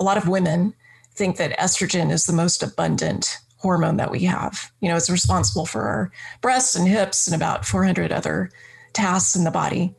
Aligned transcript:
a 0.00 0.04
lot 0.04 0.16
of 0.16 0.26
women 0.26 0.74
think 1.14 1.36
that 1.36 1.56
estrogen 1.58 2.10
is 2.10 2.24
the 2.24 2.32
most 2.32 2.62
abundant 2.62 3.38
hormone 3.58 3.98
that 3.98 4.10
we 4.10 4.20
have. 4.20 4.72
You 4.80 4.88
know, 4.88 4.96
it's 4.96 5.10
responsible 5.10 5.66
for 5.66 5.82
our 5.82 6.10
breasts 6.40 6.74
and 6.74 6.88
hips 6.88 7.26
and 7.26 7.36
about 7.36 7.66
400 7.66 8.10
other 8.10 8.50
tasks 8.94 9.36
in 9.36 9.44
the 9.44 9.50
body. 9.50 9.94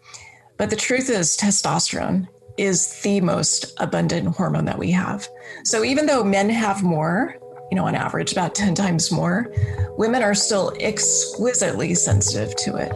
But 0.57 0.71
the 0.71 0.75
truth 0.75 1.09
is, 1.09 1.37
testosterone 1.37 2.27
is 2.57 3.01
the 3.01 3.21
most 3.21 3.73
abundant 3.77 4.35
hormone 4.35 4.65
that 4.65 4.79
we 4.79 4.89
have. 4.91 5.27
So 5.63 5.83
even 5.83 6.07
though 6.07 6.23
men 6.23 6.49
have 6.49 6.81
more, 6.81 7.35
you 7.69 7.77
know, 7.77 7.85
on 7.85 7.93
average, 7.93 8.31
about 8.31 8.55
10 8.55 8.73
times 8.73 9.11
more, 9.11 9.53
women 9.97 10.23
are 10.23 10.35
still 10.35 10.73
exquisitely 10.79 11.93
sensitive 11.93 12.55
to 12.57 12.75
it. 12.77 12.91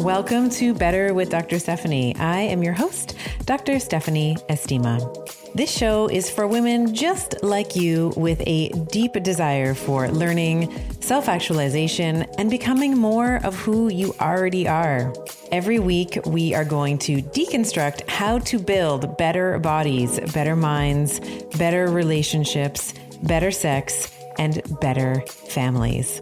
Welcome 0.00 0.48
to 0.50 0.74
Better 0.74 1.12
with 1.12 1.30
Dr. 1.30 1.58
Stephanie. 1.58 2.14
I 2.16 2.40
am 2.42 2.62
your 2.62 2.72
host, 2.72 3.16
Dr. 3.44 3.80
Stephanie 3.80 4.36
Estima. 4.48 5.35
This 5.54 5.70
show 5.70 6.08
is 6.08 6.28
for 6.30 6.46
women 6.46 6.94
just 6.94 7.42
like 7.42 7.76
you 7.76 8.12
with 8.16 8.42
a 8.46 8.68
deep 8.90 9.14
desire 9.22 9.74
for 9.74 10.08
learning, 10.08 10.72
self 11.00 11.28
actualization, 11.28 12.22
and 12.38 12.50
becoming 12.50 12.96
more 12.96 13.36
of 13.44 13.54
who 13.56 13.88
you 13.88 14.14
already 14.20 14.68
are. 14.68 15.14
Every 15.52 15.78
week, 15.78 16.18
we 16.26 16.54
are 16.54 16.64
going 16.64 16.98
to 16.98 17.22
deconstruct 17.22 18.08
how 18.08 18.38
to 18.40 18.58
build 18.58 19.16
better 19.16 19.58
bodies, 19.58 20.20
better 20.34 20.56
minds, 20.56 21.20
better 21.56 21.86
relationships, 21.86 22.92
better 23.22 23.50
sex, 23.50 24.12
and 24.38 24.60
better 24.80 25.22
families. 25.26 26.20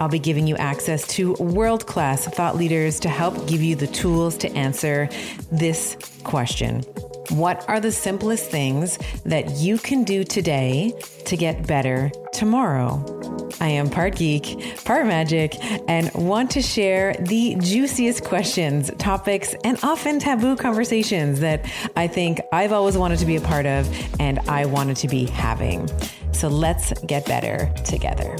I'll 0.00 0.08
be 0.08 0.18
giving 0.18 0.46
you 0.46 0.56
access 0.56 1.06
to 1.08 1.34
world 1.34 1.86
class 1.86 2.26
thought 2.26 2.56
leaders 2.56 3.00
to 3.00 3.10
help 3.10 3.46
give 3.46 3.60
you 3.60 3.76
the 3.76 3.86
tools 3.88 4.38
to 4.38 4.50
answer 4.52 5.10
this 5.50 5.96
question 6.24 6.82
what 7.28 7.64
are 7.68 7.80
the 7.80 7.92
simplest 7.92 8.50
things 8.50 8.98
that 9.24 9.56
you 9.56 9.78
can 9.78 10.04
do 10.04 10.24
today 10.24 10.92
to 11.26 11.36
get 11.36 11.66
better 11.66 12.10
tomorrow? 12.32 13.04
I 13.60 13.68
am 13.68 13.90
part 13.90 14.16
geek, 14.16 14.84
part 14.84 15.06
magic, 15.06 15.56
and 15.88 16.10
want 16.14 16.50
to 16.52 16.62
share 16.62 17.14
the 17.20 17.56
juiciest 17.60 18.24
questions, 18.24 18.90
topics, 18.98 19.54
and 19.64 19.78
often 19.82 20.18
taboo 20.18 20.56
conversations 20.56 21.40
that 21.40 21.70
I 21.96 22.06
think 22.06 22.40
I've 22.52 22.72
always 22.72 22.96
wanted 22.96 23.18
to 23.18 23.26
be 23.26 23.36
a 23.36 23.40
part 23.40 23.66
of 23.66 23.88
and 24.18 24.38
I 24.48 24.66
wanted 24.66 24.96
to 24.98 25.08
be 25.08 25.26
having. 25.26 25.88
So 26.32 26.48
let's 26.48 26.92
get 27.06 27.26
better 27.26 27.72
together. 27.84 28.36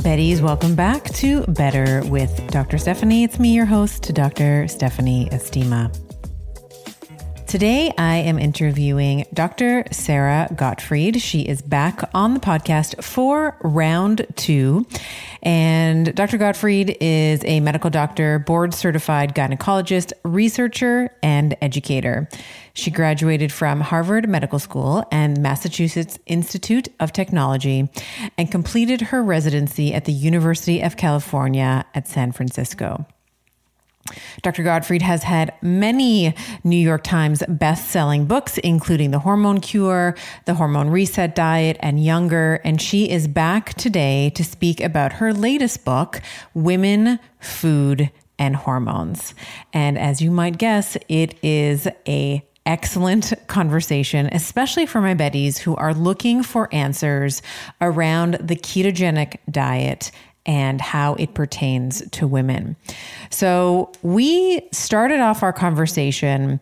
Betties, 0.00 0.40
welcome 0.40 0.74
back 0.74 1.04
to 1.14 1.42
Better 1.42 2.02
with 2.06 2.50
Dr. 2.50 2.78
Stephanie. 2.78 3.24
It's 3.24 3.38
me, 3.38 3.54
your 3.54 3.66
host, 3.66 4.14
Dr. 4.14 4.66
Stephanie 4.66 5.28
Estima. 5.30 5.94
Today, 7.50 7.92
I 7.98 8.18
am 8.18 8.38
interviewing 8.38 9.26
Dr. 9.34 9.82
Sara 9.90 10.48
Gottfried. 10.54 11.20
She 11.20 11.40
is 11.40 11.60
back 11.60 12.08
on 12.14 12.34
the 12.34 12.38
podcast 12.38 13.02
for 13.02 13.58
round 13.64 14.24
two. 14.36 14.86
And 15.42 16.14
Dr. 16.14 16.38
Gottfried 16.38 16.96
is 17.00 17.42
a 17.44 17.58
medical 17.58 17.90
doctor, 17.90 18.38
board 18.38 18.72
certified 18.72 19.34
gynecologist, 19.34 20.12
researcher, 20.22 21.10
and 21.24 21.56
educator. 21.60 22.28
She 22.72 22.92
graduated 22.92 23.50
from 23.50 23.80
Harvard 23.80 24.28
Medical 24.28 24.60
School 24.60 25.02
and 25.10 25.42
Massachusetts 25.42 26.20
Institute 26.26 26.86
of 27.00 27.12
Technology 27.12 27.90
and 28.38 28.48
completed 28.48 29.00
her 29.00 29.24
residency 29.24 29.92
at 29.92 30.04
the 30.04 30.12
University 30.12 30.82
of 30.82 30.96
California 30.96 31.84
at 31.96 32.06
San 32.06 32.30
Francisco. 32.30 33.06
Dr. 34.42 34.62
Gottfried 34.62 35.02
has 35.02 35.22
had 35.22 35.52
many 35.62 36.34
New 36.64 36.76
York 36.76 37.02
Times 37.02 37.42
best-selling 37.48 38.26
books, 38.26 38.58
including 38.58 39.10
The 39.10 39.20
Hormone 39.20 39.60
Cure, 39.60 40.14
The 40.46 40.54
Hormone 40.54 40.90
Reset 40.90 41.34
Diet, 41.34 41.76
and 41.80 42.02
Younger. 42.02 42.60
And 42.64 42.80
she 42.80 43.10
is 43.10 43.28
back 43.28 43.74
today 43.74 44.30
to 44.30 44.44
speak 44.44 44.80
about 44.80 45.14
her 45.14 45.32
latest 45.32 45.84
book, 45.84 46.20
Women, 46.54 47.18
Food, 47.38 48.10
and 48.38 48.56
Hormones. 48.56 49.34
And 49.72 49.98
as 49.98 50.20
you 50.22 50.30
might 50.30 50.58
guess, 50.58 50.96
it 51.08 51.38
is 51.42 51.86
a 52.08 52.44
excellent 52.66 53.32
conversation, 53.46 54.28
especially 54.32 54.86
for 54.86 55.00
my 55.00 55.14
Betties 55.14 55.58
who 55.58 55.74
are 55.76 55.94
looking 55.94 56.42
for 56.42 56.72
answers 56.72 57.42
around 57.80 58.34
the 58.34 58.56
ketogenic 58.56 59.36
diet 59.50 60.10
and 60.46 60.80
how 60.80 61.14
it 61.14 61.34
pertains 61.34 62.02
to 62.10 62.26
women. 62.26 62.76
So 63.30 63.92
we 64.02 64.68
started 64.72 65.20
off 65.20 65.42
our 65.42 65.52
conversation 65.52 66.60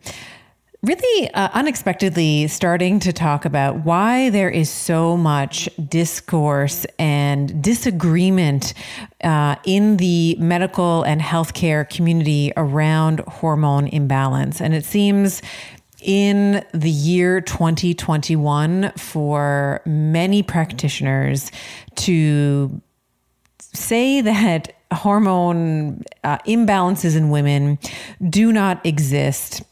really 0.83 1.31
uh, 1.35 1.49
unexpectedly 1.55 2.47
starting 2.47 3.01
to 3.01 3.13
talk 3.13 3.45
about 3.45 3.85
why 3.85 4.31
there 4.31 4.49
is 4.49 4.71
so 4.71 5.17
much 5.17 5.69
discourse 5.89 6.87
and 6.99 7.61
disagreement 7.63 8.75
uh, 9.25 9.57
in 9.65 9.97
the 9.97 10.37
medical 10.39 11.03
and 11.03 11.21
healthcare 11.21 11.89
community 11.89 12.53
around 12.57 13.21
hormone 13.21 13.89
imbalance. 13.89 14.61
And 14.61 14.73
it 14.73 14.85
seems 14.85 15.43
in 16.01 16.65
the 16.73 16.91
year 16.91 17.41
2021 17.41 18.93
for 18.97 19.81
many 19.85 20.45
practitioners 20.45 21.51
to 21.97 22.81
say 23.79 24.21
that 24.21 24.75
hormone 24.93 26.03
uh, 26.25 26.39
imbalances 26.39 27.17
in 27.17 27.31
women 27.31 27.79
do 28.29 28.53
not 28.53 28.85
exist 28.85 29.63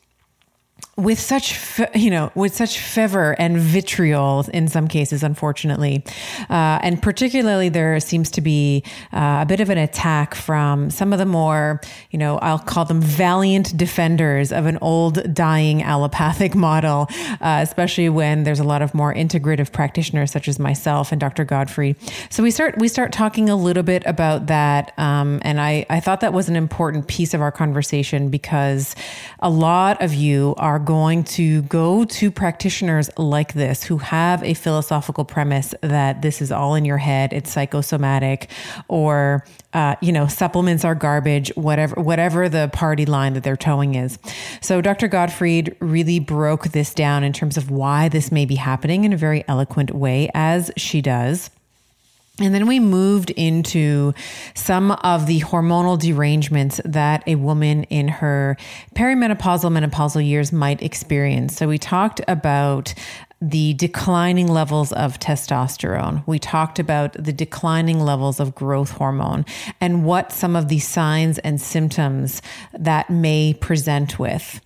with 0.96 1.20
such 1.20 1.78
you 1.94 2.10
know 2.10 2.30
with 2.34 2.54
such 2.54 2.80
fervor 2.80 3.36
and 3.38 3.58
vitriol 3.58 4.46
in 4.54 4.66
some 4.66 4.88
cases 4.88 5.22
unfortunately. 5.22 6.02
Uh, 6.48 6.78
and 6.82 7.02
particularly 7.02 7.68
there 7.68 8.00
seems 8.00 8.30
to 8.30 8.40
be 8.40 8.82
uh, 9.12 9.40
a 9.42 9.46
bit 9.46 9.60
of 9.60 9.68
an 9.68 9.76
attack 9.76 10.34
from 10.34 10.88
some 10.88 11.12
of 11.12 11.18
the 11.18 11.26
more 11.26 11.82
you 12.10 12.18
know 12.18 12.38
i'll 12.38 12.58
call 12.58 12.86
them 12.86 13.00
valiant 13.00 13.76
defenders 13.76 14.52
of 14.52 14.64
an 14.64 14.78
old 14.80 15.34
dying 15.34 15.82
allopathic 15.82 16.54
model 16.66 17.06
uh, 17.42 17.60
especially 17.62 18.08
when 18.08 18.44
there's 18.44 18.60
a 18.60 18.64
lot 18.64 18.80
of 18.80 18.94
more 18.94 19.12
integrative 19.12 19.72
practitioners 19.72 20.30
such 20.30 20.48
as 20.48 20.58
myself 20.58 21.12
and 21.12 21.20
dr 21.20 21.44
Gottfried. 21.44 21.96
So 22.30 22.42
we 22.42 22.50
start 22.50 22.78
we 22.78 22.88
start 22.88 23.12
talking 23.12 23.50
a 23.50 23.56
little 23.56 23.82
bit 23.82 24.02
about 24.06 24.46
that 24.46 24.94
um, 24.98 25.40
and 25.42 25.60
i 25.60 25.84
i 25.90 26.00
thought 26.00 26.20
that 26.20 26.32
was 26.32 26.48
an 26.48 26.56
important 26.56 27.06
piece 27.06 27.34
of 27.34 27.42
our 27.42 27.52
conversation 27.52 28.30
because 28.30 28.96
a 29.40 29.50
lot 29.50 30.00
of 30.00 30.14
you 30.14 30.54
are 30.56 30.78
going 30.86 31.24
to 31.24 31.60
go 31.62 32.06
to 32.06 32.30
practitioners 32.30 33.10
like 33.18 33.52
this 33.52 33.82
who 33.82 33.98
have 33.98 34.42
a 34.42 34.54
philosophical 34.54 35.26
premise 35.26 35.74
that 35.82 36.22
this 36.22 36.40
is 36.40 36.50
all 36.50 36.74
in 36.74 36.86
your 36.86 36.96
head, 36.96 37.34
it's 37.34 37.52
psychosomatic, 37.52 38.48
or 38.88 39.44
uh, 39.74 39.96
you 40.00 40.12
know, 40.12 40.26
supplements 40.26 40.86
are 40.86 40.94
garbage, 40.94 41.52
whatever 41.56 42.00
whatever 42.00 42.48
the 42.48 42.70
party 42.72 43.04
line 43.04 43.34
that 43.34 43.42
they're 43.42 43.56
toeing 43.56 43.94
is. 43.94 44.18
So 44.62 44.80
Dr. 44.80 45.08
Gottfried 45.08 45.76
really 45.80 46.20
broke 46.20 46.68
this 46.68 46.94
down 46.94 47.22
in 47.24 47.34
terms 47.34 47.58
of 47.58 47.70
why 47.70 48.08
this 48.08 48.32
may 48.32 48.46
be 48.46 48.54
happening 48.54 49.04
in 49.04 49.12
a 49.12 49.16
very 49.18 49.44
eloquent 49.48 49.90
way, 49.94 50.30
as 50.32 50.70
she 50.78 51.02
does. 51.02 51.50
And 52.38 52.54
then 52.54 52.66
we 52.66 52.80
moved 52.80 53.30
into 53.30 54.12
some 54.54 54.90
of 54.90 55.26
the 55.26 55.40
hormonal 55.40 55.98
derangements 55.98 56.80
that 56.84 57.22
a 57.26 57.36
woman 57.36 57.84
in 57.84 58.08
her 58.08 58.58
perimenopausal, 58.94 59.70
menopausal 59.72 60.26
years 60.26 60.52
might 60.52 60.82
experience. 60.82 61.56
So 61.56 61.66
we 61.66 61.78
talked 61.78 62.20
about 62.28 62.92
the 63.40 63.74
declining 63.74 64.48
levels 64.48 64.92
of 64.92 65.18
testosterone. 65.18 66.26
We 66.26 66.38
talked 66.38 66.78
about 66.78 67.12
the 67.12 67.32
declining 67.32 68.00
levels 68.00 68.40
of 68.40 68.54
growth 68.54 68.92
hormone 68.92 69.44
and 69.80 70.04
what 70.04 70.32
some 70.32 70.56
of 70.56 70.68
the 70.68 70.78
signs 70.78 71.38
and 71.38 71.60
symptoms 71.60 72.40
that 72.72 73.10
may 73.10 73.54
present 73.54 74.18
with. 74.18 74.60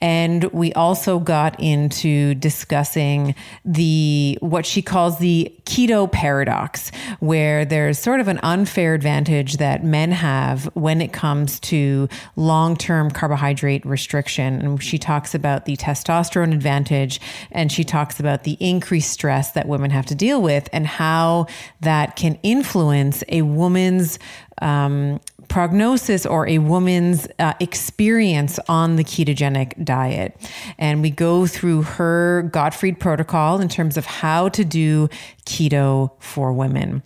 And 0.00 0.44
we 0.44 0.72
also 0.74 1.18
got 1.18 1.58
into 1.58 2.34
discussing 2.34 3.34
the 3.64 4.38
what 4.40 4.64
she 4.64 4.82
calls 4.82 5.18
the 5.18 5.52
keto 5.64 6.10
paradox, 6.10 6.90
where 7.20 7.64
there's 7.64 7.98
sort 7.98 8.20
of 8.20 8.28
an 8.28 8.38
unfair 8.42 8.94
advantage 8.94 9.56
that 9.56 9.84
men 9.84 10.12
have 10.12 10.64
when 10.74 11.00
it 11.00 11.12
comes 11.12 11.58
to 11.60 12.08
long-term 12.36 13.10
carbohydrate 13.10 13.84
restriction. 13.84 14.60
And 14.60 14.82
she 14.82 14.98
talks 14.98 15.34
about 15.34 15.64
the 15.64 15.76
testosterone 15.76 16.54
advantage 16.54 17.20
and 17.50 17.72
she 17.72 17.84
talks 17.84 18.20
about 18.20 18.44
the 18.44 18.56
increased 18.60 19.10
stress 19.10 19.52
that 19.52 19.66
women 19.66 19.90
have 19.90 20.06
to 20.06 20.14
deal 20.14 20.40
with 20.40 20.68
and 20.72 20.86
how 20.86 21.46
that 21.80 22.16
can 22.16 22.38
influence 22.42 23.24
a 23.28 23.42
woman's 23.42 24.18
um, 24.60 25.20
prognosis 25.48 26.26
or 26.26 26.46
a 26.46 26.58
woman's 26.58 27.26
uh, 27.38 27.54
experience 27.60 28.58
on 28.68 28.96
the 28.96 29.04
ketogenic 29.04 29.82
diet. 29.84 30.36
And 30.78 31.02
we 31.02 31.10
go 31.10 31.46
through 31.46 31.82
her 31.82 32.42
Gottfried 32.52 33.00
protocol 33.00 33.60
in 33.60 33.68
terms 33.68 33.96
of 33.96 34.06
how 34.06 34.48
to 34.50 34.64
do 34.64 35.08
keto 35.46 36.12
for 36.20 36.52
women. 36.52 37.02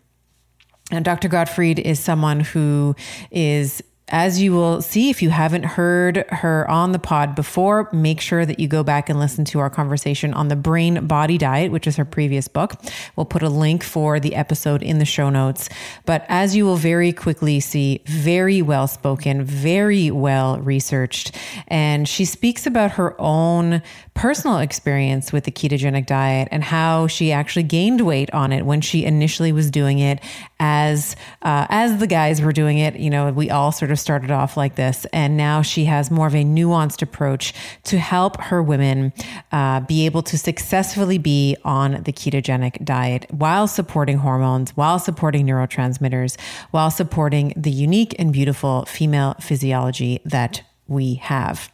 And 0.90 1.04
Dr. 1.04 1.28
Gottfried 1.28 1.78
is 1.78 1.98
someone 1.98 2.40
who 2.40 2.94
is 3.30 3.82
as 4.12 4.42
you 4.42 4.52
will 4.52 4.82
see, 4.82 5.08
if 5.08 5.22
you 5.22 5.30
haven't 5.30 5.64
heard 5.64 6.26
her 6.28 6.70
on 6.70 6.92
the 6.92 6.98
pod 6.98 7.34
before, 7.34 7.88
make 7.92 8.20
sure 8.20 8.44
that 8.44 8.60
you 8.60 8.68
go 8.68 8.84
back 8.84 9.08
and 9.08 9.18
listen 9.18 9.42
to 9.46 9.58
our 9.58 9.70
conversation 9.70 10.34
on 10.34 10.48
the 10.48 10.54
brain 10.54 11.06
body 11.06 11.38
diet, 11.38 11.72
which 11.72 11.86
is 11.86 11.96
her 11.96 12.04
previous 12.04 12.46
book. 12.46 12.74
We'll 13.16 13.24
put 13.24 13.42
a 13.42 13.48
link 13.48 13.82
for 13.82 14.20
the 14.20 14.34
episode 14.34 14.82
in 14.82 14.98
the 14.98 15.06
show 15.06 15.30
notes. 15.30 15.70
But 16.04 16.26
as 16.28 16.54
you 16.54 16.66
will 16.66 16.76
very 16.76 17.14
quickly 17.14 17.58
see, 17.60 18.02
very 18.04 18.60
well 18.60 18.86
spoken, 18.86 19.42
very 19.44 20.10
well 20.10 20.60
researched. 20.60 21.34
And 21.68 22.06
she 22.06 22.26
speaks 22.26 22.66
about 22.66 22.92
her 22.92 23.18
own 23.18 23.82
personal 24.12 24.58
experience 24.58 25.32
with 25.32 25.44
the 25.44 25.50
ketogenic 25.50 26.04
diet 26.04 26.48
and 26.50 26.62
how 26.62 27.06
she 27.06 27.32
actually 27.32 27.62
gained 27.62 28.02
weight 28.02 28.32
on 28.34 28.52
it 28.52 28.66
when 28.66 28.82
she 28.82 29.06
initially 29.06 29.52
was 29.52 29.70
doing 29.70 30.00
it 30.00 30.20
as 30.62 31.16
uh, 31.42 31.66
as 31.70 31.98
the 31.98 32.06
guys 32.06 32.40
were 32.40 32.52
doing 32.52 32.78
it. 32.78 32.94
You 32.96 33.10
know, 33.10 33.32
we 33.32 33.50
all 33.50 33.72
sort 33.72 33.90
of 33.90 33.98
started 33.98 34.30
off 34.30 34.56
like 34.56 34.76
this, 34.76 35.04
and 35.12 35.36
now 35.36 35.60
she 35.60 35.86
has 35.86 36.08
more 36.08 36.28
of 36.28 36.34
a 36.36 36.44
nuanced 36.44 37.02
approach 37.02 37.52
to 37.84 37.98
help 37.98 38.40
her 38.40 38.62
women 38.62 39.12
uh, 39.50 39.80
be 39.80 40.06
able 40.06 40.22
to 40.22 40.38
successfully 40.38 41.18
be 41.18 41.56
on 41.64 42.04
the 42.04 42.12
ketogenic 42.12 42.84
diet 42.84 43.26
while 43.30 43.66
supporting 43.66 44.18
hormones, 44.18 44.70
while 44.76 45.00
supporting 45.00 45.44
neurotransmitters, 45.44 46.40
while 46.70 46.92
supporting 46.92 47.52
the 47.56 47.72
unique 47.72 48.14
and 48.20 48.32
beautiful 48.32 48.84
female 48.84 49.34
physiology 49.40 50.20
that 50.24 50.62
we 50.92 51.14
have. 51.14 51.72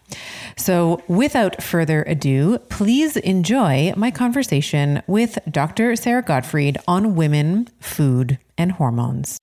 So, 0.56 1.02
without 1.08 1.62
further 1.62 2.02
ado, 2.04 2.58
please 2.70 3.16
enjoy 3.18 3.92
my 3.96 4.10
conversation 4.10 5.02
with 5.06 5.38
Dr. 5.50 5.96
Sara 5.96 6.22
Gottfried 6.22 6.78
on 6.88 7.14
women, 7.14 7.68
food, 7.80 8.38
and 8.56 8.72
hormones. 8.72 9.38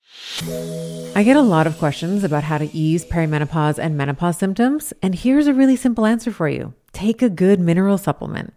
I 1.14 1.22
get 1.24 1.36
a 1.36 1.42
lot 1.42 1.66
of 1.66 1.78
questions 1.78 2.24
about 2.24 2.44
how 2.44 2.58
to 2.58 2.74
ease 2.76 3.04
perimenopause 3.04 3.78
and 3.78 3.96
menopause 3.96 4.38
symptoms, 4.38 4.92
and 5.02 5.14
here's 5.14 5.46
a 5.46 5.54
really 5.54 5.76
simple 5.76 6.06
answer 6.06 6.30
for 6.32 6.48
you 6.48 6.74
take 6.92 7.22
a 7.22 7.28
good 7.28 7.60
mineral 7.60 7.98
supplement. 7.98 8.54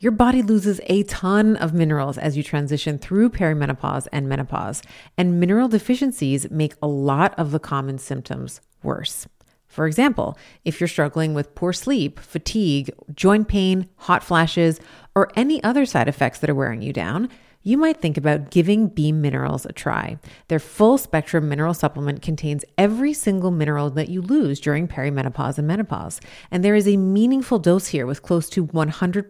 Your 0.00 0.12
body 0.12 0.42
loses 0.42 0.80
a 0.86 1.02
ton 1.04 1.56
of 1.56 1.74
minerals 1.74 2.18
as 2.18 2.36
you 2.36 2.44
transition 2.44 2.98
through 2.98 3.30
perimenopause 3.30 4.06
and 4.12 4.28
menopause, 4.28 4.80
and 5.16 5.40
mineral 5.40 5.66
deficiencies 5.66 6.48
make 6.52 6.74
a 6.80 6.86
lot 6.86 7.36
of 7.36 7.50
the 7.50 7.58
common 7.58 7.98
symptoms 7.98 8.60
worse. 8.82 9.26
For 9.68 9.86
example, 9.86 10.36
if 10.64 10.80
you're 10.80 10.88
struggling 10.88 11.34
with 11.34 11.54
poor 11.54 11.72
sleep, 11.72 12.18
fatigue, 12.18 12.90
joint 13.14 13.48
pain, 13.48 13.88
hot 13.96 14.24
flashes, 14.24 14.80
or 15.14 15.30
any 15.36 15.62
other 15.62 15.84
side 15.84 16.08
effects 16.08 16.40
that 16.40 16.50
are 16.50 16.54
wearing 16.54 16.82
you 16.82 16.92
down, 16.92 17.28
you 17.62 17.76
might 17.76 18.00
think 18.00 18.16
about 18.16 18.50
giving 18.50 18.88
Beam 18.88 19.20
Minerals 19.20 19.66
a 19.66 19.72
try. 19.72 20.18
Their 20.46 20.58
full 20.58 20.96
spectrum 20.96 21.48
mineral 21.48 21.74
supplement 21.74 22.22
contains 22.22 22.64
every 22.78 23.12
single 23.12 23.50
mineral 23.50 23.90
that 23.90 24.08
you 24.08 24.22
lose 24.22 24.58
during 24.58 24.88
perimenopause 24.88 25.58
and 25.58 25.66
menopause, 25.66 26.20
and 26.50 26.64
there 26.64 26.76
is 26.76 26.88
a 26.88 26.96
meaningful 26.96 27.58
dose 27.58 27.88
here 27.88 28.06
with 28.06 28.22
close 28.22 28.48
to 28.50 28.66
100% 28.66 29.28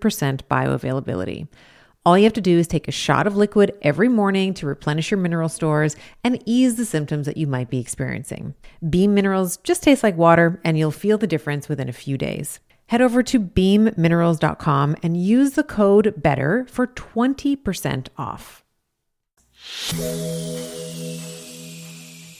bioavailability. 0.49 1.49
All 2.06 2.17
you 2.17 2.25
have 2.25 2.33
to 2.35 2.41
do 2.41 2.59
is 2.59 2.67
take 2.67 2.89
a 2.89 2.93
shot 2.93 3.27
of 3.27 3.37
liquid 3.37 3.77
every 3.83 4.09
morning 4.09 4.55
to 4.55 4.67
replenish 4.67 5.11
your 5.11 5.19
mineral 5.19 5.49
stores 5.49 5.97
and 6.25 6.43
ease 6.47 6.77
the 6.77 6.87
symptoms 6.87 7.27
that 7.27 7.37
you 7.37 7.47
might 7.47 7.69
be 7.69 7.81
experiencing. 7.81 8.55
Beam 8.89 9.15
Minerals 9.15 9.59
just 9.59 9.83
taste 9.83 10.03
like 10.03 10.17
water, 10.17 10.61
and 10.65 10.79
you'll 10.79 10.91
feel 10.91 11.19
the 11.19 11.27
difference 11.27 11.69
within 11.69 11.89
a 11.89 11.93
few 11.93 12.17
days. 12.17 12.61
Head 12.87 13.03
over 13.03 13.23
to 13.25 13.39
beamminerals.com 13.39 14.97
and 15.03 15.23
use 15.23 15.53
the 15.53 15.65
code 15.65 16.15
BETTER 16.17 16.67
for 16.71 16.87
20% 16.87 18.09
off. 18.17 18.65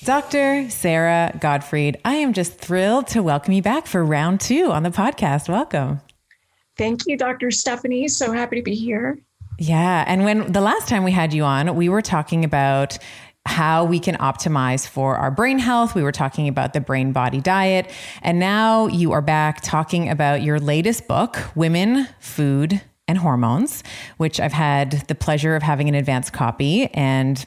Dr. 0.05 0.71
Sara 0.71 1.37
Gottfried, 1.39 1.99
I 2.07 2.15
am 2.15 2.33
just 2.33 2.57
thrilled 2.57 3.09
to 3.09 3.23
welcome 3.23 3.53
you 3.53 3.61
back 3.61 3.87
for 3.87 4.03
round 4.03 4.41
two 4.41 4.73
on 4.73 4.85
the 4.85 4.91
podcast. 4.91 5.51
Welcome. 5.51 6.01
Thank 6.79 7.07
you, 7.07 7.19
Dr. 7.19 7.51
Stephanie. 7.51 8.09
So 8.09 8.33
happy 8.33 8.57
to 8.57 8.63
be 8.63 8.75
here. 8.75 9.19
Yeah. 9.59 10.05
And 10.07 10.25
when 10.25 10.53
the 10.53 10.61
last 10.61 10.89
time 10.89 11.03
we 11.05 11.11
had 11.11 11.35
you 11.35 11.45
on, 11.45 11.75
we 11.75 11.89
were 11.89 12.03
talking 12.03 12.45
about 12.45 12.97
how 13.45 13.85
we 13.85 13.99
can 13.99 14.15
optimize 14.17 14.87
for 14.87 15.17
our 15.17 15.31
brain 15.31 15.59
health. 15.59 15.95
We 15.95 16.03
were 16.03 16.13
talking 16.13 16.49
about 16.49 16.75
the 16.75 16.81
brain 16.81 17.13
body 17.13 17.41
diet. 17.41 17.91
And 18.23 18.39
now 18.39 18.87
you 18.87 19.13
are 19.13 19.23
back 19.23 19.61
talking 19.63 20.09
about 20.09 20.43
your 20.43 20.61
latest 20.61 21.09
book, 21.09 21.39
Women, 21.57 22.07
Food, 22.21 22.81
and 23.09 23.19
Hormones, 23.19 23.83
which 24.19 24.39
I've 24.39 24.53
had 24.53 25.09
the 25.09 25.15
pleasure 25.15 25.57
of 25.57 25.63
having 25.63 25.89
an 25.89 25.95
advance 25.95 26.31
copy. 26.31 26.87
And 26.95 27.45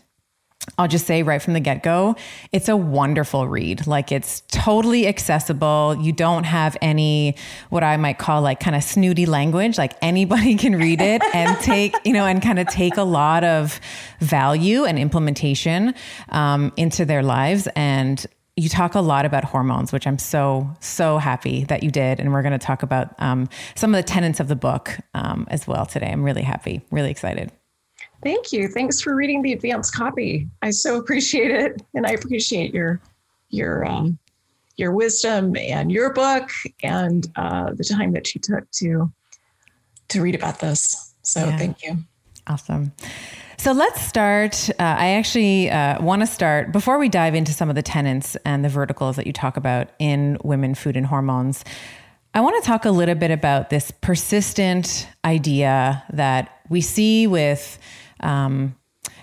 I'll 0.78 0.88
just 0.88 1.08
say 1.08 1.24
right 1.24 1.42
from 1.42 1.54
the 1.54 1.60
get 1.60 1.84
go, 1.84 2.16
it's 2.52 2.69
a 2.69 2.78
wonderful 2.78 3.48
read. 3.48 3.88
Like 3.88 4.12
it's 4.12 4.42
totally 4.50 5.08
accessible. 5.08 5.98
You 6.00 6.13
don't 6.13 6.44
have 6.44 6.78
any, 6.81 7.36
what 7.69 7.84
I 7.84 7.98
might 7.98 8.19
call 8.19 8.42
like 8.42 8.60
kind 8.60 8.75
of 8.75 8.84
snooty 8.84 9.25
language. 9.25 9.78
Like 9.78 9.94
anybody 10.02 10.56
can 10.58 10.75
read 10.75 11.02
it 11.02 11.24
and 11.34 11.60
take, 11.62 11.96
you 12.06 12.13
know, 12.13 12.25
and 12.25 12.42
kind 12.42 12.60
of 12.60 12.68
take 12.68 12.98
a 12.98 13.04
lot 13.04 13.44
of 13.44 13.80
value 14.19 14.86
and 14.86 15.00
implementation 15.00 15.96
um, 16.30 16.72
into 16.78 17.06
their 17.06 17.24
lives. 17.24 17.68
And 17.75 18.24
you 18.56 18.69
talk 18.69 18.94
a 18.96 19.02
lot 19.02 19.25
about 19.25 19.44
hormones, 19.44 19.92
which 19.92 20.06
I'm 20.06 20.19
so, 20.19 20.69
so 20.80 21.18
happy 21.18 21.63
that 21.66 21.81
you 21.81 21.90
did. 21.90 22.19
And 22.19 22.34
we're 22.34 22.44
going 22.44 22.52
to 22.52 22.60
talk 22.60 22.84
about 22.84 23.16
um, 23.19 23.50
some 23.75 23.96
of 23.96 23.98
the 23.98 24.08
tenets 24.08 24.40
of 24.40 24.48
the 24.48 24.56
book 24.56 24.98
um, 25.16 25.48
as 25.50 25.68
well 25.68 25.86
today. 25.86 26.12
I'm 26.12 26.24
really 26.24 26.44
happy, 26.44 26.81
really 26.92 27.10
excited. 27.10 27.52
Thank 28.24 28.52
you. 28.54 28.68
Thanks 28.68 29.02
for 29.02 29.16
reading 29.16 29.42
the 29.42 29.54
advanced 29.54 29.96
copy. 29.96 30.48
I 30.62 30.70
so 30.72 30.98
appreciate 30.98 31.52
it, 31.52 31.82
and 31.96 32.06
I 32.06 32.12
appreciate 32.12 32.74
your 32.74 33.02
your 33.50 33.86
um, 33.86 34.20
your 34.78 34.92
wisdom 34.92 35.56
and 35.56 35.92
your 35.92 36.14
book 36.14 36.50
and 36.84 37.28
uh, 37.36 37.72
the 37.74 37.84
time 37.84 38.12
that 38.14 38.34
you 38.34 38.42
took 38.42 38.70
to 38.72 39.12
to 40.10 40.22
read 40.22 40.36
about 40.36 40.60
this. 40.60 41.14
So 41.24 41.46
yeah. 41.46 41.58
thank 41.58 41.84
you. 41.84 41.98
Awesome. 42.48 42.92
So 43.58 43.74
let's 43.74 44.02
start. 44.02 44.70
Uh, 44.72 44.74
I 44.80 45.10
actually 45.10 45.70
uh, 45.70 46.02
want 46.02 46.24
to 46.24 46.26
start 46.26 46.72
before 46.72 46.98
we 46.98 47.10
dive 47.10 47.36
into 47.36 47.54
some 47.54 47.70
of 47.70 47.76
the 47.76 47.84
tenets 47.84 48.36
and 48.44 48.66
the 48.66 48.70
verticals 48.70 49.16
that 49.18 49.28
you 49.28 49.34
talk 49.34 49.56
about 49.56 49.90
in 50.00 50.38
Women, 50.44 50.74
Food, 50.74 50.98
and 50.98 51.06
Hormones. 51.06 51.64
I 52.34 52.42
want 52.42 52.62
to 52.62 52.68
talk 52.68 52.86
a 52.86 52.92
little 52.92 53.14
bit 53.14 53.30
about 53.30 53.70
this 53.70 53.92
persistent 54.02 55.08
idea 55.24 56.04
that 56.12 56.62
we 56.70 56.82
see 56.82 57.28
with 57.28 57.78
um, 58.22 58.76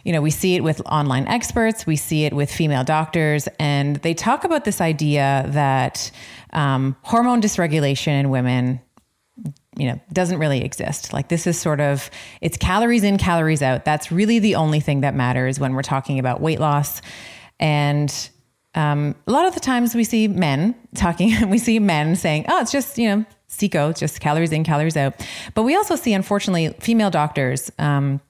you 0.04 0.12
know, 0.12 0.20
we 0.20 0.30
see 0.30 0.54
it 0.54 0.64
with 0.64 0.80
online 0.86 1.26
experts, 1.28 1.86
we 1.86 1.96
see 1.96 2.24
it 2.24 2.32
with 2.32 2.50
female 2.50 2.84
doctors, 2.84 3.48
and 3.58 3.96
they 3.96 4.14
talk 4.14 4.44
about 4.44 4.64
this 4.64 4.80
idea 4.80 5.44
that 5.48 6.10
um, 6.52 6.96
hormone 7.02 7.42
dysregulation 7.42 8.18
in 8.20 8.30
women 8.30 8.80
you 9.76 9.86
know 9.86 10.00
doesn't 10.12 10.38
really 10.38 10.62
exist. 10.62 11.12
Like 11.12 11.28
this 11.28 11.46
is 11.46 11.58
sort 11.58 11.80
of 11.80 12.10
it's 12.40 12.58
calories 12.58 13.04
in 13.04 13.16
calories 13.16 13.62
out. 13.62 13.84
That's 13.84 14.10
really 14.10 14.38
the 14.40 14.56
only 14.56 14.80
thing 14.80 15.02
that 15.02 15.14
matters 15.14 15.60
when 15.60 15.74
we're 15.74 15.82
talking 15.82 16.18
about 16.18 16.40
weight 16.40 16.58
loss. 16.58 17.00
And 17.60 18.12
um, 18.74 19.14
a 19.26 19.32
lot 19.32 19.46
of 19.46 19.54
the 19.54 19.60
times 19.60 19.94
we 19.94 20.04
see 20.04 20.28
men 20.28 20.74
talking 20.94 21.48
we 21.50 21.58
see 21.58 21.78
men 21.78 22.16
saying 22.16 22.46
oh 22.48 22.60
it's 22.60 22.72
just 22.72 22.98
you 22.98 23.08
know 23.08 23.24
CICO, 23.48 23.92
just 23.96 24.20
calories 24.20 24.52
in 24.52 24.62
calories 24.64 24.96
out. 24.96 25.26
But 25.54 25.62
we 25.62 25.74
also 25.74 25.96
see 25.96 26.12
unfortunately 26.12 26.74
female 26.80 27.10
doctors 27.10 27.70
um, 27.78 28.20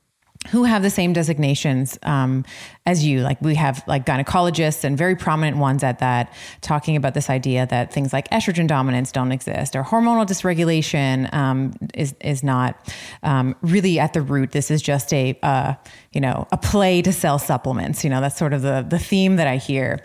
who 0.51 0.65
have 0.65 0.83
the 0.83 0.91
same 0.91 1.13
designations 1.13 1.99
um, 2.03 2.45
as 2.87 3.05
you. 3.05 3.21
Like 3.21 3.41
we 3.41 3.55
have 3.55 3.83
like 3.87 4.07
gynecologists 4.07 4.85
and 4.85 4.97
very 4.97 5.17
prominent 5.17 5.59
ones 5.59 5.83
at 5.83 5.99
that, 5.99 6.33
talking 6.61 6.97
about 6.97 7.15
this 7.15 7.31
idea 7.31 7.67
that 7.67 7.93
things 7.93 8.13
like 8.13 8.29
estrogen 8.31 8.67
dominance 8.67 9.13
don't 9.13 9.33
exist 9.33 9.77
or 9.77 9.83
hormonal 9.83 10.27
dysregulation 10.27 11.33
um, 11.35 11.75
is 11.95 12.15
is 12.21 12.43
not 12.43 12.93
um, 13.23 13.55
really 13.63 13.99
at 13.99 14.13
the 14.13 14.23
root. 14.23 14.53
This 14.53 14.71
is 14.71 14.83
just 14.83 15.13
a 15.13 15.39
uh, 15.43 15.75
you 16.13 16.21
know 16.21 16.47
a 16.53 16.57
play 16.57 17.03
to 17.03 17.13
sell 17.13 17.39
supplements. 17.39 18.05
You 18.05 18.11
know 18.11 18.21
that's 18.21 18.37
sort 18.37 18.53
of 18.53 18.63
the 18.63 18.87
the 18.89 18.99
theme 18.99 19.37
that 19.37 19.47
I 19.47 19.57
hear. 19.57 20.01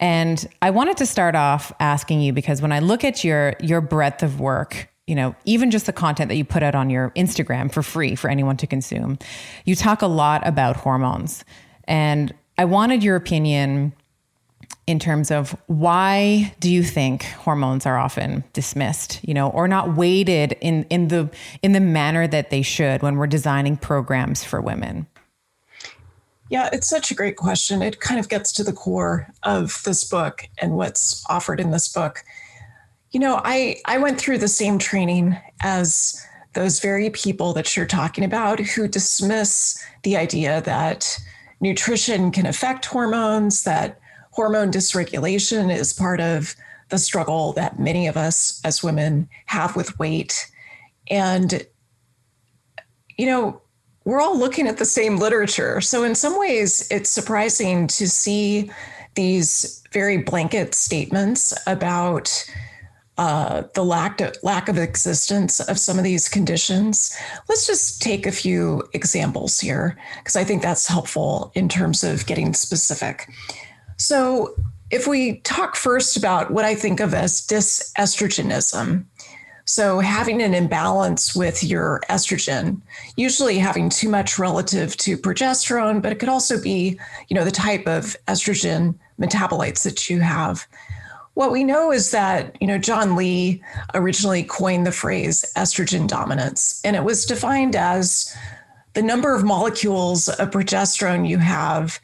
And 0.00 0.46
I 0.62 0.70
wanted 0.70 0.98
to 0.98 1.06
start 1.06 1.34
off 1.34 1.72
asking 1.80 2.20
you 2.20 2.32
because 2.32 2.62
when 2.62 2.72
I 2.72 2.78
look 2.78 3.04
at 3.04 3.24
your 3.24 3.54
your 3.60 3.80
breadth 3.80 4.22
of 4.22 4.38
work 4.40 4.88
you 5.08 5.14
know, 5.14 5.34
even 5.46 5.70
just 5.70 5.86
the 5.86 5.92
content 5.92 6.28
that 6.28 6.36
you 6.36 6.44
put 6.44 6.62
out 6.62 6.74
on 6.74 6.90
your 6.90 7.10
Instagram 7.16 7.72
for 7.72 7.82
free 7.82 8.14
for 8.14 8.28
anyone 8.28 8.58
to 8.58 8.66
consume, 8.66 9.18
you 9.64 9.74
talk 9.74 10.02
a 10.02 10.06
lot 10.06 10.46
about 10.46 10.76
hormones. 10.76 11.44
And 11.84 12.34
I 12.58 12.66
wanted 12.66 13.02
your 13.02 13.16
opinion 13.16 13.94
in 14.86 14.98
terms 14.98 15.30
of 15.30 15.56
why 15.66 16.54
do 16.60 16.70
you 16.70 16.82
think 16.82 17.24
hormones 17.24 17.86
are 17.86 17.96
often 17.96 18.44
dismissed, 18.52 19.20
you 19.22 19.32
know, 19.32 19.48
or 19.50 19.66
not 19.66 19.96
weighted 19.96 20.56
in 20.60 20.84
in 20.90 21.08
the 21.08 21.30
in 21.62 21.72
the 21.72 21.80
manner 21.80 22.26
that 22.26 22.50
they 22.50 22.60
should 22.60 23.02
when 23.02 23.16
we're 23.16 23.26
designing 23.26 23.78
programs 23.78 24.44
for 24.44 24.60
women? 24.60 25.06
Yeah, 26.50 26.68
it's 26.72 26.88
such 26.88 27.10
a 27.10 27.14
great 27.14 27.36
question. 27.36 27.82
It 27.82 28.00
kind 28.00 28.20
of 28.20 28.28
gets 28.28 28.52
to 28.52 28.64
the 28.64 28.72
core 28.72 29.28
of 29.42 29.82
this 29.84 30.04
book 30.04 30.48
and 30.58 30.72
what's 30.72 31.24
offered 31.28 31.60
in 31.60 31.70
this 31.70 31.92
book. 31.92 32.24
You 33.10 33.20
know, 33.20 33.40
I 33.44 33.76
I 33.86 33.98
went 33.98 34.18
through 34.18 34.38
the 34.38 34.48
same 34.48 34.78
training 34.78 35.36
as 35.62 36.24
those 36.54 36.80
very 36.80 37.10
people 37.10 37.52
that 37.54 37.76
you're 37.76 37.86
talking 37.86 38.24
about 38.24 38.60
who 38.60 38.88
dismiss 38.88 39.82
the 40.02 40.16
idea 40.16 40.60
that 40.62 41.18
nutrition 41.60 42.30
can 42.30 42.46
affect 42.46 42.86
hormones, 42.86 43.62
that 43.64 44.00
hormone 44.32 44.70
dysregulation 44.70 45.74
is 45.74 45.92
part 45.92 46.20
of 46.20 46.54
the 46.90 46.98
struggle 46.98 47.52
that 47.52 47.78
many 47.78 48.06
of 48.06 48.16
us 48.16 48.60
as 48.64 48.82
women 48.82 49.28
have 49.46 49.76
with 49.76 49.98
weight. 49.98 50.50
And, 51.10 51.66
you 53.16 53.26
know, 53.26 53.60
we're 54.04 54.20
all 54.20 54.38
looking 54.38 54.66
at 54.66 54.78
the 54.78 54.84
same 54.84 55.16
literature. 55.16 55.80
So, 55.80 56.02
in 56.04 56.14
some 56.14 56.38
ways, 56.38 56.88
it's 56.90 57.10
surprising 57.10 57.86
to 57.88 58.08
see 58.08 58.70
these 59.14 59.82
very 59.92 60.18
blanket 60.18 60.74
statements 60.74 61.52
about 61.66 62.48
uh, 63.18 63.64
the 63.74 63.84
lack 63.84 64.20
of, 64.20 64.36
lack 64.42 64.68
of 64.68 64.78
existence 64.78 65.60
of 65.60 65.78
some 65.78 65.98
of 65.98 66.04
these 66.04 66.28
conditions. 66.28 67.16
Let's 67.48 67.66
just 67.66 68.00
take 68.00 68.26
a 68.26 68.32
few 68.32 68.82
examples 68.94 69.58
here, 69.58 69.98
because 70.18 70.36
I 70.36 70.44
think 70.44 70.62
that's 70.62 70.86
helpful 70.86 71.50
in 71.54 71.68
terms 71.68 72.04
of 72.04 72.24
getting 72.26 72.54
specific. 72.54 73.28
So, 73.96 74.54
if 74.90 75.06
we 75.06 75.40
talk 75.40 75.76
first 75.76 76.16
about 76.16 76.50
what 76.50 76.64
I 76.64 76.74
think 76.74 77.00
of 77.00 77.12
as 77.12 77.46
dysestrogenism, 77.46 79.04
so 79.66 79.98
having 79.98 80.40
an 80.40 80.54
imbalance 80.54 81.36
with 81.36 81.62
your 81.62 82.00
estrogen, 82.08 82.80
usually 83.16 83.58
having 83.58 83.90
too 83.90 84.08
much 84.08 84.38
relative 84.38 84.96
to 84.98 85.18
progesterone, 85.18 86.00
but 86.00 86.10
it 86.10 86.18
could 86.18 86.30
also 86.30 86.58
be, 86.58 86.98
you 87.28 87.34
know, 87.34 87.44
the 87.44 87.50
type 87.50 87.86
of 87.86 88.16
estrogen 88.28 88.94
metabolites 89.20 89.82
that 89.82 90.08
you 90.08 90.20
have. 90.20 90.66
What 91.38 91.52
we 91.52 91.62
know 91.62 91.92
is 91.92 92.10
that, 92.10 92.56
you 92.60 92.66
know, 92.66 92.78
John 92.78 93.14
Lee 93.14 93.62
originally 93.94 94.42
coined 94.42 94.84
the 94.84 94.90
phrase 94.90 95.44
estrogen 95.56 96.08
dominance, 96.08 96.80
and 96.84 96.96
it 96.96 97.04
was 97.04 97.24
defined 97.24 97.76
as 97.76 98.36
the 98.94 99.02
number 99.02 99.36
of 99.36 99.44
molecules 99.44 100.28
of 100.28 100.50
progesterone 100.50 101.28
you 101.28 101.38
have 101.38 102.00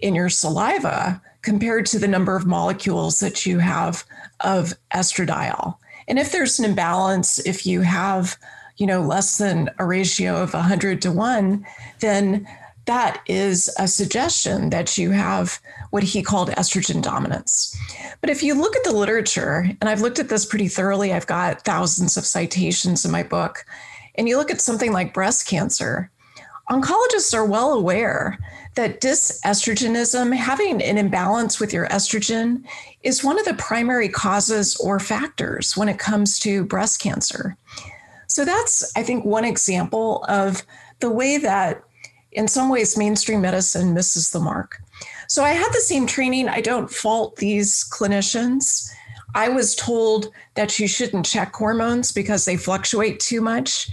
in 0.00 0.14
your 0.14 0.30
saliva 0.30 1.20
compared 1.42 1.84
to 1.84 1.98
the 1.98 2.08
number 2.08 2.34
of 2.34 2.46
molecules 2.46 3.20
that 3.20 3.44
you 3.44 3.58
have 3.58 4.04
of 4.40 4.72
estradiol. 4.94 5.76
And 6.08 6.18
if 6.18 6.32
there's 6.32 6.58
an 6.58 6.64
imbalance, 6.64 7.40
if 7.40 7.66
you 7.66 7.82
have, 7.82 8.38
you 8.78 8.86
know, 8.86 9.02
less 9.02 9.36
than 9.36 9.68
a 9.78 9.84
ratio 9.84 10.42
of 10.42 10.54
100 10.54 11.02
to 11.02 11.12
1, 11.12 11.66
then 12.00 12.48
that 12.86 13.22
is 13.26 13.74
a 13.78 13.86
suggestion 13.86 14.70
that 14.70 14.98
you 14.98 15.10
have 15.10 15.60
what 15.90 16.02
he 16.02 16.22
called 16.22 16.50
estrogen 16.50 17.00
dominance. 17.02 17.76
But 18.20 18.30
if 18.30 18.42
you 18.42 18.54
look 18.54 18.74
at 18.74 18.84
the 18.84 18.92
literature, 18.92 19.70
and 19.80 19.88
I've 19.88 20.00
looked 20.00 20.18
at 20.18 20.28
this 20.28 20.44
pretty 20.44 20.68
thoroughly, 20.68 21.12
I've 21.12 21.26
got 21.26 21.64
thousands 21.64 22.16
of 22.16 22.26
citations 22.26 23.04
in 23.04 23.10
my 23.10 23.22
book, 23.22 23.64
and 24.16 24.28
you 24.28 24.36
look 24.36 24.50
at 24.50 24.60
something 24.60 24.92
like 24.92 25.14
breast 25.14 25.46
cancer, 25.46 26.10
oncologists 26.70 27.34
are 27.34 27.46
well 27.46 27.72
aware 27.72 28.38
that 28.74 29.00
dysestrogenism, 29.00 30.34
having 30.34 30.82
an 30.82 30.96
imbalance 30.96 31.60
with 31.60 31.72
your 31.72 31.86
estrogen, 31.88 32.64
is 33.02 33.22
one 33.22 33.38
of 33.38 33.44
the 33.44 33.54
primary 33.54 34.08
causes 34.08 34.76
or 34.76 34.98
factors 34.98 35.76
when 35.76 35.88
it 35.88 35.98
comes 35.98 36.38
to 36.38 36.64
breast 36.64 37.00
cancer. 37.00 37.56
So 38.28 38.44
that's, 38.46 38.90
I 38.96 39.02
think, 39.02 39.24
one 39.24 39.44
example 39.44 40.24
of 40.26 40.62
the 41.00 41.10
way 41.10 41.36
that, 41.36 41.82
in 42.32 42.48
some 42.48 42.68
ways, 42.68 42.96
mainstream 42.96 43.40
medicine 43.40 43.94
misses 43.94 44.30
the 44.30 44.40
mark. 44.40 44.78
So 45.28 45.44
I 45.44 45.50
had 45.50 45.72
the 45.72 45.80
same 45.80 46.06
training. 46.06 46.48
I 46.48 46.60
don't 46.60 46.90
fault 46.90 47.36
these 47.36 47.84
clinicians. 47.90 48.90
I 49.34 49.48
was 49.48 49.74
told 49.74 50.28
that 50.54 50.78
you 50.78 50.86
shouldn't 50.86 51.26
check 51.26 51.54
hormones 51.54 52.12
because 52.12 52.44
they 52.44 52.56
fluctuate 52.56 53.20
too 53.20 53.40
much 53.40 53.90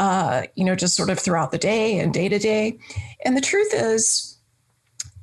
uh, 0.00 0.44
you 0.54 0.64
know, 0.64 0.74
just 0.74 0.96
sort 0.96 1.10
of 1.10 1.18
throughout 1.18 1.52
the 1.52 1.58
day 1.58 1.98
and 1.98 2.12
day 2.12 2.28
to 2.28 2.38
day. 2.38 2.78
And 3.24 3.36
the 3.36 3.40
truth 3.42 3.72
is, 3.74 4.38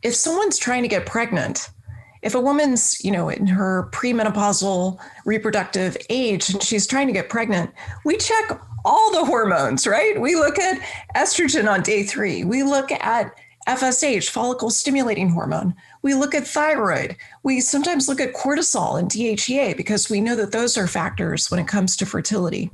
if 0.04 0.14
someone's 0.14 0.60
trying 0.60 0.84
to 0.84 0.88
get 0.88 1.08
pregnant, 1.08 1.72
if 2.22 2.36
a 2.36 2.42
woman's, 2.42 3.04
you 3.04 3.12
know, 3.12 3.30
in 3.30 3.48
her 3.48 3.90
premenopausal 3.94 5.00
reproductive 5.26 5.98
age 6.10 6.50
and 6.50 6.62
she's 6.62 6.88
trying 6.88 7.08
to 7.08 7.14
get 7.14 7.30
pregnant, 7.30 7.72
we 8.06 8.18
check 8.18 8.60
all 8.86 9.12
the 9.12 9.26
hormones, 9.26 9.86
right? 9.86 10.20
We 10.20 10.36
look 10.36 10.58
at 10.60 10.82
estrogen 11.16 11.70
on 11.70 11.82
day 11.82 12.04
three. 12.04 12.44
We 12.44 12.64
look 12.64 12.92
at 12.92 13.36
FSH, 13.68 14.30
follicle 14.30 14.70
stimulating 14.70 15.30
hormone. 15.30 15.76
We 16.02 16.14
look 16.14 16.34
at 16.34 16.48
thyroid. 16.48 17.18
We 17.44 17.60
sometimes 17.60 18.08
look 18.08 18.22
at 18.22 18.34
cortisol 18.34 18.98
and 18.98 19.12
DHEA 19.12 19.76
because 19.76 20.10
we 20.10 20.22
know 20.22 20.38
that 20.38 20.54
those 20.54 20.78
are 20.78 20.88
factors 20.88 21.52
when 21.52 21.60
it 21.60 21.68
comes 21.68 21.98
to 21.98 22.06
fertility. 22.06 22.72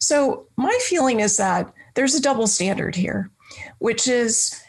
So, 0.00 0.46
my 0.56 0.78
feeling 0.82 1.20
is 1.20 1.38
that 1.38 1.72
there's 1.94 2.14
a 2.14 2.20
double 2.20 2.46
standard 2.46 2.94
here, 2.94 3.30
which 3.78 4.06
is 4.06 4.62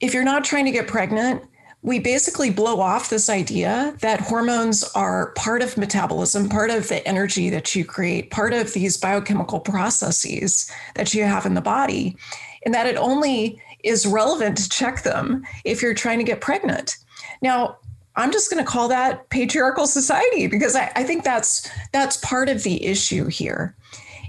if 0.00 0.14
you're 0.14 0.24
not 0.24 0.44
trying 0.44 0.64
to 0.64 0.70
get 0.70 0.88
pregnant, 0.88 1.42
we 1.82 1.98
basically 1.98 2.50
blow 2.50 2.80
off 2.80 3.08
this 3.08 3.30
idea 3.30 3.94
that 4.00 4.20
hormones 4.20 4.82
are 4.94 5.32
part 5.32 5.62
of 5.62 5.76
metabolism, 5.76 6.48
part 6.48 6.70
of 6.70 6.88
the 6.88 7.06
energy 7.06 7.50
that 7.50 7.74
you 7.74 7.84
create, 7.84 8.30
part 8.30 8.52
of 8.52 8.72
these 8.72 8.96
biochemical 8.96 9.60
processes 9.60 10.70
that 10.96 11.14
you 11.14 11.22
have 11.22 11.46
in 11.46 11.54
the 11.54 11.60
body, 11.60 12.16
and 12.64 12.74
that 12.74 12.86
it 12.86 12.96
only 12.96 13.62
is 13.84 14.06
relevant 14.06 14.56
to 14.56 14.68
check 14.68 15.02
them 15.02 15.44
if 15.64 15.80
you're 15.80 15.94
trying 15.94 16.18
to 16.18 16.24
get 16.24 16.40
pregnant. 16.40 16.96
Now, 17.42 17.78
I'm 18.16 18.32
just 18.32 18.50
going 18.50 18.64
to 18.64 18.68
call 18.68 18.88
that 18.88 19.28
patriarchal 19.30 19.86
society 19.86 20.48
because 20.48 20.74
I, 20.74 20.90
I 20.96 21.04
think 21.04 21.22
that's 21.22 21.70
that's 21.92 22.16
part 22.16 22.48
of 22.48 22.64
the 22.64 22.84
issue 22.84 23.26
here. 23.26 23.76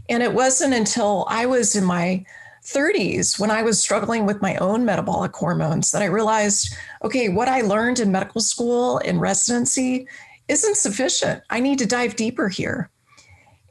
And 0.08 0.22
it 0.22 0.34
wasn't 0.34 0.76
until 0.76 1.26
I 1.28 1.48
was 1.48 1.76
in 1.76 1.84
my 1.84 2.24
30s 2.74 3.40
when 3.40 3.52
I 3.52 3.62
was 3.62 3.80
struggling 3.80 4.26
with 4.26 4.42
my 4.42 4.56
own 4.58 4.86
metabolic 4.86 5.36
hormones 5.36 5.92
that 5.92 6.02
I 6.02 6.06
realized 6.06 6.76
okay, 7.04 7.30
what 7.30 7.48
I 7.48 7.62
learned 7.62 8.00
in 8.00 8.12
medical 8.12 8.42
school 8.42 9.00
in 9.00 9.20
residency 9.20 10.08
isn't 10.48 10.78
sufficient. 10.78 11.44
I 11.50 11.60
need 11.60 11.80
to 11.80 11.86
dive 11.86 12.16
deeper 12.16 12.50
here. 12.50 12.90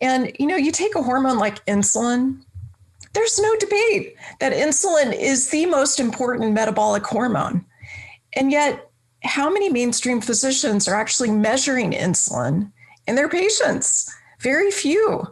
And 0.01 0.33
you 0.39 0.47
know, 0.47 0.57
you 0.57 0.73
take 0.73 0.95
a 0.95 1.03
hormone 1.03 1.39
like 1.39 1.65
insulin, 1.67 2.43
there's 3.15 3.39
no 3.39 3.57
debate 3.57 4.17
that 4.41 4.53
insulin 4.53 5.13
is 5.19 5.51
the 5.51 5.67
most 5.67 5.99
important 5.99 6.53
metabolic 6.53 7.05
hormone. 7.05 7.65
And 8.35 8.53
yet, 8.53 8.91
how 9.25 9.51
many 9.51 9.69
mainstream 9.69 10.21
physicians 10.21 10.87
are 10.87 10.95
actually 10.95 11.31
measuring 11.31 11.93
insulin 11.93 12.71
in 13.07 13.17
their 13.17 13.29
patients? 13.29 14.15
Very 14.41 14.71
few. 14.71 15.27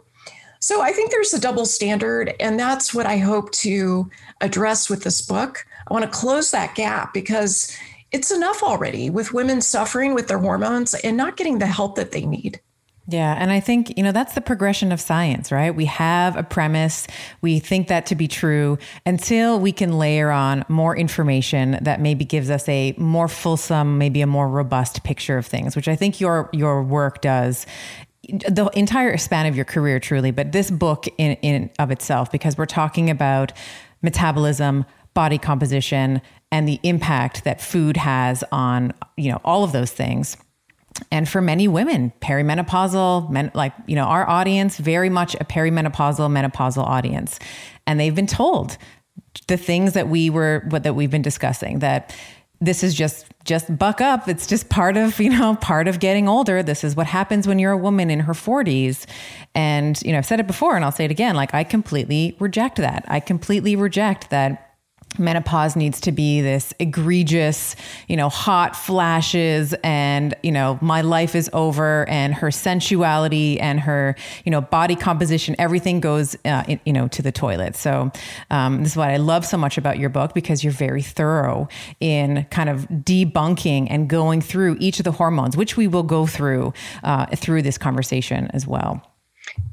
So 0.59 0.81
I 0.81 0.91
think 0.91 1.11
there's 1.11 1.33
a 1.33 1.39
double 1.39 1.65
standard, 1.65 2.33
and 2.39 2.59
that's 2.59 2.93
what 2.93 3.05
I 3.05 3.17
hope 3.17 3.51
to 3.53 4.09
address 4.41 4.89
with 4.89 5.03
this 5.03 5.21
book. 5.21 5.65
I 5.89 5.93
want 5.93 6.05
to 6.05 6.11
close 6.11 6.51
that 6.51 6.75
gap 6.75 7.13
because 7.13 7.75
it's 8.11 8.31
enough 8.31 8.63
already 8.63 9.09
with 9.09 9.33
women 9.33 9.61
suffering 9.61 10.13
with 10.13 10.27
their 10.27 10.39
hormones 10.39 10.93
and 10.93 11.17
not 11.17 11.37
getting 11.37 11.59
the 11.59 11.67
help 11.67 11.95
that 11.95 12.11
they 12.11 12.25
need. 12.25 12.59
Yeah. 13.09 13.35
And 13.39 13.51
I 13.51 13.61
think, 13.61 13.97
you 13.97 14.03
know, 14.03 14.11
that's 14.11 14.33
the 14.33 14.41
progression 14.41 14.91
of 14.91 14.99
science, 14.99 15.49
right? 15.49 15.73
We 15.73 15.85
have 15.85 16.35
a 16.35 16.43
premise. 16.43 17.07
We 17.39 17.59
think 17.59 17.87
that 17.87 18.05
to 18.07 18.15
be 18.15 18.27
true 18.27 18.77
until 19.05 19.61
we 19.61 19.71
can 19.71 19.97
layer 19.97 20.29
on 20.29 20.65
more 20.67 20.95
information 20.95 21.79
that 21.81 22.01
maybe 22.01 22.25
gives 22.25 22.49
us 22.49 22.67
a 22.67 22.93
more 22.97 23.29
fulsome, 23.29 23.97
maybe 23.97 24.19
a 24.19 24.27
more 24.27 24.49
robust 24.49 25.05
picture 25.05 25.37
of 25.37 25.45
things, 25.45 25.73
which 25.73 25.87
I 25.87 25.95
think 25.95 26.19
your, 26.19 26.49
your 26.51 26.83
work 26.83 27.21
does 27.21 27.65
the 28.23 28.69
entire 28.73 29.17
span 29.17 29.45
of 29.45 29.55
your 29.55 29.65
career 29.65 29.99
truly 29.99 30.31
but 30.31 30.51
this 30.51 30.69
book 30.69 31.05
in, 31.17 31.33
in 31.41 31.69
of 31.79 31.91
itself 31.91 32.31
because 32.31 32.57
we're 32.57 32.65
talking 32.65 33.09
about 33.09 33.53
metabolism 34.01 34.85
body 35.17 35.39
composition 35.39 36.21
and 36.51 36.67
the 36.67 36.79
impact 36.83 37.43
that 37.43 37.59
food 37.59 37.97
has 37.97 38.43
on 38.51 38.93
you 39.17 39.31
know 39.31 39.41
all 39.43 39.63
of 39.63 39.71
those 39.71 39.91
things. 39.91 40.37
And 41.11 41.27
for 41.27 41.41
many 41.41 41.67
women 41.67 42.13
perimenopausal 42.21 43.29
men, 43.31 43.51
like 43.55 43.73
you 43.87 43.95
know 43.95 44.03
our 44.03 44.29
audience 44.29 44.77
very 44.77 45.09
much 45.09 45.33
a 45.35 45.43
perimenopausal 45.43 46.29
menopausal 46.29 46.83
audience. 46.83 47.39
And 47.87 47.99
they've 47.99 48.13
been 48.13 48.27
told 48.27 48.77
the 49.47 49.57
things 49.57 49.93
that 49.93 50.07
we 50.07 50.29
were 50.29 50.65
what 50.69 50.83
that 50.83 50.93
we've 50.93 51.09
been 51.09 51.23
discussing 51.23 51.79
that 51.79 52.15
this 52.59 52.83
is 52.83 52.93
just 52.93 53.25
just 53.43 53.77
buck 53.77 54.01
up. 54.01 54.27
It's 54.27 54.47
just 54.47 54.69
part 54.69 54.97
of 54.97 55.19
you 55.19 55.29
know 55.29 55.55
part 55.55 55.87
of 55.87 55.99
getting 55.99 56.27
older. 56.27 56.63
This 56.63 56.83
is 56.83 56.95
what 56.95 57.07
happens 57.07 57.47
when 57.47 57.59
you're 57.59 57.71
a 57.71 57.77
woman 57.77 58.09
in 58.09 58.21
her 58.21 58.33
40s 58.33 59.05
and 59.55 60.01
you 60.03 60.11
know 60.11 60.17
i've 60.17 60.25
said 60.25 60.39
it 60.39 60.47
before 60.47 60.75
and 60.75 60.83
i'll 60.83 60.91
say 60.91 61.05
it 61.05 61.11
again. 61.11 61.35
Like 61.35 61.53
i 61.53 61.63
completely 61.63 62.35
reject 62.39 62.77
that. 62.77 63.05
I 63.07 63.19
completely 63.19 63.75
reject 63.75 64.29
that 64.29 64.66
menopause 65.19 65.75
needs 65.75 65.99
to 66.01 66.11
be 66.11 66.41
this 66.41 66.73
egregious, 66.79 67.75
you 68.07 68.15
know, 68.15 68.29
hot 68.29 68.75
flashes 68.75 69.73
and, 69.83 70.35
you 70.43 70.51
know, 70.51 70.77
my 70.81 71.01
life 71.01 71.35
is 71.35 71.49
over 71.53 72.07
and 72.07 72.33
her 72.33 72.51
sensuality 72.51 73.59
and 73.59 73.79
her, 73.79 74.15
you 74.45 74.51
know, 74.51 74.61
body 74.61 74.95
composition, 74.95 75.55
everything 75.57 75.99
goes, 75.99 76.35
uh, 76.45 76.63
in, 76.67 76.79
you 76.85 76.93
know, 76.93 77.07
to 77.07 77.21
the 77.21 77.31
toilet. 77.31 77.75
So 77.75 78.11
um, 78.51 78.83
this 78.83 78.91
is 78.91 78.97
what 78.97 79.09
I 79.09 79.17
love 79.17 79.45
so 79.45 79.57
much 79.57 79.77
about 79.77 79.97
your 79.97 80.09
book 80.09 80.33
because 80.33 80.63
you're 80.63 80.73
very 80.73 81.01
thorough 81.01 81.67
in 81.99 82.45
kind 82.51 82.69
of 82.69 82.87
debunking 82.87 83.87
and 83.89 84.09
going 84.09 84.41
through 84.41 84.77
each 84.79 84.99
of 84.99 85.03
the 85.03 85.11
hormones, 85.11 85.57
which 85.57 85.77
we 85.77 85.87
will 85.87 86.03
go 86.03 86.27
through 86.27 86.73
uh, 87.03 87.25
through 87.35 87.61
this 87.61 87.77
conversation 87.77 88.49
as 88.53 88.67
well. 88.67 89.01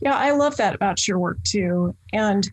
Yeah, 0.01 0.17
I 0.17 0.31
love 0.31 0.57
that 0.57 0.75
about 0.75 1.07
your 1.07 1.19
work 1.19 1.43
too. 1.43 1.95
And 2.13 2.51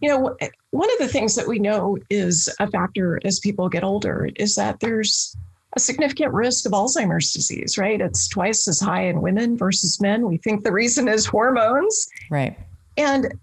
you 0.00 0.08
know, 0.08 0.36
one 0.70 0.90
of 0.92 0.98
the 0.98 1.08
things 1.08 1.34
that 1.34 1.48
we 1.48 1.58
know 1.58 1.98
is 2.08 2.48
a 2.60 2.66
factor 2.70 3.20
as 3.24 3.40
people 3.40 3.68
get 3.68 3.84
older 3.84 4.28
is 4.36 4.54
that 4.54 4.80
there's 4.80 5.36
a 5.76 5.80
significant 5.80 6.32
risk 6.32 6.66
of 6.66 6.72
Alzheimer's 6.72 7.32
disease, 7.32 7.78
right? 7.78 8.00
It's 8.00 8.28
twice 8.28 8.66
as 8.66 8.80
high 8.80 9.02
in 9.02 9.20
women 9.20 9.56
versus 9.56 10.00
men. 10.00 10.26
We 10.26 10.36
think 10.36 10.64
the 10.64 10.72
reason 10.72 11.08
is 11.08 11.26
hormones. 11.26 12.08
Right. 12.30 12.58
And 12.96 13.38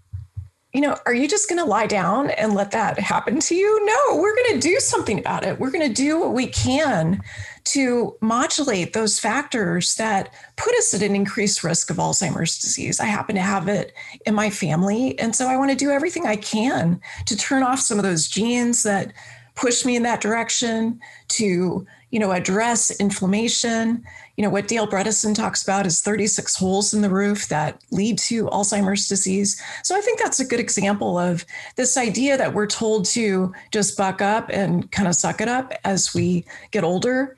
you 0.74 0.82
know, 0.82 0.98
are 1.06 1.14
you 1.14 1.26
just 1.26 1.48
going 1.48 1.58
to 1.58 1.64
lie 1.64 1.86
down 1.86 2.30
and 2.30 2.54
let 2.54 2.70
that 2.72 2.98
happen 2.98 3.40
to 3.40 3.54
you? 3.54 3.86
No, 3.86 4.20
we're 4.20 4.34
going 4.34 4.60
to 4.60 4.68
do 4.68 4.78
something 4.80 5.18
about 5.18 5.44
it. 5.44 5.58
We're 5.58 5.70
going 5.70 5.88
to 5.88 5.94
do 5.94 6.20
what 6.20 6.34
we 6.34 6.46
can 6.46 7.22
to 7.72 8.16
modulate 8.20 8.94
those 8.94 9.18
factors 9.18 9.94
that 9.96 10.32
put 10.56 10.74
us 10.76 10.94
at 10.94 11.02
an 11.02 11.14
increased 11.14 11.62
risk 11.62 11.90
of 11.90 11.98
Alzheimer's 11.98 12.58
disease. 12.58 12.98
I 12.98 13.04
happen 13.04 13.34
to 13.34 13.42
have 13.42 13.68
it 13.68 13.92
in 14.24 14.34
my 14.34 14.48
family. 14.48 15.18
And 15.18 15.36
so 15.36 15.48
I 15.48 15.56
want 15.56 15.70
to 15.70 15.76
do 15.76 15.90
everything 15.90 16.26
I 16.26 16.36
can 16.36 17.00
to 17.26 17.36
turn 17.36 17.62
off 17.62 17.80
some 17.80 17.98
of 17.98 18.04
those 18.04 18.26
genes 18.26 18.84
that 18.84 19.12
push 19.54 19.84
me 19.84 19.96
in 19.96 20.02
that 20.04 20.20
direction, 20.20 20.98
to 21.28 21.86
you 22.10 22.18
know, 22.18 22.32
address 22.32 22.90
inflammation. 23.00 24.02
You 24.38 24.44
know, 24.44 24.50
what 24.50 24.68
Dale 24.68 24.86
Bredesen 24.86 25.34
talks 25.34 25.64
about 25.64 25.84
is 25.84 26.00
36 26.00 26.54
holes 26.54 26.94
in 26.94 27.02
the 27.02 27.10
roof 27.10 27.48
that 27.48 27.82
lead 27.90 28.18
to 28.18 28.44
Alzheimer's 28.46 29.08
disease. 29.08 29.60
So 29.82 29.96
I 29.96 30.00
think 30.00 30.20
that's 30.20 30.38
a 30.38 30.44
good 30.44 30.60
example 30.60 31.18
of 31.18 31.44
this 31.74 31.96
idea 31.96 32.38
that 32.38 32.54
we're 32.54 32.68
told 32.68 33.04
to 33.06 33.52
just 33.72 33.98
buck 33.98 34.22
up 34.22 34.48
and 34.48 34.88
kind 34.92 35.08
of 35.08 35.16
suck 35.16 35.40
it 35.40 35.48
up 35.48 35.72
as 35.82 36.14
we 36.14 36.44
get 36.70 36.84
older. 36.84 37.34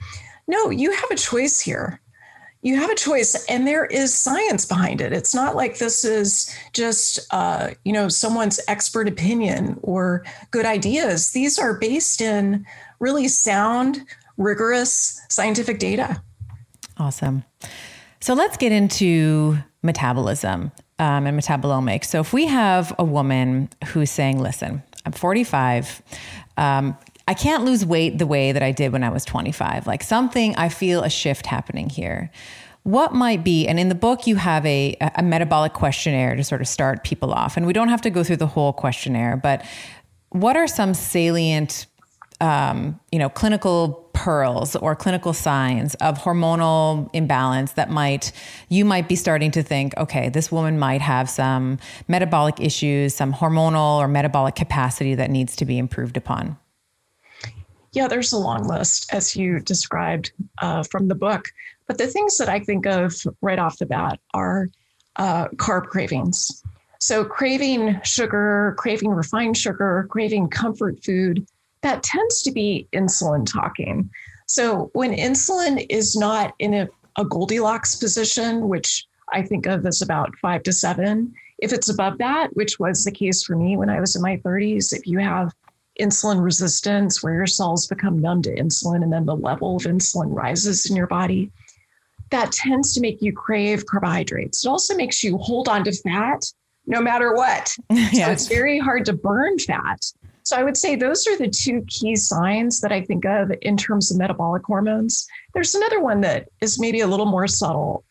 No, 0.47 0.69
you 0.69 0.92
have 0.92 1.11
a 1.11 1.16
choice 1.16 1.59
here. 1.59 2.02
You 2.61 2.76
have 2.76 2.90
a 2.90 2.95
choice, 2.95 3.47
and 3.47 3.66
there 3.66 3.87
is 3.87 4.12
science 4.12 4.66
behind 4.66 5.00
it. 5.00 5.14
It's 5.14 5.35
not 5.35 5.57
like 5.57 5.78
this 5.78 6.04
is 6.04 6.54
just, 6.75 7.19
uh, 7.30 7.71
you 7.83 7.95
know, 7.95 8.11
someone's 8.11 8.61
expert 8.69 9.09
opinion 9.09 9.80
or 9.80 10.23
good 10.50 10.66
ideas. 10.66 11.30
These 11.30 11.59
are 11.59 11.78
based 11.78 12.21
in 12.21 12.66
really 12.99 13.26
sound 13.26 14.04
rigorous 14.37 15.19
scientific 15.30 15.78
data. 15.78 16.23
Awesome. 17.00 17.45
So 18.21 18.35
let's 18.35 18.59
get 18.59 18.73
into 18.73 19.57
metabolism 19.83 20.71
um, 20.99 21.26
and 21.26 21.38
metabolomics. 21.38 22.04
So 22.04 22.21
if 22.21 22.35
we 22.35 22.47
have 22.47 22.95
a 22.99 23.04
woman 23.04 23.71
who's 23.87 24.11
saying, 24.11 24.38
listen, 24.38 24.83
I'm 25.07 25.12
45, 25.12 26.02
um, 26.59 26.97
I 27.26 27.33
can't 27.33 27.64
lose 27.64 27.87
weight 27.87 28.19
the 28.19 28.26
way 28.26 28.52
that 28.52 28.62
I 28.62 28.71
did 28.71 28.92
when 28.92 29.02
I 29.02 29.09
was 29.09 29.25
25. 29.25 29.87
Like 29.87 30.02
something, 30.02 30.54
I 30.57 30.69
feel 30.69 31.02
a 31.02 31.09
shift 31.09 31.47
happening 31.47 31.88
here. 31.88 32.30
What 32.83 33.14
might 33.14 33.42
be, 33.45 33.66
and 33.66 33.80
in 33.80 33.88
the 33.88 33.95
book, 33.95 34.26
you 34.26 34.37
have 34.37 34.66
a, 34.66 34.97
a 35.14 35.23
metabolic 35.23 35.73
questionnaire 35.73 36.37
to 36.37 36.45
sort 36.45 36.61
of 36.61 36.69
start 36.69 37.02
people 37.02 37.33
off. 37.33 37.57
And 37.57 37.66
we 37.66 37.73
don't 37.73 37.88
have 37.88 38.02
to 38.02 38.11
go 38.11 38.23
through 38.23 38.38
the 38.38 38.47
whole 38.47 38.75
questionnaire, 38.75 39.38
but 39.38 39.64
what 40.30 40.57
are 40.57 40.66
some 40.66 40.95
salient 40.95 41.87
um, 42.40 42.99
you 43.12 43.18
know, 43.18 43.28
clinical 43.28 44.09
pearls 44.12 44.76
or 44.76 44.94
clinical 44.94 45.32
signs 45.32 45.94
of 45.97 46.18
hormonal 46.18 47.09
imbalance 47.12 47.73
that 47.73 47.90
might 47.90 48.32
you 48.68 48.85
might 48.85 49.09
be 49.09 49.16
starting 49.16 49.50
to 49.50 49.62
think, 49.62 49.97
okay, 49.97 50.28
this 50.28 50.50
woman 50.50 50.78
might 50.78 51.00
have 51.00 51.28
some 51.28 51.78
metabolic 52.09 52.61
issues, 52.61 53.14
some 53.14 53.32
hormonal 53.32 53.99
or 53.99 54.09
metabolic 54.09 54.54
capacity 54.54 55.14
that 55.14 55.30
needs 55.30 55.56
to 55.56 55.64
be 55.64 55.78
improved 55.78 56.16
upon? 56.16 56.56
Yeah, 57.92 58.06
there's 58.06 58.32
a 58.32 58.38
long 58.38 58.68
list, 58.68 59.12
as 59.12 59.35
you 59.35 59.59
described 59.59 60.32
uh, 60.59 60.85
from 60.85 61.09
the 61.09 61.14
book. 61.14 61.47
But 61.87 61.99
the 61.99 62.06
things 62.06 62.37
that 62.38 62.49
I 62.49 62.61
think 62.61 62.87
of 62.87 63.14
right 63.40 63.59
off 63.59 63.78
the 63.78 63.87
bat 63.87 64.20
are 64.32 64.68
uh, 65.16 65.49
carb 65.56 65.87
cravings. 65.87 66.62
So, 67.00 67.25
craving 67.25 68.00
sugar, 68.04 68.75
craving 68.78 69.11
refined 69.11 69.56
sugar, 69.56 70.06
craving 70.11 70.50
comfort 70.50 71.02
food, 71.02 71.47
that 71.82 72.02
tends 72.02 72.42
to 72.42 72.52
be 72.52 72.88
insulin 72.92 73.50
talking. 73.50 74.10
So 74.46 74.90
when 74.92 75.12
insulin 75.12 75.87
is 75.88 76.16
not 76.16 76.54
in 76.58 76.75
a, 76.75 76.88
a 77.16 77.25
Goldilocks 77.25 77.96
position, 77.96 78.68
which 78.68 79.06
I 79.32 79.42
think 79.42 79.66
of 79.66 79.87
as 79.87 80.02
about 80.02 80.37
five 80.37 80.62
to 80.64 80.72
seven, 80.72 81.32
if 81.58 81.72
it's 81.72 81.88
above 81.88 82.18
that, 82.18 82.49
which 82.54 82.78
was 82.78 83.04
the 83.04 83.12
case 83.12 83.42
for 83.42 83.54
me 83.54 83.76
when 83.76 83.90
I 83.90 84.00
was 84.00 84.16
in 84.16 84.22
my 84.22 84.38
30s, 84.38 84.92
if 84.92 85.06
you 85.06 85.18
have 85.18 85.52
insulin 86.00 86.42
resistance 86.42 87.22
where 87.22 87.34
your 87.34 87.46
cells 87.46 87.87
become 87.87 88.18
numb 88.18 88.42
to 88.42 88.54
insulin 88.54 89.02
and 89.02 89.12
then 89.12 89.26
the 89.26 89.36
level 89.36 89.76
of 89.76 89.82
insulin 89.82 90.34
rises 90.34 90.88
in 90.88 90.97
your 90.97 91.06
body, 91.06 91.50
that 92.30 92.52
tends 92.52 92.95
to 92.95 93.00
make 93.00 93.21
you 93.21 93.32
crave 93.32 93.86
carbohydrates. 93.86 94.64
It 94.64 94.69
also 94.69 94.95
makes 94.95 95.23
you 95.23 95.36
hold 95.38 95.69
on 95.69 95.84
to 95.84 95.93
fat 95.93 96.45
no 96.86 97.00
matter 97.00 97.34
what. 97.34 97.75
yes. 97.90 98.14
So 98.25 98.30
it's 98.30 98.49
very 98.49 98.78
hard 98.78 99.04
to 99.06 99.12
burn 99.12 99.58
fat. 99.58 100.00
So 100.50 100.56
I 100.56 100.65
would 100.65 100.76
say 100.76 100.97
those 100.97 101.28
are 101.28 101.39
the 101.39 101.47
two 101.47 101.84
key 101.86 102.17
signs 102.17 102.80
that 102.80 102.91
I 102.91 103.02
think 103.02 103.25
of 103.25 103.52
in 103.63 103.76
terms 103.76 104.10
of 104.10 104.19
metabolic 104.19 104.65
hormones. 104.65 105.28
There's 105.54 105.76
another 105.76 106.00
one 106.00 106.23
that 106.23 106.49
is 106.60 106.80
maybe 106.80 107.02
a 107.02 107.06
little 107.06 107.26
more 107.26 107.47
subtle, 107.47 108.02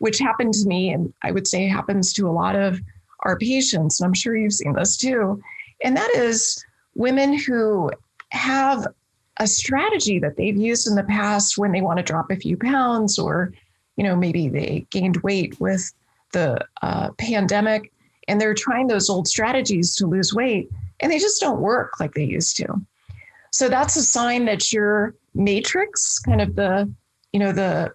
which 0.00 0.18
happened 0.18 0.52
to 0.52 0.68
me, 0.68 0.90
and 0.90 1.14
I 1.22 1.30
would 1.30 1.46
say 1.46 1.66
happens 1.66 2.12
to 2.12 2.28
a 2.28 2.30
lot 2.30 2.54
of 2.54 2.78
our 3.20 3.38
patients, 3.38 3.98
and 3.98 4.06
I'm 4.06 4.12
sure 4.12 4.36
you've 4.36 4.52
seen 4.52 4.74
this 4.74 4.98
too. 4.98 5.40
And 5.82 5.96
that 5.96 6.10
is 6.10 6.62
women 6.96 7.32
who 7.32 7.90
have 8.28 8.86
a 9.38 9.46
strategy 9.46 10.18
that 10.18 10.36
they've 10.36 10.54
used 10.54 10.86
in 10.86 10.96
the 10.96 11.04
past 11.04 11.56
when 11.56 11.72
they 11.72 11.80
want 11.80 11.96
to 11.96 12.02
drop 12.02 12.30
a 12.30 12.36
few 12.36 12.58
pounds, 12.58 13.18
or 13.18 13.54
you 13.96 14.04
know 14.04 14.14
maybe 14.14 14.50
they 14.50 14.86
gained 14.90 15.16
weight 15.22 15.58
with 15.60 15.90
the 16.32 16.58
uh, 16.82 17.08
pandemic, 17.12 17.90
and 18.28 18.38
they're 18.38 18.52
trying 18.52 18.86
those 18.86 19.08
old 19.08 19.26
strategies 19.26 19.94
to 19.94 20.06
lose 20.06 20.34
weight 20.34 20.68
and 21.00 21.10
they 21.10 21.18
just 21.18 21.40
don't 21.40 21.60
work 21.60 22.00
like 22.00 22.14
they 22.14 22.24
used 22.24 22.56
to. 22.56 22.66
So 23.50 23.68
that's 23.68 23.96
a 23.96 24.02
sign 24.02 24.44
that 24.46 24.72
your 24.72 25.14
matrix, 25.34 26.18
kind 26.18 26.40
of 26.40 26.56
the, 26.56 26.92
you 27.32 27.40
know, 27.40 27.52
the 27.52 27.94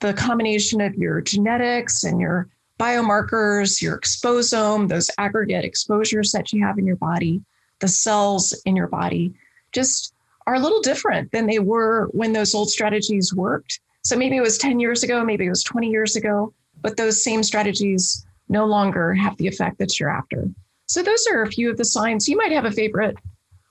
the 0.00 0.14
combination 0.14 0.80
of 0.80 0.94
your 0.94 1.20
genetics 1.20 2.04
and 2.04 2.20
your 2.20 2.48
biomarkers, 2.78 3.82
your 3.82 3.98
exposome, 3.98 4.88
those 4.88 5.10
aggregate 5.18 5.64
exposures 5.64 6.32
that 6.32 6.52
you 6.52 6.64
have 6.64 6.78
in 6.78 6.86
your 6.86 6.96
body, 6.96 7.42
the 7.80 7.88
cells 7.88 8.58
in 8.64 8.74
your 8.74 8.86
body, 8.86 9.34
just 9.72 10.14
are 10.46 10.54
a 10.54 10.60
little 10.60 10.80
different 10.80 11.30
than 11.32 11.46
they 11.46 11.58
were 11.58 12.08
when 12.12 12.32
those 12.32 12.54
old 12.54 12.70
strategies 12.70 13.34
worked. 13.34 13.80
So 14.02 14.16
maybe 14.16 14.36
it 14.36 14.40
was 14.40 14.56
10 14.56 14.80
years 14.80 15.02
ago, 15.02 15.22
maybe 15.22 15.44
it 15.44 15.50
was 15.50 15.62
20 15.62 15.90
years 15.90 16.16
ago, 16.16 16.54
but 16.80 16.96
those 16.96 17.22
same 17.22 17.42
strategies 17.42 18.24
no 18.48 18.64
longer 18.64 19.12
have 19.12 19.36
the 19.36 19.46
effect 19.46 19.78
that 19.78 20.00
you're 20.00 20.08
after. 20.08 20.48
So 20.90 21.04
those 21.04 21.24
are 21.32 21.42
a 21.42 21.46
few 21.46 21.70
of 21.70 21.76
the 21.76 21.84
signs. 21.84 22.28
You 22.28 22.36
might 22.36 22.50
have 22.50 22.64
a 22.64 22.72
favorite 22.72 23.16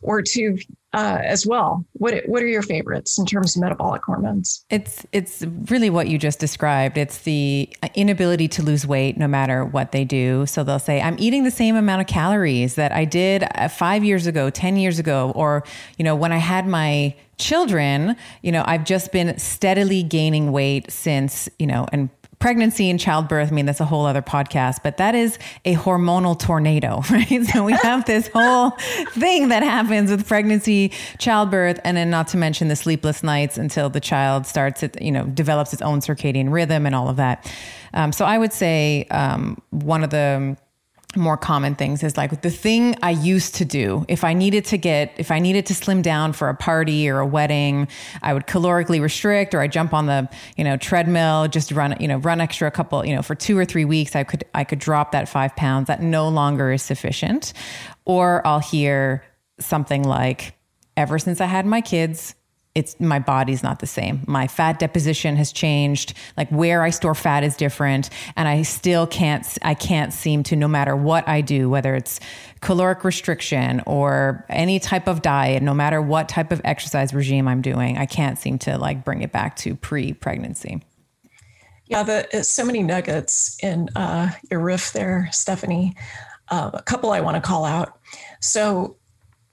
or 0.01 0.21
two 0.21 0.57
uh, 0.93 1.19
as 1.21 1.45
well. 1.45 1.85
What 1.93 2.23
what 2.27 2.41
are 2.41 2.47
your 2.47 2.61
favorites 2.61 3.19
in 3.19 3.25
terms 3.25 3.57
of 3.57 3.61
metabolic 3.61 4.01
hormones? 4.05 4.63
It's 4.69 5.05
it's 5.11 5.43
really 5.69 5.89
what 5.89 6.07
you 6.07 6.17
just 6.17 6.39
described. 6.39 6.97
It's 6.97 7.17
the 7.19 7.69
inability 7.93 8.47
to 8.47 8.63
lose 8.63 8.87
weight 8.87 9.17
no 9.17 9.27
matter 9.27 9.65
what 9.65 9.91
they 9.91 10.05
do. 10.05 10.45
So 10.45 10.63
they'll 10.63 10.79
say, 10.79 11.01
"I'm 11.01 11.17
eating 11.19 11.43
the 11.43 11.51
same 11.51 11.75
amount 11.75 11.99
of 11.99 12.07
calories 12.07 12.75
that 12.75 12.93
I 12.93 13.03
did 13.03 13.45
uh, 13.55 13.67
five 13.67 14.05
years 14.05 14.25
ago, 14.25 14.49
ten 14.49 14.77
years 14.77 14.97
ago, 14.97 15.33
or 15.35 15.65
you 15.97 16.05
know 16.05 16.15
when 16.15 16.31
I 16.31 16.37
had 16.37 16.67
my." 16.67 17.15
children 17.39 18.17
you 18.41 18.51
know 18.51 18.65
i've 18.67 18.83
just 18.83 19.13
been 19.13 19.39
steadily 19.39 20.03
gaining 20.03 20.51
weight 20.51 20.91
since 20.91 21.47
you 21.57 21.65
know 21.65 21.87
and 21.93 22.09
pregnancy 22.39 22.89
and 22.89 22.99
childbirth, 22.99 23.51
I 23.51 23.55
mean, 23.55 23.65
that's 23.65 23.81
a 23.81 23.85
whole 23.85 24.05
other 24.05 24.21
podcast, 24.21 24.77
but 24.83 24.97
that 24.97 25.13
is 25.13 25.37
a 25.65 25.75
hormonal 25.75 26.39
tornado, 26.39 27.01
right? 27.11 27.43
So 27.45 27.65
we 27.65 27.73
have 27.73 28.05
this 28.05 28.29
whole 28.29 28.71
thing 29.11 29.49
that 29.49 29.61
happens 29.61 30.09
with 30.09 30.27
pregnancy, 30.27 30.91
childbirth, 31.17 31.79
and 31.83 31.97
then 31.97 32.09
not 32.09 32.29
to 32.29 32.37
mention 32.37 32.69
the 32.69 32.75
sleepless 32.75 33.23
nights 33.23 33.57
until 33.57 33.89
the 33.89 33.99
child 33.99 34.45
starts, 34.45 34.83
it, 34.83 35.01
you 35.01 35.11
know, 35.11 35.25
develops 35.25 35.73
its 35.73 35.81
own 35.81 35.99
circadian 35.99 36.51
rhythm 36.51 36.85
and 36.85 36.95
all 36.95 37.09
of 37.09 37.17
that. 37.17 37.51
Um, 37.93 38.11
so 38.11 38.25
I 38.25 38.37
would 38.37 38.53
say 38.53 39.05
um, 39.11 39.61
one 39.71 40.03
of 40.03 40.09
the 40.09 40.57
more 41.15 41.37
common 41.37 41.73
things 41.73 42.03
is 42.03 42.17
like 42.17 42.41
the 42.41 42.51
thing 42.51 42.95
I 43.01 43.11
used 43.11 43.55
to 43.55 43.65
do. 43.65 44.05
If 44.07 44.23
I 44.23 44.33
needed 44.33 44.65
to 44.65 44.77
get, 44.77 45.13
if 45.17 45.31
I 45.31 45.39
needed 45.39 45.65
to 45.67 45.75
slim 45.75 46.03
down 46.03 46.33
for 46.33 46.49
a 46.49 46.55
party 46.55 47.09
or 47.09 47.19
a 47.19 47.25
wedding, 47.25 47.87
I 48.21 48.33
would 48.33 48.45
calorically 48.45 49.01
restrict 49.01 49.55
or 49.55 49.59
I 49.59 49.67
jump 49.67 49.93
on 49.93 50.05
the, 50.05 50.29
you 50.55 50.63
know, 50.63 50.77
treadmill, 50.77 51.47
just 51.47 51.71
run, 51.71 51.95
you 51.99 52.07
know, 52.07 52.17
run 52.17 52.39
extra 52.39 52.67
a 52.67 52.71
couple, 52.71 53.03
you 53.05 53.15
know, 53.15 53.23
for 53.23 53.33
two 53.33 53.57
or 53.57 53.65
three 53.65 53.85
weeks, 53.85 54.15
I 54.15 54.23
could, 54.23 54.43
I 54.53 54.63
could 54.63 54.79
drop 54.79 55.11
that 55.13 55.27
five 55.27 55.55
pounds. 55.55 55.87
That 55.87 56.01
no 56.01 56.29
longer 56.29 56.71
is 56.71 56.83
sufficient. 56.83 57.53
Or 58.05 58.45
I'll 58.45 58.59
hear 58.59 59.23
something 59.59 60.03
like, 60.03 60.53
ever 60.95 61.17
since 61.17 61.41
I 61.41 61.45
had 61.45 61.65
my 61.65 61.81
kids, 61.81 62.35
it's 62.79 62.99
my 62.99 63.19
body's 63.19 63.61
not 63.61 63.79
the 63.79 63.87
same. 63.87 64.23
My 64.25 64.47
fat 64.47 64.79
deposition 64.79 65.35
has 65.35 65.51
changed. 65.51 66.13
Like 66.37 66.49
where 66.49 66.81
I 66.81 66.89
store 66.89 67.13
fat 67.13 67.43
is 67.43 67.55
different, 67.55 68.09
and 68.35 68.47
I 68.47 68.63
still 68.63 69.05
can't. 69.05 69.45
I 69.61 69.73
can't 69.73 70.13
seem 70.13 70.43
to, 70.43 70.55
no 70.55 70.67
matter 70.67 70.95
what 70.95 71.27
I 71.27 71.41
do, 71.41 71.69
whether 71.69 71.93
it's 71.93 72.19
caloric 72.61 73.03
restriction 73.03 73.81
or 73.85 74.45
any 74.49 74.79
type 74.79 75.07
of 75.07 75.21
diet, 75.21 75.61
no 75.61 75.73
matter 75.73 76.01
what 76.01 76.29
type 76.29 76.51
of 76.51 76.61
exercise 76.63 77.13
regime 77.13 77.47
I'm 77.47 77.61
doing, 77.61 77.97
I 77.97 78.05
can't 78.05 78.39
seem 78.39 78.57
to 78.59 78.77
like 78.77 79.03
bring 79.05 79.21
it 79.21 79.31
back 79.31 79.55
to 79.57 79.75
pre-pregnancy. 79.75 80.81
Yeah, 81.85 82.03
the 82.03 82.43
so 82.43 82.63
many 82.63 82.83
nuggets 82.83 83.57
in 83.63 83.89
uh, 83.95 84.31
your 84.49 84.59
riff 84.59 84.93
there, 84.93 85.27
Stephanie. 85.31 85.95
Uh, 86.49 86.71
a 86.73 86.81
couple 86.83 87.11
I 87.11 87.19
want 87.21 87.35
to 87.35 87.41
call 87.41 87.65
out. 87.65 87.99
So 88.41 88.95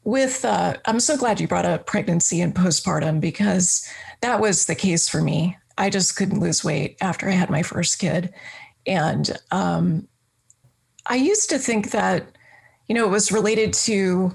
with, 0.06 0.44
uh, 0.44 0.76
I'm 0.86 1.00
so 1.00 1.16
glad 1.16 1.40
you 1.40 1.48
brought 1.48 1.66
up 1.66 1.86
pregnancy 1.86 2.40
and 2.40 2.54
postpartum 2.54 3.20
because 3.20 3.86
that 4.20 4.40
was 4.40 4.66
the 4.66 4.76
case 4.76 5.08
for 5.08 5.20
me. 5.20 5.58
I 5.78 5.90
just 5.90 6.14
couldn't 6.14 6.38
lose 6.38 6.62
weight 6.62 6.96
after 7.00 7.28
I 7.28 7.32
had 7.32 7.50
my 7.50 7.64
first 7.64 7.98
kid. 7.98 8.32
And 8.86 9.36
um, 9.50 10.06
I 11.06 11.16
used 11.16 11.50
to 11.50 11.58
think 11.58 11.90
that, 11.90 12.24
you 12.86 12.94
know, 12.94 13.04
it 13.04 13.10
was 13.10 13.32
related 13.32 13.72
to 13.74 14.32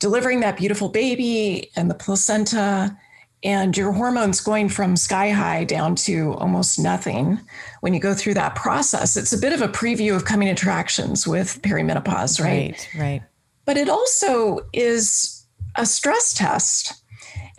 delivering 0.00 0.40
that 0.40 0.56
beautiful 0.56 0.88
baby 0.88 1.70
and 1.76 1.88
the 1.88 1.94
placenta 1.94 2.98
and 3.44 3.76
your 3.76 3.92
hormones 3.92 4.40
going 4.40 4.68
from 4.68 4.96
sky 4.96 5.30
high 5.30 5.62
down 5.62 5.94
to 5.94 6.34
almost 6.34 6.80
nothing 6.80 7.38
when 7.80 7.94
you 7.94 8.00
go 8.00 8.12
through 8.12 8.34
that 8.34 8.56
process. 8.56 9.16
It's 9.16 9.32
a 9.32 9.38
bit 9.38 9.52
of 9.52 9.62
a 9.62 9.68
preview 9.68 10.16
of 10.16 10.24
coming 10.24 10.48
attractions 10.48 11.28
with 11.28 11.62
perimenopause, 11.62 12.42
right? 12.42 12.72
Right, 12.72 12.88
right. 12.98 13.22
But 13.64 13.76
it 13.76 13.88
also 13.88 14.60
is 14.72 15.46
a 15.76 15.86
stress 15.86 16.34
test. 16.34 16.94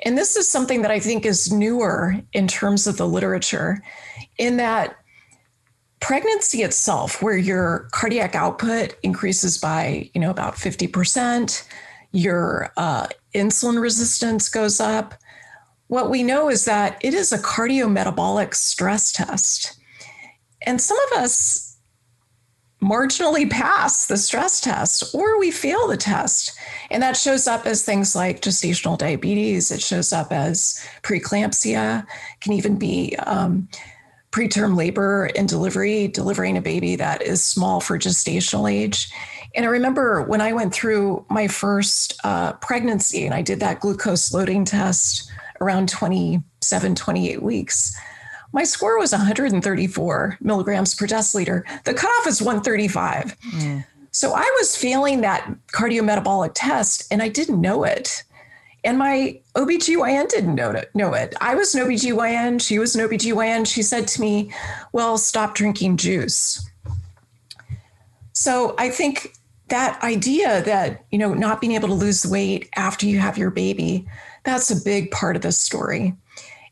And 0.04 0.18
this 0.18 0.36
is 0.36 0.52
something 0.52 0.82
that 0.82 0.92
I 0.92 1.00
think 1.00 1.26
is 1.26 1.52
newer 1.52 2.16
in 2.34 2.48
terms 2.48 2.88
of 2.88 2.98
the 2.98 3.08
literature, 3.08 3.82
in 4.38 4.58
that 4.58 4.96
pregnancy 6.00 6.64
itself, 6.64 7.22
where 7.22 7.38
your 7.38 7.88
cardiac 7.92 8.34
output 8.34 8.96
increases 9.04 9.58
by, 9.58 10.10
you 10.14 10.22
know, 10.22 10.32
about 10.32 10.56
50%, 10.56 11.68
your 12.12 12.74
uh, 12.78 13.08
insulin 13.36 13.80
resistance 13.80 14.50
goes 14.50 14.80
up. 14.80 15.14
What 15.88 16.10
we 16.10 16.24
know 16.24 16.50
is 16.50 16.66
that 16.66 16.98
it 17.02 17.14
is 17.14 17.32
a 17.32 17.38
cardiometabolic 17.38 18.56
stress 18.56 19.12
test. 19.12 19.78
And 20.64 20.82
some 20.82 20.98
of 21.12 21.20
us 21.20 21.71
marginally 22.82 23.50
pass 23.50 24.08
the 24.08 24.18
stress 24.18 24.60
test 24.60 25.14
or 25.14 25.40
we 25.40 25.52
fail 25.52 25.88
the 25.88 25.98
test. 25.98 26.54
And 26.90 27.02
that 27.04 27.16
shows 27.16 27.48
up 27.48 27.66
as 27.66 27.84
things 27.84 28.16
like 28.16 28.42
gestational 28.42 28.98
diabetes, 28.98 29.72
it 29.72 29.82
shows 29.82 30.12
up 30.12 30.32
as 30.32 30.84
preeclampsia, 31.04 32.06
can 32.42 32.54
even 32.54 32.78
be 32.78 33.16
um, 33.18 33.70
preterm 34.32 34.76
labor 34.76 35.30
and 35.36 35.48
delivery, 35.48 36.08
delivering 36.08 36.58
a 36.58 36.62
baby 36.62 36.96
that 36.96 37.22
is 37.22 37.44
small 37.44 37.82
for 37.82 38.00
gestational 38.00 38.72
age. 38.72 39.12
And 39.54 39.66
I 39.66 39.70
remember 39.70 40.24
when 40.24 40.42
I 40.42 40.54
went 40.54 40.74
through 40.74 41.26
my 41.30 41.48
first 41.48 42.20
uh, 42.24 42.54
pregnancy 42.54 43.26
and 43.26 43.36
I 43.36 43.42
did 43.42 43.60
that 43.60 43.82
glucose 43.82 44.34
loading 44.34 44.66
test 44.66 45.30
around 45.60 45.90
27, 45.90 46.96
28 46.96 47.44
weeks 47.44 47.96
my 48.54 48.64
score 48.64 49.00
was 49.00 49.12
134 49.12 50.38
milligrams 50.42 50.96
per 50.96 51.08
deciliter. 51.08 51.64
The 51.84 51.94
cutoff 51.94 52.28
is 52.28 52.42
135. 52.42 53.38
Mm. 53.40 53.86
So 54.12 54.34
I 54.34 54.56
was 54.60 54.76
failing 54.76 55.22
that 55.22 55.50
cardiometabolic 55.72 56.52
test 56.54 57.12
and 57.12 57.22
I 57.24 57.30
didn't 57.30 57.62
know 57.62 57.84
it. 57.84 58.24
And 58.84 58.98
my 58.98 59.40
OBGYN 59.56 60.28
didn't 60.30 60.56
know 60.56 60.72
it, 60.72 60.90
know 60.96 61.14
it. 61.14 61.36
I 61.40 61.56
was 61.56 61.74
an 61.76 61.86
OBGYN, 61.86 62.62
she 62.62 62.80
was 62.80 62.96
an 62.96 63.08
OBGYN. 63.08 63.68
She 63.68 63.84
said 63.84 64.08
to 64.10 64.22
me, 64.22 64.52
Well, 64.92 65.18
stop 65.18 65.54
drinking 65.54 65.98
juice. 65.98 66.68
So 68.34 68.74
I 68.80 68.90
think 68.90 69.36
that 69.68 70.02
idea 70.04 70.64
that, 70.64 71.06
you 71.12 71.20
know, 71.20 71.34
not 71.34 71.62
being 71.62 71.74
able 71.74 71.88
to 71.90 71.94
lose 71.94 72.26
weight 72.26 72.70
after 72.76 73.06
you 73.06 73.20
have 73.20 73.38
your 73.38 73.52
baby, 73.52 74.08
that's 74.44 74.72
a 74.72 74.84
big 74.84 75.12
part 75.12 75.36
of 75.36 75.44
this 75.44 75.60
story. 75.60 76.16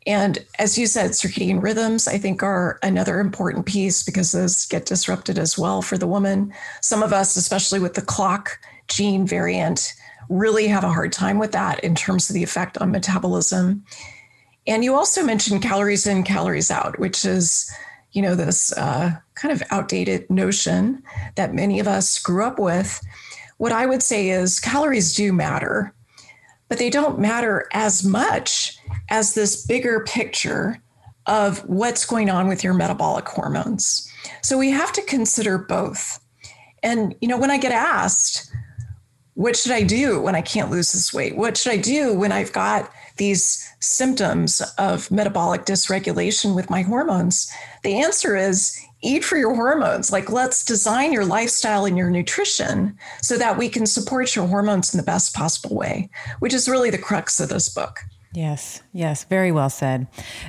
And 0.08 0.40
as 0.58 0.78
you 0.78 0.88
said, 0.88 1.12
circadian 1.12 1.62
rhythms, 1.62 2.08
I 2.08 2.18
think, 2.18 2.42
are 2.42 2.80
another 2.82 3.20
important 3.20 3.66
piece 3.66 4.02
because 4.02 4.32
those 4.32 4.66
get 4.66 4.86
disrupted 4.86 5.38
as 5.38 5.58
well 5.58 5.82
for 5.82 5.98
the 5.98 6.08
woman. 6.08 6.54
Some 6.82 7.04
of 7.04 7.14
us, 7.14 7.36
especially 7.36 7.80
with 7.80 7.96
the 7.96 8.02
clock 8.02 8.60
gene 8.88 9.28
variant, 9.28 9.94
really 10.30 10.68
have 10.68 10.84
a 10.84 10.92
hard 10.92 11.12
time 11.12 11.38
with 11.38 11.52
that 11.52 11.84
in 11.84 11.96
terms 11.96 12.30
of 12.30 12.34
the 12.34 12.44
effect 12.44 12.78
on 12.78 12.92
metabolism. 12.92 13.84
And 14.68 14.84
you 14.84 14.96
also 14.96 15.24
mentioned 15.24 15.62
calories 15.62 16.08
in, 16.08 16.24
calories 16.24 16.72
out, 16.72 16.98
which 17.00 17.26
is, 17.26 17.72
you 18.12 18.22
know, 18.22 18.36
this 18.36 18.72
uh, 18.78 19.12
kind 19.36 19.52
of 19.52 19.64
outdated 19.72 20.30
notion 20.30 21.04
that 21.36 21.54
many 21.54 21.80
of 21.80 21.88
us 21.88 22.20
grew 22.20 22.46
up 22.46 22.60
with. 22.60 23.02
What 23.58 23.72
I 23.72 23.86
would 23.86 24.04
say 24.04 24.30
is 24.30 24.60
calories 24.60 25.14
do 25.14 25.34
matter, 25.34 25.94
but 26.70 26.78
they 26.78 26.90
don't 26.90 27.20
matter 27.20 27.68
as 27.74 28.04
much 28.04 28.79
as 29.10 29.34
this 29.34 29.65
bigger 29.65 30.02
picture 30.02 30.82
of 31.26 31.60
what's 31.67 32.06
going 32.06 32.30
on 32.30 32.48
with 32.48 32.63
your 32.63 32.74
metabolic 32.74 33.28
hormones. 33.28 34.12
So 34.41 34.58
we 34.58 34.72
have 34.72 34.91
to 34.93 35.02
consider 35.04 35.58
both. 35.58 36.19
And, 36.82 37.15
you 37.22 37.28
know, 37.28 37.38
when 37.38 37.52
I 37.52 37.58
get 37.58 37.72
asked, 37.72 38.52
what 39.36 39.56
should 39.56 39.72
I 39.72 39.84
do 39.84 40.22
when 40.22 40.36
I 40.36 40.41
can't 40.41 40.72
lose 40.72 40.91
this 40.91 41.13
weight? 41.13 41.38
What 41.38 41.56
should 41.56 41.72
I 41.72 41.78
do 41.78 42.13
when 42.13 42.32
I've 42.32 42.52
got 42.52 42.91
these 43.17 43.65
symptoms 43.80 44.62
of 44.78 45.10
metabolic 45.12 45.65
dysregulation 45.65 46.56
with 46.56 46.69
my 46.69 46.82
hormones? 46.82 47.52
The 47.84 48.02
answer 48.02 48.36
is 48.36 48.78
eat 49.02 49.24
for 49.24 49.38
your 49.38 49.56
hormones. 49.56 50.12
Like, 50.12 50.30
let's 50.30 50.65
design 50.65 51.13
your 51.13 51.26
lifestyle 51.26 51.86
and 51.86 51.98
your 51.98 52.10
nutrition 52.10 52.98
so 53.22 53.38
that 53.38 53.58
we 53.58 53.69
can 53.69 53.86
support 53.86 54.36
your 54.36 54.48
hormones 54.48 54.93
in 54.93 54.98
the 54.98 55.06
best 55.06 55.34
possible 55.34 55.76
way, 55.76 56.10
which 56.39 56.54
is 56.54 56.67
really 56.67 56.89
the 56.89 56.98
crux 56.98 57.39
of 57.39 57.50
this 57.50 57.69
book. 57.69 58.00
Yes, 58.32 58.84
yes, 58.94 59.24
very 59.24 59.52
well 59.52 59.72
said. 59.72 60.06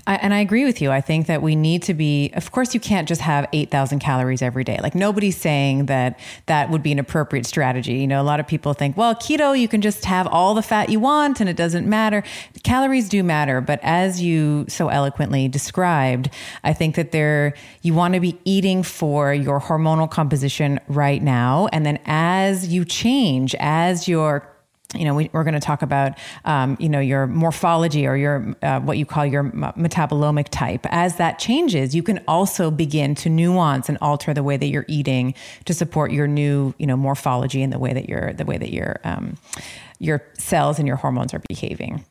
I, 0.07 0.17
and 0.17 0.35
I 0.35 0.41
agree 0.41 0.67
with 0.67 0.83
you. 0.83 0.91
I 0.91 1.01
think 1.01 1.27
that 1.29 1.41
we 1.41 1.57
need 1.57 1.83
to 1.85 1.95
be, 1.95 2.31
of 2.35 2.53
course, 2.53 2.75
you 2.75 2.81
can't 2.81 3.09
just 3.09 3.23
have 3.23 3.49
8,000 3.55 4.01
calories 4.01 4.43
every 4.43 4.65
day. 4.65 4.79
Like 4.83 4.95
nobody's 4.95 5.39
saying 5.39 5.87
that 5.87 6.21
that 6.45 6.69
would 6.69 6.83
be 6.83 6.93
an 6.93 6.99
appropriate 6.99 7.47
strategy. 7.47 7.95
You 7.95 8.07
know, 8.07 8.21
a 8.21 8.23
lot 8.23 8.39
of 8.39 8.47
people 8.47 8.75
think, 8.75 8.99
well, 8.99 9.15
keto, 9.15 9.59
you 9.59 9.67
can 9.67 9.81
just 9.81 10.05
have 10.05 10.27
all 10.27 10.53
the 10.53 10.61
fat 10.61 10.91
you 10.91 11.01
want 11.01 11.41
and 11.41 11.49
it 11.49 11.57
doesn't 11.57 11.89
matter. 11.89 12.23
Calories 12.65 13.09
do 13.09 13.23
matter. 13.23 13.63
But 13.63 13.81
as 13.83 14.21
you 14.21 14.67
so 14.69 14.89
eloquently 14.89 15.49
described, 15.49 16.29
I 16.63 16.75
think 16.75 16.97
that 16.97 17.13
there, 17.13 17.55
you 17.81 17.95
want 17.95 18.13
to 18.13 18.21
be 18.21 18.39
eating 18.45 18.83
for 18.83 19.33
your 19.33 19.59
hormonal 19.59 20.11
composition 20.11 20.81
right 20.87 21.23
now. 21.23 21.67
And 21.73 21.87
then 21.87 21.99
as 22.05 22.69
you 22.69 22.85
change, 22.85 23.55
as 23.59 24.07
your 24.07 24.50
you 24.95 25.05
know, 25.05 25.15
we, 25.15 25.31
are 25.33 25.45
going 25.45 25.55
to 25.55 25.61
talk 25.61 25.83
about, 25.83 26.19
um, 26.45 26.77
you 26.81 26.89
know, 26.89 27.01
your 27.01 27.27
morphology 27.27 28.07
or 28.07 28.17
your 28.17 28.57
uh, 28.63 28.81
what 28.81 28.99
you 28.99 29.07
call 29.07 29.25
your 29.25 29.45
metabolomic 29.45 30.49
type. 30.51 30.87
As 30.91 31.17
that 31.17 31.39
changes, 31.39 31.95
you 31.95 32.03
can 32.03 32.23
also 32.27 32.71
begin 32.71 33.15
to 33.17 33.29
nuance 33.29 33.89
and 33.89 33.99
alter 34.01 34.35
the 34.35 34.43
way 34.43 34.57
that 34.57 34.67
you're 34.67 34.87
eating 34.89 35.35
to 35.67 35.75
support 35.75 36.11
your 36.11 36.27
new, 36.27 36.75
you 36.79 36.87
know, 36.87 36.97
morphology 36.97 37.63
and 37.63 37.73
the 37.73 37.79
way 37.79 37.93
that 37.93 38.09
your 38.09 38.33
the 38.33 38.45
way 38.45 38.59
that 38.59 38.73
your 38.73 39.01
um, 39.05 39.37
your 39.99 40.23
cells 40.35 40.79
and 40.79 40.89
your 40.89 40.97
hormones 40.97 41.35
are 41.35 41.43
behaving. 41.49 42.05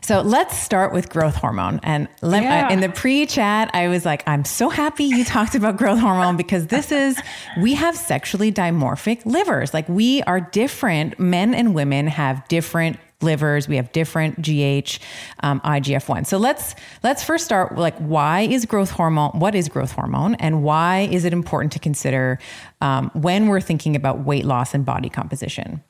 So 0.00 0.20
let's 0.20 0.58
start 0.58 0.92
with 0.92 1.08
growth 1.08 1.36
hormone. 1.36 1.80
And 1.82 2.08
let, 2.20 2.42
yeah. 2.42 2.66
uh, 2.66 2.72
in 2.72 2.80
the 2.80 2.88
pre 2.88 3.26
chat, 3.26 3.70
I 3.72 3.88
was 3.88 4.04
like, 4.04 4.26
I'm 4.26 4.44
so 4.44 4.68
happy 4.68 5.04
you 5.04 5.24
talked 5.24 5.54
about 5.54 5.76
growth 5.76 6.00
hormone 6.00 6.36
because 6.36 6.66
this 6.66 6.90
is, 6.90 7.18
we 7.60 7.74
have 7.74 7.96
sexually 7.96 8.50
dimorphic 8.52 9.24
livers. 9.24 9.72
Like 9.72 9.88
we 9.88 10.22
are 10.22 10.40
different. 10.40 11.18
Men 11.18 11.54
and 11.54 11.74
women 11.74 12.08
have 12.08 12.46
different 12.48 12.98
livers 13.22 13.68
we 13.68 13.76
have 13.76 13.92
different 13.92 14.42
gh 14.42 14.98
um, 15.44 15.60
igf-1 15.60 16.26
so 16.26 16.38
let's 16.38 16.74
let's 17.04 17.22
first 17.22 17.44
start 17.44 17.76
like 17.76 17.96
why 17.98 18.40
is 18.40 18.66
growth 18.66 18.90
hormone 18.90 19.30
what 19.38 19.54
is 19.54 19.68
growth 19.68 19.92
hormone 19.92 20.34
and 20.36 20.64
why 20.64 21.08
is 21.12 21.24
it 21.24 21.32
important 21.32 21.70
to 21.70 21.78
consider 21.78 22.36
um, 22.80 23.12
when 23.14 23.46
we're 23.46 23.60
thinking 23.60 23.94
about 23.94 24.24
weight 24.24 24.44
loss 24.44 24.74
and 24.74 24.84
body 24.84 25.08
composition 25.08 25.84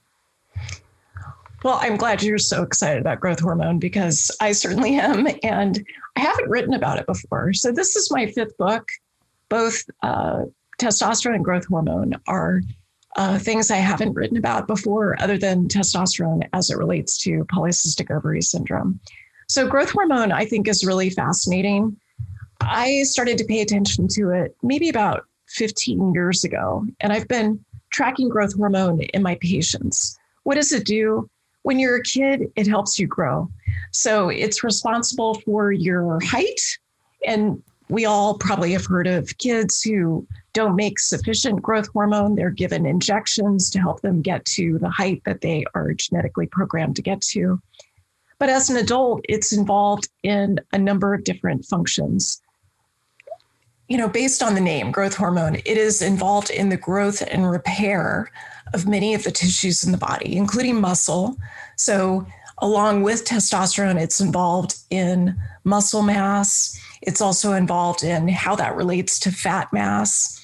well, 1.62 1.78
I'm 1.80 1.96
glad 1.96 2.22
you're 2.22 2.38
so 2.38 2.62
excited 2.62 3.00
about 3.00 3.20
growth 3.20 3.40
hormone 3.40 3.78
because 3.78 4.30
I 4.40 4.52
certainly 4.52 4.94
am. 4.94 5.28
And 5.42 5.84
I 6.16 6.20
haven't 6.20 6.50
written 6.50 6.74
about 6.74 6.98
it 6.98 7.06
before. 7.06 7.52
So, 7.52 7.72
this 7.72 7.96
is 7.96 8.10
my 8.10 8.26
fifth 8.26 8.56
book. 8.58 8.88
Both 9.48 9.84
uh, 10.02 10.44
testosterone 10.78 11.36
and 11.36 11.44
growth 11.44 11.66
hormone 11.66 12.14
are 12.26 12.62
uh, 13.16 13.38
things 13.38 13.70
I 13.70 13.76
haven't 13.76 14.14
written 14.14 14.36
about 14.36 14.66
before, 14.66 15.20
other 15.20 15.38
than 15.38 15.68
testosterone 15.68 16.48
as 16.52 16.70
it 16.70 16.78
relates 16.78 17.18
to 17.18 17.44
polycystic 17.44 18.14
ovary 18.14 18.42
syndrome. 18.42 18.98
So, 19.48 19.66
growth 19.68 19.90
hormone, 19.90 20.32
I 20.32 20.44
think, 20.44 20.68
is 20.68 20.84
really 20.84 21.10
fascinating. 21.10 21.96
I 22.60 23.02
started 23.02 23.38
to 23.38 23.44
pay 23.44 23.60
attention 23.60 24.08
to 24.12 24.30
it 24.30 24.56
maybe 24.62 24.88
about 24.88 25.24
15 25.48 26.14
years 26.14 26.44
ago, 26.44 26.86
and 27.00 27.12
I've 27.12 27.28
been 27.28 27.64
tracking 27.90 28.28
growth 28.28 28.56
hormone 28.56 29.02
in 29.02 29.22
my 29.22 29.36
patients. 29.40 30.18
What 30.44 30.54
does 30.54 30.72
it 30.72 30.86
do? 30.86 31.28
When 31.62 31.78
you're 31.78 31.96
a 31.96 32.02
kid, 32.02 32.50
it 32.56 32.66
helps 32.66 32.98
you 32.98 33.06
grow. 33.06 33.48
So 33.92 34.28
it's 34.28 34.64
responsible 34.64 35.34
for 35.34 35.72
your 35.72 36.18
height. 36.22 36.60
And 37.26 37.62
we 37.88 38.04
all 38.04 38.38
probably 38.38 38.72
have 38.72 38.86
heard 38.86 39.06
of 39.06 39.36
kids 39.38 39.82
who 39.82 40.26
don't 40.54 40.76
make 40.76 40.98
sufficient 40.98 41.62
growth 41.62 41.88
hormone. 41.92 42.34
They're 42.34 42.50
given 42.50 42.86
injections 42.86 43.70
to 43.70 43.78
help 43.78 44.00
them 44.00 44.22
get 44.22 44.44
to 44.46 44.78
the 44.78 44.90
height 44.90 45.22
that 45.24 45.40
they 45.40 45.64
are 45.74 45.92
genetically 45.92 46.46
programmed 46.46 46.96
to 46.96 47.02
get 47.02 47.20
to. 47.32 47.60
But 48.38 48.48
as 48.48 48.70
an 48.70 48.76
adult, 48.76 49.24
it's 49.28 49.52
involved 49.52 50.08
in 50.22 50.58
a 50.72 50.78
number 50.78 51.14
of 51.14 51.24
different 51.24 51.64
functions. 51.64 52.40
You 53.88 53.98
know, 53.98 54.08
based 54.08 54.42
on 54.42 54.54
the 54.54 54.60
name, 54.60 54.90
growth 54.90 55.14
hormone, 55.14 55.56
it 55.56 55.66
is 55.76 56.02
involved 56.02 56.50
in 56.50 56.70
the 56.70 56.76
growth 56.76 57.22
and 57.30 57.48
repair 57.48 58.30
of 58.74 58.88
many 58.88 59.14
of 59.14 59.24
the 59.24 59.30
tissues 59.30 59.84
in 59.84 59.92
the 59.92 59.98
body, 59.98 60.36
including 60.36 60.80
muscle. 60.80 61.36
So, 61.76 62.26
along 62.58 63.02
with 63.02 63.24
testosterone, 63.24 64.00
it's 64.00 64.20
involved 64.20 64.76
in 64.90 65.36
muscle 65.64 66.02
mass. 66.02 66.78
It's 67.02 67.20
also 67.20 67.52
involved 67.52 68.02
in 68.04 68.28
how 68.28 68.54
that 68.56 68.76
relates 68.76 69.18
to 69.20 69.32
fat 69.32 69.72
mass. 69.72 70.38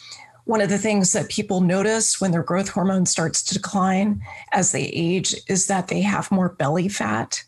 One 0.45 0.61
of 0.61 0.69
the 0.69 0.79
things 0.79 1.13
that 1.13 1.29
people 1.29 1.61
notice 1.61 2.21
when 2.21 2.31
their 2.31 2.43
growth 2.43 2.71
hormone 2.71 3.07
starts 3.07 3.43
to 3.45 3.55
decline 3.55 4.23
as 4.53 4.73
they 4.73 4.85
age 4.85 5.35
is 5.47 5.67
that 5.67 5.89
they 5.89 6.01
have 6.01 6.31
more 6.31 6.49
belly 6.49 6.89
fat. 6.89 7.45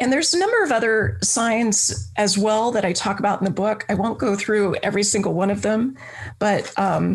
And 0.00 0.12
there's 0.12 0.34
a 0.34 0.38
number 0.38 0.62
of 0.64 0.72
other 0.72 1.18
signs 1.22 2.10
as 2.16 2.36
well 2.36 2.72
that 2.72 2.84
I 2.84 2.92
talk 2.92 3.20
about 3.20 3.40
in 3.40 3.44
the 3.44 3.50
book. 3.50 3.84
I 3.88 3.94
won't 3.94 4.18
go 4.18 4.34
through 4.34 4.74
every 4.76 5.04
single 5.04 5.34
one 5.34 5.50
of 5.50 5.62
them, 5.62 5.96
but 6.38 6.76
um, 6.78 7.14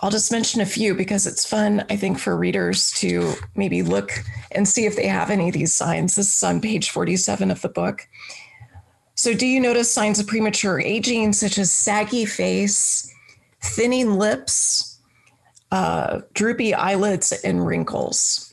I'll 0.00 0.10
just 0.10 0.30
mention 0.30 0.60
a 0.60 0.66
few 0.66 0.94
because 0.94 1.26
it's 1.26 1.48
fun, 1.48 1.84
I 1.88 1.96
think, 1.96 2.18
for 2.18 2.36
readers 2.36 2.90
to 2.92 3.32
maybe 3.54 3.82
look 3.82 4.12
and 4.52 4.68
see 4.68 4.84
if 4.84 4.94
they 4.94 5.06
have 5.06 5.30
any 5.30 5.48
of 5.48 5.54
these 5.54 5.74
signs. 5.74 6.16
This 6.16 6.36
is 6.36 6.42
on 6.42 6.60
page 6.60 6.90
47 6.90 7.50
of 7.50 7.62
the 7.62 7.68
book. 7.70 8.06
So, 9.14 9.32
do 9.32 9.46
you 9.46 9.58
notice 9.58 9.90
signs 9.90 10.18
of 10.18 10.26
premature 10.26 10.78
aging, 10.78 11.32
such 11.32 11.56
as 11.56 11.72
saggy 11.72 12.26
face, 12.26 13.10
thinning 13.62 14.18
lips, 14.18 14.98
uh, 15.72 16.20
droopy 16.34 16.74
eyelids, 16.74 17.32
and 17.32 17.66
wrinkles? 17.66 18.45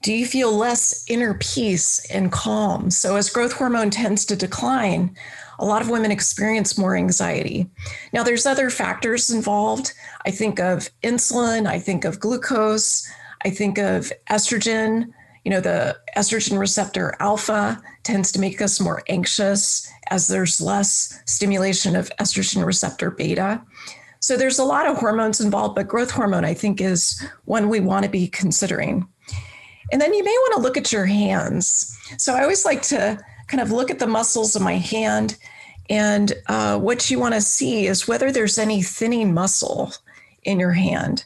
Do 0.00 0.12
you 0.12 0.26
feel 0.26 0.56
less 0.56 1.04
inner 1.08 1.34
peace 1.34 2.06
and 2.10 2.30
calm? 2.30 2.90
So, 2.90 3.16
as 3.16 3.30
growth 3.30 3.52
hormone 3.52 3.90
tends 3.90 4.24
to 4.26 4.36
decline, 4.36 5.16
a 5.58 5.64
lot 5.64 5.82
of 5.82 5.90
women 5.90 6.12
experience 6.12 6.78
more 6.78 6.94
anxiety. 6.96 7.68
Now, 8.12 8.22
there's 8.22 8.46
other 8.46 8.70
factors 8.70 9.28
involved. 9.28 9.92
I 10.24 10.30
think 10.30 10.60
of 10.60 10.88
insulin, 11.02 11.66
I 11.66 11.80
think 11.80 12.04
of 12.04 12.20
glucose, 12.20 13.08
I 13.44 13.50
think 13.50 13.78
of 13.78 14.12
estrogen. 14.30 15.12
You 15.44 15.50
know, 15.50 15.60
the 15.60 15.98
estrogen 16.16 16.58
receptor 16.58 17.14
alpha 17.18 17.80
tends 18.04 18.30
to 18.32 18.40
make 18.40 18.60
us 18.60 18.80
more 18.80 19.02
anxious 19.08 19.90
as 20.10 20.28
there's 20.28 20.60
less 20.60 21.20
stimulation 21.26 21.96
of 21.96 22.10
estrogen 22.20 22.64
receptor 22.64 23.10
beta. 23.10 23.60
So 24.20 24.36
there's 24.36 24.58
a 24.58 24.64
lot 24.64 24.86
of 24.86 24.98
hormones 24.98 25.40
involved, 25.40 25.74
but 25.74 25.88
growth 25.88 26.10
hormone, 26.10 26.44
I 26.44 26.54
think, 26.54 26.80
is 26.80 27.24
one 27.46 27.68
we 27.68 27.80
want 27.80 28.04
to 28.04 28.10
be 28.10 28.28
considering. 28.28 29.08
And 29.90 30.00
then 30.00 30.12
you 30.14 30.24
may 30.24 30.30
want 30.30 30.54
to 30.56 30.62
look 30.62 30.76
at 30.76 30.92
your 30.92 31.06
hands. 31.06 31.98
So 32.18 32.34
I 32.34 32.42
always 32.42 32.64
like 32.64 32.82
to 32.82 33.18
kind 33.46 33.60
of 33.60 33.72
look 33.72 33.90
at 33.90 33.98
the 33.98 34.06
muscles 34.06 34.54
of 34.54 34.62
my 34.62 34.74
hand. 34.74 35.36
And 35.88 36.32
uh, 36.46 36.78
what 36.78 37.10
you 37.10 37.18
want 37.18 37.34
to 37.34 37.40
see 37.40 37.86
is 37.86 38.06
whether 38.06 38.30
there's 38.30 38.58
any 38.58 38.82
thinning 38.82 39.32
muscle 39.32 39.92
in 40.44 40.60
your 40.60 40.72
hand. 40.72 41.24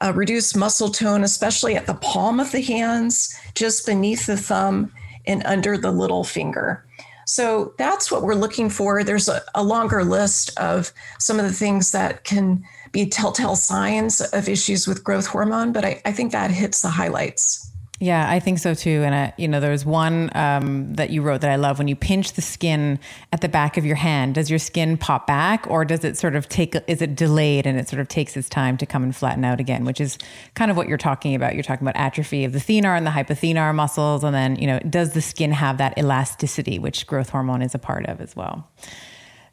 Uh, 0.00 0.12
reduced 0.14 0.56
muscle 0.56 0.90
tone, 0.90 1.22
especially 1.22 1.76
at 1.76 1.86
the 1.86 1.94
palm 1.94 2.40
of 2.40 2.50
the 2.50 2.60
hands, 2.60 3.38
just 3.54 3.86
beneath 3.86 4.26
the 4.26 4.36
thumb 4.36 4.92
and 5.26 5.44
under 5.44 5.78
the 5.78 5.92
little 5.92 6.24
finger. 6.24 6.84
So 7.24 7.72
that's 7.78 8.10
what 8.10 8.22
we're 8.22 8.34
looking 8.34 8.68
for. 8.68 9.04
There's 9.04 9.28
a, 9.28 9.42
a 9.54 9.62
longer 9.62 10.02
list 10.02 10.58
of 10.58 10.92
some 11.20 11.38
of 11.38 11.46
the 11.46 11.52
things 11.52 11.92
that 11.92 12.24
can 12.24 12.64
be 12.90 13.06
telltale 13.06 13.56
signs 13.56 14.20
of 14.20 14.48
issues 14.48 14.88
with 14.88 15.04
growth 15.04 15.26
hormone, 15.26 15.72
but 15.72 15.84
I, 15.84 16.02
I 16.04 16.12
think 16.12 16.32
that 16.32 16.50
hits 16.50 16.82
the 16.82 16.88
highlights. 16.88 17.71
Yeah, 18.02 18.28
I 18.28 18.40
think 18.40 18.58
so 18.58 18.74
too. 18.74 19.04
And 19.04 19.14
I, 19.14 19.32
you 19.36 19.46
know, 19.46 19.60
there's 19.60 19.86
one 19.86 20.28
um, 20.34 20.92
that 20.94 21.10
you 21.10 21.22
wrote 21.22 21.40
that 21.42 21.52
I 21.52 21.54
love. 21.54 21.78
When 21.78 21.86
you 21.86 21.94
pinch 21.94 22.32
the 22.32 22.42
skin 22.42 22.98
at 23.32 23.42
the 23.42 23.48
back 23.48 23.76
of 23.76 23.86
your 23.86 23.94
hand, 23.94 24.34
does 24.34 24.50
your 24.50 24.58
skin 24.58 24.96
pop 24.96 25.28
back, 25.28 25.64
or 25.68 25.84
does 25.84 26.02
it 26.02 26.18
sort 26.18 26.34
of 26.34 26.48
take? 26.48 26.74
Is 26.88 27.00
it 27.00 27.14
delayed 27.14 27.64
and 27.64 27.78
it 27.78 27.88
sort 27.88 28.00
of 28.00 28.08
takes 28.08 28.36
its 28.36 28.48
time 28.48 28.76
to 28.78 28.86
come 28.86 29.04
and 29.04 29.14
flatten 29.14 29.44
out 29.44 29.60
again? 29.60 29.84
Which 29.84 30.00
is 30.00 30.18
kind 30.54 30.68
of 30.68 30.76
what 30.76 30.88
you're 30.88 30.98
talking 30.98 31.36
about. 31.36 31.54
You're 31.54 31.62
talking 31.62 31.86
about 31.86 31.94
atrophy 31.94 32.44
of 32.44 32.52
the 32.52 32.58
thenar 32.58 32.96
and 32.96 33.06
the 33.06 33.12
hypothenar 33.12 33.72
muscles, 33.72 34.24
and 34.24 34.34
then 34.34 34.56
you 34.56 34.66
know, 34.66 34.80
does 34.80 35.12
the 35.12 35.22
skin 35.22 35.52
have 35.52 35.78
that 35.78 35.96
elasticity, 35.96 36.80
which 36.80 37.06
growth 37.06 37.28
hormone 37.28 37.62
is 37.62 37.72
a 37.72 37.78
part 37.78 38.06
of 38.06 38.20
as 38.20 38.34
well? 38.34 38.68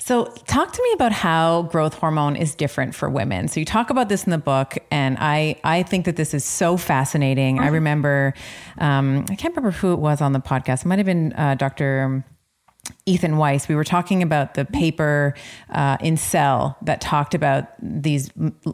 So, 0.02 0.26
talk 0.48 0.72
to 0.72 0.82
me 0.82 0.94
about 0.94 1.12
how 1.12 1.64
growth 1.64 1.94
hormone 1.94 2.38
is 2.38 2.56
different 2.56 2.96
for 2.96 3.10
women. 3.10 3.50
So, 3.50 3.60
you 3.60 3.66
talk 3.66 3.90
about 3.90 4.08
this 4.08 4.24
in 4.24 4.32
the 4.32 4.38
book, 4.38 4.78
and 4.90 5.18
I 5.20 5.58
I 5.64 5.84
think 5.84 6.06
that 6.06 6.16
this 6.16 6.34
is 6.34 6.46
so 6.46 6.78
fascinating. 6.78 7.60
I 7.60 7.66
mm-hmm. 7.66 7.74
remember, 7.74 8.34
um, 8.78 9.26
I 9.30 9.36
can't 9.36 9.56
remember 9.56 9.72
who 9.72 9.92
it 9.92 10.00
was 10.00 10.22
on 10.22 10.32
the 10.32 10.40
podcast. 10.40 10.82
It 10.82 10.86
might 10.86 11.00
have 11.00 11.06
been 11.06 11.34
uh, 11.34 11.56
Dr. 11.56 12.24
Ethan 13.06 13.38
Weiss, 13.38 13.68
we 13.68 13.76
were 13.76 13.84
talking 13.84 14.22
about 14.22 14.54
the 14.54 14.66
paper 14.66 15.34
uh, 15.70 15.98
in 16.02 16.18
Cell 16.18 16.78
that 16.82 17.02
talked 17.02 17.34
about 17.34 17.68
these 17.82 18.32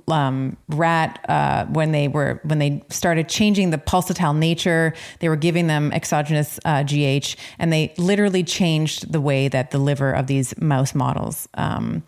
um, 0.08 0.58
rat 0.70 1.24
uh, 1.30 1.66
when 1.66 1.92
they 1.92 2.08
were 2.08 2.40
when 2.44 2.60
they 2.60 2.84
started 2.90 3.30
changing 3.30 3.70
the 3.72 3.78
pulsatile 3.78 4.38
nature. 4.38 4.94
They 5.20 5.30
were 5.30 5.36
giving 5.36 5.68
them 5.68 5.92
exogenous 5.92 6.60
uh, 6.66 6.84
GH, 6.84 7.36
and 7.60 7.72
they 7.72 7.94
literally 7.98 8.44
changed 8.44 9.12
the 9.12 9.22
way 9.22 9.48
that 9.48 9.72
the 9.72 9.78
liver 9.78 10.12
of 10.12 10.28
these 10.28 10.60
mouse 10.60 10.94
models 10.94 11.48
um, 11.56 12.04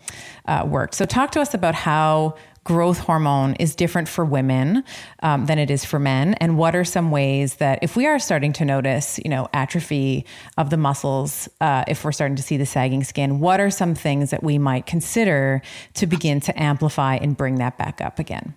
uh, 0.46 0.64
worked. 0.66 0.94
So, 0.94 1.04
talk 1.04 1.30
to 1.32 1.40
us 1.40 1.54
about 1.54 1.74
how 1.74 2.36
growth 2.68 2.98
hormone 2.98 3.54
is 3.54 3.74
different 3.74 4.06
for 4.10 4.26
women 4.26 4.84
um, 5.22 5.46
than 5.46 5.58
it 5.58 5.70
is 5.70 5.86
for 5.86 5.98
men 5.98 6.34
and 6.34 6.58
what 6.58 6.76
are 6.76 6.84
some 6.84 7.10
ways 7.10 7.54
that 7.54 7.78
if 7.80 7.96
we 7.96 8.04
are 8.06 8.18
starting 8.18 8.52
to 8.52 8.62
notice 8.62 9.18
you 9.24 9.30
know 9.30 9.48
atrophy 9.54 10.22
of 10.58 10.68
the 10.68 10.76
muscles 10.76 11.48
uh, 11.62 11.82
if 11.88 12.04
we're 12.04 12.12
starting 12.12 12.36
to 12.36 12.42
see 12.42 12.58
the 12.58 12.66
sagging 12.66 13.02
skin 13.02 13.40
what 13.40 13.58
are 13.58 13.70
some 13.70 13.94
things 13.94 14.28
that 14.28 14.42
we 14.42 14.58
might 14.58 14.84
consider 14.84 15.62
to 15.94 16.06
begin 16.06 16.40
to 16.40 16.62
amplify 16.62 17.14
and 17.16 17.38
bring 17.38 17.54
that 17.54 17.78
back 17.78 18.02
up 18.02 18.18
again 18.18 18.54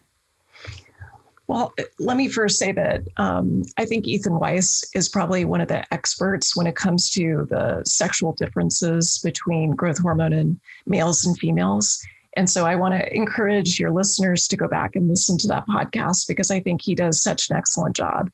well, 1.47 1.74
let 2.00 2.15
me 2.15 2.30
first 2.30 2.58
say 2.58 2.71
that 2.71 3.02
um, 3.17 3.63
I 3.78 3.84
think 3.84 4.08
Ethan 4.08 4.39
Weiss 4.39 4.89
is 4.95 5.10
probably 5.10 5.43
one 5.43 5.60
of 5.60 5.67
the 5.67 5.84
experts 5.93 6.56
when 6.56 6.65
it 6.65 6.78
comes 6.78 7.10
to 7.10 7.45
the 7.50 7.82
sexual 7.84 8.32
differences 8.32 9.19
between 9.21 9.71
growth 9.71 9.97
hormone 9.97 10.32
and 10.32 10.58
males 10.86 11.26
and 11.26 11.38
females. 11.38 12.02
And 12.38 12.50
so 12.50 12.65
I 12.65 12.76
want 12.76 12.94
to 12.94 13.13
encourage 13.15 13.80
your 13.80 13.91
listeners 13.91 14.48
to 14.48 14.58
go 14.58 14.67
back 14.67 14.96
and 14.96 15.10
listen 15.10 15.38
to 15.39 15.48
that 15.50 15.67
podcast 15.67 16.28
because 16.28 16.50
I 16.50 16.60
think 16.62 16.82
he 16.82 16.96
does 16.96 17.22
such 17.22 17.50
an 17.50 17.58
excellent 17.58 17.96
job. 17.96 18.30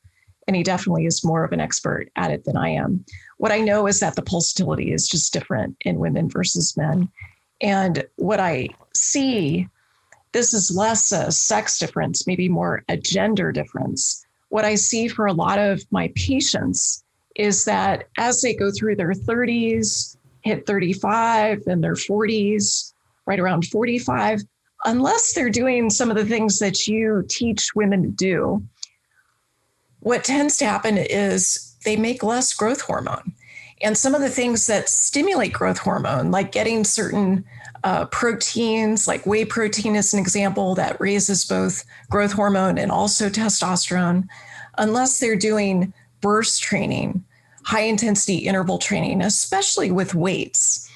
And 0.46 0.56
he 0.56 0.62
definitely 0.62 1.04
is 1.04 1.24
more 1.24 1.44
of 1.44 1.52
an 1.52 1.60
expert 1.60 2.08
at 2.16 2.30
it 2.30 2.44
than 2.44 2.56
I 2.56 2.70
am. 2.70 3.04
What 3.36 3.52
I 3.52 3.58
know 3.58 3.86
is 3.86 4.00
that 4.00 4.16
the 4.16 4.22
pulsatility 4.22 4.94
is 4.94 5.06
just 5.06 5.32
different 5.32 5.76
in 5.82 5.98
women 5.98 6.30
versus 6.30 6.76
men. 6.76 7.10
And 7.60 8.04
what 8.16 8.40
I 8.40 8.68
see, 8.94 9.68
this 10.32 10.54
is 10.54 10.74
less 10.74 11.12
a 11.12 11.30
sex 11.32 11.78
difference, 11.78 12.26
maybe 12.26 12.48
more 12.48 12.84
a 12.88 12.96
gender 12.96 13.52
difference. 13.52 14.24
What 14.48 14.64
I 14.64 14.76
see 14.76 15.08
for 15.08 15.26
a 15.26 15.34
lot 15.34 15.58
of 15.58 15.82
my 15.90 16.12
patients 16.14 17.04
is 17.34 17.64
that 17.64 18.08
as 18.16 18.40
they 18.40 18.54
go 18.54 18.70
through 18.70 18.96
their 18.96 19.12
30s, 19.12 20.16
hit 20.42 20.66
35, 20.66 21.64
and 21.66 21.82
their 21.84 21.94
40s, 21.94 22.94
right 23.28 23.38
around 23.38 23.66
45, 23.66 24.40
unless 24.86 25.34
they're 25.34 25.50
doing 25.50 25.90
some 25.90 26.10
of 26.10 26.16
the 26.16 26.24
things 26.24 26.58
that 26.58 26.86
you 26.86 27.24
teach 27.28 27.68
women 27.76 28.02
to 28.02 28.08
do, 28.08 28.66
what 30.00 30.24
tends 30.24 30.56
to 30.58 30.64
happen 30.64 30.96
is 30.96 31.76
they 31.84 31.96
make 31.96 32.22
less 32.22 32.54
growth 32.54 32.80
hormone. 32.80 33.34
And 33.82 33.96
some 33.96 34.14
of 34.14 34.22
the 34.22 34.30
things 34.30 34.66
that 34.66 34.88
stimulate 34.88 35.52
growth 35.52 35.78
hormone, 35.78 36.30
like 36.30 36.50
getting 36.50 36.82
certain 36.82 37.44
uh, 37.84 38.06
proteins, 38.06 39.06
like 39.06 39.24
whey 39.26 39.44
protein 39.44 39.94
is 39.94 40.12
an 40.12 40.18
example 40.18 40.74
that 40.74 41.00
raises 41.00 41.44
both 41.44 41.84
growth 42.10 42.32
hormone 42.32 42.78
and 42.78 42.90
also 42.90 43.28
testosterone, 43.28 44.26
unless 44.78 45.20
they're 45.20 45.36
doing 45.36 45.92
burst 46.20 46.62
training, 46.62 47.24
high 47.64 47.82
intensity 47.82 48.38
interval 48.38 48.78
training, 48.78 49.20
especially 49.20 49.92
with 49.92 50.14
weights 50.14 50.87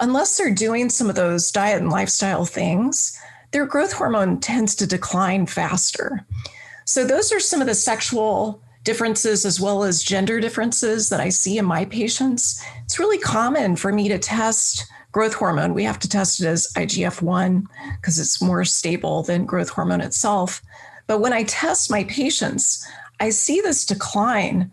unless 0.00 0.36
they're 0.36 0.54
doing 0.54 0.90
some 0.90 1.08
of 1.08 1.16
those 1.16 1.50
diet 1.50 1.80
and 1.80 1.90
lifestyle 1.90 2.44
things, 2.44 3.18
their 3.52 3.66
growth 3.66 3.92
hormone 3.92 4.40
tends 4.40 4.74
to 4.76 4.86
decline 4.86 5.46
faster. 5.46 6.26
So, 6.84 7.04
those 7.04 7.32
are 7.32 7.40
some 7.40 7.60
of 7.60 7.66
the 7.66 7.74
sexual 7.74 8.62
differences 8.84 9.44
as 9.44 9.60
well 9.60 9.82
as 9.82 10.02
gender 10.02 10.40
differences 10.40 11.08
that 11.08 11.20
I 11.20 11.28
see 11.28 11.58
in 11.58 11.64
my 11.64 11.84
patients. 11.86 12.64
It's 12.84 13.00
really 13.00 13.18
common 13.18 13.74
for 13.74 13.92
me 13.92 14.08
to 14.08 14.18
test 14.18 14.86
growth 15.10 15.34
hormone. 15.34 15.74
We 15.74 15.82
have 15.84 15.98
to 16.00 16.08
test 16.08 16.40
it 16.40 16.46
as 16.46 16.72
IGF 16.74 17.20
1 17.20 17.66
because 18.00 18.18
it's 18.18 18.40
more 18.40 18.64
stable 18.64 19.22
than 19.22 19.44
growth 19.44 19.70
hormone 19.70 20.00
itself. 20.00 20.62
But 21.06 21.20
when 21.20 21.32
I 21.32 21.42
test 21.44 21.90
my 21.90 22.04
patients, 22.04 22.86
I 23.18 23.30
see 23.30 23.60
this 23.60 23.84
decline 23.84 24.70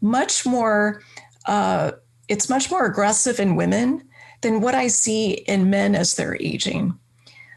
much 0.00 0.46
more, 0.46 1.02
uh, 1.46 1.92
it's 2.28 2.48
much 2.48 2.70
more 2.70 2.86
aggressive 2.86 3.38
in 3.38 3.56
women 3.56 4.08
than 4.42 4.60
what 4.60 4.74
I 4.74 4.88
see 4.88 5.32
in 5.32 5.70
men 5.70 5.94
as 5.94 6.14
they're 6.14 6.36
aging. 6.40 6.98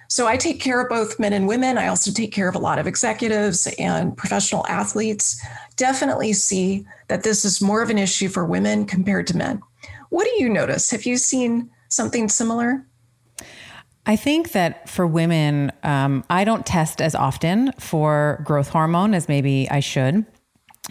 So 0.07 0.27
I 0.27 0.37
take 0.37 0.61
care 0.61 0.81
of 0.81 0.89
both 0.89 1.19
men 1.19 1.33
and 1.33 1.47
women. 1.47 1.77
I 1.77 1.87
also 1.87 2.11
take 2.11 2.31
care 2.31 2.47
of 2.47 2.55
a 2.55 2.59
lot 2.59 2.79
of 2.79 2.87
executives 2.87 3.67
and 3.79 4.15
professional 4.15 4.65
athletes. 4.67 5.43
Definitely 5.75 6.33
see 6.33 6.85
that 7.07 7.23
this 7.23 7.43
is 7.43 7.61
more 7.61 7.81
of 7.81 7.89
an 7.89 7.97
issue 7.97 8.29
for 8.29 8.45
women 8.45 8.85
compared 8.85 9.27
to 9.27 9.37
men. 9.37 9.61
What 10.09 10.25
do 10.25 10.43
you 10.43 10.47
notice? 10.47 10.91
Have 10.91 11.05
you 11.05 11.17
seen 11.17 11.69
something 11.89 12.29
similar? 12.29 12.85
I 14.05 14.15
think 14.15 14.51
that 14.51 14.87
for 14.87 15.07
women, 15.07 15.71
um, 15.81 16.23
I 16.29 16.43
don't 16.43 16.65
test 16.65 17.01
as 17.01 17.15
often 17.15 17.71
for 17.79 18.41
growth 18.45 18.69
hormone 18.69 19.15
as 19.15 19.27
maybe 19.27 19.67
I 19.69 19.79
should 19.79 20.25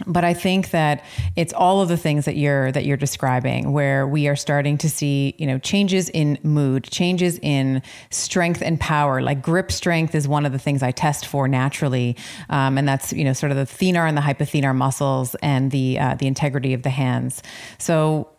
but 0.05 0.25
I 0.25 0.33
think 0.33 0.71
that 0.71 1.03
it's 1.35 1.53
all 1.53 1.81
of 1.81 1.87
the 1.87 1.95
things 1.95 2.25
that 2.25 2.35
you're 2.35 2.71
that 2.73 2.85
you're 2.85 2.97
describing, 2.97 3.71
where 3.71 4.05
we 4.05 4.27
are 4.27 4.35
starting 4.35 4.77
to 4.79 4.89
see, 4.89 5.35
you 5.37 5.47
know, 5.47 5.57
changes 5.57 6.09
in 6.09 6.37
mood, 6.43 6.83
changes 6.83 7.39
in 7.41 7.81
strength 8.09 8.61
and 8.61 8.79
power. 8.79 9.21
Like 9.21 9.41
grip 9.41 9.71
strength 9.71 10.13
is 10.13 10.27
one 10.27 10.45
of 10.45 10.51
the 10.51 10.59
things 10.59 10.83
I 10.83 10.91
test 10.91 11.25
for 11.25 11.47
naturally, 11.47 12.17
um, 12.49 12.77
and 12.77 12.87
that's 12.87 13.13
you 13.13 13.23
know 13.23 13.33
sort 13.33 13.51
of 13.51 13.57
the 13.57 13.63
thenar 13.63 14.07
and 14.07 14.17
the 14.17 14.21
hypothenar 14.21 14.75
muscles 14.75 15.35
and 15.35 15.71
the 15.71 15.97
uh, 15.97 16.15
the 16.15 16.27
integrity 16.27 16.73
of 16.73 16.83
the 16.83 16.89
hands. 16.89 17.41
So 17.77 18.29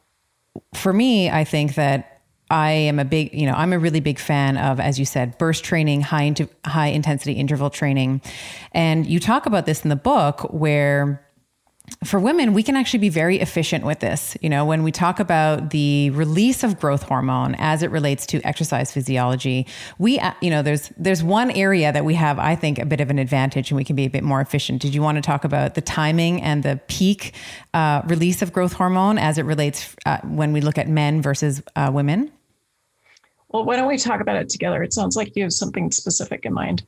for 0.75 0.93
me, 0.93 1.31
I 1.31 1.45
think 1.45 1.75
that 1.77 2.23
I 2.51 2.71
am 2.71 2.99
a 2.99 3.05
big, 3.05 3.35
you 3.35 3.47
know, 3.47 3.55
I'm 3.55 3.73
a 3.73 3.79
really 3.79 4.01
big 4.01 4.19
fan 4.19 4.57
of, 4.57 4.79
as 4.79 4.99
you 4.99 5.05
said, 5.05 5.37
burst 5.37 5.65
training, 5.65 6.03
high 6.03 6.23
into 6.23 6.49
high 6.65 6.89
intensity 6.89 7.33
interval 7.33 7.71
training, 7.71 8.21
and 8.73 9.07
you 9.07 9.21
talk 9.21 9.47
about 9.47 9.65
this 9.65 9.85
in 9.85 9.89
the 9.89 9.97
book 9.97 10.53
where 10.53 11.26
for 12.05 12.21
women, 12.21 12.53
we 12.53 12.63
can 12.63 12.77
actually 12.77 12.99
be 12.99 13.09
very 13.09 13.41
efficient 13.41 13.85
with 13.85 14.01
this. 14.01 14.37
You 14.41 14.49
know, 14.49 14.65
when 14.65 14.83
we 14.83 14.93
talk 14.93 15.21
about 15.21 15.71
the 15.71 16.11
release 16.11 16.63
of 16.63 16.79
growth 16.81 17.03
hormone 17.03 17.55
as 17.59 17.83
it 17.83 17.91
relates 17.91 18.27
to 18.27 18.41
exercise 18.43 18.93
physiology, 18.93 19.67
we, 19.99 20.19
uh, 20.19 20.33
you 20.41 20.51
know, 20.51 20.63
there's 20.63 20.91
there's 20.97 21.23
one 21.23 21.51
area 21.51 21.93
that 21.93 22.05
we 22.05 22.15
have, 22.15 22.39
I 22.39 22.55
think, 22.55 22.79
a 22.79 22.87
bit 22.87 23.01
of 23.01 23.11
an 23.11 23.19
advantage, 23.19 23.71
and 23.71 23.77
we 23.77 23.85
can 23.85 23.97
be 23.97 24.05
a 24.05 24.11
bit 24.11 24.25
more 24.25 24.41
efficient. 24.41 24.83
Did 24.83 24.95
you 24.95 25.03
want 25.03 25.17
to 25.17 25.23
talk 25.23 25.45
about 25.45 25.75
the 25.75 25.81
timing 25.81 26.43
and 26.43 26.63
the 26.63 26.81
peak 26.89 27.35
uh, 27.75 28.03
release 28.07 28.43
of 28.43 28.53
growth 28.53 28.73
hormone 28.73 29.19
as 29.19 29.39
it 29.39 29.43
relates 29.43 29.95
uh, 30.07 30.19
when 30.25 30.53
we 30.53 30.61
look 30.61 30.79
at 30.79 30.89
men 30.89 31.23
versus 31.23 31.63
uh, 31.77 31.91
women? 31.93 32.31
Well, 33.49 33.65
why 33.65 33.77
don't 33.77 33.89
we 33.89 33.97
talk 33.97 34.21
about 34.21 34.37
it 34.37 34.49
together? 34.49 34.83
It 34.83 34.93
sounds 34.93 35.17
like 35.17 35.35
you 35.37 35.43
have 35.45 35.53
something 35.53 35.91
specific 35.93 36.45
in 36.45 36.53
mind. 36.53 36.85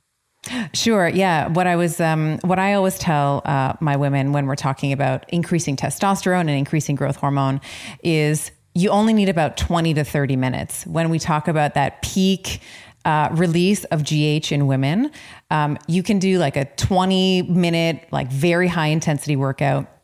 Sure. 0.73 1.09
Yeah. 1.09 1.49
What 1.49 1.67
I 1.67 1.77
was, 1.77 2.01
um, 2.01 2.39
what 2.43 2.59
I 2.59 2.75
always 2.75 2.99
tell 2.99 3.43
uh, 3.45 3.75
my 3.81 3.97
women 3.97 4.33
when 4.33 4.47
we're 4.47 4.57
talking 4.57 4.93
about 4.93 5.29
increasing 5.31 5.77
testosterone 5.77 6.41
and 6.41 6.51
increasing 6.51 6.97
growth 6.97 7.17
hormone 7.17 7.61
is 8.03 8.51
you 8.75 8.91
only 8.91 9.13
need 9.13 9.29
about 9.29 9.57
20 9.57 9.95
to 9.95 10.05
30 10.05 10.37
minutes. 10.37 10.87
When 10.87 11.11
we 11.11 11.19
talk 11.19 11.49
about 11.49 11.75
that 11.75 12.03
peak 12.03 12.61
uh, 13.05 13.29
release 13.33 13.85
of 13.85 14.05
GH 14.05 14.53
in 14.53 14.67
women, 14.67 15.11
um, 15.51 15.79
you 15.87 16.03
can 16.03 16.19
do 16.19 16.39
like 16.39 16.57
a 16.57 16.67
20 16.77 17.43
minute, 17.43 18.07
like 18.11 18.31
very 18.31 18.69
high 18.69 18.89
intensity 18.89 19.37
workout 19.37 19.98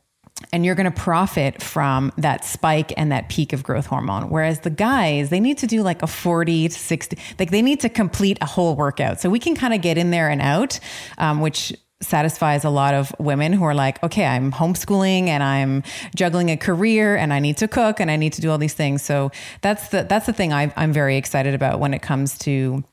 and 0.53 0.65
you're 0.65 0.75
going 0.75 0.91
to 0.91 1.01
profit 1.01 1.63
from 1.63 2.13
that 2.19 2.45
spike 2.45 2.93
and 2.97 3.13
that 3.13 3.29
peak 3.29 3.53
of 3.53 3.63
growth 3.63 3.87
hormone. 3.87 4.31
Whereas 4.31 4.61
the 4.61 4.71
guys, 4.71 5.31
they 5.31 5.41
need 5.41 5.59
to 5.59 5.67
do 5.67 5.83
like 5.83 6.03
a 6.03 6.07
40 6.07 6.69
to 6.69 6.75
60, 6.75 7.19
like 7.39 7.51
they 7.51 7.63
need 7.63 7.81
to 7.81 7.89
complete 7.89 8.39
a 8.41 8.47
whole 8.47 8.75
workout. 8.75 9.21
So 9.21 9.31
we 9.31 9.39
can 9.39 9.55
kind 9.55 9.73
of 9.75 9.81
get 9.81 9.97
in 9.97 10.11
there 10.11 10.29
and 10.29 10.43
out, 10.43 10.81
um, 11.19 11.41
which 11.41 11.73
satisfies 12.03 12.65
a 12.65 12.71
lot 12.71 12.95
of 12.95 13.15
women 13.19 13.53
who 13.53 13.65
are 13.65 13.75
like, 13.75 14.03
okay, 14.03 14.27
I'm 14.27 14.53
homeschooling 14.53 15.29
and 15.29 15.43
I'm 15.43 15.83
juggling 16.15 16.51
a 16.51 16.57
career 16.57 17.17
and 17.17 17.33
I 17.33 17.39
need 17.39 17.57
to 17.59 17.69
cook 17.69 18.01
and 18.01 18.11
I 18.11 18.17
need 18.17 18.35
to 18.35 18.41
do 18.41 18.51
all 18.51 18.59
these 18.59 18.75
things. 18.75 19.03
So 19.03 19.31
that's 19.63 19.89
the 19.89 20.03
that's 20.03 20.27
the 20.27 20.33
thing 20.33 20.53
i 20.53 20.73
am 20.77 20.93
very 20.93 21.17
excited 21.17 21.55
about 21.55 21.81
when 21.81 21.95
it 21.95 22.03
comes 22.03 22.37
to 22.39 22.85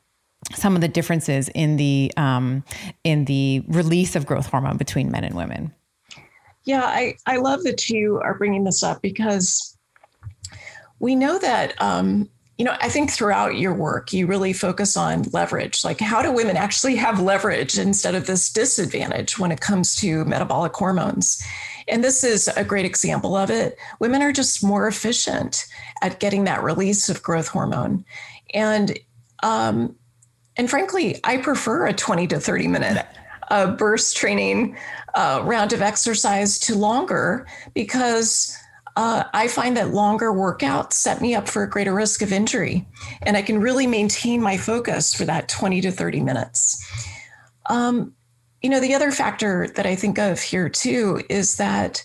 some 0.54 0.75
of 0.75 0.82
the 0.82 0.88
differences 0.88 1.49
in 1.49 1.77
the 1.77 2.12
um, 2.17 2.63
in 3.04 3.25
the 3.25 3.63
release 3.67 4.15
of 4.15 4.25
growth 4.25 4.47
hormone 4.47 4.77
between 4.77 5.12
men 5.12 5.23
and 5.23 5.36
women. 5.36 5.73
Yeah, 6.63 6.84
I, 6.84 7.15
I 7.26 7.38
love 7.38 7.63
that 7.63 7.89
you 7.89 8.19
are 8.24 8.38
bringing 8.38 8.63
this 8.63 8.84
up 8.84 9.02
because 9.02 9.78
we 11.00 11.15
know 11.15 11.39
that, 11.39 11.80
um, 11.82 12.30
you 12.58 12.65
know, 12.65 12.76
I 12.80 12.89
think 12.89 13.10
throughout 13.10 13.58
your 13.58 13.74
work, 13.74 14.13
you 14.13 14.28
really 14.28 14.54
focus 14.54 14.95
on 14.95 15.24
leverage. 15.34 15.84
Like, 15.84 16.00
how 16.00 16.21
do 16.21 16.32
women 16.32 16.56
actually 16.56 16.95
have 16.97 17.19
leverage 17.19 17.80
instead 17.80 18.13
of 18.13 18.28
this 18.28 18.54
disadvantage 18.54 19.39
when 19.39 19.52
it 19.52 19.62
comes 19.62 19.95
to 19.97 20.24
metabolic 20.26 20.76
hormones? 20.76 21.43
And 21.88 22.04
this 22.04 22.24
is 22.24 22.47
a 22.50 22.63
great 22.63 22.86
example 22.86 23.36
of 23.36 23.50
it. 23.50 23.78
Women 24.00 24.21
are 24.21 24.32
just 24.32 24.63
more 24.63 24.88
efficient 24.88 25.65
at 26.04 26.19
getting 26.19 26.43
that 26.43 26.63
release 26.63 27.10
of 27.10 27.24
growth 27.24 27.47
hormone. 27.47 28.06
And, 28.54 29.00
um, 29.41 29.95
and 30.56 30.69
frankly, 30.69 31.19
I 31.24 31.38
prefer 31.38 31.88
a 31.88 31.93
20 31.93 32.28
to 32.28 32.39
30 32.39 32.67
minute 32.67 33.08
uh, 33.49 33.71
burst 33.71 34.17
training 34.17 34.77
uh, 35.15 35.41
round 35.43 35.73
of 35.73 35.82
exercise 35.82 36.60
to 36.60 36.75
longer 36.75 37.47
because 37.73 38.58
uh, 38.95 39.23
I 39.34 39.47
find 39.47 39.77
that 39.77 39.93
longer 39.93 40.32
workouts 40.32 40.93
set 40.93 41.21
me 41.21 41.34
up 41.34 41.47
for 41.47 41.63
a 41.63 41.69
greater 41.69 41.93
risk 41.93 42.21
of 42.21 42.34
injury. 42.34 42.88
And 43.21 43.38
I 43.38 43.41
can 43.41 43.60
really 43.60 43.88
maintain 43.88 44.41
my 44.41 44.58
focus 44.58 45.13
for 45.13 45.25
that 45.25 45.47
20 45.47 45.82
to 45.82 45.91
30 45.91 46.19
minutes. 46.21 46.86
Um, 47.69 48.13
you 48.62 48.69
know, 48.69 48.80
the 48.80 48.93
other 48.93 49.12
factor 49.12 49.67
that 49.75 49.86
I 49.86 49.95
think 49.95 50.19
of 50.19 50.39
here 50.39 50.69
too 50.69 51.21
is 51.30 51.58
that 51.58 52.04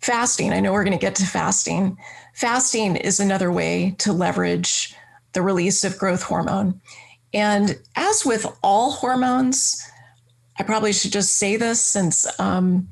fasting, 0.00 0.52
I 0.52 0.60
know 0.60 0.72
we're 0.72 0.84
going 0.84 0.98
to 0.98 1.04
get 1.04 1.14
to 1.16 1.26
fasting. 1.26 1.96
Fasting 2.34 2.96
is 2.96 3.20
another 3.20 3.52
way 3.52 3.94
to 3.98 4.12
leverage 4.12 4.94
the 5.32 5.42
release 5.42 5.84
of 5.84 5.98
growth 5.98 6.22
hormone. 6.22 6.80
And 7.34 7.78
as 7.96 8.24
with 8.24 8.46
all 8.62 8.92
hormones, 8.92 9.82
I 10.58 10.62
probably 10.62 10.92
should 10.92 11.12
just 11.12 11.36
say 11.36 11.56
this 11.56 11.80
since 11.80 12.26
um, 12.38 12.88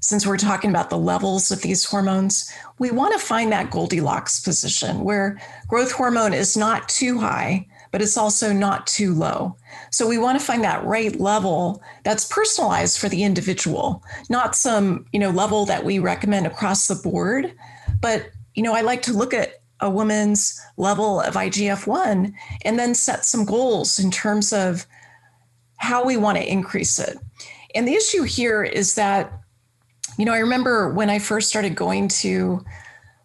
since 0.00 0.26
we're 0.26 0.36
talking 0.36 0.70
about 0.70 0.90
the 0.90 0.98
levels 0.98 1.52
of 1.52 1.62
these 1.62 1.84
hormones, 1.84 2.52
we 2.80 2.90
want 2.90 3.12
to 3.12 3.24
find 3.24 3.52
that 3.52 3.70
Goldilocks 3.70 4.40
position 4.40 5.04
where 5.04 5.40
growth 5.68 5.92
hormone 5.92 6.34
is 6.34 6.56
not 6.56 6.88
too 6.88 7.20
high, 7.20 7.68
but 7.92 8.02
it's 8.02 8.16
also 8.16 8.52
not 8.52 8.88
too 8.88 9.14
low. 9.14 9.56
So 9.92 10.08
we 10.08 10.18
want 10.18 10.40
to 10.40 10.44
find 10.44 10.64
that 10.64 10.84
right 10.84 11.14
level 11.20 11.80
that's 12.02 12.24
personalized 12.24 12.98
for 12.98 13.08
the 13.08 13.22
individual, 13.22 14.02
not 14.28 14.56
some, 14.56 15.06
you 15.12 15.20
know, 15.20 15.30
level 15.30 15.66
that 15.66 15.84
we 15.84 16.00
recommend 16.00 16.48
across 16.48 16.88
the 16.88 16.96
board, 16.96 17.54
but 18.00 18.30
you 18.54 18.62
know, 18.62 18.74
I 18.74 18.80
like 18.80 19.02
to 19.02 19.12
look 19.12 19.32
at 19.32 19.62
a 19.78 19.88
woman's 19.88 20.60
level 20.76 21.20
of 21.20 21.34
IGF-1 21.34 22.32
and 22.64 22.78
then 22.78 22.94
set 22.94 23.24
some 23.24 23.44
goals 23.44 23.98
in 23.98 24.10
terms 24.10 24.52
of 24.52 24.84
how 25.82 26.04
we 26.04 26.16
want 26.16 26.38
to 26.38 26.50
increase 26.50 27.00
it. 27.00 27.18
And 27.74 27.88
the 27.88 27.94
issue 27.94 28.22
here 28.22 28.62
is 28.62 28.94
that, 28.94 29.32
you 30.16 30.24
know, 30.24 30.32
I 30.32 30.38
remember 30.38 30.88
when 30.88 31.10
I 31.10 31.18
first 31.18 31.48
started 31.48 31.74
going 31.74 32.06
to 32.08 32.64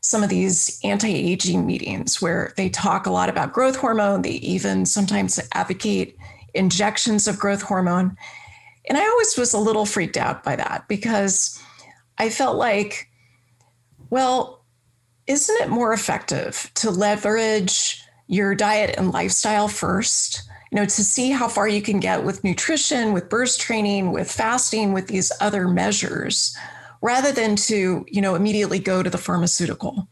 some 0.01 0.23
of 0.23 0.29
these 0.29 0.79
anti 0.83 1.13
aging 1.13 1.67
meetings 1.67 2.19
where 2.19 2.53
they 2.57 2.69
talk 2.69 3.05
a 3.05 3.11
lot 3.11 3.29
about 3.29 3.53
growth 3.53 3.75
hormone, 3.75 4.23
they 4.23 4.31
even 4.31 4.87
sometimes 4.87 5.39
advocate 5.53 6.17
injections 6.55 7.27
of 7.27 7.37
growth 7.37 7.61
hormone. 7.61 8.17
And 8.89 8.97
I 8.97 9.05
always 9.05 9.37
was 9.37 9.53
a 9.53 9.59
little 9.59 9.85
freaked 9.85 10.17
out 10.17 10.43
by 10.43 10.55
that 10.55 10.87
because 10.87 11.61
I 12.17 12.31
felt 12.31 12.57
like, 12.57 13.07
well, 14.09 14.65
isn't 15.27 15.61
it 15.61 15.69
more 15.69 15.93
effective 15.93 16.71
to 16.75 16.89
leverage 16.89 18.01
your 18.25 18.55
diet 18.55 18.95
and 18.97 19.11
lifestyle 19.11 19.67
first 19.67 20.46
you 20.71 20.75
know, 20.75 20.85
to 20.85 21.03
see 21.03 21.31
how 21.31 21.47
far 21.47 21.67
you 21.67 21.81
can 21.81 21.99
get 21.99 22.23
with 22.23 22.43
nutrition, 22.43 23.13
with 23.13 23.29
burst 23.29 23.59
training, 23.61 24.11
with 24.11 24.31
fasting, 24.31 24.93
with 24.93 25.07
these 25.07 25.31
other 25.39 25.67
measures, 25.67 26.55
rather 27.01 27.31
than 27.31 27.55
to, 27.55 28.05
you 28.07 28.21
know, 28.21 28.35
immediately 28.35 28.79
go 28.79 29.01
to 29.01 29.09
the 29.09 29.17
pharmaceutical. 29.17 30.07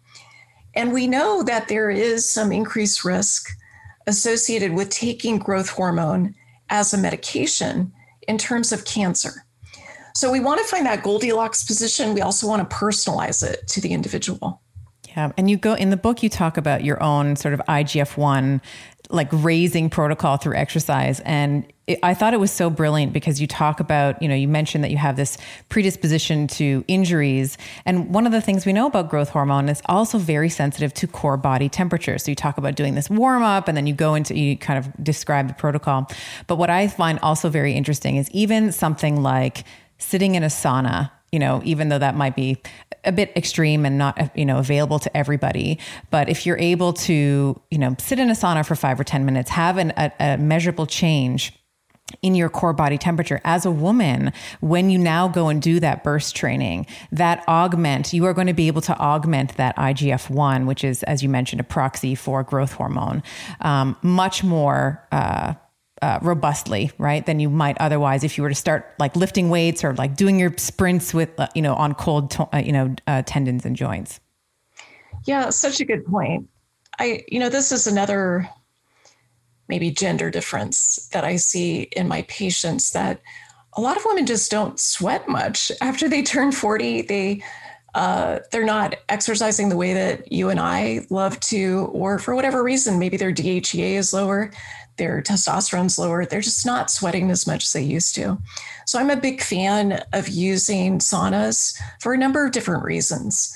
And 0.74 0.94
we 0.94 1.08
know 1.08 1.44
that 1.44 1.68
there 1.68 1.89
is 1.89 2.30
some 2.30 2.52
increased 2.52 3.04
risk 3.04 3.50
associated 4.08 4.74
with 4.74 4.89
taking 4.89 5.39
growth 5.39 5.70
hormone 5.70 6.36
as 6.70 6.94
a 6.94 6.98
medication 6.98 7.91
in 8.28 8.38
terms 8.38 8.72
of 8.72 8.86
cancer. 8.86 9.46
So 10.13 10.32
we 10.32 10.39
want 10.39 10.62
to 10.62 10.68
find 10.68 10.86
that 10.86 11.04
Goldilocks 11.04 11.63
position. 11.63 12.13
We 12.13 12.22
also 12.22 12.48
want 12.48 12.68
to 12.70 12.76
personalize 12.76 13.44
it 13.48 13.68
to 13.70 13.82
the 13.82 13.91
individual. 13.91 14.62
Yeah. 15.10 15.32
And 15.38 15.50
you 15.50 15.58
go 15.58 15.74
in 15.74 15.89
the 15.89 15.98
book, 15.98 16.24
you 16.24 16.30
talk 16.30 16.58
about 16.58 16.84
your 16.84 17.02
own 17.02 17.36
sort 17.36 17.54
of 17.54 17.62
IGF 17.68 18.18
1 18.18 18.62
like 19.15 19.30
raising 19.32 19.89
protocol 19.89 20.38
through 20.38 20.56
exercise. 20.56 21.19
And 21.21 21.65
it, 21.88 21.99
I 22.04 22.13
thought 22.13 22.34
it 22.34 22.39
was 22.39 22.51
so 22.51 22.69
brilliant 22.69 23.13
because 23.13 23.39
you 23.39 23.47
talk 23.47 23.80
about, 23.80 24.21
you 24.21 24.28
know, 24.28 24.36
you 24.36 24.47
mentioned 24.47 24.84
that 24.84 24.91
you 24.91 24.97
have 24.97 25.15
this 25.15 25.38
predisposition 25.69 26.47
to 26.47 26.84
injuries. 26.88 27.58
And 27.86 28.13
one 28.13 28.25
of 28.25 28.32
the 28.32 28.41
things 28.41 28.65
we 28.65 28.73
know 28.73 28.88
about 28.88 29.10
growth 29.10 29.30
hormone 29.30 29.69
is 29.69 29.82
also 29.86 30.17
very 30.17 30.49
sensitive 30.49 30.93
to 30.95 31.08
core 31.08 31.38
body 31.38 31.69
temperature. 31.69 32.17
So 32.17 32.32
you 32.32 32.36
talk 32.36 32.58
about 32.58 32.75
doing 32.75 32.95
this 32.95 33.10
warm 33.10 33.43
up 33.43 33.67
and 33.67 33.78
then 33.78 33.88
you 33.88 33.93
go 33.93 34.15
into, 34.15 34.38
you 34.38 34.58
kind 34.58 34.78
of 34.78 34.91
describe 35.03 35.47
the 35.47 35.53
protocol. 35.53 36.09
But 36.47 36.57
what 36.57 36.70
I 36.70 36.88
find 36.88 37.20
also 37.20 37.49
very 37.49 37.74
interesting 37.74 38.18
is 38.18 38.30
even 38.32 38.72
something 38.72 39.22
like 39.22 39.63
sitting 39.97 40.36
in 40.36 40.43
a 40.43 40.47
sauna 40.47 41.11
you 41.36 41.39
know, 41.39 41.61
even 41.65 41.89
though 41.89 41.99
that 41.99 42.15
might 42.15 42.33
be 42.33 42.57
a 43.03 43.11
bit 43.11 43.29
extreme 43.36 43.86
and 43.86 43.97
not, 43.97 44.31
you 44.38 44.45
know, 44.45 44.57
available 44.57 44.99
to 44.99 45.17
everybody. 45.17 45.77
But 46.11 46.29
if 46.29 46.45
you're 46.45 46.57
able 46.57 46.93
to, 46.93 47.61
you 47.69 47.77
know, 47.77 47.93
sit 47.99 48.19
in 48.19 48.29
a 48.29 48.33
sauna 48.33 48.65
for 48.65 48.73
five 48.73 48.97
or 48.97 49.03
10 49.03 49.25
minutes, 49.25 49.49
have 49.49 49.77
an, 49.77 49.91
a, 49.97 50.13
a 50.17 50.38
measurable 50.38 50.86
change 50.86 51.51
in 52.21 52.36
your 52.36 52.47
core 52.47 52.71
body 52.71 52.97
temperature 52.97 53.41
as 53.43 53.65
a 53.65 53.71
woman 53.71 54.31
when 54.61 54.89
you 54.89 54.97
now 54.97 55.27
go 55.27 55.49
and 55.49 55.61
do 55.61 55.81
that 55.81 56.05
burst 56.05 56.36
training 56.36 56.86
that 57.11 57.43
augment 57.47 58.13
you 58.13 58.23
are 58.25 58.33
going 58.33 58.45
to 58.45 58.53
be 58.53 58.67
able 58.67 58.79
to 58.79 58.95
augment 58.99 59.57
that 59.57 59.75
igf-1 59.75 60.67
which 60.67 60.83
is 60.83 61.01
as 61.03 61.23
you 61.23 61.27
mentioned 61.27 61.59
a 61.59 61.63
proxy 61.63 62.13
for 62.13 62.43
growth 62.43 62.73
hormone 62.73 63.23
um, 63.61 63.97
much 64.03 64.43
more 64.43 65.03
uh, 65.11 65.55
uh, 66.06 66.20
robustly, 66.22 66.91
right, 66.99 67.26
than 67.26 67.39
you 67.39 67.49
might 67.49 67.76
otherwise 67.80 68.24
if 68.24 68.38
you 68.38 68.43
were 68.43 68.49
to 68.49 68.56
start 68.56 68.93
like 68.99 69.16
lifting 69.16 69.49
weights 69.49 69.84
or 69.84 69.95
like 69.95 70.16
doing 70.16 70.39
your 70.39 70.53
sprints 70.56 71.16
with, 71.16 71.32
uh, 71.39 71.47
you 71.56 71.64
know, 71.64 71.74
on 71.74 71.95
cold, 71.95 72.30
to- 72.30 72.47
uh, 72.56 72.60
you 72.60 72.72
know, 72.72 72.93
uh, 73.08 73.24
tendons 73.26 73.66
and 73.66 73.76
joints. 73.76 74.20
Yeah, 75.24 75.49
such 75.49 75.80
a 75.80 75.86
good 75.86 76.06
point. 76.06 76.47
I, 76.99 77.24
you 77.28 77.39
know, 77.39 77.49
this 77.49 77.72
is 77.72 77.88
another 77.88 78.47
maybe 79.68 79.89
gender 79.89 80.30
difference 80.30 81.10
that 81.12 81.24
I 81.24 81.38
see 81.38 81.89
in 81.93 82.08
my 82.08 82.22
patients 82.24 82.91
that 82.91 83.20
a 83.74 83.82
lot 83.82 83.97
of 83.97 84.06
women 84.06 84.28
just 84.28 84.51
don't 84.51 84.80
sweat 84.80 85.28
much 85.28 85.72
after 85.82 86.08
they 86.08 86.22
turn 86.22 86.51
40. 86.51 87.01
They, 87.01 87.41
uh, 87.95 88.41
they're 88.51 88.64
not 88.64 88.95
exercising 89.10 89.70
the 89.70 89.76
way 89.76 89.95
that 89.95 90.32
you 90.32 90.51
and 90.51 90.60
I 90.60 91.08
love 91.10 91.39
to, 91.39 91.89
or 91.93 92.20
for 92.20 92.36
whatever 92.36 92.62
reason, 92.62 92.99
maybe 92.99 93.18
their 93.18 93.34
DHEA 93.34 93.95
is 93.95 94.14
lower 94.14 94.51
their 94.98 95.22
testosterone's 95.22 96.00
lower. 96.00 96.26
They're 96.26 96.41
just 96.41 96.66
not 96.66 96.89
sweating 96.89 97.30
as 97.32 97.46
much 97.46 97.64
as 97.64 97.74
they 97.74 97.82
used 97.82 98.16
to. 98.16 98.38
So 98.86 99.00
I'm 99.00 99.10
a 99.10 99.18
big 99.18 99.41
fan 99.41 100.04
of 100.14 100.28
using 100.28 101.00
saunas 101.00 101.80
for 102.00 102.14
a 102.14 102.18
number 102.18 102.46
of 102.46 102.52
different 102.52 102.84
reasons. 102.84 103.56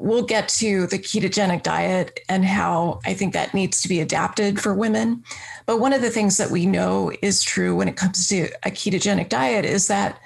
We'll 0.00 0.22
get 0.22 0.48
to 0.50 0.86
the 0.86 0.98
ketogenic 0.98 1.62
diet 1.64 2.20
and 2.28 2.44
how 2.44 3.00
I 3.04 3.14
think 3.14 3.32
that 3.32 3.54
needs 3.54 3.82
to 3.82 3.88
be 3.88 4.00
adapted 4.00 4.60
for 4.60 4.72
women. 4.74 5.24
But 5.66 5.80
one 5.80 5.92
of 5.92 6.02
the 6.02 6.10
things 6.10 6.36
that 6.36 6.50
we 6.50 6.66
know 6.66 7.12
is 7.20 7.42
true 7.42 7.74
when 7.74 7.88
it 7.88 7.96
comes 7.96 8.28
to 8.28 8.48
a 8.64 8.70
ketogenic 8.70 9.28
diet 9.28 9.64
is 9.64 9.88
that 9.88 10.20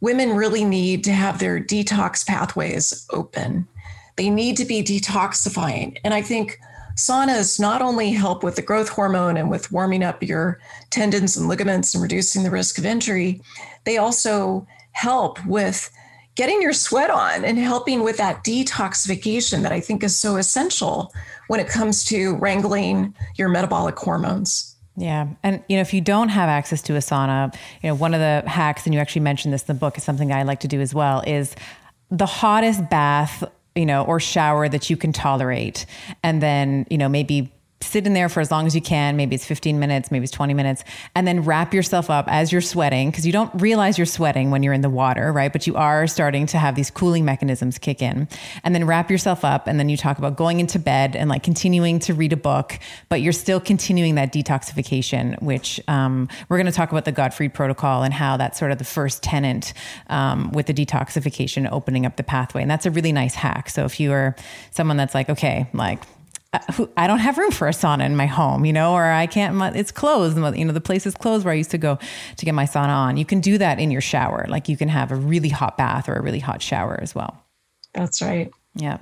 women 0.00 0.34
really 0.34 0.64
need 0.64 1.04
to 1.04 1.12
have 1.12 1.38
their 1.38 1.60
detox 1.60 2.26
pathways 2.26 3.06
open. 3.10 3.68
They 4.16 4.30
need 4.30 4.56
to 4.58 4.64
be 4.64 4.82
detoxifying. 4.82 5.98
And 6.04 6.12
I 6.12 6.22
think 6.22 6.58
saunas 7.06 7.58
not 7.58 7.82
only 7.82 8.10
help 8.10 8.42
with 8.42 8.56
the 8.56 8.62
growth 8.62 8.88
hormone 8.88 9.36
and 9.36 9.50
with 9.50 9.72
warming 9.72 10.02
up 10.02 10.22
your 10.22 10.60
tendons 10.90 11.36
and 11.36 11.48
ligaments 11.48 11.94
and 11.94 12.02
reducing 12.02 12.42
the 12.42 12.50
risk 12.50 12.78
of 12.78 12.86
injury, 12.86 13.40
they 13.84 13.98
also 13.98 14.66
help 14.92 15.44
with 15.46 15.90
getting 16.34 16.62
your 16.62 16.72
sweat 16.72 17.10
on 17.10 17.44
and 17.44 17.58
helping 17.58 18.02
with 18.02 18.16
that 18.16 18.42
detoxification 18.44 19.62
that 19.62 19.72
I 19.72 19.80
think 19.80 20.02
is 20.02 20.16
so 20.16 20.36
essential 20.36 21.12
when 21.48 21.60
it 21.60 21.68
comes 21.68 22.04
to 22.04 22.36
wrangling 22.36 23.14
your 23.36 23.48
metabolic 23.48 23.98
hormones. 23.98 24.74
Yeah. 24.96 25.28
And, 25.42 25.62
you 25.68 25.76
know, 25.76 25.82
if 25.82 25.92
you 25.92 26.00
don't 26.00 26.28
have 26.28 26.48
access 26.48 26.82
to 26.82 26.94
a 26.94 26.98
sauna, 26.98 27.54
you 27.82 27.88
know, 27.88 27.94
one 27.94 28.14
of 28.14 28.20
the 28.20 28.48
hacks, 28.48 28.84
and 28.84 28.94
you 28.94 29.00
actually 29.00 29.22
mentioned 29.22 29.52
this 29.52 29.62
in 29.62 29.66
the 29.74 29.80
book, 29.80 29.96
is 29.96 30.04
something 30.04 30.32
I 30.32 30.42
like 30.42 30.60
to 30.60 30.68
do 30.68 30.80
as 30.80 30.94
well, 30.94 31.22
is 31.26 31.54
the 32.10 32.26
hottest 32.26 32.88
bath 32.90 33.42
you 33.74 33.86
know, 33.86 34.04
or 34.04 34.20
shower 34.20 34.68
that 34.68 34.90
you 34.90 34.96
can 34.96 35.12
tolerate. 35.12 35.86
And 36.22 36.42
then, 36.42 36.86
you 36.90 36.98
know, 36.98 37.08
maybe 37.08 37.52
sit 37.82 38.06
in 38.06 38.14
there 38.14 38.28
for 38.28 38.40
as 38.40 38.50
long 38.50 38.66
as 38.66 38.74
you 38.74 38.80
can. 38.80 39.16
Maybe 39.16 39.34
it's 39.34 39.44
15 39.44 39.78
minutes, 39.78 40.10
maybe 40.10 40.24
it's 40.24 40.32
20 40.32 40.54
minutes, 40.54 40.84
and 41.14 41.26
then 41.26 41.44
wrap 41.44 41.74
yourself 41.74 42.10
up 42.10 42.26
as 42.28 42.52
you're 42.52 42.60
sweating 42.60 43.10
because 43.10 43.26
you 43.26 43.32
don't 43.32 43.50
realize 43.60 43.98
you're 43.98 44.06
sweating 44.06 44.50
when 44.50 44.62
you're 44.62 44.72
in 44.72 44.80
the 44.80 44.90
water, 44.90 45.32
right? 45.32 45.52
But 45.52 45.66
you 45.66 45.76
are 45.76 46.06
starting 46.06 46.46
to 46.46 46.58
have 46.58 46.74
these 46.74 46.90
cooling 46.90 47.24
mechanisms 47.24 47.78
kick 47.78 48.02
in. 48.02 48.28
And 48.64 48.74
then 48.74 48.86
wrap 48.86 49.10
yourself 49.10 49.44
up. 49.44 49.66
And 49.66 49.78
then 49.78 49.88
you 49.88 49.96
talk 49.96 50.18
about 50.18 50.36
going 50.36 50.60
into 50.60 50.78
bed 50.78 51.16
and 51.16 51.28
like 51.28 51.42
continuing 51.42 51.98
to 52.00 52.14
read 52.14 52.32
a 52.32 52.36
book, 52.36 52.78
but 53.08 53.20
you're 53.20 53.32
still 53.32 53.60
continuing 53.60 54.14
that 54.16 54.32
detoxification, 54.32 55.40
which 55.42 55.80
um, 55.88 56.28
we're 56.48 56.58
going 56.58 56.66
to 56.66 56.72
talk 56.72 56.92
about 56.92 57.04
the 57.04 57.12
Gottfried 57.12 57.54
protocol 57.54 58.02
and 58.02 58.14
how 58.14 58.36
that's 58.36 58.58
sort 58.58 58.72
of 58.72 58.78
the 58.78 58.84
first 58.84 59.22
tenant 59.22 59.72
um, 60.08 60.50
with 60.52 60.66
the 60.66 60.74
detoxification 60.74 61.68
opening 61.70 62.06
up 62.06 62.16
the 62.16 62.22
pathway. 62.22 62.62
And 62.62 62.70
that's 62.70 62.86
a 62.86 62.90
really 62.90 63.12
nice 63.12 63.34
hack. 63.34 63.70
So 63.70 63.84
if 63.84 64.00
you 64.00 64.12
are 64.12 64.36
someone 64.70 64.96
that's 64.96 65.14
like, 65.14 65.28
okay, 65.28 65.66
like, 65.72 66.02
I 66.52 67.06
don't 67.06 67.20
have 67.20 67.38
room 67.38 67.50
for 67.50 67.66
a 67.66 67.70
sauna 67.70 68.04
in 68.04 68.14
my 68.14 68.26
home, 68.26 68.66
you 68.66 68.74
know, 68.74 68.92
or 68.92 69.04
I 69.04 69.26
can't, 69.26 69.74
it's 69.74 69.90
closed. 69.90 70.36
You 70.36 70.64
know, 70.66 70.72
the 70.72 70.82
place 70.82 71.06
is 71.06 71.14
closed 71.14 71.46
where 71.46 71.52
I 71.52 71.56
used 71.56 71.70
to 71.70 71.78
go 71.78 71.98
to 72.36 72.44
get 72.44 72.52
my 72.54 72.66
sauna 72.66 72.88
on. 72.88 73.16
You 73.16 73.24
can 73.24 73.40
do 73.40 73.56
that 73.56 73.78
in 73.78 73.90
your 73.90 74.02
shower. 74.02 74.44
Like 74.48 74.68
you 74.68 74.76
can 74.76 74.88
have 74.88 75.10
a 75.10 75.16
really 75.16 75.48
hot 75.48 75.78
bath 75.78 76.10
or 76.10 76.14
a 76.14 76.22
really 76.22 76.40
hot 76.40 76.60
shower 76.60 76.98
as 77.00 77.14
well. 77.14 77.42
That's 77.94 78.20
right. 78.20 78.50
Yeah. 78.74 78.98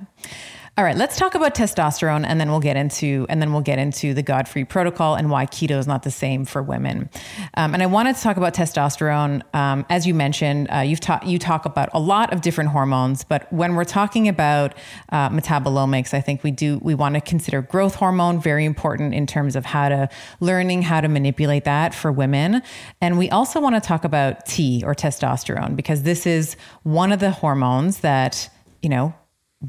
All 0.81 0.85
right, 0.85 0.97
let's 0.97 1.15
talk 1.15 1.35
about 1.35 1.53
testosterone 1.53 2.25
and 2.25 2.41
then 2.41 2.49
we'll 2.49 2.59
get 2.59 2.75
into 2.75 3.27
and 3.29 3.39
then 3.39 3.53
we'll 3.53 3.61
get 3.61 3.77
into 3.77 4.15
the 4.15 4.23
Gottfried 4.23 4.67
protocol 4.67 5.13
and 5.13 5.29
why 5.29 5.45
keto 5.45 5.77
is 5.77 5.85
not 5.85 6.01
the 6.01 6.09
same 6.09 6.43
for 6.43 6.63
women. 6.63 7.07
Um, 7.53 7.75
and 7.75 7.83
I 7.83 7.85
wanted 7.85 8.15
to 8.15 8.21
talk 8.23 8.35
about 8.35 8.55
testosterone. 8.55 9.43
Um, 9.53 9.85
as 9.91 10.07
you 10.07 10.15
mentioned, 10.15 10.69
uh, 10.73 10.79
you've 10.79 10.99
taught 10.99 11.27
you 11.27 11.37
talk 11.37 11.65
about 11.65 11.89
a 11.93 11.99
lot 11.99 12.33
of 12.33 12.41
different 12.41 12.71
hormones, 12.71 13.23
but 13.23 13.45
when 13.53 13.75
we're 13.75 13.83
talking 13.83 14.27
about 14.27 14.73
uh, 15.09 15.29
metabolomics, 15.29 16.15
I 16.15 16.21
think 16.21 16.43
we 16.43 16.49
do 16.49 16.79
we 16.81 16.95
want 16.95 17.13
to 17.13 17.21
consider 17.21 17.61
growth 17.61 17.93
hormone 17.93 18.41
very 18.41 18.65
important 18.65 19.13
in 19.13 19.27
terms 19.27 19.55
of 19.55 19.65
how 19.65 19.87
to 19.87 20.09
learning 20.39 20.81
how 20.81 20.99
to 20.99 21.07
manipulate 21.07 21.63
that 21.65 21.93
for 21.93 22.11
women. 22.11 22.63
And 23.01 23.19
we 23.19 23.29
also 23.29 23.61
want 23.61 23.75
to 23.75 23.87
talk 23.87 24.03
about 24.03 24.47
T 24.47 24.81
or 24.83 24.95
testosterone 24.95 25.75
because 25.75 26.01
this 26.01 26.25
is 26.25 26.55
one 26.81 27.11
of 27.11 27.19
the 27.19 27.29
hormones 27.29 27.99
that 27.99 28.49
you 28.81 28.89
know 28.89 29.13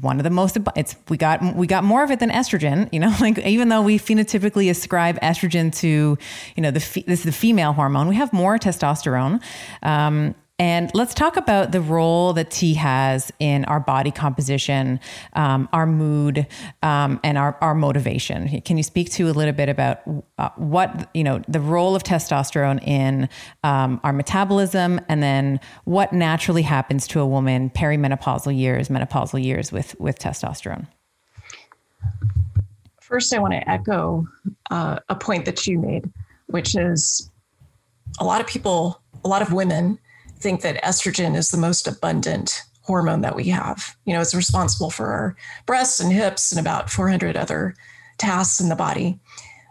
one 0.01 0.19
of 0.19 0.23
the 0.23 0.29
most 0.29 0.57
it's 0.75 0.95
we 1.09 1.17
got 1.17 1.55
we 1.55 1.67
got 1.67 1.83
more 1.83 2.03
of 2.03 2.09
it 2.09 2.19
than 2.19 2.31
estrogen 2.31 2.89
you 2.91 2.99
know 2.99 3.13
like 3.21 3.37
even 3.39 3.69
though 3.69 3.81
we 3.81 3.99
phenotypically 3.99 4.69
ascribe 4.69 5.19
estrogen 5.21 5.73
to 5.73 6.17
you 6.55 6.63
know 6.63 6.71
the 6.71 6.79
this 7.05 7.19
is 7.19 7.23
the 7.23 7.31
female 7.31 7.73
hormone 7.73 8.07
we 8.07 8.15
have 8.15 8.33
more 8.33 8.57
testosterone. 8.57 9.41
Um, 9.81 10.35
and 10.59 10.91
let's 10.93 11.15
talk 11.15 11.35
about 11.35 11.71
the 11.71 11.81
role 11.81 12.33
that 12.33 12.51
T 12.51 12.75
has 12.75 13.31
in 13.39 13.65
our 13.65 13.79
body 13.79 14.11
composition, 14.11 14.99
um, 15.33 15.67
our 15.73 15.87
mood, 15.87 16.45
um, 16.83 17.19
and 17.23 17.39
our, 17.39 17.57
our 17.59 17.73
motivation. 17.73 18.61
Can 18.61 18.77
you 18.77 18.83
speak 18.83 19.11
to 19.13 19.29
a 19.29 19.33
little 19.33 19.53
bit 19.53 19.67
about 19.67 20.01
uh, 20.37 20.49
what, 20.55 21.09
you 21.15 21.23
know, 21.23 21.41
the 21.47 21.59
role 21.59 21.95
of 21.95 22.03
testosterone 22.03 22.81
in 22.87 23.29
um, 23.63 23.99
our 24.03 24.13
metabolism 24.13 25.01
and 25.09 25.23
then 25.23 25.59
what 25.85 26.13
naturally 26.13 26.61
happens 26.61 27.07
to 27.07 27.19
a 27.19 27.25
woman 27.25 27.71
perimenopausal 27.71 28.55
years, 28.55 28.89
menopausal 28.89 29.43
years 29.43 29.71
with, 29.71 29.99
with 29.99 30.19
testosterone? 30.19 30.85
First, 33.01 33.33
I 33.33 33.39
want 33.39 33.53
to 33.53 33.69
echo 33.69 34.27
uh, 34.69 34.99
a 35.09 35.15
point 35.15 35.45
that 35.45 35.65
you 35.65 35.79
made, 35.79 36.11
which 36.45 36.75
is 36.75 37.31
a 38.19 38.23
lot 38.23 38.39
of 38.39 38.45
people, 38.45 39.01
a 39.25 39.27
lot 39.27 39.41
of 39.41 39.51
women 39.51 39.97
think 40.43 40.61
that 40.61 40.83
estrogen 40.83 41.35
is 41.35 41.49
the 41.49 41.57
most 41.57 41.87
abundant 41.87 42.63
hormone 42.81 43.21
that 43.21 43.35
we 43.35 43.45
have. 43.45 43.95
You 44.05 44.13
know, 44.13 44.21
it's 44.21 44.35
responsible 44.35 44.91
for 44.91 45.07
our 45.07 45.35
breasts 45.65 46.01
and 46.01 46.11
hips 46.11 46.51
and 46.51 46.59
about 46.59 46.89
400 46.89 47.37
other 47.37 47.75
tasks 48.17 48.59
in 48.59 48.67
the 48.67 48.75
body. 48.75 49.19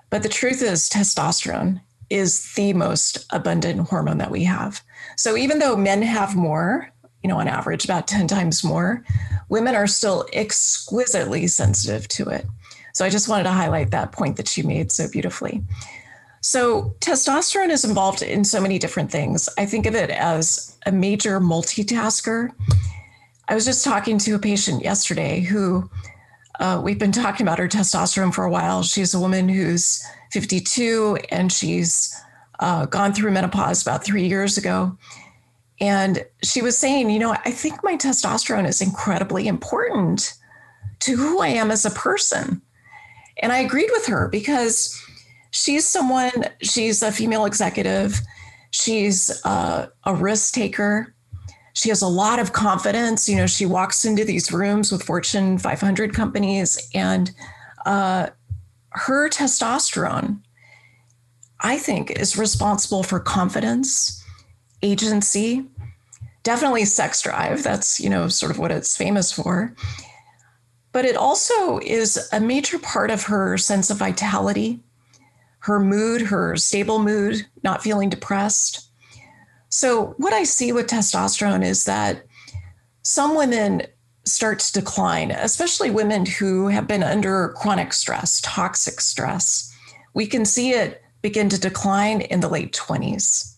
But 0.09 0.23
the 0.23 0.31
truth 0.31 0.63
is, 0.63 0.89
testosterone 0.89 1.81
is 2.09 2.55
the 2.55 2.73
most 2.73 3.27
abundant 3.31 3.89
hormone 3.89 4.19
that 4.19 4.31
we 4.31 4.45
have. 4.45 4.83
So 5.17 5.37
even 5.37 5.59
though 5.59 5.77
men 5.77 6.03
have 6.03 6.35
more, 6.35 6.91
you 7.23 7.29
know, 7.29 7.39
on 7.39 7.49
average, 7.49 7.85
about 7.85 8.09
10 8.09 8.27
times 8.27 8.65
more, 8.65 9.05
women 9.51 9.75
are 9.75 9.87
still 9.87 10.27
exquisitely 10.33 11.47
sensitive 11.47 12.09
to 12.09 12.29
it. 12.31 12.47
So 12.95 13.05
I 13.05 13.11
just 13.11 13.29
wanted 13.29 13.45
to 13.45 13.51
highlight 13.51 13.91
that 13.91 14.13
point 14.13 14.37
that 14.39 14.57
you 14.57 14.65
made 14.65 14.91
so 14.91 15.09
beautifully. 15.11 15.63
So, 16.45 16.97
testosterone 16.99 17.71
is 17.71 17.85
involved 17.85 18.21
in 18.21 18.45
so 18.45 18.61
many 18.61 18.77
different 18.77 19.13
things. 19.13 19.49
I 19.57 19.65
think 19.65 19.87
of 19.87 19.95
it 19.95 20.11
as 20.11 20.77
a 20.85 20.91
major 20.91 21.39
multitasker. 21.39 22.51
I 23.49 23.55
was 23.55 23.65
just 23.65 23.85
talking 23.85 24.19
to 24.19 24.35
a 24.35 24.41
patient 24.41 24.83
yesterday 24.83 25.41
who 25.41 25.89
uh, 26.59 26.81
we've 26.83 26.99
been 26.99 27.13
talking 27.13 27.47
about 27.47 27.61
her 27.61 27.69
testosterone 27.69 28.35
for 28.35 28.45
a 28.45 28.51
while. 28.51 28.83
She's 28.83 29.15
a 29.15 29.21
woman 29.21 29.49
who's 29.49 30.05
52 30.33 31.19
and 31.31 31.53
she's 31.53 32.21
uh, 32.59 32.87
gone 32.87 33.13
through 33.13 33.31
menopause 33.31 33.83
about 33.83 34.05
three 34.05 34.27
years 34.27 34.59
ago. 34.59 34.99
And 35.81 36.25
she 36.43 36.61
was 36.61 36.77
saying, 36.77 37.11
you 37.11 37.21
know, 37.21 37.37
I 37.45 37.53
think 37.53 37.85
my 37.85 37.97
testosterone 37.97 38.69
is 38.69 38.81
incredibly 38.81 39.47
important 39.47 40.35
to 41.01 41.17
who 41.17 41.41
I 41.41 41.49
am 41.49 41.71
as 41.71 41.85
a 41.85 41.91
person. 41.91 42.63
And 43.39 43.53
I 43.53 43.59
agreed 43.59 43.91
with 43.93 44.07
her 44.07 44.29
because 44.29 45.01
she's 45.53 45.87
someone, 45.87 46.33
she's 46.61 47.03
a 47.03 47.13
female 47.13 47.45
executive. 47.45 48.21
She's 48.73 49.31
uh, 49.45 49.87
a 50.05 50.15
risk 50.15 50.55
taker. 50.55 51.15
She 51.75 51.91
has 51.91 52.03
a 52.03 52.09
lot 52.09 52.39
of 52.39 52.53
confidence. 52.53 53.29
You 53.29 53.37
know, 53.37 53.47
she 53.47 53.67
walks 53.67 54.05
into 54.05 54.25
these 54.25 54.51
rooms 54.51 54.91
with 54.91 55.03
Fortune 55.03 55.59
500 55.59 56.15
companies, 56.15 56.91
and 56.95 57.31
uh, 57.87 58.29
her 58.91 59.29
testosterone, 59.29 60.41
I 61.61 61.79
think, 61.79 62.11
is 62.11 62.37
responsible 62.37 63.03
for 63.03 63.21
confidence, 63.21 64.25
agency, 64.83 65.65
definitely 66.43 66.85
sex 66.87 67.23
drive. 67.23 67.63
That's, 67.63 68.01
you 68.01 68.11
know, 68.11 68.29
sort 68.29 68.53
of 68.53 68.59
what 68.59 68.71
it's 68.71 68.97
famous 68.97 69.33
for. 69.33 69.75
But 70.93 71.05
it 71.05 71.17
also 71.17 71.79
is 71.79 72.29
a 72.33 72.41
major 72.41 72.79
part 72.79 73.11
of 73.11 73.25
her 73.25 73.57
sense 73.57 73.91
of 73.91 73.99
vitality, 73.99 74.81
her 75.63 75.79
mood, 75.79 76.23
her 76.23 76.57
stable 76.57 76.99
mood, 76.99 77.47
not 77.63 77.83
feeling 77.83 78.09
depressed. 78.09 78.89
So, 79.69 80.15
what 80.19 80.33
I 80.33 80.45
see 80.45 80.73
with 80.73 80.89
testosterone 80.89 81.65
is 81.65 81.85
that 81.85 82.25
some 83.03 83.37
women 83.37 83.83
start 84.25 84.59
to 84.59 84.73
decline, 84.73 85.31
especially 85.31 85.91
women 85.91 86.27
who 86.27 86.69
have 86.69 86.87
been 86.87 87.03
under 87.03 87.55
chronic 87.57 87.93
stress, 87.93 88.41
toxic 88.43 89.01
stress. 89.01 89.73
We 90.15 90.27
can 90.27 90.45
see 90.45 90.71
it 90.71 91.03
begin 91.23 91.49
to 91.49 91.61
decline 91.61 92.23
in 92.23 92.41
the 92.41 92.49
late 92.49 92.73
20s. 92.73 93.57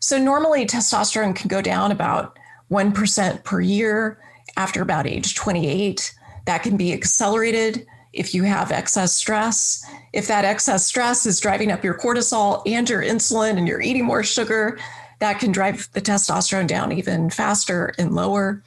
So, 0.00 0.18
normally 0.18 0.64
testosterone 0.64 1.36
can 1.36 1.48
go 1.48 1.60
down 1.60 1.92
about 1.92 2.38
1% 2.70 3.44
per 3.44 3.60
year 3.60 4.18
after 4.56 4.80
about 4.80 5.06
age 5.06 5.34
28. 5.34 6.14
That 6.46 6.62
can 6.62 6.78
be 6.78 6.94
accelerated 6.94 7.86
if 8.16 8.34
you 8.34 8.42
have 8.42 8.72
excess 8.72 9.12
stress. 9.12 9.84
If 10.12 10.26
that 10.28 10.44
excess 10.44 10.86
stress 10.86 11.26
is 11.26 11.40
driving 11.40 11.70
up 11.70 11.84
your 11.84 11.98
cortisol 11.98 12.62
and 12.66 12.88
your 12.88 13.02
insulin 13.02 13.58
and 13.58 13.68
you're 13.68 13.82
eating 13.82 14.04
more 14.04 14.22
sugar, 14.22 14.78
that 15.20 15.38
can 15.38 15.52
drive 15.52 15.88
the 15.92 16.00
testosterone 16.00 16.66
down 16.66 16.92
even 16.92 17.30
faster 17.30 17.94
and 17.98 18.14
lower. 18.14 18.62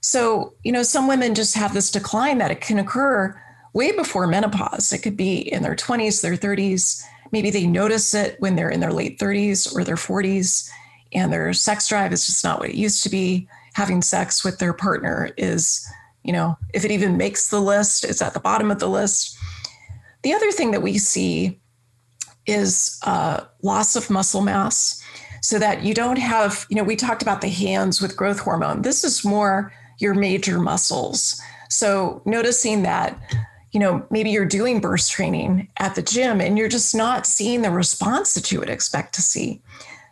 So, 0.00 0.54
you 0.62 0.72
know, 0.72 0.82
some 0.82 1.08
women 1.08 1.34
just 1.34 1.54
have 1.54 1.72
this 1.72 1.90
decline 1.90 2.38
that 2.38 2.50
it 2.50 2.60
can 2.60 2.78
occur 2.78 3.40
way 3.72 3.92
before 3.92 4.26
menopause. 4.26 4.92
It 4.92 4.98
could 4.98 5.16
be 5.16 5.38
in 5.38 5.62
their 5.62 5.74
20s, 5.74 6.20
their 6.20 6.36
30s. 6.36 7.02
Maybe 7.32 7.50
they 7.50 7.66
notice 7.66 8.14
it 8.14 8.36
when 8.38 8.54
they're 8.54 8.70
in 8.70 8.80
their 8.80 8.92
late 8.92 9.18
30s 9.18 9.74
or 9.74 9.82
their 9.82 9.96
40s, 9.96 10.70
and 11.12 11.32
their 11.32 11.52
sex 11.52 11.88
drive 11.88 12.12
is 12.12 12.26
just 12.26 12.44
not 12.44 12.60
what 12.60 12.68
it 12.68 12.76
used 12.76 13.02
to 13.02 13.08
be. 13.08 13.48
Having 13.74 14.02
sex 14.02 14.44
with 14.44 14.58
their 14.58 14.72
partner 14.72 15.30
is, 15.36 15.84
you 16.24 16.32
know, 16.32 16.56
if 16.72 16.84
it 16.84 16.90
even 16.90 17.16
makes 17.16 17.50
the 17.50 17.60
list, 17.60 18.04
it's 18.04 18.22
at 18.22 18.34
the 18.34 18.40
bottom 18.40 18.70
of 18.70 18.78
the 18.78 18.88
list. 18.88 19.36
The 20.22 20.32
other 20.32 20.50
thing 20.50 20.70
that 20.72 20.82
we 20.82 20.98
see 20.98 21.60
is 22.46 22.98
uh, 23.04 23.44
loss 23.62 23.94
of 23.94 24.10
muscle 24.10 24.40
mass 24.40 25.02
so 25.42 25.58
that 25.58 25.84
you 25.84 25.92
don't 25.92 26.18
have, 26.18 26.66
you 26.70 26.76
know, 26.76 26.82
we 26.82 26.96
talked 26.96 27.22
about 27.22 27.42
the 27.42 27.48
hands 27.48 28.00
with 28.00 28.16
growth 28.16 28.40
hormone. 28.40 28.82
This 28.82 29.04
is 29.04 29.24
more 29.24 29.72
your 29.98 30.14
major 30.14 30.58
muscles. 30.58 31.40
So 31.68 32.22
noticing 32.24 32.82
that, 32.82 33.18
you 33.72 33.80
know, 33.80 34.06
maybe 34.10 34.30
you're 34.30 34.46
doing 34.46 34.80
burst 34.80 35.12
training 35.12 35.68
at 35.76 35.94
the 35.94 36.02
gym 36.02 36.40
and 36.40 36.56
you're 36.56 36.68
just 36.68 36.94
not 36.94 37.26
seeing 37.26 37.60
the 37.60 37.70
response 37.70 38.34
that 38.34 38.50
you 38.50 38.58
would 38.60 38.70
expect 38.70 39.14
to 39.16 39.22
see. 39.22 39.60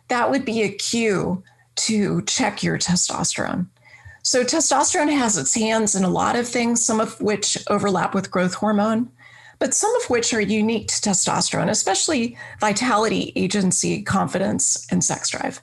That 0.09 0.29
would 0.29 0.45
be 0.45 0.61
a 0.61 0.69
cue 0.69 1.43
to 1.75 2.21
check 2.23 2.61
your 2.61 2.77
testosterone. 2.77 3.67
So 4.25 4.45
testosterone 4.45 5.13
has 5.13 5.37
its 5.37 5.53
hands 5.53 5.95
in 5.95 6.05
a 6.05 6.09
lot 6.09 6.37
of 6.37 6.47
things, 6.47 6.83
some 6.83 7.01
of 7.01 7.19
which 7.19 7.57
overlap 7.67 8.15
with 8.15 8.31
growth 8.31 8.53
hormone, 8.53 9.11
but 9.59 9.73
some 9.73 9.93
of 9.97 10.09
which 10.09 10.33
are 10.33 10.39
unique 10.39 10.87
to 10.87 10.95
testosterone, 10.95 11.69
especially 11.69 12.37
vitality, 12.61 13.33
agency, 13.35 14.01
confidence, 14.01 14.87
and 14.89 15.03
sex 15.03 15.29
drive. 15.29 15.61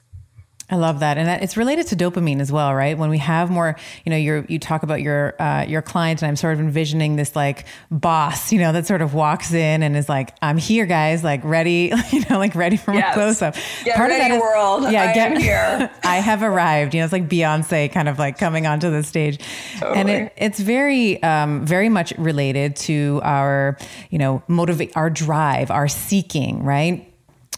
I 0.71 0.77
love 0.77 1.01
that, 1.01 1.17
and 1.17 1.27
that 1.27 1.43
it's 1.43 1.57
related 1.57 1.87
to 1.87 1.97
dopamine 1.97 2.39
as 2.39 2.49
well, 2.49 2.73
right? 2.73 2.97
When 2.97 3.09
we 3.09 3.17
have 3.17 3.51
more, 3.51 3.75
you 4.05 4.09
know, 4.09 4.15
you 4.15 4.45
you 4.47 4.57
talk 4.57 4.83
about 4.83 5.01
your 5.01 5.39
uh, 5.41 5.65
your 5.67 5.81
client, 5.81 6.21
and 6.21 6.29
I'm 6.29 6.37
sort 6.37 6.53
of 6.53 6.61
envisioning 6.61 7.17
this 7.17 7.35
like 7.35 7.65
boss, 7.91 8.53
you 8.53 8.59
know, 8.59 8.71
that 8.71 8.87
sort 8.87 9.01
of 9.01 9.13
walks 9.13 9.53
in 9.53 9.83
and 9.83 9.97
is 9.97 10.07
like, 10.07 10.33
"I'm 10.41 10.57
here, 10.57 10.85
guys, 10.85 11.25
like 11.25 11.41
ready, 11.43 11.91
you 12.11 12.23
know, 12.29 12.37
like 12.37 12.55
ready 12.55 12.77
for 12.77 12.93
yes. 12.93 13.09
my 13.09 13.13
close 13.13 13.41
up." 13.41 13.55
Get 13.83 13.97
Part 13.97 14.11
ready, 14.11 14.21
of 14.21 14.29
that 14.29 14.35
is, 14.35 14.41
world. 14.41 14.83
Yeah, 14.89 15.09
I 15.09 15.13
get 15.13 15.37
here. 15.37 15.91
I 16.03 16.17
have 16.17 16.41
arrived. 16.41 16.93
You 16.93 17.01
know, 17.01 17.03
it's 17.03 17.13
like 17.13 17.27
Beyonce 17.27 17.91
kind 17.91 18.07
of 18.07 18.17
like 18.17 18.37
coming 18.37 18.65
onto 18.65 18.89
the 18.89 19.03
stage, 19.03 19.39
totally. 19.77 19.99
and 19.99 20.09
it, 20.09 20.33
it's 20.37 20.59
very 20.61 21.21
um, 21.21 21.65
very 21.65 21.89
much 21.89 22.13
related 22.17 22.77
to 22.77 23.19
our, 23.23 23.77
you 24.09 24.17
know, 24.17 24.41
motivate 24.47 24.95
our 24.95 25.09
drive, 25.09 25.69
our 25.69 25.89
seeking, 25.89 26.63
right? 26.63 27.10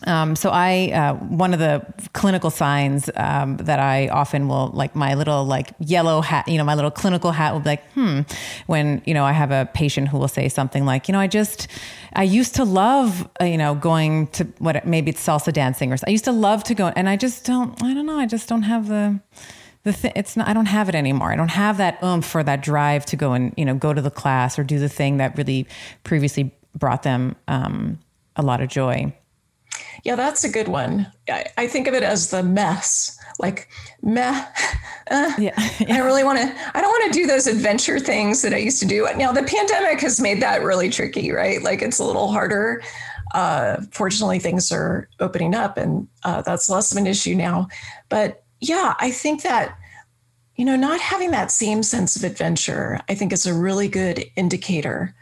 Um, 0.05 0.35
so 0.35 0.49
I, 0.49 0.91
uh, 0.91 1.13
one 1.15 1.53
of 1.53 1.59
the 1.59 1.85
clinical 2.13 2.49
signs 2.49 3.09
um, 3.15 3.57
that 3.57 3.79
I 3.79 4.07
often 4.09 4.47
will 4.47 4.67
like 4.67 4.95
my 4.95 5.13
little 5.13 5.45
like 5.45 5.73
yellow 5.79 6.21
hat, 6.21 6.47
you 6.47 6.57
know, 6.57 6.63
my 6.63 6.75
little 6.75 6.91
clinical 6.91 7.31
hat 7.31 7.53
will 7.53 7.59
be 7.59 7.69
like, 7.69 7.91
hmm, 7.93 8.21
when, 8.67 9.01
you 9.05 9.13
know, 9.13 9.23
I 9.23 9.31
have 9.31 9.51
a 9.51 9.69
patient 9.73 10.09
who 10.09 10.17
will 10.17 10.27
say 10.27 10.49
something 10.49 10.85
like, 10.85 11.07
you 11.07 11.13
know, 11.13 11.19
I 11.19 11.27
just, 11.27 11.67
I 12.13 12.23
used 12.23 12.55
to 12.55 12.63
love, 12.63 13.27
uh, 13.41 13.45
you 13.45 13.57
know, 13.57 13.75
going 13.75 14.27
to 14.27 14.45
what, 14.59 14.85
maybe 14.85 15.11
it's 15.11 15.25
salsa 15.25 15.53
dancing 15.53 15.91
or 15.91 15.97
I 16.05 16.09
used 16.09 16.25
to 16.25 16.31
love 16.31 16.63
to 16.65 16.75
go 16.75 16.87
and 16.95 17.07
I 17.07 17.15
just 17.15 17.45
don't, 17.45 17.81
I 17.83 17.93
don't 17.93 18.05
know. 18.05 18.19
I 18.19 18.25
just 18.25 18.49
don't 18.49 18.63
have 18.63 18.87
the, 18.87 19.19
the 19.83 19.93
thing, 19.93 20.13
it's 20.15 20.35
not, 20.37 20.47
I 20.47 20.53
don't 20.53 20.65
have 20.65 20.89
it 20.89 20.95
anymore. 20.95 21.31
I 21.31 21.35
don't 21.35 21.49
have 21.49 21.77
that 21.77 22.01
oomph 22.03 22.25
for 22.25 22.43
that 22.43 22.61
drive 22.61 23.05
to 23.07 23.15
go 23.15 23.33
and, 23.33 23.53
you 23.57 23.65
know, 23.65 23.75
go 23.75 23.93
to 23.93 24.01
the 24.01 24.11
class 24.11 24.57
or 24.57 24.63
do 24.63 24.79
the 24.79 24.89
thing 24.89 25.17
that 25.17 25.37
really 25.37 25.67
previously 26.03 26.51
brought 26.75 27.03
them 27.03 27.35
um, 27.47 27.99
a 28.35 28.41
lot 28.41 28.61
of 28.61 28.69
joy. 28.69 29.13
Yeah, 30.03 30.15
that's 30.15 30.43
a 30.43 30.49
good 30.49 30.67
one. 30.67 31.11
I, 31.29 31.45
I 31.57 31.67
think 31.67 31.87
of 31.87 31.93
it 31.93 32.03
as 32.03 32.29
the 32.29 32.43
mess, 32.43 33.17
like 33.39 33.69
meh. 34.01 34.45
Uh, 35.09 35.33
yeah, 35.39 35.69
yeah. 35.79 35.95
I 35.95 35.99
really 35.99 36.23
want 36.23 36.39
to. 36.39 36.55
I 36.73 36.81
don't 36.81 36.89
want 36.89 37.13
to 37.13 37.19
do 37.19 37.25
those 37.25 37.47
adventure 37.47 37.99
things 37.99 38.41
that 38.41 38.53
I 38.53 38.57
used 38.57 38.79
to 38.81 38.87
do. 38.87 39.07
Now 39.15 39.31
the 39.31 39.43
pandemic 39.43 40.01
has 40.01 40.19
made 40.19 40.41
that 40.41 40.63
really 40.63 40.89
tricky, 40.89 41.31
right? 41.31 41.61
Like 41.63 41.81
it's 41.81 41.99
a 41.99 42.05
little 42.05 42.31
harder. 42.31 42.83
Uh, 43.33 43.81
fortunately, 43.91 44.39
things 44.39 44.71
are 44.71 45.09
opening 45.19 45.55
up, 45.55 45.77
and 45.77 46.07
uh, 46.23 46.41
that's 46.41 46.69
less 46.69 46.91
of 46.91 46.97
an 46.97 47.07
issue 47.07 47.33
now. 47.33 47.67
But 48.09 48.43
yeah, 48.59 48.93
I 48.99 49.09
think 49.11 49.41
that 49.43 49.77
you 50.55 50.65
know, 50.65 50.75
not 50.75 50.99
having 50.99 51.31
that 51.31 51.51
same 51.51 51.81
sense 51.81 52.15
of 52.15 52.23
adventure, 52.23 52.99
I 53.09 53.15
think 53.15 53.33
is 53.33 53.47
a 53.47 53.53
really 53.53 53.87
good 53.87 54.23
indicator 54.35 55.15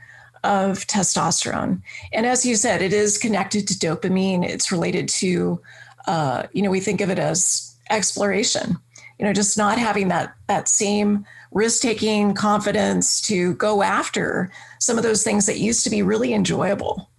of 0.43 0.87
testosterone. 0.87 1.81
And 2.13 2.25
as 2.25 2.45
you 2.45 2.55
said, 2.55 2.81
it 2.81 2.93
is 2.93 3.17
connected 3.17 3.67
to 3.67 3.73
dopamine. 3.75 4.43
It's 4.43 4.71
related 4.71 5.07
to, 5.09 5.61
uh, 6.07 6.43
you 6.53 6.61
know, 6.61 6.71
we 6.71 6.79
think 6.79 7.01
of 7.01 7.09
it 7.09 7.19
as 7.19 7.75
exploration. 7.89 8.77
You 9.19 9.25
know, 9.25 9.33
just 9.33 9.57
not 9.57 9.77
having 9.77 10.07
that 10.07 10.33
that 10.47 10.67
same 10.67 11.25
risk-taking 11.51 12.33
confidence 12.33 13.21
to 13.21 13.53
go 13.55 13.83
after 13.83 14.51
some 14.79 14.97
of 14.97 15.03
those 15.03 15.21
things 15.23 15.45
that 15.45 15.59
used 15.59 15.83
to 15.83 15.89
be 15.89 16.01
really 16.01 16.33
enjoyable. 16.33 17.09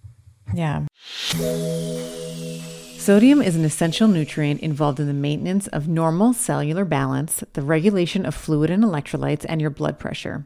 Yeah. 0.53 0.85
Sodium 2.97 3.41
is 3.41 3.55
an 3.55 3.63
essential 3.63 4.07
nutrient 4.07 4.61
involved 4.61 4.99
in 4.99 5.07
the 5.07 5.13
maintenance 5.13 5.67
of 5.67 5.87
normal 5.87 6.33
cellular 6.33 6.83
balance, 6.85 7.43
the 7.53 7.61
regulation 7.61 8.25
of 8.25 8.33
fluid 8.33 8.69
and 8.69 8.83
electrolytes, 8.83 9.45
and 9.47 9.61
your 9.61 9.69
blood 9.69 9.99
pressure. 9.99 10.45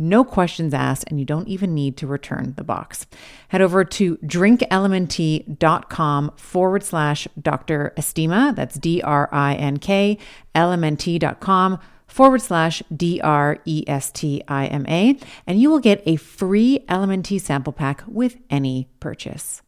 no 0.00 0.24
questions 0.24 0.74
asked, 0.74 1.04
and 1.08 1.20
you 1.20 1.26
don't 1.26 1.46
even 1.46 1.74
need 1.74 1.96
to 1.98 2.06
return 2.06 2.54
the 2.56 2.64
box. 2.64 3.06
Head 3.48 3.60
over 3.60 3.84
to 3.84 4.16
drinklmnt.com 4.18 6.32
forward 6.36 6.82
slash 6.82 7.28
Dr. 7.40 7.92
Estima. 7.96 8.56
That's 8.56 8.76
D 8.76 9.02
R 9.02 9.28
I 9.30 9.54
N 9.54 9.76
K, 9.76 10.18
lmnt.com 10.54 11.78
forward 12.06 12.42
slash 12.42 12.82
D 12.94 13.20
R 13.20 13.58
E 13.64 13.84
S 13.86 14.10
T 14.10 14.42
I 14.48 14.66
M 14.66 14.86
A, 14.88 15.18
and 15.46 15.60
you 15.60 15.70
will 15.70 15.80
get 15.80 16.02
a 16.06 16.16
free 16.16 16.84
LMNT 16.88 17.40
sample 17.40 17.72
pack 17.72 18.02
with 18.06 18.36
any 18.50 18.88
purchase. 18.98 19.62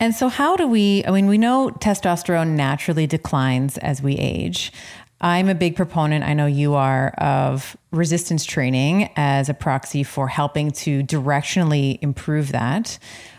And 0.00 0.14
so, 0.14 0.28
how 0.28 0.56
do 0.56 0.66
we? 0.66 1.04
I 1.04 1.10
mean, 1.10 1.26
we 1.26 1.38
know 1.38 1.70
testosterone 1.70 2.50
naturally 2.50 3.06
declines 3.06 3.78
as 3.78 4.00
we 4.00 4.14
age. 4.14 4.72
I'm 5.20 5.48
a 5.48 5.54
big 5.54 5.74
proponent, 5.74 6.24
I 6.24 6.34
know 6.34 6.46
you 6.46 6.74
are, 6.74 7.08
of 7.18 7.76
resistance 7.90 8.44
training 8.44 9.10
as 9.16 9.48
a 9.48 9.54
proxy 9.54 10.04
for 10.04 10.28
helping 10.28 10.70
to 10.72 11.02
directionally 11.02 11.98
improve 12.02 12.52
that. 12.52 12.98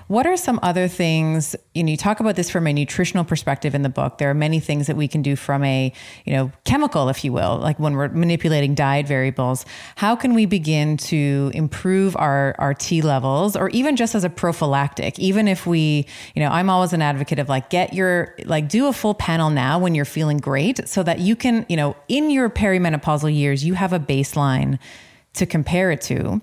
What 0.10 0.26
are 0.26 0.38
some 0.38 0.60
other 0.64 0.88
things, 0.88 1.56
you 1.76 1.84
know, 1.84 1.92
you 1.92 1.96
talk 1.96 2.20
about 2.20 2.36
this 2.36 2.50
from 2.50 2.66
a 2.66 2.74
nutritional 2.74 3.24
perspective 3.24 3.76
in 3.76 3.84
the 3.84 3.90
book. 3.90 4.18
There 4.18 4.28
are 4.32 4.34
many 4.34 4.60
things 4.60 4.88
that 4.88 4.98
we 4.98 5.08
can 5.08 5.22
do 5.22 5.36
from 5.36 5.64
a, 5.64 5.94
you 6.26 6.34
know, 6.34 6.52
chemical, 6.66 7.10
if 7.10 7.24
you 7.24 7.32
will, 7.32 7.60
like 7.60 7.78
when 7.80 7.94
we're 7.94 8.08
manipulating 8.08 8.74
diet 8.74 9.06
variables. 9.06 9.68
How 9.98 10.16
can 10.16 10.34
we 10.34 10.48
begin 10.48 10.98
to 10.98 11.52
improve 11.54 12.18
our, 12.18 12.56
our 12.58 12.74
T 12.74 13.04
levels 13.04 13.56
or 13.56 13.70
even 13.70 13.96
just 13.96 14.16
as 14.16 14.24
a 14.24 14.32
prophylactic? 14.32 15.20
Even 15.20 15.48
if 15.48 15.68
we, 15.68 16.08
you 16.34 16.42
know, 16.42 16.50
I'm 16.50 16.72
always 16.72 16.92
an 16.92 17.04
advocate 17.04 17.38
of 17.38 17.48
like, 17.48 17.70
get 17.70 17.94
your, 17.94 18.36
like, 18.46 18.68
do 18.68 18.88
a 18.88 18.94
full 18.94 19.14
panel 19.14 19.52
now 19.52 19.78
when 19.78 19.94
you're 19.94 20.06
feeling 20.06 20.40
great 20.40 20.90
so 20.90 21.04
that 21.04 21.20
you 21.20 21.36
can, 21.36 21.68
you 21.70 21.78
know, 21.78 21.96
in 22.08 22.32
your 22.32 22.50
perimenopausal 22.50 23.32
years, 23.32 23.64
you 23.64 23.76
have 23.76 23.94
a 23.94 24.00
baseline 24.00 24.80
to 25.34 25.46
compare 25.46 25.92
it 25.92 26.02
to. 26.02 26.42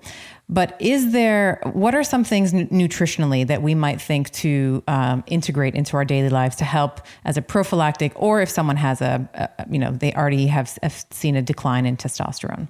But 0.49 0.77
is 0.81 1.11
there, 1.11 1.61
what 1.73 1.95
are 1.97 2.05
some 2.05 2.23
things 2.23 2.53
nutritionally 2.53 3.45
that 3.49 3.63
we 3.63 3.75
might 3.75 4.01
think 4.01 4.31
to 4.33 4.83
um, 4.87 5.25
integrate 5.27 5.75
into 5.75 5.97
our 5.97 6.05
daily 6.05 6.29
lives 6.29 6.55
to 6.57 6.65
help 6.65 7.01
as 7.25 7.37
a 7.37 7.43
prophylactic, 7.43 8.13
or 8.15 8.41
if 8.41 8.49
someone 8.49 8.77
has 8.77 9.01
a, 9.01 9.29
a 9.35 9.67
you 9.69 9.79
know, 9.79 9.91
they 9.91 10.13
already 10.13 10.47
have, 10.47 10.79
have 10.85 11.05
seen 11.11 11.35
a 11.35 11.43
decline 11.43 11.85
in 11.85 11.97
testosterone? 11.97 12.69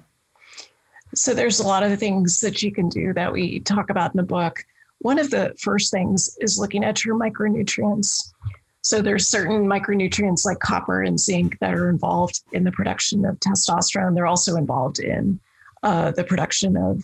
So 1.13 1.35
there's 1.35 1.59
a 1.59 1.67
lot 1.67 1.83
of 1.83 1.99
things 1.99 2.39
that 2.39 2.63
you 2.63 2.71
can 2.71 2.89
do 2.89 3.13
that 3.13 3.31
we 3.31 3.59
talk 3.59 3.91
about 3.91 4.11
in 4.11 4.17
the 4.17 4.23
book. 4.23 4.65
One 4.99 5.19
of 5.19 5.29
the 5.29 5.55
first 5.59 5.91
things 5.91 6.35
is 6.39 6.57
looking 6.57 6.83
at 6.83 7.05
your 7.05 7.15
micronutrients. 7.15 8.33
So 8.81 9.01
there's 9.01 9.29
certain 9.29 9.67
micronutrients 9.67 10.45
like 10.45 10.59
copper 10.59 11.03
and 11.03 11.19
zinc 11.19 11.59
that 11.59 11.75
are 11.75 11.89
involved 11.89 12.41
in 12.53 12.63
the 12.63 12.71
production 12.71 13.23
of 13.23 13.39
testosterone. 13.39 14.15
They're 14.15 14.25
also 14.25 14.55
involved 14.55 14.99
in 14.99 15.39
uh, 15.83 16.11
the 16.11 16.23
production 16.23 16.75
of 16.75 17.03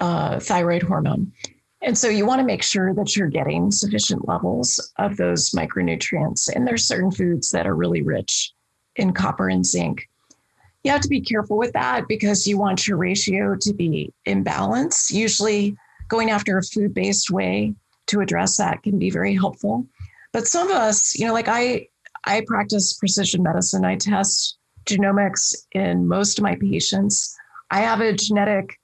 uh, 0.00 0.40
thyroid 0.40 0.82
hormone. 0.82 1.32
And 1.82 1.96
so 1.96 2.08
you 2.08 2.26
want 2.26 2.40
to 2.40 2.46
make 2.46 2.62
sure 2.62 2.94
that 2.94 3.16
you're 3.16 3.28
getting 3.28 3.70
sufficient 3.70 4.26
levels 4.26 4.92
of 4.98 5.16
those 5.16 5.50
micronutrients. 5.50 6.48
And 6.52 6.66
there's 6.66 6.86
certain 6.86 7.10
foods 7.10 7.50
that 7.50 7.66
are 7.66 7.76
really 7.76 8.02
rich 8.02 8.52
in 8.96 9.12
copper 9.12 9.48
and 9.48 9.64
zinc. 9.64 10.08
You 10.82 10.90
have 10.92 11.02
to 11.02 11.08
be 11.08 11.20
careful 11.20 11.58
with 11.58 11.72
that 11.72 12.08
because 12.08 12.46
you 12.46 12.58
want 12.58 12.86
your 12.86 12.96
ratio 12.96 13.56
to 13.60 13.74
be 13.74 14.12
in 14.24 14.42
balance. 14.42 15.10
Usually, 15.10 15.76
going 16.08 16.30
after 16.30 16.58
a 16.58 16.62
food 16.62 16.94
based 16.94 17.30
way 17.30 17.74
to 18.06 18.20
address 18.20 18.56
that 18.56 18.82
can 18.82 18.98
be 18.98 19.10
very 19.10 19.34
helpful. 19.34 19.86
But 20.32 20.46
some 20.46 20.68
of 20.68 20.76
us, 20.76 21.18
you 21.18 21.26
know, 21.26 21.32
like 21.32 21.48
I, 21.48 21.88
I 22.24 22.42
practice 22.46 22.92
precision 22.92 23.42
medicine. 23.42 23.84
I 23.84 23.96
test 23.96 24.58
genomics 24.84 25.54
in 25.72 26.06
most 26.06 26.38
of 26.38 26.42
my 26.42 26.54
patients. 26.56 27.36
I 27.70 27.80
have 27.80 28.00
a 28.00 28.12
genetic 28.12 28.78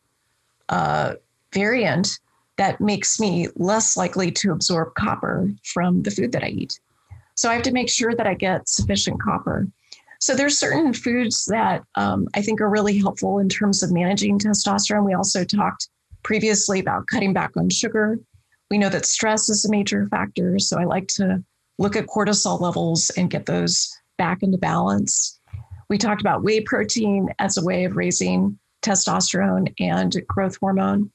uh, 0.69 1.15
variant 1.53 2.19
that 2.57 2.81
makes 2.81 3.19
me 3.19 3.49
less 3.57 3.97
likely 3.97 4.31
to 4.31 4.53
absorb 4.53 4.95
copper 4.95 5.51
from 5.65 6.03
the 6.03 6.11
food 6.11 6.33
that 6.33 6.45
I 6.45 6.49
eat. 6.49 6.79
So 7.35 7.49
I 7.51 7.55
have 7.55 7.63
to 7.63 7.73
make 7.73 7.89
sure 7.89 8.15
that 8.15 8.27
I 8.27 8.35
get 8.35 8.69
sufficient 8.69 9.21
copper. 9.21 9.67
So 10.21 10.37
there's 10.37 10.59
certain 10.59 10.93
foods 10.93 11.47
that 11.47 11.83
um, 11.97 12.29
I 12.35 12.43
think 12.43 12.61
are 12.61 12.71
really 12.71 12.97
helpful 12.99 13.39
in 13.39 13.49
terms 13.49 13.83
of 13.83 13.91
managing 13.91 14.39
testosterone. 14.39 15.05
We 15.05 15.15
also 15.15 15.45
talked 15.45 15.89
previously 16.23 16.79
about 16.79 17.07
cutting 17.09 17.33
back 17.33 17.57
on 17.57 17.69
sugar. 17.71 18.19
We 18.71 18.79
know 18.79 18.89
that 18.91 19.07
stress 19.07 19.49
is 19.49 19.65
a 19.65 19.71
major 19.71 20.07
factor. 20.07 20.59
So 20.59 20.79
I 20.79 20.85
like 20.85 21.09
to 21.09 21.43
look 21.79 21.97
at 21.97 22.07
cortisol 22.07 22.61
levels 22.61 23.11
and 23.17 23.31
get 23.31 23.47
those 23.47 23.93
back 24.19 24.43
into 24.43 24.59
balance. 24.59 25.41
We 25.89 25.99
talked 25.99 26.21
about 26.21 26.45
whey 26.45 26.61
protein 26.61 27.31
as 27.39 27.57
a 27.57 27.65
way 27.65 27.85
of 27.85 27.97
raising 27.97 28.59
testosterone 28.83 29.72
and 29.80 30.14
growth 30.28 30.57
hormone, 30.61 31.11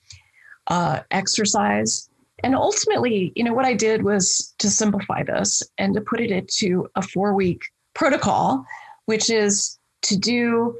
uh, 0.67 1.01
exercise. 1.11 2.09
And 2.43 2.55
ultimately, 2.55 3.31
you 3.35 3.43
know, 3.43 3.53
what 3.53 3.65
I 3.65 3.73
did 3.73 4.03
was 4.03 4.53
to 4.59 4.69
simplify 4.69 5.23
this 5.23 5.63
and 5.77 5.93
to 5.95 6.01
put 6.01 6.19
it 6.19 6.31
into 6.31 6.87
a 6.95 7.01
four 7.01 7.33
week 7.33 7.61
protocol, 7.93 8.65
which 9.05 9.29
is 9.29 9.79
to 10.03 10.17
do 10.17 10.79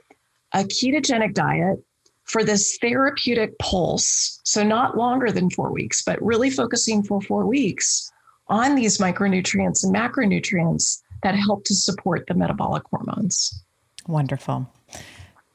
a 0.53 0.59
ketogenic 0.59 1.33
diet 1.33 1.83
for 2.25 2.43
this 2.43 2.77
therapeutic 2.79 3.57
pulse. 3.59 4.39
So, 4.43 4.63
not 4.63 4.97
longer 4.97 5.31
than 5.31 5.49
four 5.49 5.71
weeks, 5.71 6.03
but 6.03 6.21
really 6.21 6.49
focusing 6.49 7.01
for 7.03 7.21
four 7.21 7.45
weeks 7.45 8.11
on 8.47 8.75
these 8.75 8.97
micronutrients 8.97 9.83
and 9.83 9.95
macronutrients 9.95 11.01
that 11.23 11.35
help 11.35 11.65
to 11.65 11.73
support 11.73 12.25
the 12.27 12.33
metabolic 12.33 12.83
hormones. 12.89 13.63
Wonderful. 14.07 14.71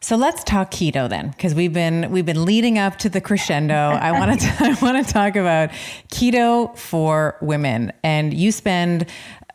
So 0.02 0.16
let's 0.16 0.42
talk 0.42 0.72
keto 0.72 1.08
then, 1.08 1.28
because 1.28 1.54
we've 1.54 1.72
been 1.72 2.10
we've 2.10 2.26
been 2.26 2.44
leading 2.44 2.76
up 2.76 2.98
to 2.98 3.08
the 3.08 3.20
crescendo. 3.20 3.74
I 3.74 4.10
want 4.10 4.40
to 4.40 4.56
I 4.58 4.76
want 4.82 5.06
to 5.06 5.12
talk 5.12 5.36
about 5.36 5.70
keto 6.08 6.76
for 6.76 7.36
women, 7.40 7.92
and 8.02 8.34
you 8.34 8.50
spend 8.50 9.06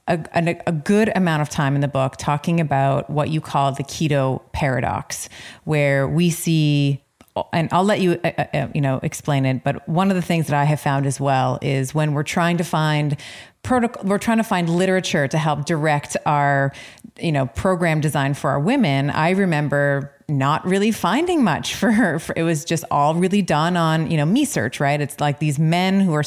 a, 0.07 0.17
a, 0.33 0.57
a, 0.65 0.71
good 0.71 1.11
amount 1.17 1.41
of 1.41 1.49
time 1.49 1.75
in 1.75 1.81
the 1.81 1.89
book 1.89 2.15
talking 2.15 2.61
about 2.61 3.09
what 3.09 3.29
you 3.29 3.41
call 3.41 3.73
the 3.73 3.83
keto 3.83 4.41
paradox, 4.53 5.27
where 5.65 6.07
we 6.07 6.29
see 6.29 7.03
and 7.51 7.67
I'll 7.71 7.83
let 7.83 7.99
you, 7.99 8.19
uh, 8.23 8.45
uh, 8.53 8.67
you 8.73 8.81
know, 8.81 8.99
explain 9.03 9.45
it. 9.45 9.63
But 9.63 9.87
one 9.87 10.09
of 10.09 10.15
the 10.15 10.21
things 10.21 10.47
that 10.47 10.55
I 10.55 10.63
have 10.63 10.79
found 10.79 11.05
as 11.05 11.19
well 11.19 11.59
is 11.61 11.93
when 11.93 12.13
we're 12.13 12.23
trying 12.23 12.57
to 12.57 12.63
find 12.63 13.17
protocol, 13.63 14.01
we're 14.05 14.17
trying 14.17 14.37
to 14.37 14.43
find 14.43 14.69
literature 14.69 15.27
to 15.27 15.37
help 15.37 15.65
direct 15.65 16.17
our, 16.25 16.73
you 17.19 17.31
know, 17.31 17.45
program 17.47 18.01
design 18.01 18.33
for 18.33 18.49
our 18.49 18.59
women. 18.59 19.11
I 19.11 19.31
remember 19.31 20.16
not 20.29 20.65
really 20.65 20.91
finding 20.91 21.43
much 21.43 21.75
for 21.75 21.91
her. 21.91 22.19
It 22.35 22.43
was 22.43 22.65
just 22.65 22.83
all 22.91 23.15
really 23.15 23.41
done 23.41 23.77
on, 23.77 24.11
you 24.11 24.17
know, 24.17 24.25
me 24.25 24.45
search, 24.45 24.79
right? 24.79 24.99
It's 24.99 25.19
like 25.19 25.39
these 25.39 25.57
men 25.57 26.01
who 26.01 26.13
are 26.13 26.23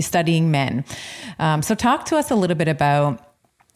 studying 0.00 0.50
men. 0.50 0.84
Um, 1.38 1.62
so 1.62 1.74
talk 1.74 2.06
to 2.06 2.16
us 2.16 2.30
a 2.30 2.34
little 2.34 2.56
bit 2.56 2.68
about 2.68 3.22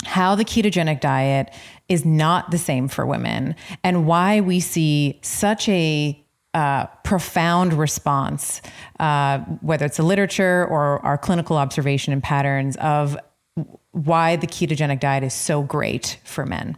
how 0.04 0.34
the 0.34 0.44
ketogenic 0.44 1.00
diet 1.00 1.52
is 1.88 2.04
not 2.04 2.50
the 2.50 2.58
same 2.58 2.88
for 2.88 3.06
women 3.06 3.54
and 3.84 4.06
why 4.06 4.40
we 4.40 4.60
see 4.60 5.18
such 5.22 5.68
a 5.68 6.20
uh, 6.54 6.86
profound 7.04 7.72
response, 7.74 8.62
uh, 8.98 9.38
whether 9.60 9.86
it's 9.86 9.98
the 9.98 10.02
literature 10.02 10.66
or 10.68 11.04
our 11.04 11.16
clinical 11.16 11.56
observation 11.56 12.12
and 12.12 12.22
patterns 12.22 12.76
of 12.78 13.16
why 13.92 14.36
the 14.36 14.46
ketogenic 14.46 15.00
diet 15.00 15.22
is 15.22 15.34
so 15.34 15.62
great 15.62 16.18
for 16.24 16.46
men. 16.46 16.76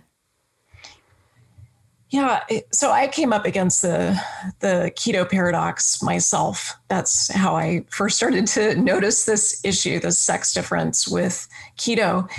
Yeah, 2.13 2.45
so 2.73 2.91
I 2.91 3.09
came 3.09 3.33
up 3.33 3.47
against 3.47 3.81
the 3.81 4.21
the 4.61 4.93
keto 4.97 5.29
paradox 5.29 6.03
myself. 6.03 6.77
That's 6.89 7.33
how 7.33 7.57
I 7.57 7.87
first 7.89 8.19
started 8.19 8.47
to 8.49 8.77
notice 8.81 9.25
this 9.25 9.65
issue, 9.65 9.99
the 9.99 10.13
sex 10.13 10.53
difference 10.53 11.09
with 11.09 11.49
keto. 11.79 12.31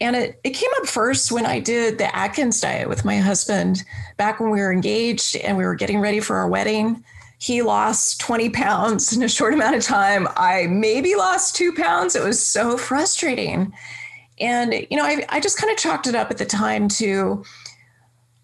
And 0.00 0.16
it, 0.16 0.40
it 0.44 0.54
came 0.54 0.70
up 0.80 0.86
first 0.86 1.30
when 1.30 1.44
I 1.44 1.60
did 1.60 1.98
the 1.98 2.14
Atkins 2.16 2.58
diet 2.58 2.88
with 2.88 3.04
my 3.04 3.18
husband 3.18 3.84
back 4.16 4.40
when 4.40 4.48
we 4.50 4.60
were 4.60 4.72
engaged 4.72 5.36
and 5.36 5.58
we 5.58 5.64
were 5.64 5.74
getting 5.74 6.00
ready 6.00 6.20
for 6.20 6.36
our 6.36 6.48
wedding. 6.48 7.04
He 7.38 7.60
lost 7.60 8.20
20 8.20 8.48
pounds 8.48 9.14
in 9.14 9.22
a 9.22 9.28
short 9.28 9.52
amount 9.52 9.76
of 9.76 9.82
time. 9.82 10.26
I 10.36 10.68
maybe 10.68 11.16
lost 11.16 11.54
two 11.54 11.74
pounds. 11.74 12.16
It 12.16 12.24
was 12.24 12.44
so 12.44 12.78
frustrating. 12.78 13.74
And, 14.40 14.72
you 14.90 14.96
know, 14.96 15.04
I, 15.04 15.26
I 15.28 15.40
just 15.40 15.58
kind 15.58 15.70
of 15.70 15.78
chalked 15.78 16.06
it 16.06 16.14
up 16.14 16.30
at 16.30 16.38
the 16.38 16.46
time 16.46 16.88
to, 16.90 17.44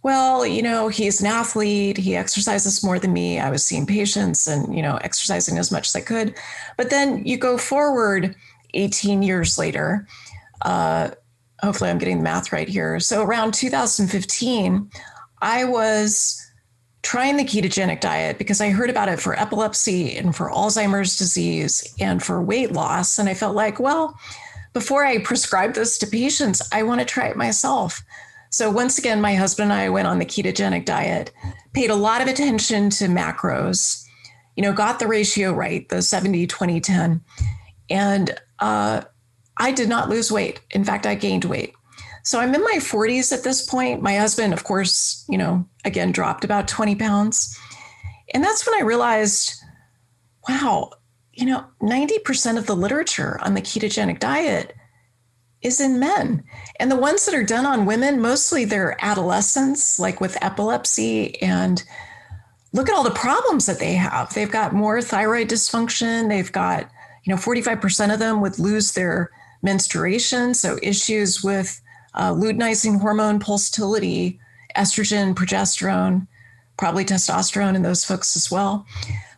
well, 0.05 0.44
you 0.44 0.61
know, 0.61 0.88
he's 0.88 1.22
an 1.22 1.26
athlete. 1.26 1.96
He 1.96 2.14
exercises 2.14 2.84
more 2.84 2.98
than 2.98 3.14
me. 3.14 3.40
I 3.40 3.50
was 3.50 3.64
seeing 3.64 3.86
patients 3.86 4.46
and, 4.46 4.76
you 4.76 4.82
know, 4.82 4.96
exercising 4.98 5.57
as 5.57 5.72
much 5.72 5.88
as 5.88 5.96
I 5.96 6.02
could. 6.02 6.34
But 6.76 6.90
then 6.90 7.24
you 7.24 7.38
go 7.38 7.57
forward 7.57 8.36
18 8.74 9.22
years 9.22 9.57
later. 9.57 10.07
Uh, 10.61 11.12
hopefully 11.62 11.88
I'm 11.88 11.96
getting 11.96 12.18
the 12.18 12.22
math 12.22 12.52
right 12.52 12.68
here. 12.68 13.00
So 13.00 13.22
around 13.22 13.55
2015, 13.55 14.90
I 15.40 15.64
was 15.64 16.38
trying 17.00 17.38
the 17.38 17.44
ketogenic 17.44 18.00
diet 18.00 18.36
because 18.36 18.61
I 18.61 18.68
heard 18.68 18.90
about 18.90 19.09
it 19.09 19.20
for 19.20 19.38
epilepsy 19.40 20.18
and 20.18 20.36
for 20.36 20.50
Alzheimer's 20.50 21.16
disease 21.16 21.94
and 21.98 22.22
for 22.22 22.42
weight 22.42 22.72
loss. 22.72 23.18
And 23.18 23.26
I 23.26 23.32
felt 23.32 23.57
like, 23.57 23.80
well, 23.80 24.18
before 24.74 25.07
I 25.07 25.22
prescribe 25.22 25.72
this 25.72 25.96
to 25.96 26.07
patients, 26.07 26.61
I 26.72 26.82
want 26.82 27.00
to 27.00 27.07
try 27.07 27.28
it 27.28 27.38
myself. 27.38 28.02
So 28.55 28.70
once 28.70 28.98
again, 28.98 29.20
my 29.20 29.34
husband 29.34 29.72
and 29.72 29.80
I 29.80 29.88
went 29.88 30.07
on 30.07 30.20
the 30.20 30.24
ketogenic 30.24 30.84
diet, 30.84 31.32
paid 31.72 31.90
a 31.90 31.96
lot 31.96 32.22
of 32.22 32.28
attention 32.28 32.88
to 32.90 33.07
macros, 33.07 34.00
you 34.55 34.62
know, 34.62 34.72
got 34.72 35.00
the 35.00 35.09
ratio 35.09 35.52
right, 35.52 35.88
the 35.88 36.00
70, 36.00 36.46
20, 36.46 36.80
10. 36.80 37.20
And 37.90 38.38
uh, 38.61 39.02
I 39.57 39.72
did 39.72 39.88
not 39.88 40.09
lose 40.09 40.30
weight. 40.30 40.61
In 40.70 40.84
fact, 40.84 41.05
I 41.05 41.16
gained 41.16 41.46
weight. 41.46 41.74
So 42.22 42.38
I'm 42.38 42.55
in 42.55 42.62
my 42.62 42.76
40s 42.76 43.32
at 43.32 43.42
this 43.42 43.66
point. 43.66 44.02
My 44.02 44.14
husband, 44.14 44.52
of 44.52 44.62
course, 44.62 45.24
you 45.28 45.36
know, 45.36 45.66
again, 45.84 46.12
dropped 46.12 46.44
about 46.44 46.68
20 46.68 46.94
pounds. 46.94 47.59
And 48.34 48.44
that's 48.44 48.64
when 48.64 48.80
I 48.80 48.84
realized, 48.84 49.52
wow, 50.48 50.92
you 51.32 51.44
know, 51.44 51.64
90% 51.82 52.57
of 52.57 52.66
the 52.66 52.76
literature 52.76 53.36
on 53.42 53.55
the 53.55 53.62
ketogenic 53.62 54.20
diet 54.20 54.74
is 55.64 55.80
in 55.80 55.98
men. 55.98 56.44
And 56.78 56.90
the 56.90 56.96
ones 56.96 57.26
that 57.26 57.34
are 57.34 57.42
done 57.42 57.66
on 57.66 57.86
women, 57.86 58.20
mostly 58.20 58.64
they're 58.64 58.96
adolescents, 59.02 59.98
like 59.98 60.20
with 60.20 60.42
epilepsy. 60.42 61.40
And 61.42 61.82
look 62.72 62.88
at 62.88 62.94
all 62.94 63.02
the 63.02 63.10
problems 63.10 63.66
that 63.66 63.80
they 63.80 63.94
have. 63.94 64.32
They've 64.34 64.50
got 64.50 64.74
more 64.74 65.00
thyroid 65.00 65.48
dysfunction. 65.48 66.28
They've 66.28 66.52
got, 66.52 66.88
you 67.24 67.34
know, 67.34 67.40
45% 67.40 68.12
of 68.12 68.20
them 68.20 68.40
would 68.42 68.58
lose 68.58 68.92
their 68.92 69.30
menstruation, 69.62 70.52
so 70.52 70.78
issues 70.82 71.42
with 71.42 71.80
uh, 72.12 72.32
luteinizing 72.32 73.00
hormone 73.00 73.40
pulsatility, 73.40 74.38
estrogen, 74.76 75.34
progesterone, 75.34 76.26
probably 76.76 77.04
testosterone 77.04 77.74
in 77.74 77.82
those 77.82 78.04
folks 78.04 78.36
as 78.36 78.50
well. 78.50 78.86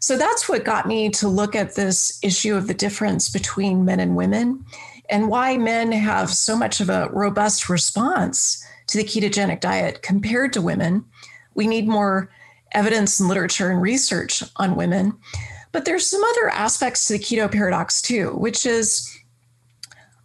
So 0.01 0.17
that's 0.17 0.49
what 0.49 0.65
got 0.65 0.87
me 0.87 1.11
to 1.11 1.29
look 1.29 1.55
at 1.55 1.75
this 1.75 2.19
issue 2.23 2.57
of 2.57 2.67
the 2.67 2.75
difference 2.75 3.29
between 3.29 3.85
men 3.85 4.01
and 4.01 4.17
women 4.17 4.65
and 5.09 5.29
why 5.29 5.57
men 5.57 5.93
have 5.93 6.31
so 6.31 6.57
much 6.57 6.81
of 6.81 6.89
a 6.89 7.09
robust 7.13 7.69
response 7.69 8.65
to 8.89 8.99
the 8.99 9.05
ketogenic 9.05 9.61
diet 9.61 10.03
compared 10.03 10.53
to 10.53 10.63
women. 10.63 11.05
We 11.55 11.67
need 11.67 11.89
more 11.89 12.31
evidence 12.73 13.19
and 13.19 13.29
literature 13.29 13.71
and 13.71 13.81
research 13.81 14.43
on 14.57 14.77
women. 14.77 15.17
But 15.73 15.85
there's 15.85 16.07
some 16.07 16.23
other 16.23 16.49
aspects 16.51 17.07
to 17.07 17.15
the 17.15 17.19
keto 17.19 17.51
paradox 17.51 18.01
too, 18.01 18.31
which 18.31 18.65
is 18.67 19.13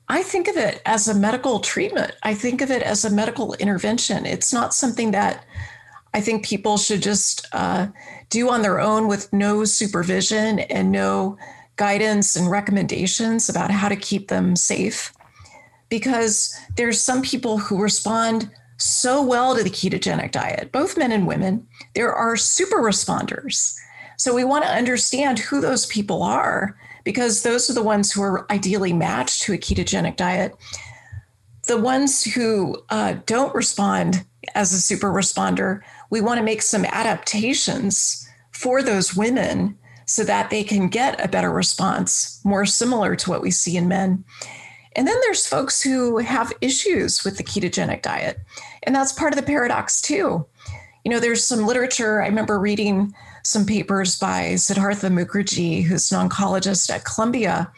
I 0.08 0.24
think 0.24 0.50
of 0.50 0.58
it 0.58 0.82
as 0.86 1.08
a 1.08 1.16
medical 1.16 1.60
treatment. 1.60 2.14
I 2.24 2.34
think 2.34 2.62
of 2.62 2.70
it 2.70 2.84
as 2.84 3.06
a 3.06 3.10
medical 3.10 3.54
intervention. 3.54 4.26
It's 4.26 4.52
not 4.52 4.74
something 4.74 5.12
that 5.12 5.46
I 6.14 6.20
think 6.20 6.46
people 6.46 6.78
should 6.78 7.02
just 7.02 7.48
uh, 7.54 7.88
do 8.30 8.50
on 8.50 8.62
their 8.62 8.82
own 8.82 9.08
with 9.08 9.32
no 9.32 9.64
supervision 9.64 10.60
and 10.60 10.92
no 10.92 11.38
guidance 11.82 12.36
and 12.36 12.50
recommendations 12.52 13.50
about 13.50 13.72
how 13.72 13.90
to 13.90 13.96
keep 13.96 14.28
them 14.28 14.56
safe. 14.56 15.12
Because 15.90 16.56
there's 16.78 17.02
some 17.02 17.22
people 17.22 17.58
who 17.58 17.82
respond 17.82 18.50
so 18.78 19.22
well 19.24 19.56
to 19.56 19.64
the 19.64 19.70
ketogenic 19.70 20.32
diet, 20.32 20.72
both 20.72 20.98
men 20.98 21.12
and 21.12 21.28
women. 21.28 21.68
There 21.96 22.14
are 22.14 22.36
super 22.38 22.78
responders 22.78 23.76
so 24.22 24.36
we 24.36 24.44
want 24.44 24.64
to 24.66 24.70
understand 24.70 25.40
who 25.40 25.62
those 25.62 25.88
people 25.88 26.22
are 26.22 26.78
because 27.04 27.42
those 27.42 27.72
are 27.72 27.74
the 27.74 27.82
ones 27.82 28.12
who 28.12 28.22
are 28.22 28.46
ideally 28.52 28.94
matched 28.94 29.42
to 29.42 29.54
a 29.54 29.58
ketogenic 29.58 30.16
diet. 30.16 30.56
The 31.66 31.82
ones 31.82 32.24
who 32.24 32.78
uh, 32.92 33.16
don't 33.26 33.56
respond 33.56 34.24
as 34.54 34.74
a 34.74 34.80
super 34.80 35.12
responder, 35.12 35.82
we 36.12 36.22
want 36.22 36.38
to 36.38 36.44
make 36.44 36.62
some 36.62 36.86
adaptations 36.86 38.30
for 38.52 38.84
those 38.84 39.16
women 39.16 39.76
so 40.12 40.26
that 40.26 40.50
they 40.50 40.62
can 40.62 40.90
get 40.90 41.24
a 41.24 41.28
better 41.30 41.50
response, 41.50 42.42
more 42.44 42.66
similar 42.66 43.16
to 43.16 43.30
what 43.30 43.42
we 43.42 43.50
see 43.50 43.78
in 43.78 43.88
men. 43.88 44.26
And 44.98 45.08
then 45.08 45.16
there's 45.22 45.48
folks 45.48 45.82
who 45.82 46.18
have 46.18 46.52
issues 46.60 47.24
with 47.24 47.38
the 47.38 47.46
ketogenic 47.46 48.02
diet. 48.02 48.38
And 48.84 48.94
that's 48.94 49.14
part 49.14 49.32
of 49.32 49.40
the 49.40 49.46
paradox, 49.46 50.02
too. 50.02 50.46
You 51.06 51.12
know, 51.12 51.22
there's 51.22 51.46
some 51.46 51.66
literature, 51.66 52.22
I 52.22 52.28
remember 52.28 52.60
reading 52.60 53.14
some 53.44 53.66
papers 53.66 54.20
by 54.20 54.56
Siddhartha 54.56 55.08
Mukherjee, 55.08 55.86
who's 55.86 56.12
an 56.12 56.28
oncologist 56.28 56.90
at 56.90 57.06
Columbia. 57.06 57.72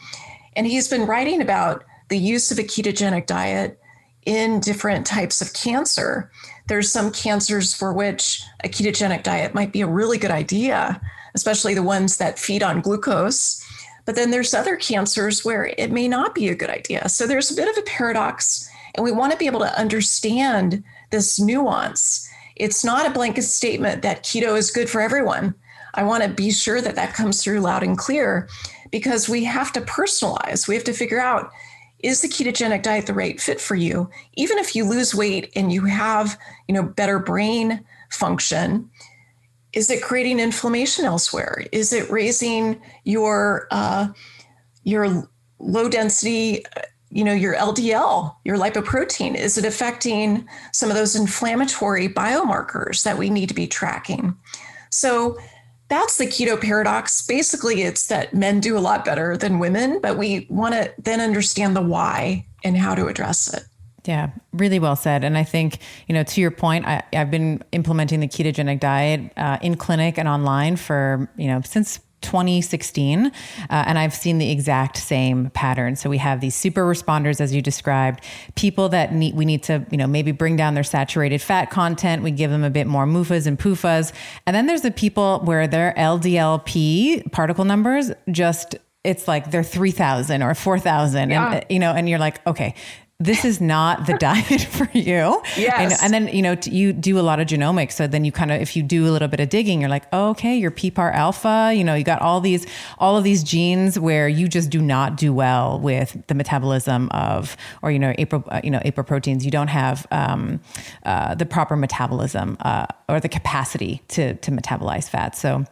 And 0.56 0.66
he's 0.66 0.88
been 0.88 1.06
writing 1.06 1.40
about 1.40 1.84
the 2.08 2.18
use 2.18 2.50
of 2.50 2.58
a 2.58 2.64
ketogenic 2.64 3.26
diet 3.26 3.78
in 4.26 4.58
different 4.58 5.06
types 5.06 5.40
of 5.40 5.52
cancer. 5.52 6.32
There's 6.66 6.90
some 6.90 7.12
cancers 7.12 7.74
for 7.74 7.92
which 7.92 8.42
a 8.64 8.68
ketogenic 8.68 9.22
diet 9.22 9.54
might 9.54 9.72
be 9.72 9.82
a 9.82 9.86
really 9.86 10.18
good 10.18 10.32
idea, 10.32 11.00
especially 11.34 11.74
the 11.74 11.82
ones 11.82 12.16
that 12.16 12.38
feed 12.38 12.62
on 12.62 12.80
glucose. 12.80 13.62
But 14.04 14.16
then 14.16 14.30
there's 14.30 14.54
other 14.54 14.76
cancers 14.76 15.44
where 15.44 15.72
it 15.78 15.90
may 15.90 16.08
not 16.08 16.34
be 16.34 16.48
a 16.48 16.54
good 16.54 16.70
idea. 16.70 17.08
So 17.08 17.26
there's 17.26 17.50
a 17.50 17.56
bit 17.56 17.68
of 17.68 17.76
a 17.78 17.86
paradox, 17.86 18.68
and 18.94 19.04
we 19.04 19.12
want 19.12 19.32
to 19.32 19.38
be 19.38 19.46
able 19.46 19.60
to 19.60 19.78
understand 19.78 20.84
this 21.10 21.40
nuance 21.40 22.28
it's 22.56 22.84
not 22.84 23.06
a 23.06 23.10
blanket 23.10 23.42
statement 23.42 24.02
that 24.02 24.22
keto 24.22 24.56
is 24.56 24.70
good 24.70 24.88
for 24.88 25.00
everyone. 25.00 25.54
I 25.94 26.02
want 26.02 26.22
to 26.22 26.28
be 26.28 26.50
sure 26.50 26.80
that 26.80 26.96
that 26.96 27.14
comes 27.14 27.42
through 27.42 27.60
loud 27.60 27.82
and 27.82 27.98
clear 27.98 28.48
because 28.90 29.28
we 29.28 29.44
have 29.44 29.72
to 29.72 29.80
personalize. 29.80 30.68
We 30.68 30.74
have 30.74 30.84
to 30.84 30.92
figure 30.92 31.20
out 31.20 31.50
is 32.00 32.20
the 32.20 32.28
ketogenic 32.28 32.82
diet 32.82 33.06
the 33.06 33.14
right 33.14 33.40
fit 33.40 33.58
for 33.58 33.74
you? 33.74 34.10
Even 34.34 34.58
if 34.58 34.76
you 34.76 34.84
lose 34.84 35.14
weight 35.14 35.50
and 35.56 35.72
you 35.72 35.86
have, 35.86 36.38
you 36.68 36.74
know, 36.74 36.82
better 36.82 37.18
brain 37.18 37.82
function, 38.10 38.90
is 39.74 39.90
it 39.90 40.02
creating 40.02 40.40
inflammation 40.40 41.04
elsewhere? 41.04 41.64
Is 41.72 41.92
it 41.92 42.10
raising 42.10 42.80
your 43.04 43.66
uh, 43.70 44.08
your 44.84 45.28
low 45.58 45.88
density 45.88 46.64
you 47.10 47.22
know 47.22 47.32
your 47.32 47.54
ldl 47.54 48.34
your 48.44 48.56
lipoprotein? 48.56 49.34
Is 49.34 49.56
it 49.58 49.64
affecting 49.64 50.46
some 50.72 50.90
of 50.90 50.96
those 50.96 51.16
inflammatory 51.16 52.08
biomarkers 52.08 53.04
that 53.04 53.18
we 53.18 53.30
need 53.30 53.48
to 53.48 53.54
be 53.54 53.66
tracking? 53.66 54.36
So 54.90 55.38
that's 55.88 56.18
the 56.18 56.26
keto 56.26 56.60
paradox. 56.60 57.24
Basically 57.24 57.82
it's 57.82 58.08
that 58.08 58.34
men 58.34 58.60
do 58.60 58.76
a 58.76 58.80
lot 58.80 59.04
better 59.04 59.36
than 59.36 59.58
women 59.58 60.00
but 60.00 60.18
we 60.18 60.46
want 60.50 60.74
to 60.74 60.92
then 60.98 61.20
understand 61.20 61.76
the 61.76 61.82
why 61.82 62.46
and 62.64 62.76
how 62.76 62.94
to 62.94 63.06
address 63.06 63.52
it 63.52 63.64
yeah, 64.04 64.30
really 64.52 64.78
well 64.78 64.96
said. 64.96 65.24
And 65.24 65.38
I 65.38 65.44
think, 65.44 65.78
you 66.08 66.14
know, 66.14 66.22
to 66.24 66.40
your 66.40 66.50
point, 66.50 66.86
I, 66.86 67.02
have 67.12 67.30
been 67.30 67.62
implementing 67.72 68.20
the 68.20 68.28
ketogenic 68.28 68.80
diet 68.80 69.32
uh, 69.36 69.58
in 69.62 69.76
clinic 69.76 70.18
and 70.18 70.28
online 70.28 70.76
for, 70.76 71.30
you 71.36 71.48
know, 71.48 71.62
since 71.64 72.00
2016, 72.24 73.26
uh, 73.26 73.30
and 73.68 73.98
I've 73.98 74.14
seen 74.14 74.38
the 74.38 74.50
exact 74.50 74.96
same 74.96 75.50
pattern. 75.50 75.94
So 75.94 76.10
we 76.10 76.18
have 76.18 76.40
these 76.40 76.56
super 76.56 76.82
responders, 76.82 77.40
as 77.40 77.54
you 77.54 77.62
described, 77.62 78.24
people 78.56 78.88
that 78.88 79.12
need 79.12 79.34
we 79.36 79.44
need 79.44 79.62
to 79.64 79.86
you 79.90 79.98
know 79.98 80.06
maybe 80.06 80.32
bring 80.32 80.56
down 80.56 80.74
their 80.74 80.84
saturated 80.84 81.42
fat 81.42 81.70
content. 81.70 82.22
We 82.22 82.30
give 82.30 82.50
them 82.50 82.64
a 82.64 82.70
bit 82.70 82.86
more 82.86 83.04
MUFAs 83.04 83.46
and 83.46 83.58
PUFAs, 83.58 84.12
and 84.46 84.56
then 84.56 84.66
there's 84.66 84.80
the 84.80 84.90
people 84.90 85.40
where 85.44 85.68
their 85.68 85.94
LDLP 85.96 87.30
particle 87.30 87.66
numbers 87.66 88.10
just 88.30 88.76
it's 89.04 89.28
like 89.28 89.50
they're 89.50 89.62
3000 89.62 90.42
or 90.42 90.54
4000 90.54 91.28
yeah. 91.28 91.52
and 91.52 91.66
you 91.68 91.78
know 91.78 91.92
and 91.92 92.08
you're 92.08 92.18
like 92.18 92.44
okay 92.46 92.74
this 93.20 93.44
is 93.44 93.60
not 93.60 94.06
the 94.06 94.14
diet 94.18 94.62
for 94.62 94.88
you. 94.92 95.42
Yes. 95.56 96.02
And, 96.02 96.14
and, 96.14 96.14
then, 96.26 96.34
you 96.34 96.42
know, 96.42 96.56
you 96.64 96.92
do 96.92 97.18
a 97.18 97.22
lot 97.22 97.38
of 97.38 97.46
genomics. 97.46 97.92
So 97.92 98.06
then 98.06 98.24
you 98.24 98.32
kind 98.32 98.50
of, 98.50 98.60
if 98.60 98.76
you 98.76 98.82
do 98.82 99.08
a 99.08 99.10
little 99.10 99.28
bit 99.28 99.40
of 99.40 99.48
digging, 99.48 99.80
you're 99.80 99.90
like, 99.90 100.04
oh, 100.12 100.30
okay, 100.30 100.56
you're 100.56 100.70
PPAR 100.70 101.14
alpha, 101.14 101.72
you 101.74 101.84
know, 101.84 101.94
you 101.94 102.04
got 102.04 102.20
all 102.20 102.40
these, 102.40 102.66
all 102.98 103.16
of 103.16 103.24
these 103.24 103.42
genes 103.42 103.98
where 103.98 104.28
you 104.28 104.48
just 104.48 104.68
do 104.68 104.82
not 104.82 105.16
do 105.16 105.32
well 105.32 105.78
with 105.78 106.16
the 106.26 106.34
metabolism 106.34 107.08
of, 107.10 107.56
or, 107.82 107.90
you 107.90 107.98
know, 107.98 108.14
April, 108.18 108.44
uh, 108.48 108.60
you 108.64 108.70
know, 108.70 108.80
proteins. 108.94 109.44
You 109.44 109.50
don't 109.50 109.68
have 109.68 110.06
um, 110.10 110.60
uh, 111.04 111.34
the 111.34 111.46
proper 111.46 111.76
metabolism 111.76 112.56
uh, 112.60 112.86
or 113.08 113.20
the 113.20 113.28
capacity 113.28 114.02
to, 114.08 114.34
to 114.34 114.50
metabolize 114.50 115.08
fat. 115.08 115.36
So, 115.36 115.64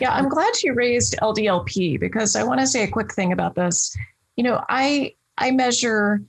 yeah, 0.00 0.12
I'm 0.12 0.28
glad 0.28 0.52
you 0.62 0.74
raised 0.74 1.16
LDLP 1.22 1.98
because 1.98 2.36
I 2.36 2.42
want 2.42 2.60
to 2.60 2.66
say 2.66 2.82
a 2.82 2.88
quick 2.88 3.14
thing 3.14 3.32
about 3.32 3.54
this. 3.54 3.96
You 4.36 4.44
know, 4.44 4.62
I, 4.68 5.14
I 5.38 5.50
measure 5.52 6.20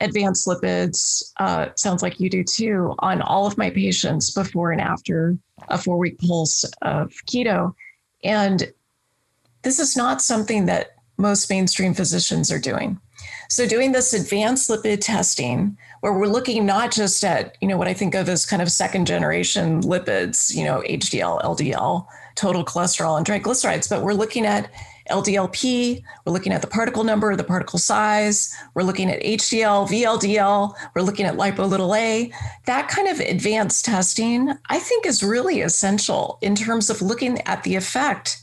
advanced 0.00 0.46
lipids, 0.46 1.32
uh, 1.38 1.68
sounds 1.76 2.02
like 2.02 2.20
you 2.20 2.30
do 2.30 2.44
too, 2.44 2.94
on 3.00 3.20
all 3.22 3.46
of 3.46 3.58
my 3.58 3.70
patients 3.70 4.30
before 4.30 4.72
and 4.72 4.80
after 4.80 5.36
a 5.68 5.78
four 5.78 5.98
week 5.98 6.18
pulse 6.18 6.64
of 6.82 7.12
keto. 7.26 7.74
And 8.24 8.72
this 9.62 9.78
is 9.78 9.96
not 9.96 10.22
something 10.22 10.66
that 10.66 10.96
most 11.16 11.50
mainstream 11.50 11.94
physicians 11.94 12.50
are 12.52 12.60
doing. 12.60 13.00
So, 13.50 13.66
doing 13.66 13.92
this 13.92 14.12
advanced 14.12 14.70
lipid 14.70 15.00
testing, 15.00 15.76
where 16.00 16.12
we're 16.12 16.26
looking 16.26 16.64
not 16.64 16.92
just 16.92 17.24
at, 17.24 17.56
you 17.60 17.66
know, 17.66 17.76
what 17.76 17.88
I 17.88 17.94
think 17.94 18.14
of 18.14 18.28
as 18.28 18.46
kind 18.46 18.62
of 18.62 18.70
second 18.70 19.06
generation 19.06 19.80
lipids, 19.82 20.54
you 20.54 20.64
know, 20.64 20.82
HDL, 20.88 21.42
LDL, 21.42 22.06
total 22.36 22.64
cholesterol, 22.64 23.16
and 23.16 23.26
triglycerides, 23.26 23.88
but 23.90 24.02
we're 24.02 24.12
looking 24.12 24.46
at 24.46 24.70
LDLP, 25.08 26.02
we're 26.24 26.32
looking 26.32 26.52
at 26.52 26.60
the 26.60 26.66
particle 26.66 27.04
number, 27.04 27.34
the 27.36 27.44
particle 27.44 27.78
size, 27.78 28.54
we're 28.74 28.82
looking 28.82 29.10
at 29.10 29.22
HDL, 29.22 29.88
VLDL, 29.88 30.74
we're 30.94 31.02
looking 31.02 31.26
at 31.26 31.36
lipo 31.36 31.68
little 31.68 31.94
a. 31.94 32.32
That 32.66 32.88
kind 32.88 33.08
of 33.08 33.20
advanced 33.20 33.84
testing, 33.84 34.52
I 34.68 34.78
think, 34.78 35.06
is 35.06 35.22
really 35.22 35.60
essential 35.60 36.38
in 36.42 36.54
terms 36.54 36.90
of 36.90 37.02
looking 37.02 37.40
at 37.42 37.62
the 37.62 37.76
effect 37.76 38.42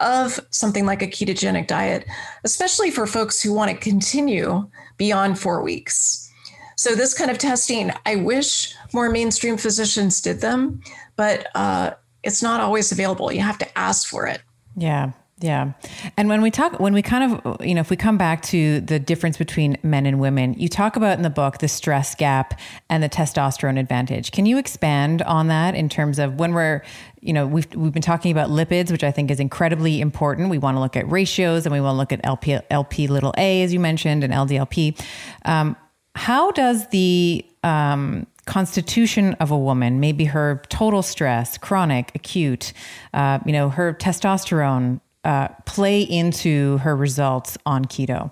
of 0.00 0.40
something 0.50 0.86
like 0.86 1.02
a 1.02 1.06
ketogenic 1.06 1.66
diet, 1.66 2.06
especially 2.44 2.90
for 2.90 3.06
folks 3.06 3.42
who 3.42 3.52
want 3.52 3.70
to 3.70 3.76
continue 3.76 4.68
beyond 4.96 5.38
four 5.38 5.62
weeks. 5.62 6.30
So, 6.76 6.94
this 6.94 7.14
kind 7.14 7.30
of 7.30 7.38
testing, 7.38 7.92
I 8.04 8.16
wish 8.16 8.74
more 8.92 9.08
mainstream 9.08 9.56
physicians 9.56 10.20
did 10.20 10.40
them, 10.40 10.80
but 11.16 11.48
uh, 11.54 11.92
it's 12.22 12.42
not 12.42 12.60
always 12.60 12.90
available. 12.90 13.30
You 13.30 13.40
have 13.40 13.58
to 13.58 13.78
ask 13.78 14.08
for 14.08 14.26
it. 14.26 14.42
Yeah, 14.76 15.12
yeah. 15.40 15.72
And 16.16 16.28
when 16.28 16.42
we 16.42 16.50
talk, 16.50 16.78
when 16.78 16.94
we 16.94 17.02
kind 17.02 17.32
of, 17.44 17.60
you 17.60 17.74
know, 17.74 17.80
if 17.80 17.90
we 17.90 17.96
come 17.96 18.16
back 18.16 18.42
to 18.44 18.80
the 18.80 19.00
difference 19.00 19.36
between 19.36 19.76
men 19.82 20.06
and 20.06 20.20
women, 20.20 20.54
you 20.54 20.68
talk 20.68 20.94
about 20.94 21.16
in 21.16 21.22
the 21.22 21.30
book 21.30 21.58
the 21.58 21.66
stress 21.66 22.14
gap 22.14 22.58
and 22.88 23.02
the 23.02 23.08
testosterone 23.08 23.78
advantage. 23.78 24.30
Can 24.30 24.46
you 24.46 24.58
expand 24.58 25.22
on 25.22 25.48
that 25.48 25.74
in 25.74 25.88
terms 25.88 26.20
of 26.20 26.36
when 26.38 26.54
we're, 26.54 26.82
you 27.20 27.32
know, 27.32 27.48
we've, 27.48 27.66
we've 27.74 27.92
been 27.92 28.00
talking 28.00 28.30
about 28.30 28.48
lipids, 28.48 28.92
which 28.92 29.02
I 29.02 29.10
think 29.10 29.30
is 29.30 29.40
incredibly 29.40 30.00
important. 30.00 30.50
We 30.50 30.58
want 30.58 30.76
to 30.76 30.80
look 30.80 30.96
at 30.96 31.10
ratios 31.10 31.66
and 31.66 31.72
we 31.72 31.80
want 31.80 31.94
to 31.94 31.98
look 31.98 32.12
at 32.12 32.20
LP, 32.22 32.58
LP 32.70 33.08
little 33.08 33.34
a, 33.36 33.62
as 33.62 33.72
you 33.72 33.80
mentioned, 33.80 34.22
and 34.22 34.32
LDLP. 34.32 35.00
Um, 35.44 35.76
how 36.14 36.52
does 36.52 36.86
the, 36.88 37.44
um, 37.64 38.28
constitution 38.46 39.32
of 39.34 39.50
a 39.50 39.58
woman, 39.58 40.00
maybe 40.00 40.26
her 40.26 40.62
total 40.68 41.02
stress, 41.02 41.56
chronic, 41.56 42.12
acute, 42.14 42.72
uh, 43.14 43.38
you 43.46 43.52
know, 43.52 43.70
her 43.70 43.94
testosterone 43.94 45.00
uh, 45.24 45.48
play 45.66 46.02
into 46.02 46.78
her 46.78 46.94
results 46.94 47.56
on 47.66 47.84
keto? 47.84 48.30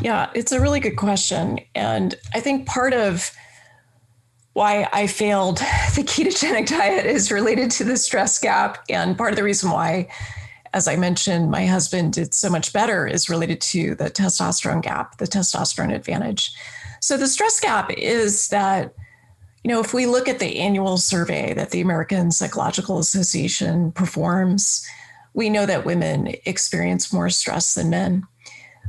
Yeah, 0.00 0.30
it's 0.34 0.52
a 0.52 0.60
really 0.60 0.80
good 0.80 0.96
question. 0.96 1.58
And 1.74 2.14
I 2.34 2.40
think 2.40 2.66
part 2.66 2.92
of 2.92 3.30
why 4.52 4.88
I 4.92 5.06
failed 5.06 5.58
the 5.94 6.02
ketogenic 6.02 6.68
diet 6.68 7.06
is 7.06 7.30
related 7.30 7.70
to 7.72 7.84
the 7.84 7.96
stress 7.96 8.38
gap. 8.38 8.84
And 8.88 9.16
part 9.16 9.32
of 9.32 9.36
the 9.36 9.44
reason 9.44 9.70
why, 9.70 10.08
as 10.72 10.88
I 10.88 10.96
mentioned, 10.96 11.50
my 11.50 11.66
husband 11.66 12.12
did 12.12 12.34
so 12.34 12.48
much 12.48 12.72
better 12.72 13.06
is 13.06 13.28
related 13.28 13.60
to 13.62 13.94
the 13.94 14.10
testosterone 14.10 14.82
gap, 14.82 15.18
the 15.18 15.26
testosterone 15.26 15.94
advantage. 15.94 16.52
So 17.00 17.16
the 17.16 17.28
stress 17.28 17.58
gap 17.60 17.90
is 17.90 18.48
that, 18.48 18.94
you 19.64 19.70
know, 19.70 19.80
if 19.80 19.92
we 19.92 20.06
look 20.06 20.28
at 20.28 20.38
the 20.38 20.58
annual 20.58 20.96
survey 20.96 21.54
that 21.54 21.70
the 21.70 21.80
American 21.80 22.30
Psychological 22.30 22.98
Association 22.98 23.92
performs, 23.92 24.86
we 25.34 25.48
know 25.48 25.66
that 25.66 25.84
women 25.84 26.34
experience 26.44 27.12
more 27.12 27.30
stress 27.30 27.74
than 27.74 27.90
men. 27.90 28.26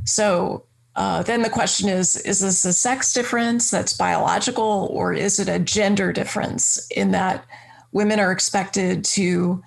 So 0.04 0.64
uh, 0.94 1.22
then 1.22 1.42
the 1.42 1.50
question 1.50 1.88
is 1.88 2.16
is 2.16 2.40
this 2.40 2.64
a 2.64 2.72
sex 2.72 3.12
difference 3.12 3.70
that's 3.70 3.94
biological, 3.94 4.88
or 4.90 5.12
is 5.12 5.38
it 5.38 5.48
a 5.48 5.58
gender 5.58 6.12
difference 6.12 6.86
in 6.90 7.12
that 7.12 7.44
women 7.92 8.20
are 8.20 8.32
expected 8.32 9.04
to 9.04 9.62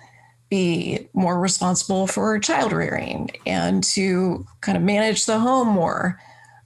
be 0.48 1.08
more 1.12 1.40
responsible 1.40 2.06
for 2.06 2.38
child 2.38 2.72
rearing 2.72 3.30
and 3.46 3.82
to 3.82 4.46
kind 4.60 4.78
of 4.78 4.84
manage 4.84 5.26
the 5.26 5.38
home 5.38 5.68
more? 5.68 6.20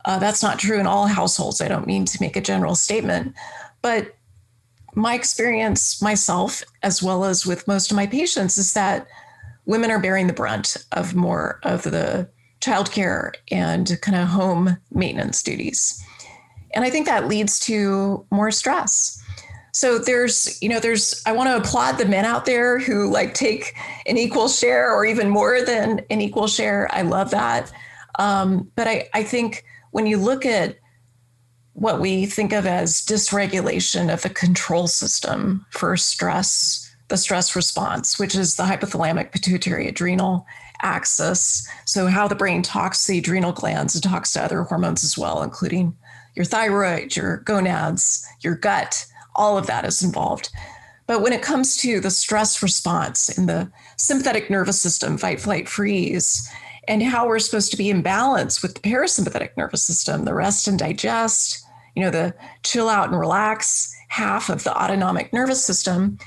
Uh, 0.04 0.18
that's 0.18 0.42
not 0.42 0.58
true 0.58 0.80
in 0.80 0.86
all 0.86 1.06
households. 1.06 1.60
I 1.60 1.68
don't 1.68 1.86
mean 1.86 2.04
to 2.06 2.18
make 2.20 2.36
a 2.36 2.40
general 2.40 2.74
statement, 2.74 3.34
but 3.80 4.16
my 4.94 5.14
experience 5.14 6.02
myself, 6.02 6.62
as 6.82 7.02
well 7.02 7.24
as 7.24 7.46
with 7.46 7.68
most 7.68 7.90
of 7.90 7.96
my 7.96 8.06
patients, 8.06 8.58
is 8.58 8.72
that 8.74 9.06
women 9.70 9.92
are 9.92 10.00
bearing 10.00 10.26
the 10.26 10.32
brunt 10.32 10.76
of 10.90 11.14
more 11.14 11.60
of 11.62 11.84
the 11.84 12.28
childcare 12.60 13.32
and 13.52 13.96
kind 14.02 14.16
of 14.16 14.26
home 14.26 14.76
maintenance 14.90 15.44
duties. 15.44 16.04
And 16.74 16.84
I 16.84 16.90
think 16.90 17.06
that 17.06 17.28
leads 17.28 17.60
to 17.60 18.26
more 18.32 18.50
stress. 18.50 19.22
So 19.72 20.00
there's, 20.00 20.60
you 20.60 20.68
know, 20.68 20.80
there's, 20.80 21.22
I 21.24 21.30
want 21.30 21.50
to 21.50 21.56
applaud 21.56 21.98
the 21.98 22.04
men 22.04 22.24
out 22.24 22.46
there 22.46 22.80
who 22.80 23.08
like 23.08 23.34
take 23.34 23.76
an 24.06 24.18
equal 24.18 24.48
share 24.48 24.92
or 24.92 25.06
even 25.06 25.28
more 25.28 25.62
than 25.62 26.00
an 26.10 26.20
equal 26.20 26.48
share. 26.48 26.88
I 26.90 27.02
love 27.02 27.30
that. 27.30 27.70
Um, 28.18 28.68
but 28.74 28.88
I, 28.88 29.08
I 29.14 29.22
think 29.22 29.64
when 29.92 30.06
you 30.06 30.16
look 30.16 30.44
at 30.44 30.78
what 31.74 32.00
we 32.00 32.26
think 32.26 32.52
of 32.52 32.66
as 32.66 33.06
dysregulation 33.06 34.12
of 34.12 34.22
the 34.22 34.30
control 34.30 34.88
system 34.88 35.64
for 35.70 35.96
stress, 35.96 36.89
the 37.10 37.18
stress 37.18 37.54
response, 37.54 38.18
which 38.18 38.34
is 38.34 38.56
the 38.56 38.62
hypothalamic 38.62 39.32
pituitary 39.32 39.86
adrenal 39.86 40.46
axis. 40.80 41.68
So, 41.84 42.06
how 42.06 42.26
the 42.26 42.34
brain 42.34 42.62
talks 42.62 43.04
to 43.04 43.12
the 43.12 43.18
adrenal 43.18 43.52
glands 43.52 43.94
and 43.94 44.02
talks 44.02 44.32
to 44.32 44.42
other 44.42 44.62
hormones 44.62 45.04
as 45.04 45.18
well, 45.18 45.42
including 45.42 45.94
your 46.34 46.46
thyroid, 46.46 47.14
your 47.16 47.38
gonads, 47.38 48.26
your 48.40 48.54
gut, 48.54 49.06
all 49.34 49.58
of 49.58 49.66
that 49.66 49.84
is 49.84 50.02
involved. 50.02 50.48
But 51.06 51.22
when 51.22 51.32
it 51.32 51.42
comes 51.42 51.76
to 51.78 52.00
the 52.00 52.10
stress 52.10 52.62
response 52.62 53.36
in 53.36 53.46
the 53.46 53.70
sympathetic 53.96 54.48
nervous 54.48 54.80
system, 54.80 55.18
fight, 55.18 55.40
flight, 55.40 55.68
freeze, 55.68 56.48
and 56.86 57.02
how 57.02 57.26
we're 57.26 57.40
supposed 57.40 57.72
to 57.72 57.76
be 57.76 57.90
in 57.90 58.00
balance 58.00 58.62
with 58.62 58.74
the 58.74 58.80
parasympathetic 58.80 59.50
nervous 59.56 59.82
system, 59.82 60.24
the 60.24 60.34
rest 60.34 60.68
and 60.68 60.78
digest, 60.78 61.64
you 61.96 62.02
know, 62.02 62.10
the 62.10 62.34
chill 62.62 62.88
out 62.88 63.10
and 63.10 63.18
relax 63.18 63.94
half 64.08 64.48
of 64.48 64.62
the 64.64 64.76
autonomic 64.76 65.32
nervous 65.32 65.64
system, 65.64 66.18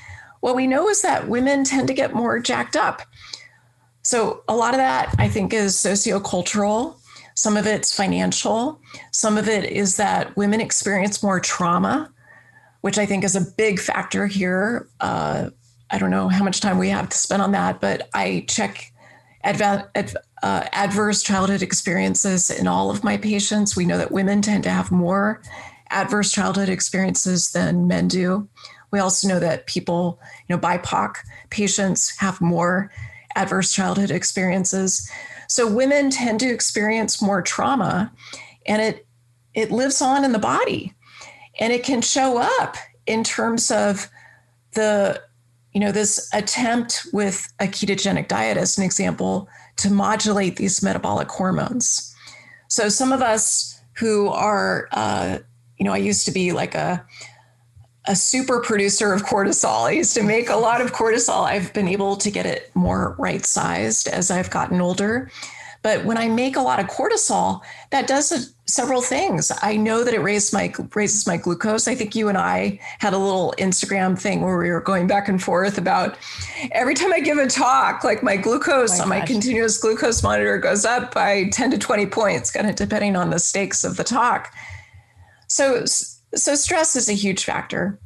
what 0.44 0.56
we 0.56 0.68
know 0.68 0.90
is 0.90 1.02
that 1.02 1.28
women 1.30 1.64
tend 1.64 1.88
to 1.88 1.94
get 1.94 2.14
more 2.14 2.40
jacked 2.40 2.76
up 2.76 3.02
so 4.04 4.44
a 4.48 4.56
lot 4.56 4.74
of 4.74 4.78
that 4.78 5.16
I 5.18 5.30
think 5.30 5.54
is 5.54 5.76
sociocultural. 5.76 6.98
Some 7.36 7.58
of 7.58 7.66
it's 7.66 7.96
financial. 7.96 8.80
Some 9.12 9.38
of 9.38 9.48
it 9.48 9.64
is 9.64 9.96
that 9.96 10.36
women 10.38 10.62
experience 10.62 11.24
more 11.24 11.40
trauma, 11.40 12.12
which 12.82 12.98
I 12.98 13.06
think 13.06 13.24
is 13.24 13.36
a 13.36 13.42
big 13.58 13.80
factor 13.80 14.28
here. 14.28 14.90
Uh, 15.00 15.50
I 15.90 15.98
don't 15.98 16.12
know 16.12 16.28
how 16.28 16.44
much 16.44 16.60
time 16.60 16.78
we 16.78 16.90
have 16.90 17.10
to 17.10 17.18
spend 17.18 17.42
on 17.42 17.54
that, 17.54 17.80
but 17.80 18.10
I 18.14 18.46
check 18.50 18.92
adva- 19.46 19.90
ad- 19.96 20.18
uh, 20.44 20.68
adverse 20.74 21.24
childhood 21.24 21.62
experiences 21.62 22.50
in 22.50 22.68
all 22.68 22.92
of 22.92 23.04
my 23.04 23.18
patients. 23.18 23.76
We 23.76 23.86
know 23.86 23.98
that 23.98 24.12
women 24.12 24.42
tend 24.42 24.64
to 24.66 24.70
have 24.70 24.92
more 24.92 25.42
adverse 25.90 26.32
childhood 26.32 26.70
experiences 26.70 27.52
than 27.52 27.88
men 27.88 28.10
do. 28.10 28.50
We 28.94 29.00
also 29.00 29.28
know 29.28 29.40
that 29.40 29.66
people, 29.66 30.22
you 30.48 30.56
know, 30.56 30.62
BIPOC 30.62 31.16
patients 31.50 32.16
have 32.18 32.40
more 32.40 32.92
adverse 33.36 33.74
childhood 33.74 34.12
experiences. 34.12 35.10
So 35.48 35.68
women 35.68 36.12
tend 36.12 36.40
to 36.42 36.54
experience 36.54 37.20
more 37.20 37.42
trauma 37.42 38.14
and 38.68 38.82
it 38.82 39.08
it 39.56 39.72
lives 39.72 40.02
on 40.02 40.24
in 40.24 40.32
the 40.32 40.40
body 40.40 40.94
and 41.60 41.74
it 41.74 41.84
can 41.84 42.02
show 42.02 42.38
up 42.38 42.78
in 43.08 43.24
terms 43.24 43.72
of 43.72 44.10
the 44.74 45.22
you 45.74 45.80
know 45.80 45.92
this 45.92 46.30
attempt 46.32 47.08
with 47.14 47.52
a 47.60 47.66
ketogenic 47.66 48.28
diet 48.28 48.58
as 48.58 48.78
an 48.78 48.84
example 48.84 49.48
to 49.78 49.90
modulate 49.90 50.56
these 50.56 50.82
metabolic 50.82 51.30
hormones 51.30 52.16
so 52.68 52.90
some 52.90 53.12
of 53.12 53.22
us 53.22 53.80
who 53.94 54.28
are 54.30 54.88
uh, 54.92 55.38
you 55.78 55.86
know 55.86 55.94
i 55.94 55.98
used 55.98 56.26
to 56.26 56.32
be 56.32 56.52
like 56.52 56.74
a 56.74 57.06
a 58.06 58.16
super 58.16 58.60
producer 58.60 59.14
of 59.14 59.24
cortisol. 59.24 59.88
I 59.88 59.92
used 59.92 60.14
to 60.16 60.24
make 60.24 60.50
a 60.50 60.56
lot 60.56 60.82
of 60.82 60.92
cortisol. 60.92 61.44
I've 61.44 61.72
been 61.74 61.88
able 61.88 62.16
to 62.18 62.30
get 62.30 62.46
it 62.46 62.72
more 62.76 63.16
right 63.18 63.46
sized 63.46 64.08
as 64.08 64.30
I've 64.30 64.50
gotten 64.50 64.82
older. 64.82 65.32
But 65.84 66.06
when 66.06 66.18
I 66.18 66.30
make 66.30 66.56
a 66.56 66.62
lot 66.62 66.80
of 66.80 66.88
cortisol, 66.88 67.62
that 67.92 68.08
does 68.08 68.54
several 68.66 69.02
things. 69.02 69.52
I 69.62 69.76
know 69.76 70.06
that 70.06 70.14
it 70.14 70.22
raises 70.22 70.54
my 70.54 70.74
raises 70.96 71.28
my 71.28 71.36
glucose. 71.36 71.90
I 71.90 71.96
think 71.96 72.16
you 72.16 72.30
and 72.30 72.38
I 72.38 72.80
had 73.00 73.12
a 73.12 73.18
little 73.18 73.54
Instagram 73.58 74.18
thing 74.18 74.42
where 74.42 74.58
we 74.58 74.72
were 74.72 74.80
going 74.80 75.08
back 75.08 75.28
and 75.28 75.44
forth 75.44 75.78
about 75.78 76.18
every 76.72 76.96
time 76.96 77.12
I 77.12 77.20
give 77.20 77.38
a 77.38 77.48
talk, 77.48 78.06
like 78.06 78.24
my 78.24 78.38
glucose 78.38 78.94
oh 78.94 78.98
my 79.00 79.04
on 79.04 79.10
my 79.10 79.26
continuous 79.26 79.78
glucose 79.78 80.24
monitor 80.24 80.58
goes 80.58 80.86
up 80.86 81.14
by 81.14 81.50
10 81.52 81.72
to 81.72 81.78
20 81.78 82.06
points, 82.06 82.50
kind 82.50 82.70
of 82.70 82.76
depending 82.76 83.18
on 83.18 83.30
the 83.30 83.40
stakes 83.40 83.84
of 83.84 83.98
the 83.98 84.06
talk. 84.06 84.54
So 85.48 85.84
so 86.36 86.56
stress 86.56 86.96
is 86.96 87.10
a 87.10 87.14
huge 87.14 87.44
factor. 87.44 88.00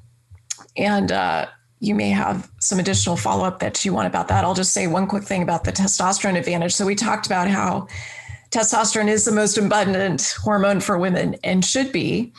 And 0.75 1.11
uh, 1.11 1.47
you 1.80 1.95
may 1.95 2.09
have 2.09 2.49
some 2.59 2.80
additional 2.80 3.15
follow 3.15 3.45
up 3.45 3.59
that 3.59 3.84
you 3.86 3.93
want 3.93 4.07
about 4.07 4.28
that. 4.30 4.43
I'll 4.43 4.53
just 4.53 4.73
say 4.73 4.88
one 4.88 5.07
quick 5.07 5.23
thing 5.23 5.43
about 5.43 5.63
the 5.63 5.71
testosterone 5.71 6.38
advantage. 6.38 6.73
So 6.73 6.86
we 6.86 6.95
talked 6.95 7.25
about 7.25 7.47
how 7.47 7.88
testosterone 8.49 9.07
is 9.07 9.25
the 9.25 9.32
most 9.32 9.57
abundant 9.57 10.36
hormone 10.41 10.80
for 10.80 10.97
women 10.97 11.36
and 11.43 11.63
should 11.63 11.91
be. 11.91 12.34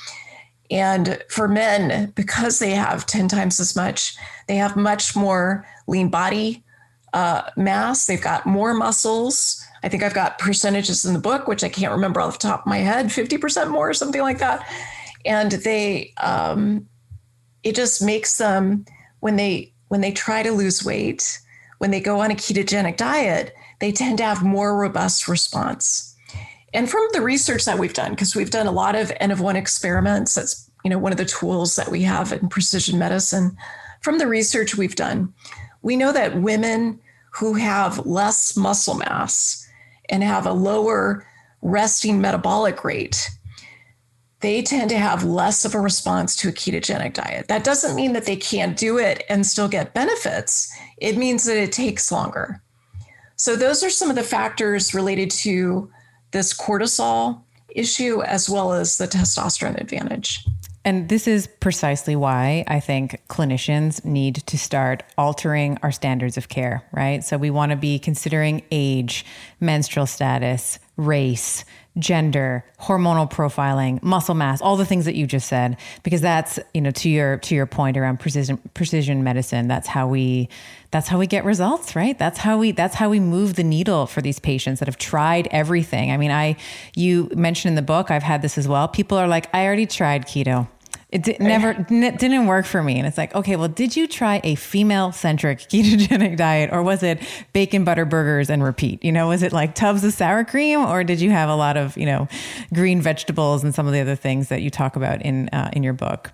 And 0.71 1.23
for 1.31 1.49
men, 1.49 2.13
because 2.15 2.59
they 2.59 2.73
have 2.73 3.07
10 3.07 3.29
times 3.29 3.59
as 3.59 3.75
much, 3.75 4.17
they 4.49 4.57
have 4.57 4.77
much 4.77 5.17
more 5.17 5.67
lean 5.87 6.11
body 6.11 6.63
uh, 7.15 7.43
mass. 7.57 8.07
They've 8.07 8.21
got 8.21 8.45
more 8.45 8.75
muscles. 8.75 9.65
I 9.83 9.89
think 9.89 10.03
I've 10.03 10.15
got 10.15 10.39
percentages 10.39 11.07
in 11.07 11.15
the 11.15 11.21
book, 11.21 11.49
which 11.49 11.65
I 11.65 11.69
can't 11.69 11.93
remember 11.93 12.21
off 12.21 12.39
the 12.39 12.49
top 12.49 12.61
of 12.61 12.67
my 12.67 12.79
head 12.79 13.07
50% 13.07 13.71
more, 13.71 13.89
or 13.89 13.95
something 13.95 14.21
like 14.21 14.39
that 14.39 14.69
and 15.29 15.53
they 15.53 16.13
um, 16.17 16.89
it 17.63 17.77
just 17.77 18.03
makes 18.03 18.39
them 18.39 18.85
when 19.21 19.37
they 19.37 19.73
when 19.89 20.01
they 20.01 20.11
try 20.11 20.43
to 20.43 20.51
lose 20.51 20.85
weight 20.85 21.39
when 21.79 21.93
they 21.93 22.01
go 22.01 22.21
on 22.21 22.33
a 22.33 22.35
ketogenic 22.35 22.97
diet 22.97 23.55
they 23.79 23.93
tend 23.93 24.19
to 24.19 24.25
have 24.25 24.43
more 24.43 24.77
robust 24.77 25.29
response. 25.29 26.17
And 26.75 26.91
from 26.91 27.07
the 27.13 27.21
research 27.21 27.65
that 27.65 27.79
we've 27.79 27.95
done 27.95 28.11
because 28.11 28.35
we've 28.35 28.51
done 28.51 28.67
a 28.67 28.73
lot 28.73 28.97
of 28.97 29.13
n 29.21 29.31
of 29.31 29.41
one 29.41 29.57
experiments 29.57 30.35
that's 30.35 30.69
you 30.85 30.91
know 30.91 30.99
one 30.99 31.13
of 31.13 31.19
the 31.19 31.25
tools 31.25 31.77
that 31.77 31.91
we 31.91 32.03
have 32.03 32.33
in 32.33 32.49
precision 32.49 32.99
medicine. 32.99 33.57
From 34.01 34.19
the 34.19 34.27
research 34.27 34.77
we've 34.77 34.97
done 34.97 35.33
we 35.83 35.97
know 35.97 36.13
that 36.13 36.41
women 36.41 36.99
who 37.33 37.55
have 37.55 38.05
less 38.05 38.57
muscle 38.57 38.95
mass 38.95 39.67
and 40.09 40.23
have 40.23 40.47
a 40.47 40.53
lower 40.53 41.27
resting 41.63 42.21
metabolic 42.21 42.83
rate 42.83 43.31
they 44.41 44.63
tend 44.63 44.91
to 44.91 44.99
have 44.99 45.25
less 45.25 45.65
of 45.65 45.75
a 45.75 45.81
response 45.81 46.37
to 46.37 46.49
a 46.49 46.53
ketogenic 46.53 47.15
diet. 47.15 47.49
That 47.49 47.65
doesn't 47.65 47.97
mean 47.97 48.13
that 48.13 48.25
they 48.25 48.37
can't 48.37 48.77
do 48.77 48.99
it 48.99 49.25
and 49.29 49.45
still 49.45 49.69
get 49.69 49.95
benefits. 49.95 50.73
It 50.99 51.17
means 51.17 51.45
that 51.45 51.57
it 51.57 51.73
takes 51.73 52.13
longer. 52.13 52.63
So, 53.37 53.57
those 53.57 53.83
are 53.83 53.91
some 53.91 54.11
of 54.11 54.17
the 54.17 54.23
factors 54.23 54.95
related 54.95 55.31
to 55.31 55.91
this 56.33 56.53
cortisol 56.57 57.43
issue 57.69 58.23
as 58.23 58.49
well 58.49 58.73
as 58.73 58.99
the 58.99 59.07
testosterone 59.07 59.81
advantage. 59.81 60.45
And 60.85 61.09
this 61.09 61.29
is 61.29 61.47
precisely 61.61 62.17
why 62.17 62.65
I 62.67 62.81
think 62.81 63.21
clinicians 63.29 64.05
need 64.05 64.37
to 64.47 64.57
start 64.57 65.03
altering 65.19 65.79
our 65.83 65.93
standards 65.93 66.39
of 66.39 66.49
care, 66.49 66.83
right? 66.93 67.23
So 67.23 67.37
we 67.37 67.51
want 67.51 67.71
to 67.71 67.77
be 67.77 67.99
considering 67.99 68.63
age, 68.71 69.27
menstrual 69.61 70.07
status, 70.07 70.79
race, 70.97 71.65
gender, 71.99 72.65
hormonal 72.81 73.31
profiling, 73.31 74.03
muscle 74.03 74.35
mass, 74.35 74.61
all 74.61 74.77
the 74.77 74.85
things 74.85 75.05
that 75.05 75.15
you 75.15 75.27
just 75.27 75.49
said, 75.49 75.77
because 76.03 76.21
that's, 76.21 76.59
you 76.75 76.81
know, 76.81 76.91
to 76.93 77.09
your 77.09 77.39
to 77.39 77.55
your 77.55 77.67
point 77.67 77.97
around 77.97 78.21
precision 78.21 78.59
precision 78.75 79.25
medicine, 79.25 79.69
that's 79.69 79.89
how 79.89 80.09
we 80.09 80.49
that's 80.91 81.09
how 81.09 81.19
we 81.19 81.27
get 81.27 81.45
results, 81.45 81.95
right? 81.95 82.19
That's 82.19 82.39
how 82.39 82.59
we 82.59 82.73
that's 82.73 82.95
how 82.95 83.11
we 83.11 83.21
move 83.21 83.55
the 83.55 83.65
needle 83.65 84.07
for 84.07 84.23
these 84.23 84.39
patients 84.39 84.79
that 84.79 84.87
have 84.89 84.99
tried 84.99 85.49
everything. 85.51 86.11
I 86.11 86.17
mean, 86.17 86.31
I 86.31 86.57
you 86.95 87.31
mentioned 87.35 87.71
in 87.71 87.77
the 87.77 87.83
book, 87.83 88.11
I've 88.11 88.23
had 88.23 88.43
this 88.43 88.57
as 88.57 88.67
well. 88.67 88.89
People 88.89 89.19
are 89.19 89.29
like, 89.29 89.53
I 89.55 89.65
already 89.67 89.87
tried 89.87 90.27
keto. 90.27 90.69
It 91.11 91.23
di- 91.23 91.37
never 91.41 91.87
n- 91.91 92.17
didn't 92.17 92.47
work 92.47 92.67
for 92.67 92.83
me. 92.83 92.99
And 92.99 93.07
it's 93.07 93.17
like, 93.17 93.35
okay, 93.35 93.57
well, 93.57 93.69
did 93.69 93.97
you 93.97 94.07
try 94.07 94.43
a 94.45 94.57
female 94.57 95.11
centric 95.13 95.59
ketogenic 95.71 96.37
diet 96.37 96.71
or 96.73 96.83
was 96.83 97.03
it 97.03 97.21
bacon, 97.53 97.85
butter, 97.85 98.05
burgers 98.05 98.51
and 98.51 98.63
repeat? 98.63 99.03
You 99.03 99.13
know, 99.13 99.29
was 99.29 99.43
it 99.43 99.53
like 99.53 99.75
tubs 99.75 100.05
of 100.05 100.13
sour 100.13 100.45
cream 100.45 100.81
or 100.81 101.05
did 101.05 101.21
you 101.21 101.31
have 101.31 101.49
a 101.49 101.55
lot 101.57 101.79
of, 101.79 101.97
you 101.97 102.05
know, 102.05 102.29
green 102.75 103.01
vegetables 103.01 103.65
and 103.65 103.75
some 103.75 103.87
of 103.87 103.95
the 103.95 104.01
other 104.01 104.17
things 104.17 104.49
that 104.49 104.61
you 104.61 104.69
talk 104.69 104.97
about 104.97 105.23
in, 105.23 105.49
uh, 105.49 105.71
in 105.73 105.83
your 105.83 105.95
book? 105.95 106.31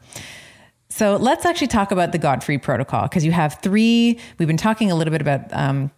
So 0.89 1.16
let's 1.16 1.45
actually 1.45 1.68
talk 1.68 1.91
about 1.91 2.12
the 2.12 2.18
Gottfried 2.18 2.62
protocol 2.62 3.03
because 3.03 3.25
you 3.25 3.33
have 3.33 3.61
three. 3.62 4.18
We've 4.39 4.47
been 4.47 4.57
talking 4.57 4.91
a 4.93 4.95
little 4.95 5.11
bit 5.11 5.20
about 5.20 5.53
um, 5.53 5.91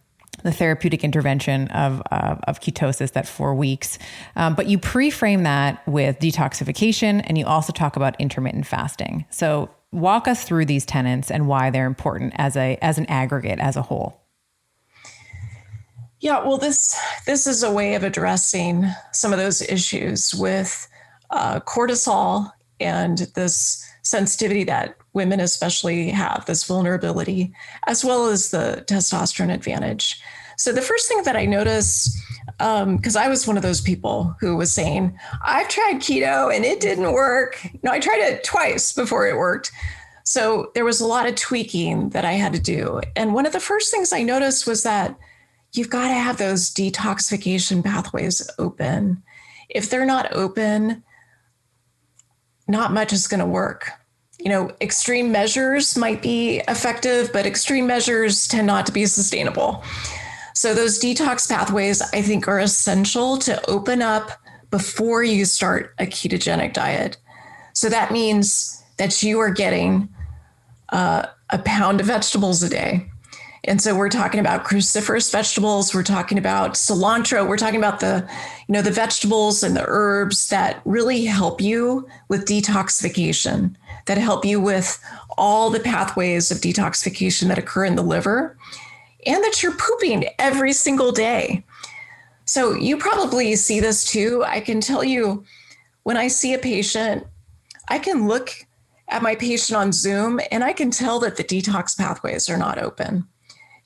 the 0.46 0.52
therapeutic 0.52 1.04
intervention 1.04 1.68
of, 1.68 2.02
uh, 2.10 2.36
of 2.46 2.60
ketosis, 2.60 3.12
that 3.12 3.28
four 3.28 3.54
weeks. 3.54 3.98
Um, 4.34 4.54
but 4.54 4.66
you 4.66 4.78
pre 4.78 5.10
frame 5.10 5.42
that 5.42 5.86
with 5.86 6.18
detoxification 6.18 7.22
and 7.24 7.36
you 7.36 7.44
also 7.44 7.72
talk 7.72 7.96
about 7.96 8.18
intermittent 8.20 8.66
fasting. 8.66 9.26
So 9.30 9.70
walk 9.92 10.28
us 10.28 10.44
through 10.44 10.66
these 10.66 10.84
tenets 10.84 11.30
and 11.30 11.46
why 11.46 11.70
they're 11.70 11.86
important 11.86 12.34
as 12.36 12.56
a 12.56 12.78
as 12.82 12.98
an 12.98 13.06
aggregate 13.06 13.58
as 13.58 13.76
a 13.76 13.82
whole. 13.82 14.20
Yeah, 16.20 16.42
well, 16.44 16.58
this 16.58 16.98
this 17.26 17.46
is 17.46 17.62
a 17.62 17.70
way 17.70 17.94
of 17.94 18.02
addressing 18.02 18.86
some 19.12 19.32
of 19.32 19.38
those 19.38 19.62
issues 19.62 20.34
with 20.34 20.88
uh, 21.30 21.60
cortisol 21.60 22.50
and 22.80 23.18
this 23.34 23.85
sensitivity 24.06 24.62
that 24.62 24.96
women 25.14 25.40
especially 25.40 26.10
have, 26.10 26.44
this 26.46 26.62
vulnerability, 26.62 27.52
as 27.88 28.04
well 28.04 28.28
as 28.28 28.50
the 28.50 28.84
testosterone 28.86 29.52
advantage. 29.52 30.20
So 30.56 30.72
the 30.72 30.80
first 30.80 31.08
thing 31.08 31.22
that 31.24 31.36
I 31.36 31.44
notice, 31.44 32.16
because 32.58 33.16
um, 33.16 33.22
I 33.22 33.28
was 33.28 33.46
one 33.46 33.56
of 33.56 33.64
those 33.64 33.80
people 33.80 34.34
who 34.40 34.56
was 34.56 34.72
saying, 34.72 35.18
I've 35.44 35.68
tried 35.68 35.96
keto 35.96 36.54
and 36.54 36.64
it 36.64 36.80
didn't 36.80 37.12
work. 37.12 37.60
No, 37.82 37.90
I 37.90 37.98
tried 37.98 38.20
it 38.20 38.44
twice 38.44 38.92
before 38.92 39.26
it 39.26 39.36
worked. 39.36 39.72
So 40.22 40.70
there 40.74 40.84
was 40.84 41.00
a 41.00 41.06
lot 41.06 41.28
of 41.28 41.34
tweaking 41.34 42.10
that 42.10 42.24
I 42.24 42.32
had 42.32 42.52
to 42.52 42.60
do. 42.60 43.00
And 43.16 43.34
one 43.34 43.44
of 43.44 43.52
the 43.52 43.60
first 43.60 43.90
things 43.90 44.12
I 44.12 44.22
noticed 44.22 44.66
was 44.66 44.84
that 44.84 45.18
you've 45.72 45.90
got 45.90 46.08
to 46.08 46.14
have 46.14 46.38
those 46.38 46.70
detoxification 46.72 47.84
pathways 47.84 48.48
open. 48.58 49.22
If 49.68 49.90
they're 49.90 50.06
not 50.06 50.32
open, 50.32 51.02
not 52.68 52.92
much 52.92 53.12
is 53.12 53.28
going 53.28 53.40
to 53.40 53.46
work. 53.46 53.90
You 54.38 54.50
know, 54.50 54.70
extreme 54.80 55.32
measures 55.32 55.96
might 55.96 56.22
be 56.22 56.62
effective, 56.68 57.32
but 57.32 57.46
extreme 57.46 57.86
measures 57.86 58.46
tend 58.48 58.66
not 58.66 58.86
to 58.86 58.92
be 58.92 59.06
sustainable. 59.06 59.82
So, 60.54 60.74
those 60.74 60.98
detox 60.98 61.48
pathways, 61.48 62.00
I 62.00 62.22
think, 62.22 62.48
are 62.48 62.58
essential 62.58 63.38
to 63.38 63.64
open 63.68 64.02
up 64.02 64.30
before 64.70 65.22
you 65.22 65.44
start 65.44 65.94
a 65.98 66.06
ketogenic 66.06 66.72
diet. 66.72 67.16
So, 67.72 67.88
that 67.88 68.12
means 68.12 68.82
that 68.98 69.22
you 69.22 69.38
are 69.40 69.50
getting 69.50 70.08
uh, 70.90 71.26
a 71.50 71.58
pound 71.58 72.00
of 72.00 72.06
vegetables 72.06 72.62
a 72.62 72.68
day. 72.68 73.10
And 73.66 73.82
so 73.82 73.96
we're 73.96 74.08
talking 74.08 74.38
about 74.38 74.64
cruciferous 74.64 75.30
vegetables, 75.32 75.92
we're 75.92 76.04
talking 76.04 76.38
about 76.38 76.74
cilantro, 76.74 77.48
we're 77.48 77.56
talking 77.56 77.80
about 77.80 77.98
the, 77.98 78.24
you 78.68 78.72
know, 78.72 78.80
the 78.80 78.92
vegetables 78.92 79.64
and 79.64 79.76
the 79.76 79.84
herbs 79.86 80.48
that 80.50 80.80
really 80.84 81.24
help 81.24 81.60
you 81.60 82.08
with 82.28 82.46
detoxification, 82.46 83.74
that 84.06 84.18
help 84.18 84.44
you 84.44 84.60
with 84.60 85.02
all 85.36 85.68
the 85.68 85.80
pathways 85.80 86.52
of 86.52 86.58
detoxification 86.58 87.48
that 87.48 87.58
occur 87.58 87.84
in 87.84 87.96
the 87.96 88.02
liver, 88.02 88.56
and 89.26 89.42
that 89.42 89.62
you're 89.62 89.76
pooping 89.76 90.26
every 90.38 90.72
single 90.72 91.10
day. 91.10 91.64
So 92.44 92.72
you 92.72 92.96
probably 92.96 93.56
see 93.56 93.80
this 93.80 94.04
too. 94.04 94.44
I 94.46 94.60
can 94.60 94.80
tell 94.80 95.02
you 95.02 95.44
when 96.04 96.16
I 96.16 96.28
see 96.28 96.54
a 96.54 96.58
patient, 96.58 97.26
I 97.88 97.98
can 97.98 98.28
look 98.28 98.50
at 99.08 99.22
my 99.22 99.34
patient 99.34 99.76
on 99.76 99.90
Zoom 99.92 100.40
and 100.52 100.62
I 100.62 100.72
can 100.72 100.92
tell 100.92 101.18
that 101.20 101.36
the 101.36 101.42
detox 101.42 101.96
pathways 101.96 102.48
are 102.48 102.56
not 102.56 102.78
open. 102.78 103.26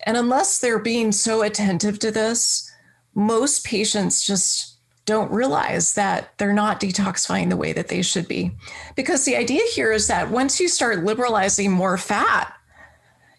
And 0.04 0.16
unless 0.16 0.58
they're 0.58 0.78
being 0.78 1.12
so 1.12 1.42
attentive 1.42 1.98
to 2.00 2.10
this, 2.10 2.70
most 3.14 3.64
patients 3.64 4.24
just 4.24 4.78
don't 5.04 5.30
realize 5.30 5.94
that 5.94 6.36
they're 6.38 6.52
not 6.52 6.80
detoxifying 6.80 7.48
the 7.48 7.56
way 7.56 7.72
that 7.72 7.88
they 7.88 8.02
should 8.02 8.28
be. 8.28 8.52
Because 8.94 9.24
the 9.24 9.36
idea 9.36 9.62
here 9.74 9.92
is 9.92 10.06
that 10.06 10.30
once 10.30 10.60
you 10.60 10.68
start 10.68 11.04
liberalizing 11.04 11.72
more 11.72 11.98
fat, 11.98 12.54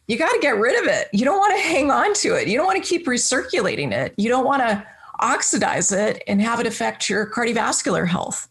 you 0.07 0.17
got 0.17 0.31
to 0.33 0.39
get 0.39 0.57
rid 0.57 0.81
of 0.81 0.87
it. 0.87 1.07
You 1.13 1.23
don't 1.23 1.37
want 1.37 1.55
to 1.55 1.61
hang 1.61 1.89
on 1.89 2.13
to 2.15 2.35
it. 2.35 2.47
You 2.47 2.57
don't 2.57 2.65
want 2.65 2.83
to 2.83 2.89
keep 2.89 3.07
recirculating 3.07 3.93
it. 3.93 4.13
You 4.17 4.27
don't 4.27 4.45
want 4.45 4.61
to 4.61 4.85
oxidize 5.19 5.91
it 5.91 6.21
and 6.27 6.41
have 6.41 6.59
it 6.59 6.67
affect 6.67 7.09
your 7.09 7.25
cardiovascular 7.27 8.07
health. 8.07 8.49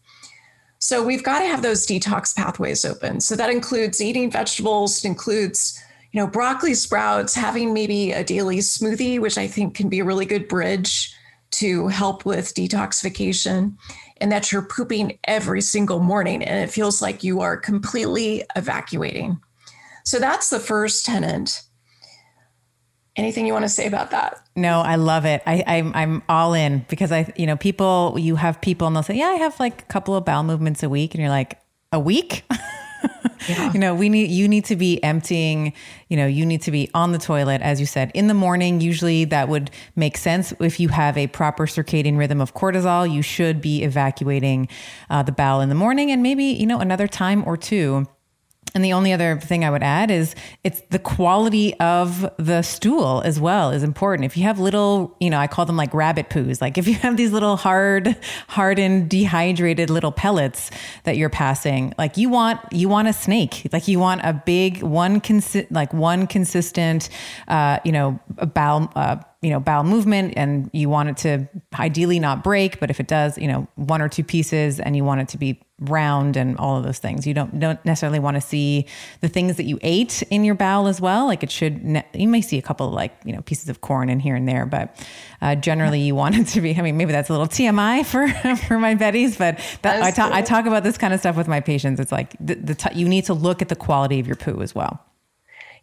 So 0.79 1.03
we've 1.03 1.23
got 1.23 1.39
to 1.39 1.45
have 1.45 1.61
those 1.61 1.85
detox 1.85 2.35
pathways 2.35 2.83
open. 2.83 3.19
So 3.21 3.35
that 3.35 3.51
includes 3.51 4.01
eating 4.01 4.31
vegetables, 4.31 5.05
it 5.05 5.07
includes 5.07 5.79
you 6.11 6.19
know, 6.19 6.27
broccoli 6.27 6.73
sprouts, 6.73 7.33
having 7.33 7.73
maybe 7.73 8.11
a 8.11 8.23
daily 8.23 8.57
smoothie, 8.57 9.19
which 9.19 9.37
I 9.37 9.47
think 9.47 9.75
can 9.75 9.89
be 9.89 9.99
a 9.99 10.05
really 10.05 10.25
good 10.25 10.47
bridge 10.47 11.13
to 11.51 11.87
help 11.87 12.25
with 12.25 12.53
detoxification, 12.53 13.75
and 14.19 14.31
that 14.31 14.51
you're 14.51 14.61
pooping 14.61 15.17
every 15.25 15.61
single 15.61 15.99
morning 15.99 16.43
and 16.43 16.63
it 16.63 16.71
feels 16.71 17.01
like 17.01 17.23
you 17.23 17.41
are 17.41 17.57
completely 17.57 18.43
evacuating. 18.55 19.39
So 20.05 20.19
that's 20.19 20.49
the 20.49 20.59
first 20.59 21.05
tenant. 21.05 21.63
Anything 23.15 23.45
you 23.45 23.53
want 23.53 23.65
to 23.65 23.69
say 23.69 23.87
about 23.87 24.11
that? 24.11 24.39
No, 24.55 24.79
I 24.79 24.95
love 24.95 25.25
it. 25.25 25.41
I, 25.45 25.63
I'm 25.67 25.93
I'm 25.93 26.23
all 26.29 26.53
in 26.53 26.85
because 26.89 27.11
I, 27.11 27.31
you 27.35 27.45
know, 27.45 27.57
people. 27.57 28.15
You 28.17 28.37
have 28.37 28.61
people 28.61 28.87
and 28.87 28.95
they'll 28.95 29.03
say, 29.03 29.15
"Yeah, 29.15 29.27
I 29.27 29.35
have 29.35 29.59
like 29.59 29.81
a 29.81 29.85
couple 29.85 30.15
of 30.15 30.23
bowel 30.23 30.43
movements 30.43 30.81
a 30.81 30.89
week," 30.89 31.13
and 31.13 31.21
you're 31.21 31.29
like, 31.29 31.59
"A 31.91 31.99
week?" 31.99 32.43
Yeah. 33.47 33.73
you 33.73 33.79
know, 33.79 33.95
we 33.95 34.07
need 34.07 34.29
you 34.29 34.47
need 34.47 34.65
to 34.65 34.75
be 34.75 35.03
emptying, 35.03 35.73
you 36.09 36.17
know, 36.17 36.27
you 36.27 36.45
need 36.45 36.61
to 36.63 36.71
be 36.71 36.89
on 36.93 37.11
the 37.11 37.17
toilet 37.17 37.61
as 37.61 37.79
you 37.79 37.87
said 37.87 38.11
in 38.13 38.27
the 38.27 38.35
morning. 38.35 38.81
Usually 38.81 39.25
that 39.25 39.49
would 39.49 39.71
make 39.95 40.17
sense 40.17 40.53
if 40.59 40.79
you 40.79 40.89
have 40.89 41.17
a 41.17 41.25
proper 41.27 41.65
circadian 41.65 42.17
rhythm 42.17 42.39
of 42.39 42.53
cortisol, 42.53 43.11
you 43.11 43.23
should 43.23 43.59
be 43.59 43.83
evacuating 43.83 44.67
uh, 45.09 45.23
the 45.23 45.31
bowel 45.31 45.61
in 45.61 45.69
the 45.69 45.75
morning 45.75 46.11
and 46.11 46.21
maybe, 46.21 46.43
you 46.43 46.67
know, 46.67 46.79
another 46.79 47.07
time 47.07 47.43
or 47.47 47.57
two 47.57 48.05
and 48.73 48.83
the 48.85 48.93
only 48.93 49.11
other 49.11 49.37
thing 49.37 49.65
I 49.65 49.69
would 49.69 49.83
add 49.83 50.09
is 50.09 50.33
it's 50.63 50.81
the 50.89 50.99
quality 50.99 51.73
of 51.79 52.29
the 52.37 52.61
stool 52.61 53.21
as 53.25 53.39
well 53.39 53.71
is 53.71 53.83
important. 53.83 54.25
If 54.25 54.37
you 54.37 54.43
have 54.43 54.59
little, 54.59 55.15
you 55.19 55.29
know, 55.29 55.39
I 55.39 55.47
call 55.47 55.65
them 55.65 55.75
like 55.75 55.93
rabbit 55.93 56.29
poos. 56.29 56.61
Like 56.61 56.77
if 56.77 56.87
you 56.87 56.93
have 56.95 57.17
these 57.17 57.31
little 57.31 57.57
hard, 57.57 58.15
hardened, 58.47 59.09
dehydrated 59.09 59.89
little 59.89 60.11
pellets 60.11 60.71
that 61.03 61.17
you're 61.17 61.29
passing, 61.29 61.93
like 61.97 62.15
you 62.17 62.29
want, 62.29 62.59
you 62.71 62.87
want 62.87 63.07
a 63.07 63.13
snake. 63.13 63.67
Like 63.73 63.87
you 63.87 63.99
want 63.99 64.21
a 64.23 64.33
big 64.33 64.81
one, 64.81 65.19
consi- 65.19 65.67
like 65.69 65.93
one 65.93 66.27
consistent, 66.27 67.09
uh, 67.49 67.79
you 67.83 67.91
know, 67.91 68.19
bowel, 68.53 68.91
uh, 68.95 69.17
you 69.41 69.49
know 69.49 69.59
bowel 69.59 69.83
movement 69.83 70.33
and 70.37 70.69
you 70.71 70.87
want 70.87 71.09
it 71.09 71.17
to 71.17 71.49
ideally 71.79 72.19
not 72.19 72.43
break 72.43 72.79
but 72.79 72.91
if 72.91 72.99
it 72.99 73.07
does 73.07 73.37
you 73.39 73.47
know 73.47 73.67
one 73.75 73.99
or 74.01 74.07
two 74.07 74.23
pieces 74.23 74.79
and 74.79 74.95
you 74.95 75.03
want 75.03 75.19
it 75.19 75.27
to 75.27 75.37
be 75.37 75.59
round 75.81 76.37
and 76.37 76.57
all 76.57 76.77
of 76.77 76.83
those 76.83 76.99
things. 76.99 77.27
You 77.27 77.33
don't 77.33 77.59
don't 77.59 77.83
necessarily 77.85 78.19
want 78.19 78.35
to 78.35 78.41
see 78.41 78.85
the 79.19 79.27
things 79.27 79.57
that 79.57 79.65
you 79.65 79.77
ate 79.81 80.23
in 80.23 80.43
your 80.43 80.55
bowel 80.55 80.87
as 80.87 81.01
well. 81.01 81.25
Like 81.25 81.43
it 81.43 81.51
should 81.51 81.83
ne- 81.83 82.05
you 82.13 82.27
may 82.27 82.41
see 82.41 82.57
a 82.57 82.61
couple 82.61 82.87
of 82.87 82.93
like 82.93 83.13
you 83.25 83.33
know 83.33 83.41
pieces 83.41 83.69
of 83.69 83.81
corn 83.81 84.09
in 84.09 84.19
here 84.19 84.35
and 84.35 84.47
there 84.47 84.65
but 84.65 84.95
uh, 85.41 85.55
generally 85.55 86.01
you 86.01 86.15
want 86.15 86.35
it 86.35 86.47
to 86.47 86.61
be 86.61 86.75
i 86.75 86.81
mean 86.81 86.97
maybe 86.97 87.11
that's 87.11 87.29
a 87.29 87.31
little 87.31 87.47
tmi 87.47 88.05
for 88.05 88.27
for 88.67 88.79
my 88.79 88.95
betties 88.95 89.37
but 89.37 89.59
that, 89.81 90.01
I, 90.01 90.11
talk, 90.11 90.31
I 90.31 90.41
talk 90.41 90.65
about 90.65 90.83
this 90.83 90.97
kind 90.97 91.13
of 91.13 91.19
stuff 91.19 91.35
with 91.35 91.47
my 91.47 91.59
patients. 91.59 91.99
It's 91.99 92.11
like 92.11 92.35
the, 92.39 92.55
the 92.55 92.75
t- 92.75 92.95
you 92.95 93.07
need 93.07 93.25
to 93.25 93.33
look 93.33 93.61
at 93.61 93.69
the 93.69 93.75
quality 93.75 94.19
of 94.19 94.27
your 94.27 94.35
poo 94.35 94.61
as 94.61 94.75
well 94.75 95.03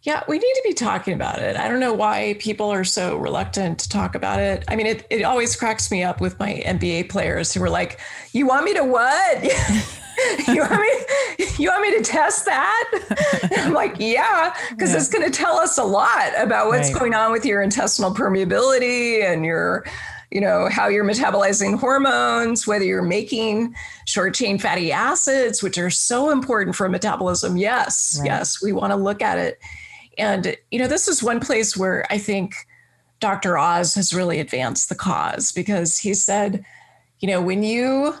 yeah, 0.03 0.23
we 0.27 0.37
need 0.37 0.53
to 0.53 0.61
be 0.63 0.73
talking 0.73 1.13
about 1.13 1.39
it. 1.39 1.57
I 1.57 1.67
don't 1.67 1.81
know 1.81 1.93
why 1.93 2.37
people 2.39 2.69
are 2.69 2.85
so 2.85 3.17
reluctant 3.17 3.79
to 3.79 3.89
talk 3.89 4.15
about 4.15 4.39
it. 4.39 4.63
I 4.69 4.75
mean, 4.77 4.87
it, 4.87 5.05
it 5.09 5.23
always 5.23 5.55
cracks 5.57 5.91
me 5.91 6.03
up 6.03 6.21
with 6.21 6.39
my 6.39 6.63
NBA 6.65 7.09
players 7.09 7.53
who 7.53 7.61
are 7.63 7.69
like, 7.69 7.99
You 8.31 8.47
want 8.47 8.63
me 8.63 8.73
to 8.75 8.83
what? 8.83 9.43
you 10.47 10.61
want 10.61 10.81
me 10.81 11.45
you 11.57 11.69
want 11.69 11.81
me 11.81 11.97
to 11.97 12.03
test 12.03 12.45
that? 12.45 13.49
I'm 13.57 13.73
like, 13.73 13.95
yeah, 13.99 14.55
because 14.69 14.91
yeah. 14.91 14.97
it's 14.97 15.09
going 15.09 15.29
to 15.29 15.31
tell 15.31 15.57
us 15.57 15.77
a 15.77 15.83
lot 15.83 16.31
about 16.37 16.67
what's 16.67 16.91
right. 16.91 16.99
going 16.99 17.13
on 17.13 17.31
with 17.31 17.45
your 17.45 17.61
intestinal 17.61 18.13
permeability 18.13 19.23
and 19.23 19.45
your 19.45 19.85
you 20.31 20.39
know 20.39 20.69
how 20.69 20.87
you're 20.87 21.03
metabolizing 21.03 21.79
hormones 21.79 22.67
whether 22.67 22.85
you're 22.85 23.01
making 23.01 23.73
short 24.05 24.35
chain 24.35 24.59
fatty 24.59 24.91
acids 24.91 25.63
which 25.63 25.77
are 25.79 25.89
so 25.89 26.29
important 26.29 26.75
for 26.75 26.87
metabolism 26.87 27.57
yes 27.57 28.17
right. 28.19 28.27
yes 28.27 28.61
we 28.61 28.71
want 28.71 28.91
to 28.91 28.95
look 28.95 29.23
at 29.23 29.39
it 29.39 29.59
and, 30.17 30.55
you 30.71 30.79
know, 30.79 30.87
this 30.87 31.07
is 31.07 31.23
one 31.23 31.39
place 31.39 31.77
where 31.77 32.05
I 32.09 32.17
think 32.17 32.55
Dr. 33.19 33.57
Oz 33.57 33.95
has 33.95 34.13
really 34.13 34.39
advanced 34.39 34.89
the 34.89 34.95
cause 34.95 35.51
because 35.51 35.97
he 35.97 36.13
said, 36.13 36.63
you 37.19 37.27
know, 37.27 37.41
when 37.41 37.63
you 37.63 38.15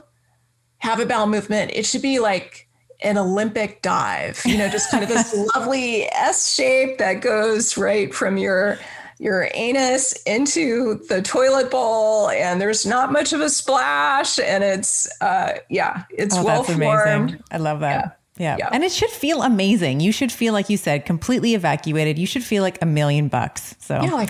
have 0.79 0.99
a 0.99 1.05
bowel 1.05 1.27
movement, 1.27 1.71
it 1.73 1.85
should 1.85 2.01
be 2.01 2.19
like 2.19 2.67
an 3.01 3.17
Olympic 3.17 3.81
dive, 3.81 4.41
you 4.45 4.57
know, 4.57 4.67
just 4.67 4.91
kind 4.91 5.03
of 5.03 5.09
this 5.09 5.33
lovely 5.55 6.03
S 6.11 6.53
shape 6.53 6.97
that 6.97 7.21
goes 7.21 7.77
right 7.77 8.13
from 8.13 8.37
your 8.37 8.77
your 9.19 9.49
anus 9.53 10.13
into 10.23 10.95
the 11.09 11.21
toilet 11.21 11.69
bowl 11.69 12.29
and 12.29 12.61
there's 12.61 12.85
not 12.85 13.11
much 13.11 13.33
of 13.33 13.41
a 13.41 13.49
splash 13.49 14.39
and 14.39 14.63
it's 14.63 15.09
uh 15.19 15.57
yeah 15.69 16.03
it's 16.09 16.37
oh, 16.37 16.43
well 16.43 16.63
formed 16.63 17.43
i 17.51 17.57
love 17.57 17.81
that 17.81 18.18
yeah. 18.39 18.55
Yeah. 18.57 18.69
And 18.71 18.83
it 18.83 18.91
should 18.91 19.09
feel 19.09 19.43
amazing. 19.43 19.99
You 19.99 20.13
should 20.13 20.31
feel, 20.31 20.53
like 20.53 20.69
you 20.69 20.77
said, 20.77 21.05
completely 21.05 21.53
evacuated. 21.55 22.17
You 22.17 22.25
should 22.25 22.43
feel 22.43 22.63
like 22.63 22.81
a 22.81 22.85
million 22.85 23.27
bucks. 23.27 23.75
So, 23.79 24.01
yeah, 24.01 24.11
like, 24.11 24.29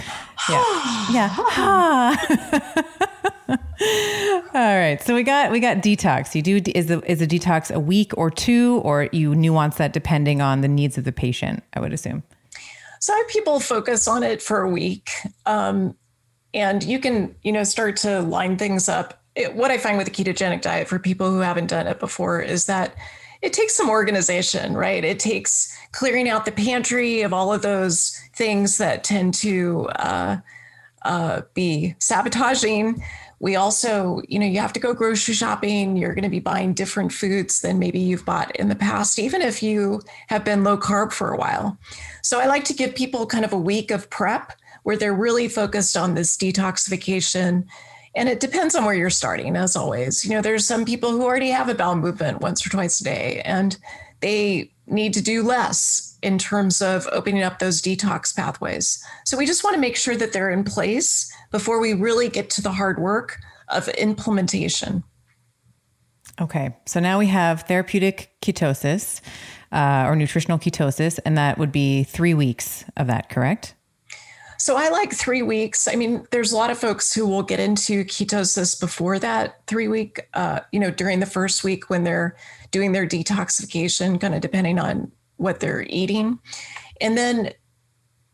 yeah. 0.50 1.06
yeah. 1.12 2.16
All 4.54 4.78
right. 4.78 5.00
So 5.02 5.14
we 5.14 5.22
got, 5.24 5.52
we 5.52 5.60
got 5.60 5.78
detox. 5.78 6.34
You 6.34 6.42
do, 6.42 6.60
is 6.74 6.88
the, 6.88 7.02
is 7.10 7.22
a 7.22 7.28
detox 7.28 7.74
a 7.74 7.80
week 7.80 8.12
or 8.18 8.32
two, 8.32 8.82
or 8.84 9.10
you 9.12 9.36
nuance 9.36 9.76
that 9.78 9.94
depending 9.94 10.42
on 10.42 10.62
the 10.62 10.68
needs 10.68 10.98
of 10.98 11.04
the 11.04 11.12
patient, 11.12 11.64
I 11.74 11.80
would 11.80 11.94
assume. 11.94 12.24
So 13.00 13.14
people 13.30 13.60
focus 13.60 14.08
on 14.08 14.24
it 14.24 14.42
for 14.42 14.62
a 14.62 14.70
week. 14.70 15.12
Um, 15.46 15.96
and 16.54 16.84
you 16.84 17.00
can, 17.00 17.36
you 17.44 17.52
know, 17.52 17.64
start 17.64 17.98
to 17.98 18.22
line 18.22 18.58
things 18.58 18.90
up. 18.90 19.22
It, 19.36 19.54
what 19.54 19.70
I 19.70 19.78
find 19.78 20.00
with 20.00 20.08
the 20.08 20.24
ketogenic 20.24 20.62
diet 20.62 20.88
for 20.88 20.98
people 20.98 21.30
who 21.30 21.40
haven't 21.40 21.68
done 21.68 21.86
it 21.86 22.00
before 22.00 22.42
is 22.42 22.66
that 22.66 22.96
it 23.42 23.54
takes 23.54 23.76
some 23.76 23.90
organization, 23.90 24.74
right? 24.74 25.04
It 25.04 25.20
takes 25.20 25.76
clearing 25.92 26.28
out 26.28 26.46
the 26.46 26.52
pantry 26.52 27.22
of 27.22 27.34
all 27.34 27.54
of 27.54 27.62
those 27.62 28.20
things 28.36 28.78
that 28.78 29.04
tend 29.04 29.34
to 29.36 29.88
uh, 29.96 30.38
uh, 31.04 31.42
be 31.54 31.96
sabotaging. 32.00 33.02
We 33.40 33.56
also, 33.56 34.22
you 34.28 34.38
know, 34.38 34.46
you 34.46 34.60
have 34.60 34.74
to 34.74 34.80
go 34.82 34.94
grocery 34.94 35.34
shopping. 35.34 35.96
You're 35.96 36.14
going 36.14 36.24
to 36.24 36.30
be 36.30 36.42
buying 36.42 36.74
different 36.74 37.14
foods 37.14 37.62
than 37.62 37.80
maybe 37.80 38.00
you've 38.00 38.26
bought 38.26 38.54
in 38.58 38.68
the 38.68 38.76
past, 38.76 39.18
even 39.18 39.42
if 39.42 39.64
you 39.64 40.02
have 40.28 40.44
been 40.44 40.66
low 40.66 40.78
carb 40.78 41.14
for 41.14 41.34
a 41.34 41.38
while. 41.38 41.78
So 42.22 42.42
I 42.42 42.48
like 42.48 42.66
to 42.66 42.74
give 42.74 42.94
people 42.94 43.26
kind 43.26 43.46
of 43.46 43.54
a 43.54 43.58
week 43.58 43.92
of 43.92 44.10
prep 44.10 44.52
where 44.84 44.98
they're 44.98 45.14
really 45.14 45.48
focused 45.48 45.96
on 45.96 46.16
this 46.16 46.36
detoxification. 46.36 47.66
And 48.16 48.28
it 48.28 48.40
depends 48.40 48.76
on 48.76 48.86
where 48.86 48.96
you're 48.96 49.10
starting, 49.10 49.56
as 49.56 49.76
always. 49.76 50.26
You 50.26 50.32
know, 50.32 50.42
there's 50.42 50.66
some 50.66 50.86
people 50.86 51.12
who 51.12 51.24
already 51.24 51.50
have 51.50 51.70
a 51.70 51.76
bowel 51.76 51.96
movement 51.96 52.42
once 52.42 52.66
or 52.66 52.70
twice 52.70 53.00
a 53.02 53.04
day, 53.04 53.42
and 53.46 53.78
they 54.22 54.72
need 54.88 55.14
to 55.14 55.22
do 55.22 55.44
less 55.44 56.18
in 56.22 56.38
terms 56.38 56.82
of 56.82 57.08
opening 57.12 57.44
up 57.44 57.60
those 57.60 57.82
detox 57.82 58.36
pathways. 58.36 59.04
So 59.26 59.38
we 59.38 59.46
just 59.46 59.64
want 59.64 59.76
to 59.76 59.80
make 59.80 59.96
sure 59.96 60.16
that 60.18 60.34
they're 60.34 60.50
in 60.50 60.64
place 60.64 61.32
before 61.52 61.80
we 61.80 61.94
really 61.94 62.30
get 62.30 62.50
to 62.52 62.62
the 62.62 62.72
hard 62.72 63.00
work 63.00 63.40
of 63.70 63.88
implementation. 63.90 65.04
Okay, 66.42 66.76
so 66.86 67.00
now 67.00 67.20
we 67.20 67.28
have 67.28 67.64
therapeutic 67.64 68.32
ketosis 68.42 69.22
uh, 69.72 70.06
or 70.08 70.16
nutritional 70.16 70.58
ketosis, 70.58 71.20
and 71.26 71.38
that 71.38 71.58
would 71.58 71.72
be 71.72 72.04
three 72.04 72.34
weeks 72.34 72.84
of 72.98 73.08
that, 73.08 73.30
correct? 73.30 73.76
So 74.60 74.76
I 74.76 74.90
like 74.90 75.14
three 75.14 75.42
weeks. 75.42 75.88
I 75.88 75.96
mean, 75.96 76.28
there's 76.32 76.52
a 76.52 76.58
lot 76.58 76.70
of 76.70 76.78
folks 76.78 77.14
who 77.14 77.26
will 77.26 77.44
get 77.44 77.62
into 77.62 78.04
ketosis 78.04 78.78
before 78.78 79.18
that 79.18 79.66
three 79.68 79.88
week, 79.88 80.28
uh, 80.34 80.60
you 80.74 80.82
know, 80.82 80.92
during 80.92 81.22
the 81.22 81.26
first 81.26 81.64
week 81.64 81.90
when 81.90 82.04
they're 82.04 82.36
doing 82.72 82.92
their 82.92 83.08
detoxification, 83.08 84.20
kind 84.20 84.36
of 84.36 84.42
depending 84.42 84.78
on 84.78 85.14
what 85.38 85.62
they're 85.62 85.86
eating. 85.90 86.40
And 87.00 87.18
then 87.18 87.54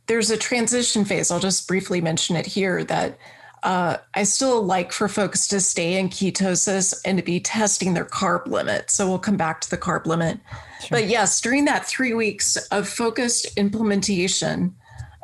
there's 0.08 0.32
a 0.32 0.38
transition 0.38 1.06
phase. 1.06 1.30
I'll 1.30 1.40
just 1.40 1.68
briefly 1.68 2.02
mention 2.02 2.36
it 2.36 2.48
here 2.48 2.84
that 2.86 3.20
uh, 3.62 3.98
I 4.16 4.24
still 4.24 4.64
like 4.64 4.92
for 4.92 5.08
folks 5.08 5.48
to 5.50 5.60
stay 5.60 6.00
in 6.00 6.10
ketosis 6.10 7.00
and 7.06 7.20
to 7.20 7.24
be 7.24 7.40
testing 7.40 7.94
their 7.94 8.06
carb 8.06 8.48
limit. 8.48 8.90
So 8.90 9.08
we'll 9.08 9.20
come 9.20 9.38
back 9.38 9.62
to 9.62 9.70
the 9.70 9.78
carb 9.78 10.08
limit. 10.08 10.40
Sure. 10.80 10.88
But 10.90 11.08
yes, 11.08 11.40
during 11.40 11.66
that 11.66 11.86
three 11.86 12.16
weeks 12.16 12.58
of 12.68 12.90
focused 12.90 13.48
implementation, 13.58 14.76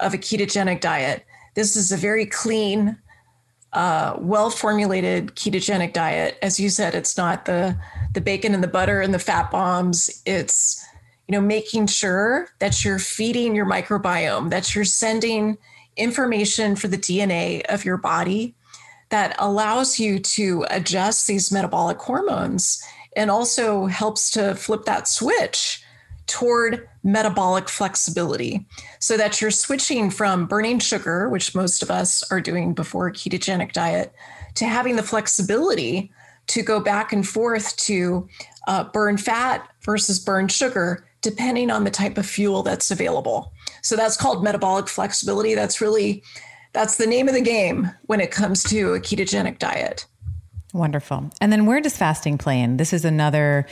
of 0.01 0.13
a 0.13 0.17
ketogenic 0.17 0.81
diet. 0.81 1.25
This 1.55 1.75
is 1.75 1.91
a 1.91 1.97
very 1.97 2.25
clean, 2.25 2.97
uh, 3.73 4.15
well 4.19 4.49
formulated 4.49 5.35
ketogenic 5.35 5.93
diet. 5.93 6.37
As 6.41 6.59
you 6.59 6.69
said, 6.69 6.95
it's 6.95 7.17
not 7.17 7.45
the 7.45 7.77
the 8.13 8.21
bacon 8.21 8.53
and 8.53 8.63
the 8.63 8.67
butter 8.67 8.99
and 8.99 9.13
the 9.13 9.19
fat 9.19 9.51
bombs. 9.51 10.21
It's 10.25 10.85
you 11.27 11.33
know 11.33 11.41
making 11.41 11.87
sure 11.87 12.49
that 12.59 12.83
you're 12.83 12.99
feeding 12.99 13.55
your 13.55 13.65
microbiome, 13.65 14.49
that 14.49 14.75
you're 14.75 14.85
sending 14.85 15.57
information 15.97 16.75
for 16.75 16.87
the 16.87 16.97
DNA 16.97 17.63
of 17.65 17.85
your 17.85 17.97
body 17.97 18.55
that 19.09 19.35
allows 19.39 19.99
you 19.99 20.19
to 20.19 20.65
adjust 20.69 21.27
these 21.27 21.51
metabolic 21.51 21.99
hormones 21.99 22.81
and 23.15 23.29
also 23.29 23.85
helps 23.85 24.31
to 24.31 24.55
flip 24.55 24.85
that 24.85 25.07
switch 25.07 25.83
toward 26.27 26.87
metabolic 27.03 27.67
flexibility 27.67 28.65
so 28.99 29.17
that 29.17 29.41
you're 29.41 29.51
switching 29.51 30.09
from 30.09 30.45
burning 30.45 30.79
sugar, 30.79 31.29
which 31.29 31.55
most 31.55 31.81
of 31.81 31.89
us 31.89 32.29
are 32.31 32.41
doing 32.41 32.73
before 32.73 33.07
a 33.07 33.11
ketogenic 33.11 33.71
diet, 33.71 34.13
to 34.55 34.65
having 34.65 34.95
the 34.95 35.03
flexibility 35.03 36.11
to 36.47 36.61
go 36.61 36.79
back 36.79 37.13
and 37.13 37.27
forth 37.27 37.75
to 37.77 38.27
uh, 38.67 38.83
burn 38.85 39.17
fat 39.17 39.67
versus 39.83 40.19
burn 40.19 40.47
sugar, 40.47 41.05
depending 41.21 41.71
on 41.71 41.83
the 41.83 41.91
type 41.91 42.17
of 42.17 42.25
fuel 42.25 42.63
that's 42.63 42.91
available. 42.91 43.53
So 43.81 43.95
that's 43.95 44.17
called 44.17 44.43
metabolic 44.43 44.87
flexibility. 44.87 45.55
That's 45.55 45.81
really 45.81 46.23
that's 46.73 46.97
the 46.97 47.07
name 47.07 47.27
of 47.27 47.33
the 47.33 47.41
game 47.41 47.91
when 48.03 48.21
it 48.21 48.31
comes 48.31 48.63
to 48.65 48.93
a 48.93 48.99
ketogenic 48.99 49.59
diet. 49.59 50.05
Wonderful. 50.73 51.29
And 51.41 51.51
then 51.51 51.65
where 51.65 51.81
does 51.81 51.97
fasting 51.97 52.37
play 52.37 52.61
in? 52.61 52.77
This 52.77 52.93
is 52.93 53.03
another 53.03 53.65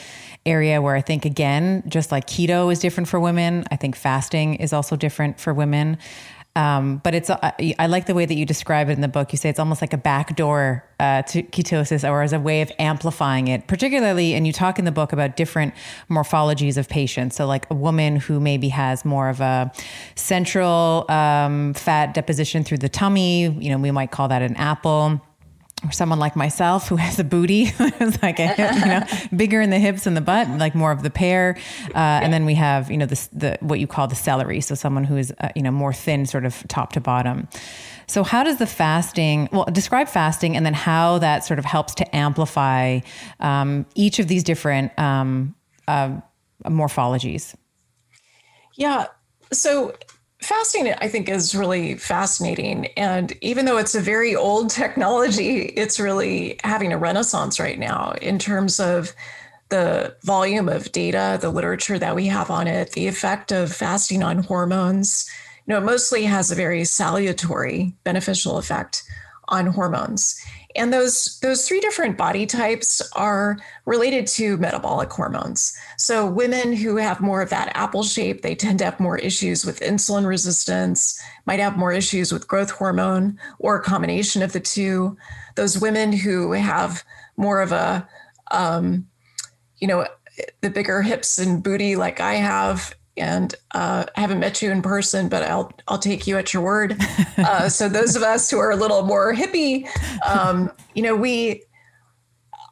area 0.50 0.82
where 0.82 0.95
I 0.95 1.02
think, 1.02 1.26
again, 1.26 1.84
just 1.88 2.12
like 2.12 2.28
keto 2.28 2.72
is 2.72 2.80
different 2.80 3.08
for 3.08 3.20
women, 3.20 3.66
I 3.72 3.76
think 3.76 3.95
fasting 3.95 4.56
is 4.56 4.74
also 4.74 4.95
different 4.95 5.39
for 5.39 5.54
women. 5.54 5.97
Um, 6.56 6.97
but 7.04 7.14
it's 7.14 7.30
I, 7.30 7.76
I, 7.78 7.88
like 7.88 8.08
the 8.08 8.16
way 8.16 8.26
that 8.26 8.34
you 8.34 8.45
describe 8.45 8.89
it 8.89 8.93
in 8.93 9.02
the 9.02 9.08
book. 9.08 9.32
You 9.32 9.38
say 9.38 9.50
it's 9.50 9.60
almost 9.60 9.82
like 9.82 9.93
a 9.93 9.97
backdoor 9.97 10.84
uh, 11.00 11.22
to 11.22 11.43
ketosis, 11.43 12.10
or 12.10 12.22
as 12.22 12.34
a 12.34 12.39
way 12.39 12.62
of 12.62 12.72
amplifying 12.80 13.47
it. 13.47 13.68
Particularly, 13.68 14.34
and 14.34 14.47
you 14.47 14.52
talk 14.52 14.80
in 14.80 14.84
the 14.84 14.91
book 14.91 15.14
about 15.14 15.38
different 15.38 15.74
morphologies 16.10 16.76
of 16.76 16.89
patients. 16.89 17.36
So, 17.36 17.45
like 17.45 17.66
a 17.70 17.76
woman 17.76 18.18
who 18.18 18.39
maybe 18.39 18.70
has 18.70 19.06
more 19.06 19.30
of 19.30 19.39
a 19.39 19.72
central 20.16 21.06
um, 21.10 21.76
fat 21.76 22.14
deposition 22.14 22.64
through 22.64 22.80
the 22.80 22.89
tummy. 22.89 23.43
You 23.43 23.70
know, 23.70 23.78
we 23.78 23.91
might 23.91 24.12
call 24.12 24.28
that 24.28 24.41
an 24.41 24.56
apple 24.58 25.22
or 25.86 25.92
someone 25.92 26.20
like 26.20 26.36
myself 26.36 26.90
who 26.90 26.98
has 26.98 27.20
a 27.20 27.24
booty, 27.24 27.72
it's 27.80 28.22
like 28.22 28.40
a 28.40 28.48
hip, 28.48 28.76
you 28.76 28.86
know, 28.86 29.04
bigger 29.36 29.62
in 29.62 29.70
the 29.70 29.80
hips 29.80 30.06
and 30.06 30.16
the 30.16 30.22
butt, 30.22 30.48
like 30.58 30.76
more 30.76 30.92
of 30.92 31.04
the 31.04 31.10
pear. 31.10 31.58
Uh, 31.96 31.98
and 31.98 32.34
then 32.34 32.46
we 32.46 32.56
have, 32.56 32.92
you 32.92 32.98
know, 32.98 33.06
the, 33.06 33.28
the, 33.32 33.58
what 33.62 33.80
you 33.80 33.88
call 33.88 34.08
the 34.08 34.16
celery. 34.16 34.62
So 34.62 34.76
someone 34.76 35.04
who 35.04 35.18
is, 35.18 35.34
uh, 35.40 35.50
you 35.56 35.62
know, 35.62 35.72
more 35.72 35.94
thin, 35.94 36.26
sort 36.26 36.46
of 36.46 36.68
top 36.68 36.92
to 36.94 37.02
bottom. 37.02 37.48
So 38.08 38.24
how 38.24 38.44
does 38.44 38.58
the 38.58 38.66
fasting, 38.66 39.50
well, 39.52 39.66
describe 39.66 40.08
fasting 40.08 40.58
and 40.58 40.66
then 40.66 40.74
how 40.74 41.20
that 41.20 41.46
sort 41.46 41.60
of 41.60 41.66
helps 41.66 41.94
to 41.96 42.16
amplify 42.16 43.00
um, 43.40 43.86
each 43.96 44.20
of 44.20 44.28
these 44.28 44.44
different 44.44 44.98
um, 44.98 45.56
uh, 45.88 46.20
morphologies? 46.66 47.56
Yeah. 48.76 49.06
So 49.54 49.94
fasting 50.42 50.94
i 51.00 51.08
think 51.08 51.28
is 51.28 51.54
really 51.54 51.96
fascinating. 51.96 52.88
And 52.98 53.38
even 53.42 53.66
though 53.66 53.78
it's 53.78 53.96
a 53.96 54.02
very 54.02 54.36
old 54.36 54.70
technology 54.82 55.62
it's 55.62 56.00
really 56.00 56.60
having 56.64 56.94
a 56.94 56.98
renaissance 56.98 57.60
right 57.60 57.80
now 57.80 58.14
in 58.22 58.40
terms 58.40 58.80
of 58.80 59.14
the 59.70 60.16
volume 60.24 60.70
of 60.70 60.92
data 60.92 61.38
the 61.40 61.50
literature 61.50 62.00
that 62.00 62.16
we 62.16 62.28
have 62.28 62.50
on 62.50 62.68
it 62.68 62.92
the 62.94 63.08
effect 63.08 63.52
of 63.52 63.74
fasting 63.74 64.24
on 64.24 64.44
hormones. 64.44 65.30
You 65.66 65.74
know 65.74 65.80
it 65.80 65.86
mostly 65.86 66.24
has 66.24 66.52
a 66.52 66.56
very 66.56 66.84
salutary 66.86 67.94
beneficial 68.04 68.58
effect 68.58 69.04
on 69.50 69.68
hormones 69.68 70.40
and 70.80 70.94
those 70.94 71.38
those 71.42 71.68
three 71.68 71.82
different 71.82 72.18
body 72.18 72.46
types 72.46 73.02
are 73.12 73.58
related 73.86 74.26
to 74.28 74.58
metabolic 74.58 75.12
hormones. 75.12 75.78
So 75.98 76.26
women 76.26 76.74
who 76.74 76.96
have 76.96 77.20
more 77.20 77.42
of 77.42 77.50
that 77.50 77.72
apple 77.76 78.04
shape, 78.04 78.42
they 78.42 78.56
tend 78.56 78.80
to 78.80 78.86
have 78.86 79.00
more 79.00 79.18
issues 79.18 79.66
with 79.66 79.82
insulin 79.82 80.26
resistance, 80.26 81.22
might 81.46 81.60
have 81.60 81.78
more 81.78 81.92
issues 81.92 82.32
with 82.32 82.48
growth 82.48 82.72
hormone 82.72 83.38
or 83.60 83.76
a 83.76 83.84
combination 83.84 84.42
of 84.42 84.54
the 84.54 84.62
two. 84.62 85.18
Those 85.56 85.80
women 85.80 86.14
who 86.14 86.54
have 86.54 87.04
more 87.36 87.62
of 87.62 87.74
a 87.74 88.08
um, 88.52 89.06
you 89.80 89.88
know 89.88 90.08
the 90.62 90.70
bigger 90.70 91.02
hips 91.02 91.38
and 91.38 91.62
booty 91.62 91.98
like 91.98 92.22
I 92.22 92.36
have 92.36 92.96
and 93.20 93.55
uh, 93.74 94.05
I 94.15 94.22
haven't 94.22 94.39
met 94.39 94.61
you 94.61 94.72
in 94.72 94.82
person, 94.82 95.30
but 95.30 95.43
I'll 95.43 95.72
I'll 95.88 95.99
take 95.99 96.28
you 96.28 96.38
at 96.38 96.53
your 96.53 96.63
word. 96.63 96.97
Uh, 97.39 97.70
so 97.70 97.88
those 97.88 98.17
of 98.17 98.22
us 98.22 98.51
who 98.51 98.59
are 98.59 98.72
a 98.72 98.76
little 98.76 99.01
more 99.03 99.34
hippie, 99.34 99.88
um, 100.28 100.70
you 100.93 101.01
know, 101.01 101.15
we, 101.15 101.63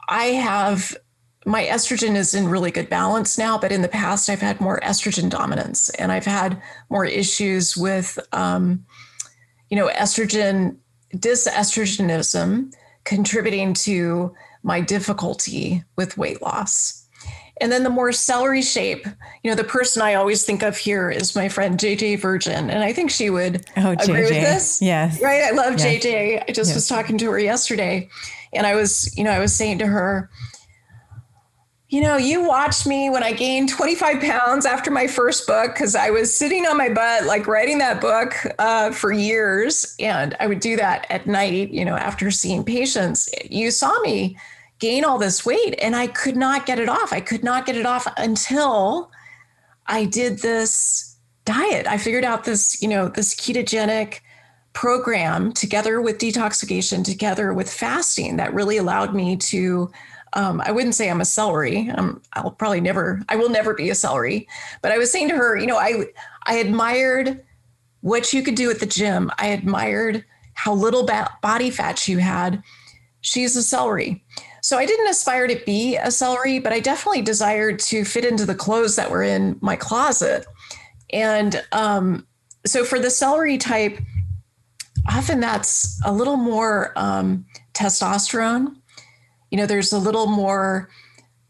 I 0.10 0.26
have 0.26 0.98
my 1.46 1.64
estrogen 1.64 2.18
is 2.18 2.34
in 2.34 2.50
really 2.50 2.70
good 2.70 2.90
balance 2.90 3.38
now, 3.38 3.58
but 3.58 3.72
in 3.72 3.82
the 3.82 3.88
past 3.88 4.30
I've 4.30 4.42
had 4.42 4.60
more 4.60 4.82
estrogen 4.82 5.30
dominance, 5.30 5.90
and 5.92 6.12
I've 6.12 6.26
had 6.26 6.62
more 6.90 7.06
issues 7.06 7.78
with, 7.78 8.20
um, 8.34 8.86
you 9.70 9.78
know, 9.78 9.88
estrogen 9.88 10.76
dysestrogenism 11.16 12.74
contributing 13.06 13.74
to 13.74 14.34
my 14.64 14.82
difficulty 14.82 15.84
with 15.96 16.18
weight 16.18 16.42
loss. 16.42 17.07
And 17.60 17.72
then 17.72 17.84
the 17.84 17.90
more 17.90 18.12
celery 18.12 18.62
shape, 18.62 19.06
you 19.44 19.50
know, 19.50 19.56
the 19.56 19.64
person 19.64 20.02
I 20.02 20.16
always 20.16 20.44
think 20.44 20.64
of 20.64 20.78
here 20.78 21.10
is 21.10 21.36
my 21.36 21.50
friend 21.50 21.80
JJ 21.80 22.20
Virgin. 22.20 22.70
And 22.70 22.84
I 22.84 22.94
think 22.94 23.10
she 23.10 23.30
would 23.30 23.66
oh, 23.78 23.92
agree 23.92 24.06
JJ. 24.06 24.22
with 24.22 24.30
this. 24.30 24.82
Yes. 24.82 25.22
Right. 25.22 25.44
I 25.44 25.52
love 25.52 25.80
yes. 25.80 26.04
JJ. 26.04 26.44
I 26.48 26.52
just 26.52 26.70
yes. 26.70 26.76
was 26.76 26.88
talking 26.88 27.18
to 27.18 27.32
her 27.32 27.40
yesterday 27.40 28.10
and 28.54 28.66
I 28.66 28.76
was, 28.76 29.16
you 29.18 29.24
know, 29.24 29.32
I 29.32 29.40
was 29.40 29.56
saying 29.56 29.80
to 29.80 29.88
her, 29.88 30.30
you 31.90 32.02
know, 32.02 32.18
you 32.18 32.44
watched 32.46 32.86
me 32.86 33.10
when 33.10 33.24
I 33.24 33.32
gained 33.32 33.70
25 33.70 34.20
pounds 34.20 34.66
after 34.66 34.92
my 34.92 35.08
first 35.08 35.48
book 35.48 35.74
because 35.74 35.96
I 35.96 36.10
was 36.10 36.34
sitting 36.34 36.66
on 36.66 36.78
my 36.78 36.90
butt, 36.90 37.24
like 37.24 37.48
writing 37.48 37.78
that 37.78 38.02
book 38.02 38.36
uh, 38.60 38.92
for 38.92 39.14
years. 39.14 39.96
And 39.98 40.36
I 40.42 40.48
would 40.48 40.60
do 40.60 40.76
that 40.76 41.08
at 41.10 41.28
night, 41.28 41.70
you 41.70 41.86
know, 41.86 41.96
after 41.96 42.30
seeing 42.30 42.66
patients. 42.66 43.30
You 43.50 43.72
saw 43.72 43.98
me 44.02 44.38
gain 44.80 45.04
all 45.04 45.18
this 45.18 45.46
weight 45.46 45.76
and 45.82 45.96
I 45.96 46.08
could 46.08 46.36
not 46.36 46.66
get 46.66 46.80
it 46.80 46.90
off. 46.90 47.12
I 47.12 47.22
could 47.22 47.44
not 47.44 47.66
get 47.66 47.76
it 47.76 47.86
off 47.86 48.08
until 48.18 49.12
I 49.88 50.06
did 50.06 50.40
this 50.40 51.18
diet. 51.46 51.88
I 51.88 51.98
figured 51.98 52.26
out 52.26 52.44
this, 52.44 52.82
you 52.82 52.88
know, 52.88 53.08
this 53.08 53.34
ketogenic 53.36 54.20
program 54.74 55.52
together 55.54 56.02
with 56.02 56.20
detoxification, 56.20 57.04
together 57.04 57.54
with 57.54 57.72
fasting, 57.72 58.38
that 58.38 58.54
really 58.54 58.78
allowed 58.78 59.16
me 59.16 59.36
to. 59.38 59.90
Um, 60.34 60.62
I 60.64 60.72
wouldn't 60.72 60.94
say 60.94 61.10
I'm 61.10 61.22
a 61.22 61.26
celery. 61.26 61.90
I'll 62.34 62.52
probably 62.52 62.82
never. 62.82 63.24
I 63.30 63.38
will 63.38 63.50
never 63.50 63.74
be 63.74 63.90
a 63.90 63.96
celery. 63.96 64.48
But 64.82 64.92
I 64.92 64.98
was 64.98 65.12
saying 65.12 65.30
to 65.30 65.36
her, 65.36 65.58
you 65.58 65.66
know, 65.66 65.78
I 65.78 66.06
I 66.44 66.58
admired 66.58 67.44
what 68.02 68.34
you 68.34 68.44
could 68.44 68.56
do 68.56 68.70
at 68.70 68.80
the 68.80 68.86
gym. 68.86 69.32
I 69.40 69.48
admired 69.48 70.24
how 70.54 70.74
little 70.74 71.06
ba- 71.06 71.32
body 71.42 71.72
fat 71.72 72.08
you 72.08 72.18
had. 72.18 72.62
She's 73.22 73.56
a 73.56 73.64
celery. 73.64 74.24
So 74.68 74.78
I 74.78 74.86
didn't 74.86 75.08
aspire 75.08 75.48
to 75.48 75.56
be 75.66 75.96
a 75.96 76.12
celery, 76.12 76.60
but 76.60 76.74
I 76.74 76.82
definitely 76.82 77.22
desired 77.22 77.80
to 77.88 78.04
fit 78.04 78.26
into 78.26 78.46
the 78.46 78.54
clothes 78.54 78.98
that 78.98 79.10
were 79.10 79.24
in 79.24 79.58
my 79.62 79.78
closet. 79.78 80.46
And 81.14 81.64
um, 81.72 82.28
so 82.66 82.84
for 82.84 83.00
the 83.00 83.10
celery 83.10 83.58
type, 83.58 83.98
often 85.08 85.40
that's 85.40 86.02
a 86.04 86.12
little 86.12 86.36
more 86.36 86.92
um, 86.98 87.46
testosterone. 87.74 88.76
You 89.52 89.58
know, 89.58 89.68
there's 89.68 89.94
a 89.94 89.98
little 89.98 90.28
more 90.28 90.90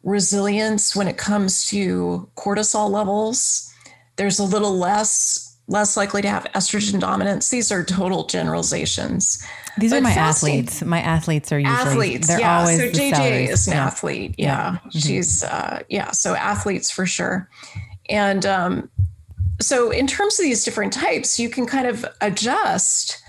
resilience 0.04 0.96
when 0.96 1.08
it 1.08 1.18
comes 1.18 1.66
to 1.70 2.30
cortisol 2.38 2.88
levels. 2.88 3.74
There's 4.18 4.38
a 4.38 4.44
little 4.44 4.78
less 4.78 5.47
less 5.68 5.98
likely 5.98 6.22
to 6.22 6.30
have 6.30 6.46
estrogen 6.56 7.00
dominance. 7.00 7.50
These 7.50 7.72
are 7.72 7.84
total 7.84 8.26
generalizations. 8.26 9.46
These 9.78 9.92
but 9.92 9.98
are 9.98 10.02
my 10.02 10.14
fasting, 10.14 10.60
athletes. 10.60 10.84
My 10.84 11.02
athletes 11.02 11.52
are 11.52 11.60
usually 11.60 11.78
athletes. 11.78 12.28
They're 12.28 12.40
yeah. 12.40 12.60
always 12.60 12.80
so 12.80 12.88
JJ 12.88 13.50
is 13.50 13.68
an 13.68 13.74
yeah. 13.74 13.86
athlete. 13.86 14.36
Yeah, 14.38 14.46
yeah. 14.46 14.78
Mm-hmm. 14.78 15.00
she's 15.00 15.44
uh, 15.44 15.84
yeah. 15.90 16.12
So 16.12 16.36
athletes 16.36 16.90
for 16.90 17.06
sure. 17.06 17.50
And 18.10 18.46
um, 18.46 18.90
so 19.60 19.92
in 19.92 20.08
terms 20.08 20.40
of 20.40 20.44
these 20.44 20.64
different 20.64 20.94
types, 20.94 21.40
you 21.40 21.50
can 21.50 21.66
kind 21.66 21.88
of 21.88 22.06
adjust 22.22 23.22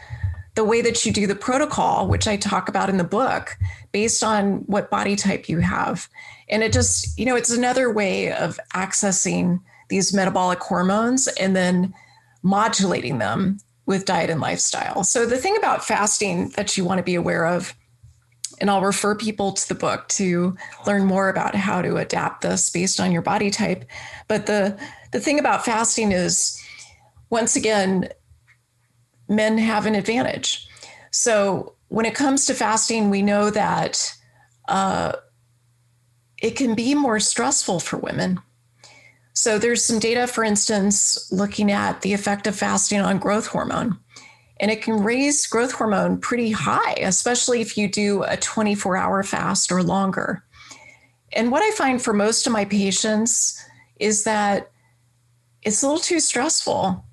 the 0.55 0.65
way 0.65 0.81
that 0.83 1.05
you 1.05 1.13
do 1.13 1.27
the 1.27 1.37
protocol, 1.37 2.09
which 2.09 2.27
I 2.27 2.37
talk 2.37 2.69
about 2.69 2.89
in 2.89 2.97
the 2.97 3.05
book, 3.05 3.57
based 3.93 4.25
on 4.25 4.59
what 4.67 4.91
body 4.91 5.17
type 5.17 5.49
you 5.49 5.59
have. 5.61 6.09
And 6.49 6.63
it 6.63 6.73
just, 6.73 7.19
you 7.19 7.27
know, 7.27 7.37
it's 7.37 7.51
another 7.51 7.93
way 7.93 8.33
of 8.33 8.59
accessing 8.75 9.61
these 9.89 10.13
metabolic 10.13 10.61
hormones 10.61 11.29
and 11.29 11.55
then 11.55 11.95
modulating 12.43 13.19
them 13.19 13.59
with 13.87 14.05
diet 14.05 14.31
and 14.31 14.41
lifestyle. 14.41 15.03
So, 15.03 15.27
the 15.27 15.39
thing 15.39 15.57
about 15.57 15.85
fasting 15.85 16.51
that 16.51 16.77
you 16.77 16.85
want 16.85 16.99
to 16.99 17.03
be 17.03 17.15
aware 17.15 17.47
of, 17.47 17.75
and 18.61 18.71
I'll 18.71 18.83
refer 18.83 19.15
people 19.15 19.53
to 19.53 19.69
the 19.69 19.75
book 19.75 20.09
to 20.09 20.57
learn 20.87 21.05
more 21.05 21.29
about 21.29 21.55
how 21.55 21.81
to 21.81 21.97
adapt 21.97 22.43
this 22.43 22.71
based 22.71 23.01
on 23.01 23.13
your 23.13 23.23
body 23.23 23.51
type. 23.51 23.85
But 24.27 24.47
the, 24.47 24.79
the 25.13 25.21
thing 25.21 25.39
about 25.39 25.65
fasting 25.65 26.13
is, 26.13 26.61
once 27.31 27.57
again, 27.57 28.09
men 29.29 29.59
have 29.59 29.87
an 29.87 29.95
advantage. 29.95 30.67
So 31.11 31.75
when 31.89 32.07
it 32.07 32.15
comes 32.15 32.47
to 32.47 32.55
fasting, 32.55 33.11
we 33.11 33.23
know 33.23 33.51
that 33.51 34.13
uh, 34.69 35.13
it 36.43 36.57
can 36.57 36.75
be 36.75 36.95
more 36.95 37.21
stressful 37.21 37.81
for 37.81 37.97
women. 37.97 38.41
So 39.39 39.57
there's 39.57 39.85
some 39.85 40.01
data, 40.01 40.27
for 40.27 40.43
instance, 40.43 41.31
looking 41.31 41.71
at 41.71 42.03
the 42.03 42.13
effect 42.13 42.49
of 42.49 42.57
fasting 42.57 43.01
on 43.01 43.21
growth 43.21 43.47
hormone. 43.47 43.97
And 44.59 44.69
it 44.69 44.83
can 44.83 45.05
raise 45.05 45.47
growth 45.47 45.71
hormone 45.71 46.19
pretty 46.19 46.51
high, 46.51 46.95
especially 46.95 47.61
if 47.61 47.79
you 47.79 47.87
do 47.87 48.25
a 48.25 48.37
24 48.37 48.97
hour 48.97 49.23
fast 49.23 49.71
or 49.71 49.81
longer. 49.81 50.43
And 51.35 51.53
what 51.53 51.63
I 51.63 51.71
find 51.77 52.03
for 52.03 52.13
most 52.13 52.49
of 52.49 52.53
my 52.53 52.65
patients 52.65 53.65
is 54.01 54.25
that 54.25 54.73
it's 55.63 55.85
a 55.85 55.87
little 55.87 56.03
too 56.03 56.19
stressful 56.19 57.05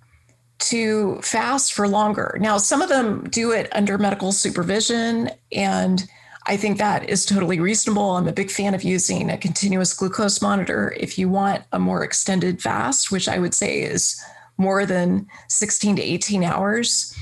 to 0.58 1.22
fast 1.22 1.74
for 1.74 1.88
longer. 1.88 2.40
Now, 2.42 2.58
some 2.58 2.82
of 2.82 2.90
them 2.90 3.30
do 3.30 3.52
it 3.52 3.70
under 3.72 4.00
medical 4.00 4.32
supervision, 4.32 5.30
and 5.52 6.08
I 6.48 6.58
think 6.58 6.78
that 6.78 7.10
is 7.10 7.26
totally 7.26 7.60
reasonable. 7.60 8.12
I'm 8.12 8.28
a 8.28 8.34
big 8.34 8.52
fan 8.52 8.76
of 8.76 8.84
using 8.84 9.30
a 9.30 9.38
continuous 9.38 9.94
glucose 9.94 10.42
monitor 10.42 10.96
if 11.00 11.18
you 11.18 11.28
want 11.28 11.64
a 11.72 11.80
more 11.80 12.04
extended 12.04 12.62
fast, 12.62 13.12
which 13.12 13.28
I 13.28 13.40
would 13.40 13.56
say 13.56 13.82
is 13.82 14.24
more 14.58 14.86
than 14.86 15.28
16 15.50 15.96
to 15.96 16.02
18 16.04 16.44
hours. 16.44 17.16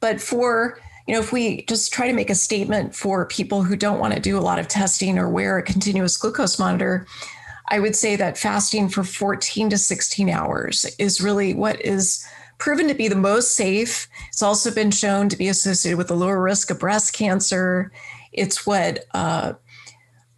But 0.00 0.20
for 0.20 0.78
you 1.06 1.14
know, 1.14 1.20
if 1.20 1.32
we 1.32 1.62
just 1.62 1.92
try 1.92 2.08
to 2.08 2.12
make 2.12 2.30
a 2.30 2.34
statement 2.34 2.94
for 2.94 3.26
people 3.26 3.62
who 3.62 3.76
don't 3.76 4.00
want 4.00 4.14
to 4.14 4.20
do 4.20 4.36
a 4.36 4.40
lot 4.40 4.58
of 4.58 4.66
testing 4.66 5.18
or 5.18 5.28
wear 5.28 5.56
a 5.56 5.62
continuous 5.62 6.16
glucose 6.16 6.58
monitor, 6.58 7.06
I 7.68 7.78
would 7.78 7.94
say 7.94 8.16
that 8.16 8.36
fasting 8.36 8.88
for 8.88 9.04
14 9.04 9.70
to 9.70 9.78
16 9.78 10.28
hours 10.28 10.84
is 10.98 11.20
really 11.20 11.54
what 11.54 11.80
is 11.80 12.26
proven 12.58 12.88
to 12.88 12.94
be 12.94 13.06
the 13.06 13.14
most 13.14 13.54
safe. 13.54 14.08
It's 14.28 14.42
also 14.42 14.72
been 14.72 14.90
shown 14.90 15.28
to 15.28 15.36
be 15.36 15.48
associated 15.48 15.98
with 15.98 16.10
a 16.10 16.14
lower 16.14 16.40
risk 16.42 16.70
of 16.70 16.80
breast 16.80 17.12
cancer. 17.12 17.92
It's 18.36 18.66
what 18.66 19.04
uh, 19.14 19.54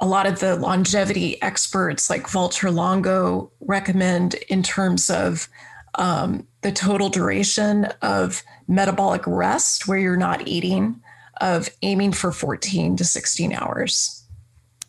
a 0.00 0.06
lot 0.06 0.26
of 0.26 0.40
the 0.40 0.56
longevity 0.56 1.40
experts 1.42 2.08
like 2.08 2.22
Valter 2.24 2.72
Longo 2.72 3.50
recommend 3.60 4.34
in 4.48 4.62
terms 4.62 5.10
of 5.10 5.48
um, 5.96 6.46
the 6.62 6.72
total 6.72 7.08
duration 7.08 7.86
of 8.02 8.42
metabolic 8.68 9.22
rest, 9.26 9.88
where 9.88 9.98
you're 9.98 10.16
not 10.16 10.46
eating, 10.46 11.00
of 11.40 11.68
aiming 11.82 12.12
for 12.12 12.32
14 12.32 12.96
to 12.96 13.04
16 13.04 13.52
hours. 13.52 14.18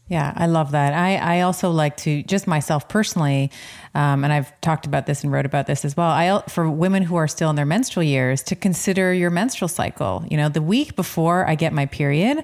Yeah, 0.09 0.33
I 0.35 0.47
love 0.47 0.71
that. 0.71 0.93
I, 0.93 1.17
I 1.17 1.41
also 1.41 1.69
like 1.69 1.95
to 1.97 2.23
just 2.23 2.47
myself 2.47 2.89
personally, 2.89 3.51
um, 3.93 4.23
and 4.23 4.33
I've 4.33 4.59
talked 4.61 4.87
about 4.87 5.05
this 5.05 5.23
and 5.23 5.31
wrote 5.31 5.45
about 5.45 5.67
this 5.67 5.85
as 5.85 5.95
well. 5.95 6.09
I 6.09 6.41
for 6.49 6.67
women 6.67 7.03
who 7.03 7.15
are 7.15 7.27
still 7.27 7.51
in 7.51 7.55
their 7.55 7.65
menstrual 7.65 8.03
years 8.03 8.41
to 8.43 8.55
consider 8.55 9.13
your 9.13 9.29
menstrual 9.29 9.67
cycle. 9.67 10.25
You 10.27 10.37
know, 10.37 10.49
the 10.49 10.63
week 10.63 10.95
before 10.95 11.47
I 11.47 11.53
get 11.53 11.73
my 11.73 11.85
period, 11.85 12.43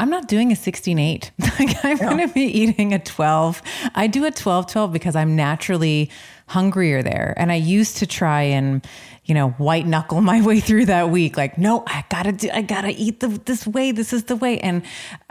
I'm 0.00 0.08
not 0.08 0.28
doing 0.28 0.50
a 0.50 0.56
16 0.56 0.98
8. 0.98 1.30
like 1.58 1.84
I'm 1.84 1.98
yeah. 1.98 2.08
going 2.08 2.26
to 2.26 2.32
be 2.32 2.40
eating 2.40 2.94
a 2.94 2.98
12. 2.98 3.62
I 3.94 4.06
do 4.06 4.24
a 4.24 4.30
12 4.30 4.66
12 4.66 4.92
because 4.92 5.14
I'm 5.14 5.36
naturally 5.36 6.10
hungrier 6.46 7.02
there. 7.02 7.34
And 7.36 7.52
I 7.52 7.56
used 7.56 7.98
to 7.98 8.06
try 8.06 8.42
and, 8.42 8.84
you 9.26 9.34
know, 9.34 9.50
white 9.50 9.86
knuckle 9.86 10.20
my 10.22 10.40
way 10.40 10.58
through 10.60 10.86
that 10.86 11.10
week. 11.10 11.36
Like, 11.36 11.58
no, 11.58 11.84
I 11.86 12.02
gotta 12.08 12.32
do, 12.32 12.48
I 12.50 12.62
gotta 12.62 12.94
eat 12.96 13.20
the, 13.20 13.28
this 13.28 13.66
way. 13.66 13.92
This 13.92 14.14
is 14.14 14.24
the 14.24 14.36
way. 14.36 14.58
And 14.60 14.82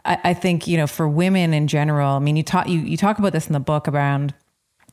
I, 0.05 0.19
I 0.23 0.33
think, 0.35 0.67
you 0.67 0.77
know, 0.77 0.85
for 0.85 1.07
women 1.07 1.51
in 1.51 1.67
general, 1.67 2.17
I 2.17 2.19
mean, 2.19 2.37
you 2.37 2.43
talk, 2.43 2.69
you, 2.69 2.79
you 2.79 2.95
talk 2.95 3.17
about 3.17 3.33
this 3.33 3.47
in 3.47 3.53
the 3.53 3.59
book 3.59 3.87
around 3.87 4.35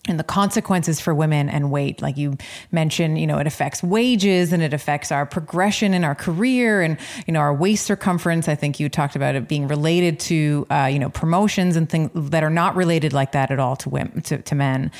and 0.08 0.18
the 0.18 0.24
consequences 0.24 1.00
for 1.00 1.14
women 1.14 1.48
and 1.48 1.70
weight 1.70 2.02
like 2.02 2.16
you 2.16 2.36
mentioned 2.70 3.18
you 3.18 3.26
know 3.26 3.38
it 3.38 3.46
affects 3.46 3.82
wages 3.82 4.52
and 4.52 4.62
it 4.62 4.72
affects 4.72 5.10
our 5.10 5.26
progression 5.26 5.94
in 5.94 6.04
our 6.04 6.14
career 6.14 6.82
and 6.82 6.98
you 7.26 7.32
know 7.32 7.40
our 7.40 7.54
waist 7.54 7.86
circumference. 7.86 8.48
I 8.48 8.54
think 8.54 8.80
you 8.80 8.88
talked 8.88 9.16
about 9.16 9.34
it 9.34 9.48
being 9.48 9.68
related 9.68 10.18
to 10.20 10.66
uh, 10.70 10.88
you 10.90 10.98
know 10.98 11.10
promotions 11.10 11.76
and 11.76 11.88
things 11.88 12.10
that 12.30 12.42
are 12.42 12.50
not 12.50 12.76
related 12.76 13.12
like 13.12 13.32
that 13.32 13.50
at 13.50 13.58
all 13.58 13.76
to 13.76 13.88
women 13.88 14.22
to, 14.22 14.38
to 14.42 14.54
men. 14.54 14.90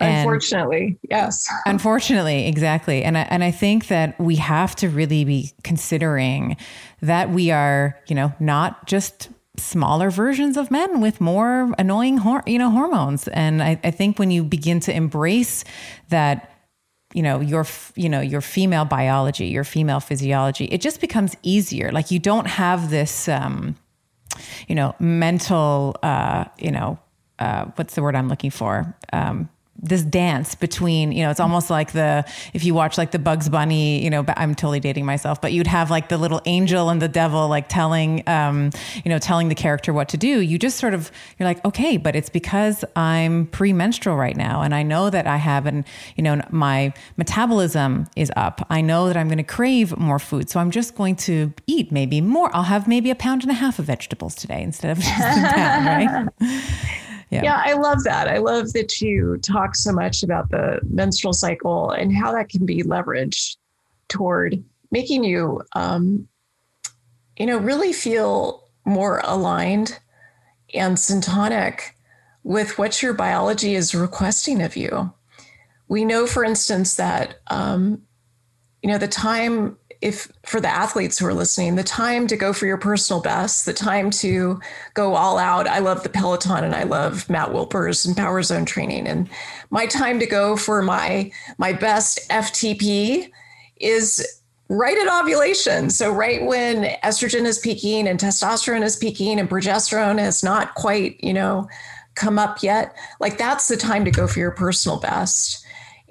And 0.00 0.20
unfortunately 0.20 0.98
yes. 1.08 1.48
Unfortunately 1.66 2.48
exactly. 2.48 3.04
And 3.04 3.16
I, 3.16 3.22
and 3.22 3.44
I 3.44 3.50
think 3.50 3.88
that 3.88 4.18
we 4.18 4.36
have 4.36 4.74
to 4.76 4.88
really 4.88 5.24
be 5.24 5.52
considering 5.62 6.56
that 7.00 7.30
we 7.30 7.50
are 7.50 7.98
you 8.06 8.14
know 8.14 8.32
not 8.40 8.86
just 8.86 9.28
smaller 9.56 10.10
versions 10.10 10.56
of 10.56 10.70
men 10.70 11.00
with 11.00 11.20
more 11.20 11.74
annoying, 11.78 12.18
hor- 12.18 12.42
you 12.46 12.58
know, 12.58 12.70
hormones. 12.70 13.28
And 13.28 13.62
I, 13.62 13.78
I 13.84 13.90
think 13.90 14.18
when 14.18 14.30
you 14.30 14.44
begin 14.44 14.80
to 14.80 14.94
embrace 14.94 15.64
that 16.08 16.48
you 17.14 17.22
know 17.22 17.40
your 17.40 17.66
you 17.94 18.08
know 18.08 18.20
your 18.20 18.40
female 18.40 18.86
biology 18.86 19.46
your 19.46 19.64
female 19.64 20.00
physiology 20.00 20.64
it 20.66 20.80
just 20.80 20.98
becomes 20.98 21.36
easier 21.42 21.92
like 21.92 22.10
you 22.10 22.18
don't 22.18 22.46
have 22.46 22.88
this 22.90 23.28
um 23.28 23.76
you 24.66 24.74
know 24.74 24.94
mental 24.98 25.94
uh 26.02 26.44
you 26.58 26.70
know 26.70 26.98
uh 27.38 27.66
what's 27.76 27.94
the 27.94 28.02
word 28.02 28.16
i'm 28.16 28.30
looking 28.30 28.50
for 28.50 28.96
um 29.12 29.48
this 29.82 30.02
dance 30.02 30.54
between 30.54 31.10
you 31.10 31.24
know 31.24 31.30
it's 31.30 31.40
almost 31.40 31.68
like 31.68 31.92
the 31.92 32.24
if 32.54 32.64
you 32.64 32.72
watch 32.72 32.96
like 32.96 33.10
the 33.10 33.18
bugs 33.18 33.48
bunny 33.48 34.02
you 34.02 34.08
know 34.08 34.24
i'm 34.36 34.54
totally 34.54 34.78
dating 34.78 35.04
myself 35.04 35.40
but 35.40 35.52
you'd 35.52 35.66
have 35.66 35.90
like 35.90 36.08
the 36.08 36.16
little 36.16 36.40
angel 36.46 36.88
and 36.88 37.02
the 37.02 37.08
devil 37.08 37.48
like 37.48 37.68
telling 37.68 38.22
um 38.28 38.70
you 39.04 39.08
know 39.08 39.18
telling 39.18 39.48
the 39.48 39.54
character 39.54 39.92
what 39.92 40.08
to 40.08 40.16
do. 40.16 40.40
You 40.40 40.58
just 40.58 40.78
sort 40.78 40.94
of 40.94 41.10
you're 41.38 41.48
like 41.48 41.64
okay 41.64 41.96
but 41.96 42.14
it's 42.14 42.28
because 42.28 42.84
i'm 42.96 43.46
premenstrual 43.46 44.16
right 44.16 44.36
now 44.36 44.62
and 44.62 44.74
i 44.74 44.82
know 44.82 45.10
that 45.10 45.26
i 45.26 45.36
have 45.36 45.66
an 45.66 45.84
you 46.16 46.22
know 46.22 46.40
my 46.50 46.92
metabolism 47.16 48.06
is 48.16 48.30
up. 48.36 48.64
I 48.70 48.80
know 48.80 49.08
that 49.08 49.16
i'm 49.16 49.28
going 49.28 49.38
to 49.38 49.44
crave 49.44 49.96
more 49.98 50.18
food 50.18 50.48
so 50.48 50.60
i'm 50.60 50.70
just 50.70 50.94
going 50.94 51.16
to 51.16 51.52
eat 51.66 51.90
maybe 51.90 52.20
more. 52.20 52.54
I'll 52.54 52.62
have 52.64 52.86
maybe 52.86 53.10
a 53.10 53.14
pound 53.14 53.42
and 53.42 53.50
a 53.50 53.54
half 53.54 53.78
of 53.78 53.86
vegetables 53.86 54.34
today 54.34 54.62
instead 54.62 54.90
of 54.92 54.98
just 55.02 55.20
a 55.20 55.52
pound 55.54 55.86
right 56.40 57.01
yeah. 57.32 57.42
yeah, 57.42 57.62
I 57.64 57.72
love 57.72 58.04
that. 58.04 58.28
I 58.28 58.38
love 58.38 58.74
that 58.74 59.00
you 59.00 59.38
talk 59.38 59.74
so 59.74 59.90
much 59.90 60.22
about 60.22 60.50
the 60.50 60.80
menstrual 60.90 61.32
cycle 61.32 61.90
and 61.90 62.14
how 62.14 62.30
that 62.32 62.50
can 62.50 62.66
be 62.66 62.82
leveraged 62.82 63.56
toward 64.08 64.62
making 64.90 65.24
you, 65.24 65.62
um, 65.74 66.28
you 67.38 67.46
know, 67.46 67.56
really 67.56 67.94
feel 67.94 68.68
more 68.84 69.22
aligned 69.24 69.98
and 70.74 70.98
syntonic 70.98 71.92
with 72.44 72.76
what 72.76 73.02
your 73.02 73.14
biology 73.14 73.74
is 73.74 73.94
requesting 73.94 74.60
of 74.60 74.76
you. 74.76 75.14
We 75.88 76.04
know, 76.04 76.26
for 76.26 76.44
instance, 76.44 76.96
that 76.96 77.40
um, 77.46 78.02
you 78.82 78.90
know 78.90 78.98
the 78.98 79.08
time 79.08 79.78
if 80.02 80.30
for 80.44 80.60
the 80.60 80.68
athletes 80.68 81.18
who 81.18 81.26
are 81.26 81.32
listening, 81.32 81.76
the 81.76 81.84
time 81.84 82.26
to 82.26 82.36
go 82.36 82.52
for 82.52 82.66
your 82.66 82.76
personal 82.76 83.22
best, 83.22 83.64
the 83.64 83.72
time 83.72 84.10
to 84.10 84.60
go 84.94 85.14
all 85.14 85.38
out. 85.38 85.68
I 85.68 85.78
love 85.78 86.02
the 86.02 86.08
Peloton 86.08 86.64
and 86.64 86.74
I 86.74 86.82
love 86.82 87.30
Matt 87.30 87.50
Wilpers 87.50 88.04
and 88.04 88.16
Power 88.16 88.42
Zone 88.42 88.64
training. 88.64 89.06
And 89.06 89.30
my 89.70 89.86
time 89.86 90.18
to 90.18 90.26
go 90.26 90.56
for 90.56 90.82
my 90.82 91.30
my 91.56 91.72
best 91.72 92.28
FTP 92.28 93.30
is 93.76 94.42
right 94.68 94.98
at 94.98 95.20
ovulation. 95.20 95.88
So 95.90 96.12
right 96.12 96.44
when 96.44 96.84
estrogen 97.04 97.44
is 97.44 97.58
peaking 97.58 98.08
and 98.08 98.18
testosterone 98.18 98.82
is 98.82 98.96
peaking 98.96 99.38
and 99.38 99.48
progesterone 99.48 100.18
has 100.18 100.42
not 100.42 100.74
quite, 100.74 101.22
you 101.22 101.32
know, 101.32 101.68
come 102.14 102.38
up 102.38 102.62
yet, 102.62 102.96
like 103.20 103.38
that's 103.38 103.68
the 103.68 103.76
time 103.76 104.04
to 104.04 104.10
go 104.10 104.26
for 104.26 104.40
your 104.40 104.50
personal 104.50 104.98
best. 104.98 105.61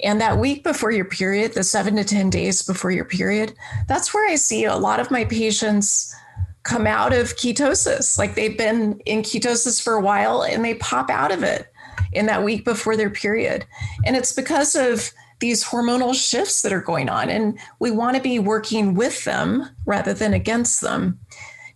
And 0.03 0.19
that 0.21 0.37
week 0.37 0.63
before 0.63 0.91
your 0.91 1.05
period, 1.05 1.53
the 1.53 1.63
seven 1.63 1.95
to 1.97 2.03
10 2.03 2.29
days 2.29 2.63
before 2.63 2.91
your 2.91 3.05
period, 3.05 3.53
that's 3.87 4.13
where 4.13 4.29
I 4.29 4.35
see 4.35 4.65
a 4.65 4.75
lot 4.75 4.99
of 4.99 5.11
my 5.11 5.25
patients 5.25 6.15
come 6.63 6.85
out 6.85 7.13
of 7.13 7.35
ketosis. 7.35 8.17
Like 8.17 8.35
they've 8.35 8.57
been 8.57 8.99
in 9.05 9.21
ketosis 9.21 9.81
for 9.81 9.93
a 9.93 10.01
while 10.01 10.43
and 10.43 10.63
they 10.63 10.75
pop 10.75 11.09
out 11.09 11.31
of 11.31 11.43
it 11.43 11.71
in 12.13 12.25
that 12.27 12.43
week 12.43 12.65
before 12.65 12.95
their 12.95 13.09
period. 13.09 13.65
And 14.05 14.15
it's 14.15 14.33
because 14.33 14.75
of 14.75 15.11
these 15.39 15.63
hormonal 15.63 16.13
shifts 16.13 16.61
that 16.61 16.73
are 16.73 16.81
going 16.81 17.09
on. 17.09 17.29
And 17.29 17.57
we 17.79 17.89
want 17.89 18.15
to 18.15 18.21
be 18.21 18.37
working 18.37 18.93
with 18.93 19.23
them 19.23 19.69
rather 19.85 20.13
than 20.13 20.33
against 20.33 20.81
them. 20.81 21.19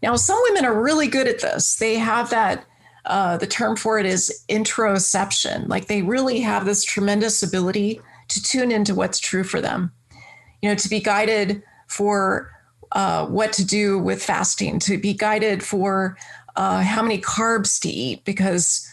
Now, 0.03 0.15
some 0.18 0.39
women 0.49 0.65
are 0.65 0.84
really 0.84 1.07
good 1.07 1.27
at 1.27 1.41
this. 1.41 1.77
They 1.77 1.95
have 1.95 2.30
that 2.30 2.65
uh, 3.06 3.38
the 3.38 3.47
term 3.47 3.76
for 3.76 3.99
it 3.99 4.06
is 4.06 4.43
interoception. 4.49 5.68
Like 5.68 5.88
they 5.88 6.02
really 6.02 6.39
have 6.41 6.65
this 6.65 6.84
tremendous 6.84 7.43
ability 7.43 8.02
to 8.27 8.41
tune 8.41 8.72
into 8.72 8.95
what's 8.95 9.19
true 9.19 9.43
for 9.43 9.61
them. 9.61 9.91
You 10.61 10.69
know, 10.69 10.76
to 10.76 10.89
be 10.89 10.99
guided 10.99 11.64
for 11.88 12.52
uh, 12.91 13.26
what 13.27 13.53
to 13.53 13.65
do 13.65 13.99
with 13.99 14.23
fasting, 14.23 14.80
to 14.80 14.97
be 14.97 15.14
guided 15.14 15.64
for 15.64 16.18
uh, 16.56 16.81
how 16.81 17.02
many 17.02 17.19
carbs 17.19 17.80
to 17.81 17.89
eat, 17.89 18.23
because 18.26 18.89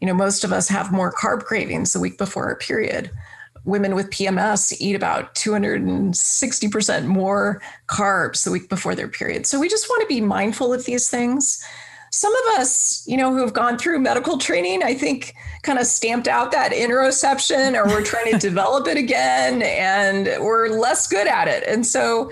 you 0.00 0.06
know 0.06 0.14
most 0.14 0.44
of 0.44 0.52
us 0.52 0.68
have 0.68 0.92
more 0.92 1.12
carb 1.12 1.44
cravings 1.44 1.92
the 1.92 2.00
week 2.00 2.18
before 2.18 2.46
our 2.46 2.56
period. 2.56 3.10
Women 3.64 3.94
with 3.94 4.10
PMS 4.10 4.74
eat 4.80 4.94
about 4.94 5.34
260% 5.34 7.06
more 7.06 7.60
carbs 7.86 8.44
the 8.44 8.50
week 8.50 8.68
before 8.68 8.94
their 8.94 9.08
period. 9.08 9.46
So 9.46 9.60
we 9.60 9.68
just 9.68 9.90
want 9.90 10.00
to 10.02 10.06
be 10.06 10.20
mindful 10.22 10.72
of 10.72 10.86
these 10.86 11.10
things 11.10 11.62
some 12.18 12.34
of 12.34 12.60
us, 12.60 13.06
you 13.06 13.16
know, 13.16 13.32
who 13.32 13.40
have 13.40 13.52
gone 13.52 13.78
through 13.78 14.00
medical 14.00 14.38
training, 14.38 14.82
I 14.82 14.94
think 14.94 15.34
kind 15.62 15.78
of 15.78 15.86
stamped 15.86 16.26
out 16.26 16.50
that 16.50 16.72
interoception 16.72 17.74
or 17.76 17.86
we're 17.86 18.02
trying 18.02 18.32
to 18.32 18.38
develop 18.48 18.88
it 18.88 18.96
again 18.96 19.62
and 19.62 20.26
we're 20.42 20.68
less 20.68 21.06
good 21.06 21.28
at 21.28 21.46
it. 21.46 21.62
And 21.68 21.86
so 21.86 22.30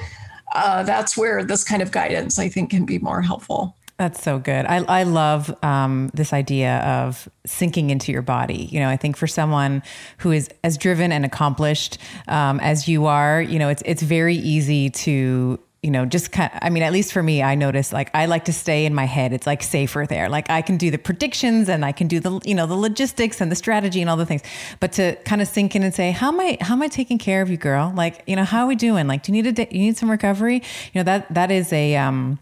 uh, 0.55 0.83
that's 0.83 1.17
where 1.17 1.45
this 1.45 1.63
kind 1.63 1.83
of 1.83 1.93
guidance, 1.93 2.39
I 2.39 2.49
think, 2.49 2.71
can 2.71 2.85
be 2.85 2.99
more 2.99 3.23
helpful. 3.23 3.77
That's 3.97 4.23
so 4.23 4.39
good. 4.39 4.67
I, 4.67 4.79
I 4.89 5.03
love 5.05 5.55
um, 5.65 6.11
this 6.13 6.33
idea 6.33 6.79
of 6.81 7.29
sinking 7.47 7.89
into 7.89 8.13
your 8.13 8.21
body. 8.23 8.69
You 8.71 8.81
know, 8.81 8.91
I 8.91 8.97
think 8.99 9.17
for 9.17 9.27
someone 9.27 9.83
who 10.19 10.33
is 10.33 10.51
as 10.65 10.77
driven 10.77 11.13
and 11.13 11.25
accomplished 11.25 11.97
um, 12.29 12.61
as 12.61 12.89
you 12.89 13.07
are, 13.07 13.41
you 13.41 13.59
know, 13.59 13.71
it's 13.71 13.83
it's 13.87 14.03
very 14.03 14.37
easy 14.37 14.91
to 14.91 15.59
you 15.87 15.93
know, 15.93 16.05
just 16.05 16.33
kind 16.33 16.51
of, 16.53 16.59
I 16.63 16.69
mean, 16.69 16.83
at 16.83 16.93
least 16.93 17.13
for 17.13 17.23
me, 17.23 17.45
I 17.45 17.55
notice 17.55 17.93
like 17.93 18.11
I 18.13 18.27
like 18.27 18.47
to 18.47 18.53
stay 18.53 18.87
in 18.87 18.93
my 18.93 19.05
head. 19.05 19.33
It's 19.33 19.47
like 19.47 19.63
safer 19.63 20.05
there. 20.05 20.29
Like 20.29 20.51
I 20.51 20.61
can 20.61 20.79
do 20.79 20.91
the 20.91 20.99
predictions 20.99 21.69
and 21.69 21.85
I 21.85 21.93
can 21.93 22.09
do 22.09 22.19
the, 22.19 22.41
you 22.45 22.57
know, 22.57 22.67
the 22.67 22.75
logistics 22.75 23.41
and 23.41 23.53
the 23.53 23.55
strategy 23.55 24.01
and 24.01 24.11
all 24.11 24.17
the 24.17 24.27
things. 24.27 24.43
But 24.81 24.91
to 24.95 25.15
kind 25.25 25.41
of 25.41 25.47
sink 25.47 25.77
in 25.77 25.85
and 25.85 25.95
say, 25.95 26.11
how 26.11 26.33
am 26.33 26.41
I, 26.41 26.59
how 26.61 26.75
am 26.75 26.83
I 26.83 26.89
taking 26.89 27.19
care 27.19 27.41
of 27.41 27.51
you, 27.51 27.57
girl? 27.57 27.93
Like, 27.95 28.25
you 28.27 28.35
know, 28.35 28.43
how 28.43 28.63
are 28.63 28.67
we 28.67 28.75
doing? 28.75 29.07
Like, 29.07 29.23
do 29.23 29.33
you 29.33 29.41
need 29.41 29.57
a, 29.61 29.63
you 29.73 29.79
need 29.79 29.97
some 29.97 30.11
recovery? 30.11 30.57
You 30.93 30.99
know, 30.99 31.05
that, 31.05 31.33
that 31.33 31.53
is 31.53 31.73
a, 31.73 31.95
um, 31.95 32.41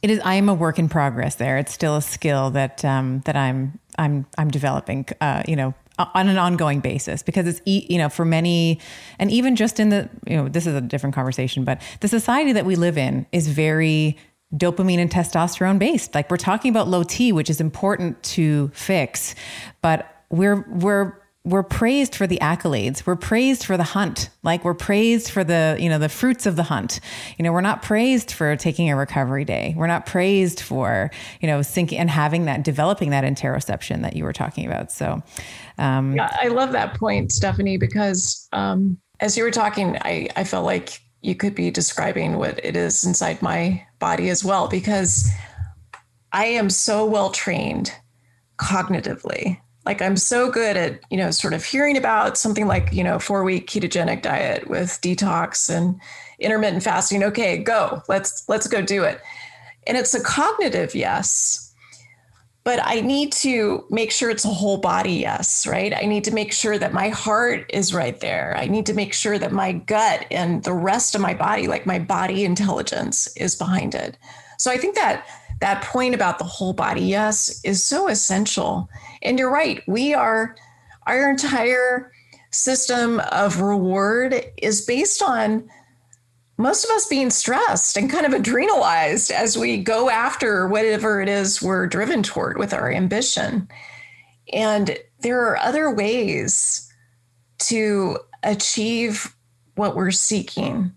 it 0.00 0.10
is, 0.10 0.20
I 0.24 0.34
am 0.34 0.48
a 0.48 0.54
work 0.54 0.78
in 0.78 0.88
progress 0.88 1.34
there. 1.34 1.58
It's 1.58 1.72
still 1.72 1.96
a 1.96 2.02
skill 2.02 2.50
that, 2.52 2.84
um, 2.84 3.22
that 3.24 3.34
I'm, 3.34 3.80
I'm, 3.98 4.26
I'm 4.38 4.48
developing, 4.48 5.08
uh, 5.20 5.42
you 5.48 5.56
know, 5.56 5.74
on 6.14 6.28
an 6.28 6.38
ongoing 6.38 6.80
basis 6.80 7.22
because 7.22 7.46
it's 7.46 7.60
you 7.64 7.98
know 7.98 8.08
for 8.08 8.24
many 8.24 8.80
and 9.18 9.30
even 9.30 9.56
just 9.56 9.78
in 9.80 9.90
the 9.90 10.08
you 10.26 10.36
know 10.36 10.48
this 10.48 10.66
is 10.66 10.74
a 10.74 10.80
different 10.80 11.14
conversation 11.14 11.64
but 11.64 11.80
the 12.00 12.08
society 12.08 12.52
that 12.52 12.64
we 12.64 12.76
live 12.76 12.96
in 12.96 13.26
is 13.32 13.48
very 13.48 14.16
dopamine 14.54 14.98
and 14.98 15.10
testosterone 15.10 15.78
based. 15.78 16.12
Like 16.14 16.28
we're 16.30 16.36
talking 16.36 16.70
about 16.70 16.88
low 16.88 17.02
t 17.02 17.32
which 17.32 17.50
is 17.50 17.60
important 17.60 18.22
to 18.24 18.68
fix 18.74 19.34
but 19.82 20.24
we're 20.30 20.64
we're 20.68 21.19
we're 21.42 21.62
praised 21.62 22.14
for 22.14 22.26
the 22.26 22.38
accolades. 22.42 23.06
We're 23.06 23.16
praised 23.16 23.64
for 23.64 23.78
the 23.78 23.82
hunt. 23.82 24.28
Like 24.42 24.62
we're 24.62 24.74
praised 24.74 25.30
for 25.30 25.42
the 25.42 25.76
you 25.80 25.88
know 25.88 25.98
the 25.98 26.10
fruits 26.10 26.44
of 26.44 26.56
the 26.56 26.64
hunt. 26.64 27.00
You 27.38 27.44
know 27.44 27.52
we're 27.52 27.62
not 27.62 27.82
praised 27.82 28.30
for 28.30 28.56
taking 28.56 28.90
a 28.90 28.96
recovery 28.96 29.44
day. 29.44 29.74
We're 29.76 29.86
not 29.86 30.04
praised 30.04 30.60
for 30.60 31.10
you 31.40 31.48
know 31.48 31.62
sinking 31.62 31.98
and 31.98 32.10
having 32.10 32.44
that 32.44 32.62
developing 32.62 33.10
that 33.10 33.24
interoception 33.24 34.02
that 34.02 34.16
you 34.16 34.24
were 34.24 34.34
talking 34.34 34.66
about. 34.66 34.92
So 34.92 35.22
um, 35.80 36.14
yeah 36.14 36.36
i 36.40 36.48
love 36.48 36.72
that 36.72 36.94
point 36.94 37.32
stephanie 37.32 37.76
because 37.76 38.48
um, 38.52 38.98
as 39.18 39.36
you 39.36 39.42
were 39.42 39.50
talking 39.50 39.96
i 40.02 40.28
i 40.36 40.44
felt 40.44 40.64
like 40.64 41.00
you 41.22 41.34
could 41.34 41.54
be 41.54 41.70
describing 41.70 42.36
what 42.36 42.64
it 42.64 42.76
is 42.76 43.04
inside 43.04 43.42
my 43.42 43.84
body 43.98 44.28
as 44.28 44.44
well 44.44 44.68
because 44.68 45.28
i 46.32 46.44
am 46.44 46.70
so 46.70 47.04
well 47.04 47.30
trained 47.30 47.92
cognitively 48.58 49.58
like 49.86 50.02
i'm 50.02 50.16
so 50.16 50.50
good 50.50 50.76
at 50.76 51.00
you 51.10 51.16
know 51.16 51.30
sort 51.30 51.54
of 51.54 51.64
hearing 51.64 51.96
about 51.96 52.36
something 52.36 52.66
like 52.66 52.92
you 52.92 53.02
know 53.02 53.18
four 53.18 53.42
week 53.44 53.68
ketogenic 53.68 54.22
diet 54.22 54.68
with 54.68 54.98
detox 55.02 55.74
and 55.74 56.00
intermittent 56.40 56.82
fasting. 56.82 57.22
Okay 57.22 57.58
go. 57.58 58.02
Let's 58.08 58.48
let's 58.48 58.66
go 58.66 58.82
do 58.82 59.04
it. 59.04 59.20
And 59.86 59.96
it's 59.96 60.14
a 60.14 60.22
cognitive 60.22 60.94
yes 60.94 61.66
but 62.62 62.78
i 62.84 63.00
need 63.00 63.32
to 63.32 63.86
make 63.88 64.10
sure 64.10 64.28
it's 64.28 64.44
a 64.44 64.48
whole 64.48 64.76
body 64.76 65.14
yes 65.14 65.66
right? 65.66 65.94
I 65.94 66.04
need 66.04 66.24
to 66.24 66.30
make 66.30 66.52
sure 66.52 66.78
that 66.78 66.92
my 66.92 67.08
heart 67.08 67.64
is 67.72 67.94
right 67.94 68.18
there. 68.20 68.54
I 68.56 68.66
need 68.66 68.86
to 68.86 68.94
make 68.94 69.14
sure 69.14 69.38
that 69.38 69.52
my 69.52 69.72
gut 69.72 70.26
and 70.30 70.62
the 70.62 70.74
rest 70.74 71.14
of 71.14 71.20
my 71.20 71.34
body 71.34 71.66
like 71.66 71.86
my 71.86 71.98
body 71.98 72.44
intelligence 72.44 73.34
is 73.36 73.56
behind 73.56 73.94
it. 73.94 74.16
So 74.58 74.70
i 74.70 74.76
think 74.76 74.94
that 74.94 75.26
that 75.60 75.82
point 75.84 76.14
about 76.14 76.38
the 76.38 76.44
whole 76.44 76.72
body 76.72 77.02
yes 77.02 77.60
is 77.64 77.84
so 77.84 78.08
essential. 78.08 78.88
And 79.22 79.38
you're 79.38 79.52
right 79.52 79.82
we 79.86 80.14
are 80.14 80.56
our 81.06 81.30
entire 81.30 82.12
system 82.50 83.20
of 83.32 83.60
reward 83.60 84.44
is 84.58 84.84
based 84.84 85.22
on 85.22 85.68
most 86.56 86.84
of 86.84 86.90
us 86.90 87.06
being 87.06 87.30
stressed 87.30 87.96
and 87.96 88.10
kind 88.10 88.26
of 88.26 88.32
adrenalized 88.32 89.30
as 89.30 89.56
we 89.56 89.78
go 89.78 90.10
after 90.10 90.68
whatever 90.68 91.20
it 91.22 91.28
is 91.28 91.62
we're 91.62 91.86
driven 91.86 92.22
toward 92.22 92.58
with 92.58 92.74
our 92.74 92.92
ambition. 92.92 93.66
And 94.52 94.98
there 95.20 95.40
are 95.40 95.56
other 95.56 95.90
ways 95.90 96.92
to 97.60 98.18
achieve 98.42 99.34
what 99.76 99.96
we're 99.96 100.10
seeking 100.10 100.92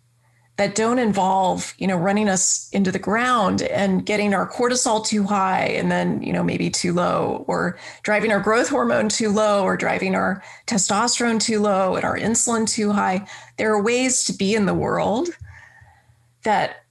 that 0.57 0.75
don't 0.75 0.99
involve 0.99 1.73
you 1.77 1.87
know 1.87 1.97
running 1.97 2.29
us 2.29 2.69
into 2.71 2.91
the 2.91 2.99
ground 2.99 3.63
and 3.63 4.05
getting 4.05 4.33
our 4.33 4.49
cortisol 4.49 5.05
too 5.05 5.23
high 5.23 5.65
and 5.65 5.91
then 5.91 6.21
you 6.21 6.31
know 6.31 6.43
maybe 6.43 6.69
too 6.69 6.93
low 6.93 7.43
or 7.47 7.77
driving 8.03 8.31
our 8.31 8.39
growth 8.39 8.69
hormone 8.69 9.09
too 9.09 9.29
low 9.29 9.63
or 9.63 9.75
driving 9.75 10.15
our 10.15 10.43
testosterone 10.67 11.39
too 11.39 11.59
low 11.59 11.95
and 11.95 12.05
our 12.05 12.17
insulin 12.17 12.69
too 12.69 12.91
high. 12.91 13.27
There 13.57 13.73
are 13.73 13.81
ways 13.81 14.23
to 14.25 14.33
be 14.33 14.53
in 14.53 14.65
the 14.65 14.73
world 14.73 15.29
that 16.43 16.83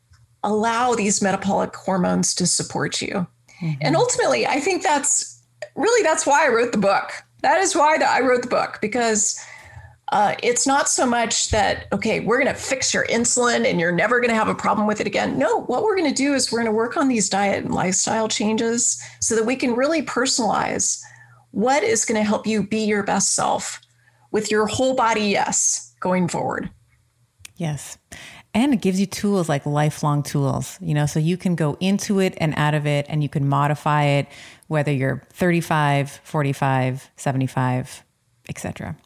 allow 0.42 0.94
these 0.94 1.22
metabolic 1.22 1.74
hormones 1.76 2.34
to 2.34 2.46
support 2.46 3.00
you. 3.00 3.26
Mm-hmm. 3.60 3.80
and 3.80 3.94
ultimately 3.94 4.44
i 4.44 4.58
think 4.58 4.82
that's 4.82 5.40
really 5.76 6.02
that's 6.02 6.26
why 6.26 6.44
i 6.44 6.48
wrote 6.48 6.72
the 6.72 6.78
book. 6.78 7.12
That 7.42 7.60
is 7.60 7.76
why 7.76 7.96
i 7.96 8.20
wrote 8.20 8.42
the 8.42 8.48
book 8.48 8.78
because 8.80 9.38
uh, 10.12 10.34
it's 10.42 10.66
not 10.66 10.90
so 10.90 11.06
much 11.06 11.48
that, 11.48 11.86
okay, 11.90 12.20
we're 12.20 12.36
going 12.36 12.54
to 12.54 12.60
fix 12.60 12.92
your 12.92 13.06
insulin 13.06 13.64
and 13.64 13.80
you're 13.80 13.90
never 13.90 14.20
going 14.20 14.28
to 14.28 14.34
have 14.34 14.48
a 14.48 14.54
problem 14.54 14.86
with 14.86 15.00
it 15.00 15.06
again. 15.06 15.38
No, 15.38 15.62
what 15.62 15.82
we're 15.82 15.96
going 15.96 16.08
to 16.08 16.14
do 16.14 16.34
is 16.34 16.52
we're 16.52 16.58
going 16.58 16.70
to 16.70 16.76
work 16.76 16.98
on 16.98 17.08
these 17.08 17.30
diet 17.30 17.64
and 17.64 17.74
lifestyle 17.74 18.28
changes 18.28 19.02
so 19.20 19.34
that 19.34 19.46
we 19.46 19.56
can 19.56 19.74
really 19.74 20.02
personalize 20.02 21.00
what 21.52 21.82
is 21.82 22.04
going 22.04 22.20
to 22.20 22.26
help 22.26 22.46
you 22.46 22.62
be 22.62 22.84
your 22.84 23.02
best 23.02 23.34
self 23.34 23.80
with 24.32 24.50
your 24.50 24.66
whole 24.66 24.94
body 24.94 25.22
yes 25.22 25.94
going 26.00 26.28
forward. 26.28 26.70
Yes. 27.56 27.96
And 28.52 28.74
it 28.74 28.82
gives 28.82 29.00
you 29.00 29.06
tools 29.06 29.48
like 29.48 29.64
lifelong 29.64 30.22
tools, 30.22 30.76
you 30.82 30.92
know, 30.92 31.06
so 31.06 31.20
you 31.20 31.38
can 31.38 31.54
go 31.54 31.78
into 31.80 32.20
it 32.20 32.34
and 32.36 32.52
out 32.58 32.74
of 32.74 32.86
it 32.86 33.06
and 33.08 33.22
you 33.22 33.30
can 33.30 33.48
modify 33.48 34.04
it 34.04 34.26
whether 34.68 34.92
you're 34.92 35.22
35, 35.30 36.20
45, 36.22 37.10
75, 37.16 38.04
etc. 38.50 38.96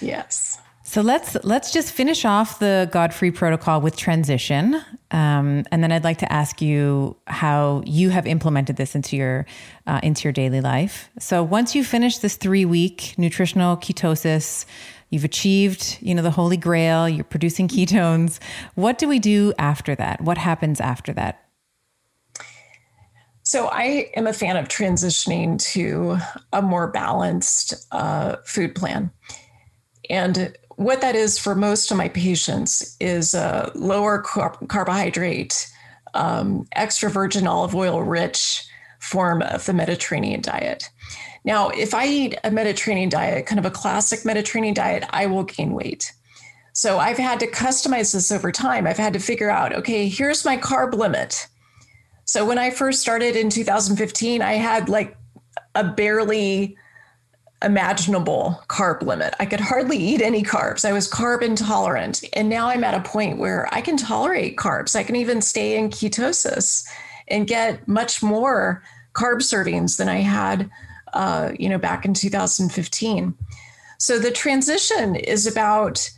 Yes. 0.00 0.58
So 0.82 1.02
let's 1.02 1.36
let's 1.44 1.72
just 1.72 1.92
finish 1.92 2.24
off 2.24 2.58
the 2.58 2.88
Gottfried 2.90 3.36
protocol 3.36 3.80
with 3.80 3.96
transition, 3.96 4.74
um, 5.12 5.64
and 5.70 5.84
then 5.84 5.92
I'd 5.92 6.02
like 6.02 6.18
to 6.18 6.32
ask 6.32 6.60
you 6.60 7.16
how 7.28 7.82
you 7.86 8.10
have 8.10 8.26
implemented 8.26 8.74
this 8.74 8.96
into 8.96 9.16
your 9.16 9.46
uh, 9.86 10.00
into 10.02 10.24
your 10.24 10.32
daily 10.32 10.60
life. 10.60 11.08
So 11.20 11.44
once 11.44 11.76
you 11.76 11.84
finish 11.84 12.18
this 12.18 12.36
three 12.36 12.64
week 12.64 13.14
nutritional 13.18 13.76
ketosis 13.76 14.64
You've 15.10 15.24
achieved, 15.24 15.98
you 16.00 16.14
know, 16.14 16.22
the 16.22 16.30
holy 16.30 16.56
grail, 16.56 17.08
you're 17.08 17.24
producing 17.24 17.66
ketones. 17.68 18.38
What 18.76 18.96
do 18.96 19.08
we 19.08 19.18
do 19.18 19.52
after 19.58 19.94
that? 19.96 20.20
What 20.20 20.38
happens 20.38 20.80
after 20.80 21.12
that? 21.14 21.44
So 23.42 23.66
I 23.66 24.10
am 24.14 24.28
a 24.28 24.32
fan 24.32 24.56
of 24.56 24.68
transitioning 24.68 25.60
to 25.72 26.18
a 26.52 26.62
more 26.62 26.86
balanced 26.86 27.74
uh, 27.90 28.36
food 28.44 28.76
plan. 28.76 29.10
And 30.10 30.56
what 30.76 31.00
that 31.00 31.14
is 31.14 31.38
for 31.38 31.54
most 31.54 31.90
of 31.90 31.96
my 31.96 32.08
patients 32.08 32.96
is 33.00 33.32
a 33.32 33.70
lower 33.74 34.18
car- 34.18 34.58
carbohydrate, 34.66 35.70
um, 36.14 36.66
extra 36.72 37.08
virgin 37.08 37.46
olive 37.46 37.74
oil 37.74 38.02
rich 38.02 38.66
form 38.98 39.40
of 39.42 39.64
the 39.64 39.72
Mediterranean 39.72 40.40
diet. 40.40 40.90
Now, 41.44 41.70
if 41.70 41.94
I 41.94 42.06
eat 42.06 42.38
a 42.44 42.50
Mediterranean 42.50 43.08
diet, 43.08 43.46
kind 43.46 43.58
of 43.58 43.64
a 43.64 43.70
classic 43.70 44.24
Mediterranean 44.24 44.74
diet, 44.74 45.04
I 45.10 45.26
will 45.26 45.44
gain 45.44 45.72
weight. 45.72 46.12
So 46.72 46.98
I've 46.98 47.18
had 47.18 47.40
to 47.40 47.46
customize 47.46 48.12
this 48.12 48.30
over 48.30 48.52
time. 48.52 48.86
I've 48.86 48.96
had 48.96 49.12
to 49.14 49.18
figure 49.18 49.50
out, 49.50 49.74
okay, 49.74 50.08
here's 50.08 50.44
my 50.44 50.56
carb 50.56 50.94
limit. 50.94 51.46
So 52.24 52.44
when 52.44 52.58
I 52.58 52.70
first 52.70 53.00
started 53.00 53.36
in 53.36 53.50
2015, 53.50 54.42
I 54.42 54.54
had 54.54 54.88
like 54.88 55.16
a 55.74 55.84
barely 55.84 56.76
imaginable 57.62 58.62
carb 58.68 59.02
limit. 59.02 59.34
I 59.38 59.46
could 59.46 59.60
hardly 59.60 59.98
eat 59.98 60.22
any 60.22 60.42
carbs. 60.42 60.88
I 60.88 60.92
was 60.92 61.10
carb 61.10 61.42
intolerant. 61.42 62.24
And 62.32 62.48
now 62.48 62.68
I'm 62.68 62.84
at 62.84 62.94
a 62.94 63.08
point 63.08 63.38
where 63.38 63.68
I 63.72 63.80
can 63.80 63.96
tolerate 63.96 64.56
carbs. 64.56 64.96
I 64.96 65.02
can 65.02 65.16
even 65.16 65.42
stay 65.42 65.76
in 65.76 65.90
ketosis 65.90 66.86
and 67.28 67.46
get 67.46 67.86
much 67.86 68.22
more 68.22 68.82
carb 69.12 69.38
servings 69.38 69.98
than 69.98 70.08
I 70.08 70.20
had 70.20 70.70
uh, 71.12 71.52
you 71.58 71.68
know, 71.68 71.78
back 71.78 72.04
in 72.04 72.14
2015. 72.14 73.34
So 73.98 74.18
the 74.18 74.30
transition 74.30 75.16
is 75.16 75.46
about 75.46 76.10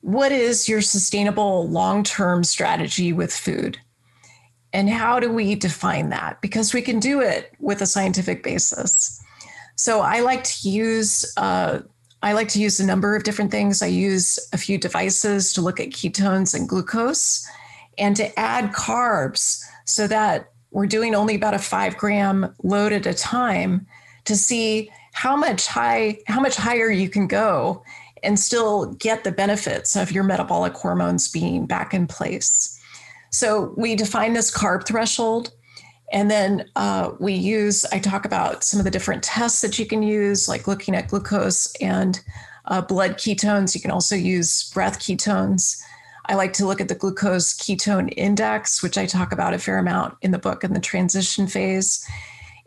what 0.00 0.32
is 0.32 0.68
your 0.68 0.80
sustainable 0.80 1.68
long-term 1.68 2.44
strategy 2.44 3.12
with 3.12 3.32
food? 3.32 3.78
And 4.72 4.88
how 4.88 5.20
do 5.20 5.30
we 5.30 5.54
define 5.54 6.10
that? 6.10 6.40
Because 6.40 6.72
we 6.72 6.80
can 6.80 7.00
do 7.00 7.20
it 7.20 7.52
with 7.58 7.82
a 7.82 7.86
scientific 7.86 8.42
basis. 8.42 9.19
So 9.80 10.02
I 10.02 10.20
like 10.20 10.44
to 10.44 10.68
use 10.68 11.24
uh, 11.38 11.78
I 12.22 12.34
like 12.34 12.48
to 12.48 12.60
use 12.60 12.80
a 12.80 12.86
number 12.86 13.16
of 13.16 13.22
different 13.22 13.50
things. 13.50 13.80
I 13.80 13.86
use 13.86 14.38
a 14.52 14.58
few 14.58 14.76
devices 14.76 15.54
to 15.54 15.62
look 15.62 15.80
at 15.80 15.88
ketones 15.88 16.54
and 16.54 16.68
glucose 16.68 17.48
and 17.96 18.14
to 18.16 18.38
add 18.38 18.74
carbs 18.74 19.58
so 19.86 20.06
that 20.06 20.52
we're 20.70 20.84
doing 20.84 21.14
only 21.14 21.34
about 21.34 21.54
a 21.54 21.58
five 21.58 21.96
gram 21.96 22.54
load 22.62 22.92
at 22.92 23.06
a 23.06 23.14
time 23.14 23.86
to 24.26 24.36
see 24.36 24.90
how 25.14 25.34
much 25.34 25.66
high 25.66 26.18
how 26.26 26.40
much 26.40 26.56
higher 26.56 26.90
you 26.90 27.08
can 27.08 27.26
go 27.26 27.82
and 28.22 28.38
still 28.38 28.92
get 28.96 29.24
the 29.24 29.32
benefits 29.32 29.96
of 29.96 30.12
your 30.12 30.24
metabolic 30.24 30.74
hormones 30.74 31.30
being 31.30 31.64
back 31.64 31.94
in 31.94 32.06
place. 32.06 32.78
So 33.30 33.72
we 33.78 33.96
define 33.96 34.34
this 34.34 34.54
carb 34.54 34.86
threshold. 34.86 35.54
And 36.12 36.30
then 36.30 36.68
uh, 36.76 37.12
we 37.20 37.34
use, 37.34 37.84
I 37.92 37.98
talk 38.00 38.24
about 38.24 38.64
some 38.64 38.80
of 38.80 38.84
the 38.84 38.90
different 38.90 39.22
tests 39.22 39.60
that 39.60 39.78
you 39.78 39.86
can 39.86 40.02
use, 40.02 40.48
like 40.48 40.66
looking 40.66 40.94
at 40.94 41.08
glucose 41.08 41.72
and 41.76 42.20
uh, 42.66 42.80
blood 42.80 43.12
ketones. 43.12 43.74
You 43.74 43.80
can 43.80 43.90
also 43.90 44.16
use 44.16 44.70
breath 44.70 44.98
ketones. 44.98 45.80
I 46.26 46.34
like 46.34 46.52
to 46.54 46.66
look 46.66 46.80
at 46.80 46.88
the 46.88 46.94
glucose 46.94 47.54
ketone 47.54 48.12
index, 48.16 48.82
which 48.82 48.98
I 48.98 49.06
talk 49.06 49.32
about 49.32 49.54
a 49.54 49.58
fair 49.58 49.78
amount 49.78 50.16
in 50.22 50.30
the 50.30 50.38
book 50.38 50.64
in 50.64 50.74
the 50.74 50.80
transition 50.80 51.46
phase. 51.46 52.06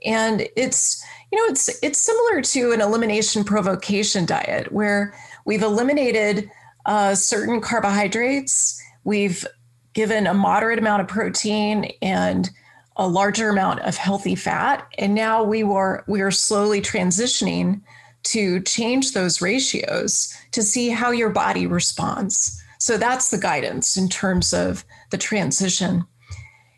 And 0.06 0.48
it's, 0.56 1.04
you 1.32 1.38
know, 1.38 1.52
it's 1.52 1.70
it's 1.82 2.00
similar 2.00 2.42
to 2.42 2.72
an 2.74 2.82
elimination 2.82 3.44
provocation 3.44 4.26
diet 4.26 4.72
where 4.72 5.14
we've 5.46 5.64
eliminated 5.64 6.50
uh, 6.86 7.16
certain 7.16 7.62
carbohydrates, 7.62 8.82
we've 9.06 9.46
given 9.94 10.28
a 10.28 10.34
moderate 10.34 10.80
amount 10.80 11.02
of 11.02 11.08
protein 11.08 11.92
and 12.02 12.50
a 12.96 13.08
larger 13.08 13.50
amount 13.50 13.80
of 13.82 13.98
healthy 13.98 14.36
fat, 14.36 14.88
and 14.98 15.16
now 15.16 15.44
we 15.44 15.64
were 15.64 16.04
we 16.08 16.22
are 16.22 16.32
slowly 16.32 16.82
transitioning 16.82 17.82
to 18.24 18.62
change 18.62 19.12
those 19.12 19.42
ratios 19.42 20.34
to 20.52 20.64
see 20.64 20.90
how 20.90 21.12
your 21.12 21.30
body 21.30 21.68
responds. 21.68 22.62
So 22.80 22.98
that's 22.98 23.32
the 23.32 23.38
guidance 23.38 23.98
in 23.98 24.10
terms 24.10 24.54
of 24.54 24.86
the 25.10 25.18
transition. 25.18 26.06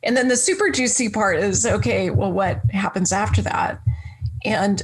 And 0.04 0.16
then 0.16 0.28
the 0.28 0.38
super 0.38 0.70
juicy 0.70 1.10
part 1.10 1.40
is 1.40 1.66
okay, 1.66 2.12
well, 2.12 2.32
what 2.32 2.62
happens 2.72 3.12
after 3.12 3.42
that? 3.42 3.82
And, 4.44 4.82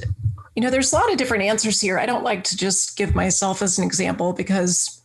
you 0.56 0.62
know, 0.62 0.70
there's 0.70 0.92
a 0.92 0.96
lot 0.96 1.10
of 1.12 1.18
different 1.18 1.44
answers 1.44 1.80
here. 1.80 1.98
I 1.98 2.06
don't 2.06 2.24
like 2.24 2.42
to 2.44 2.56
just 2.56 2.96
give 2.96 3.14
myself 3.14 3.62
as 3.62 3.78
an 3.78 3.84
example 3.84 4.32
because 4.32 5.00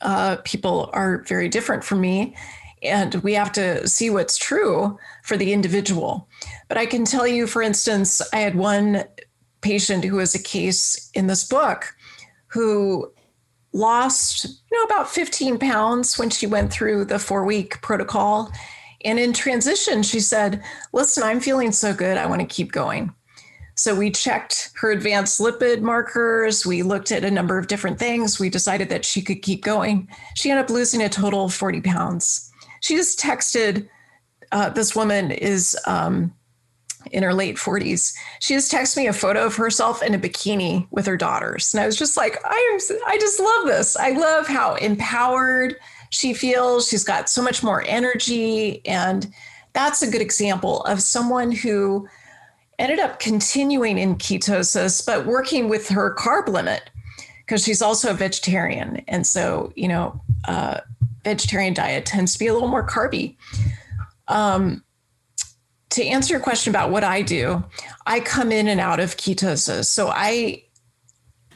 uh, 0.00 0.36
people 0.44 0.90
are 0.92 1.22
very 1.28 1.48
different 1.48 1.84
from 1.84 2.00
me. 2.00 2.34
And 2.82 3.14
we 3.16 3.34
have 3.34 3.52
to 3.52 3.86
see 3.88 4.10
what's 4.10 4.36
true 4.36 4.98
for 5.24 5.36
the 5.36 5.52
individual. 5.52 6.28
But 6.68 6.78
I 6.78 6.86
can 6.86 7.04
tell 7.04 7.26
you, 7.26 7.46
for 7.46 7.62
instance, 7.62 8.20
I 8.32 8.38
had 8.38 8.54
one 8.54 9.04
patient 9.60 10.04
who 10.04 10.16
was 10.16 10.34
a 10.34 10.42
case 10.42 11.10
in 11.14 11.26
this 11.26 11.44
book 11.44 11.94
who 12.48 13.12
lost 13.72 14.44
you 14.44 14.78
know 14.78 14.84
about 14.84 15.10
15 15.10 15.58
pounds 15.58 16.18
when 16.18 16.30
she 16.30 16.46
went 16.46 16.72
through 16.72 17.04
the 17.04 17.18
four 17.18 17.44
week 17.44 17.82
protocol 17.82 18.50
and 19.06 19.20
in 19.20 19.32
transition, 19.32 20.02
she 20.02 20.18
said, 20.18 20.62
Listen, 20.92 21.22
I'm 21.22 21.40
feeling 21.40 21.70
so 21.70 21.94
good. 21.94 22.18
I 22.18 22.26
want 22.26 22.40
to 22.40 22.46
keep 22.46 22.72
going. 22.72 23.14
So 23.76 23.94
we 23.94 24.10
checked 24.10 24.70
her 24.76 24.90
advanced 24.90 25.38
lipid 25.38 25.80
markers. 25.80 26.66
We 26.66 26.82
looked 26.82 27.12
at 27.12 27.24
a 27.24 27.30
number 27.30 27.56
of 27.56 27.68
different 27.68 27.98
things. 27.98 28.40
We 28.40 28.48
decided 28.48 28.88
that 28.88 29.04
she 29.04 29.22
could 29.22 29.42
keep 29.42 29.62
going. 29.62 30.08
She 30.34 30.50
ended 30.50 30.64
up 30.64 30.70
losing 30.70 31.02
a 31.02 31.08
total 31.08 31.44
of 31.44 31.54
40 31.54 31.82
pounds. 31.82 32.45
She 32.86 32.94
just 32.94 33.18
texted, 33.18 33.88
uh, 34.52 34.70
this 34.70 34.94
woman 34.94 35.32
is 35.32 35.76
um, 35.86 36.32
in 37.10 37.24
her 37.24 37.34
late 37.34 37.56
40s. 37.56 38.14
She 38.40 38.54
just 38.54 38.72
texted 38.72 38.98
me 38.98 39.06
a 39.08 39.12
photo 39.12 39.44
of 39.44 39.56
herself 39.56 40.04
in 40.04 40.14
a 40.14 40.18
bikini 40.18 40.86
with 40.92 41.04
her 41.06 41.16
daughters. 41.16 41.74
And 41.74 41.82
I 41.82 41.86
was 41.86 41.96
just 41.96 42.16
like, 42.16 42.38
I 42.44 42.78
am, 42.90 42.98
I 43.08 43.18
just 43.18 43.40
love 43.40 43.66
this. 43.66 43.96
I 43.96 44.10
love 44.10 44.46
how 44.46 44.76
empowered 44.76 45.76
she 46.10 46.32
feels 46.32 46.88
she's 46.88 47.02
got 47.02 47.28
so 47.28 47.42
much 47.42 47.64
more 47.64 47.82
energy. 47.86 48.86
And 48.86 49.32
that's 49.72 50.02
a 50.02 50.10
good 50.10 50.22
example 50.22 50.82
of 50.82 51.02
someone 51.02 51.50
who 51.50 52.08
ended 52.78 53.00
up 53.00 53.18
continuing 53.18 53.98
in 53.98 54.14
ketosis, 54.14 55.04
but 55.04 55.26
working 55.26 55.68
with 55.68 55.88
her 55.88 56.14
carb 56.14 56.46
limit 56.46 56.88
because 57.38 57.64
she's 57.64 57.82
also 57.82 58.10
a 58.10 58.14
vegetarian. 58.14 59.02
And 59.08 59.26
so, 59.26 59.72
you 59.74 59.88
know, 59.88 60.20
uh, 60.46 60.80
vegetarian 61.24 61.74
diet 61.74 62.06
tends 62.06 62.32
to 62.34 62.38
be 62.38 62.46
a 62.46 62.52
little 62.52 62.68
more 62.68 62.86
carby. 62.86 63.36
Um, 64.28 64.82
to 65.90 66.04
answer 66.04 66.34
your 66.34 66.40
question 66.40 66.70
about 66.70 66.90
what 66.90 67.04
I 67.04 67.22
do, 67.22 67.64
I 68.06 68.20
come 68.20 68.52
in 68.52 68.68
and 68.68 68.80
out 68.80 69.00
of 69.00 69.16
ketosis. 69.16 69.86
So 69.86 70.08
I 70.08 70.62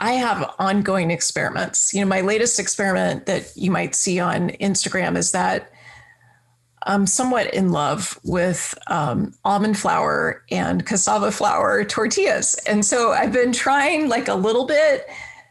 I 0.01 0.13
have 0.13 0.55
ongoing 0.59 1.11
experiments. 1.11 1.93
You 1.93 2.01
know, 2.01 2.07
my 2.07 2.23
latest 2.23 2.59
experiment 2.59 3.27
that 3.27 3.53
you 3.55 3.71
might 3.71 3.95
see 3.95 4.19
on 4.19 4.49
Instagram 4.51 5.17
is 5.17 5.33
that 5.33 5.71
I'm 6.85 7.07
somewhat 7.07 7.53
in 7.53 7.71
love 7.71 8.19
with 8.25 8.75
um, 8.87 9.35
almond 9.45 9.79
flour 9.79 10.43
and 10.51 10.87
cassava 10.87 11.31
flour 11.31 11.85
tortillas. 11.85 12.55
And 12.67 12.83
so 12.85 13.13
I've 13.13 13.33
been 13.33 13.53
trying 13.53 14.09
like 14.09 14.29
a 14.29 14.35
little 14.35 14.65
bit, 14.65 15.07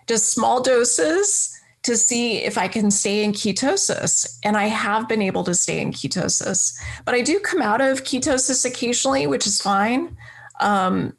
just 0.07 0.33
small 0.33 0.63
doses 0.63 1.58
to 1.83 1.95
see 1.95 2.37
if 2.37 2.57
I 2.57 2.67
can 2.67 2.91
stay 2.91 3.23
in 3.23 3.31
ketosis. 3.31 4.37
And 4.43 4.57
I 4.57 4.65
have 4.65 5.07
been 5.07 5.21
able 5.21 5.43
to 5.45 5.55
stay 5.55 5.81
in 5.81 5.91
ketosis, 5.91 6.77
but 7.05 7.15
I 7.15 7.21
do 7.21 7.39
come 7.39 7.61
out 7.61 7.81
of 7.81 8.03
ketosis 8.03 8.65
occasionally, 8.65 9.27
which 9.27 9.47
is 9.47 9.61
fine. 9.61 10.17
Um, 10.59 11.15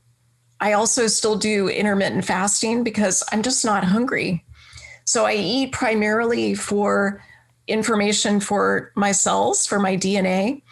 I 0.60 0.74
also 0.74 1.06
still 1.06 1.36
do 1.36 1.68
intermittent 1.68 2.24
fasting 2.24 2.84
because 2.84 3.22
I'm 3.32 3.42
just 3.42 3.64
not 3.64 3.84
hungry. 3.84 4.44
So 5.04 5.24
I 5.24 5.34
eat 5.34 5.72
primarily 5.72 6.54
for 6.54 7.22
information 7.66 8.40
for 8.40 8.92
my 8.94 9.12
cells, 9.12 9.66
for 9.66 9.78
my 9.78 9.96
DNA. 9.96 10.62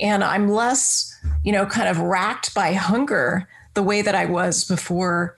And 0.00 0.24
I'm 0.24 0.48
less, 0.48 1.14
you 1.44 1.52
know, 1.52 1.66
kind 1.66 1.88
of 1.88 1.98
racked 1.98 2.54
by 2.54 2.72
hunger 2.72 3.46
the 3.74 3.82
way 3.82 4.02
that 4.02 4.14
I 4.14 4.24
was 4.24 4.64
before 4.64 5.36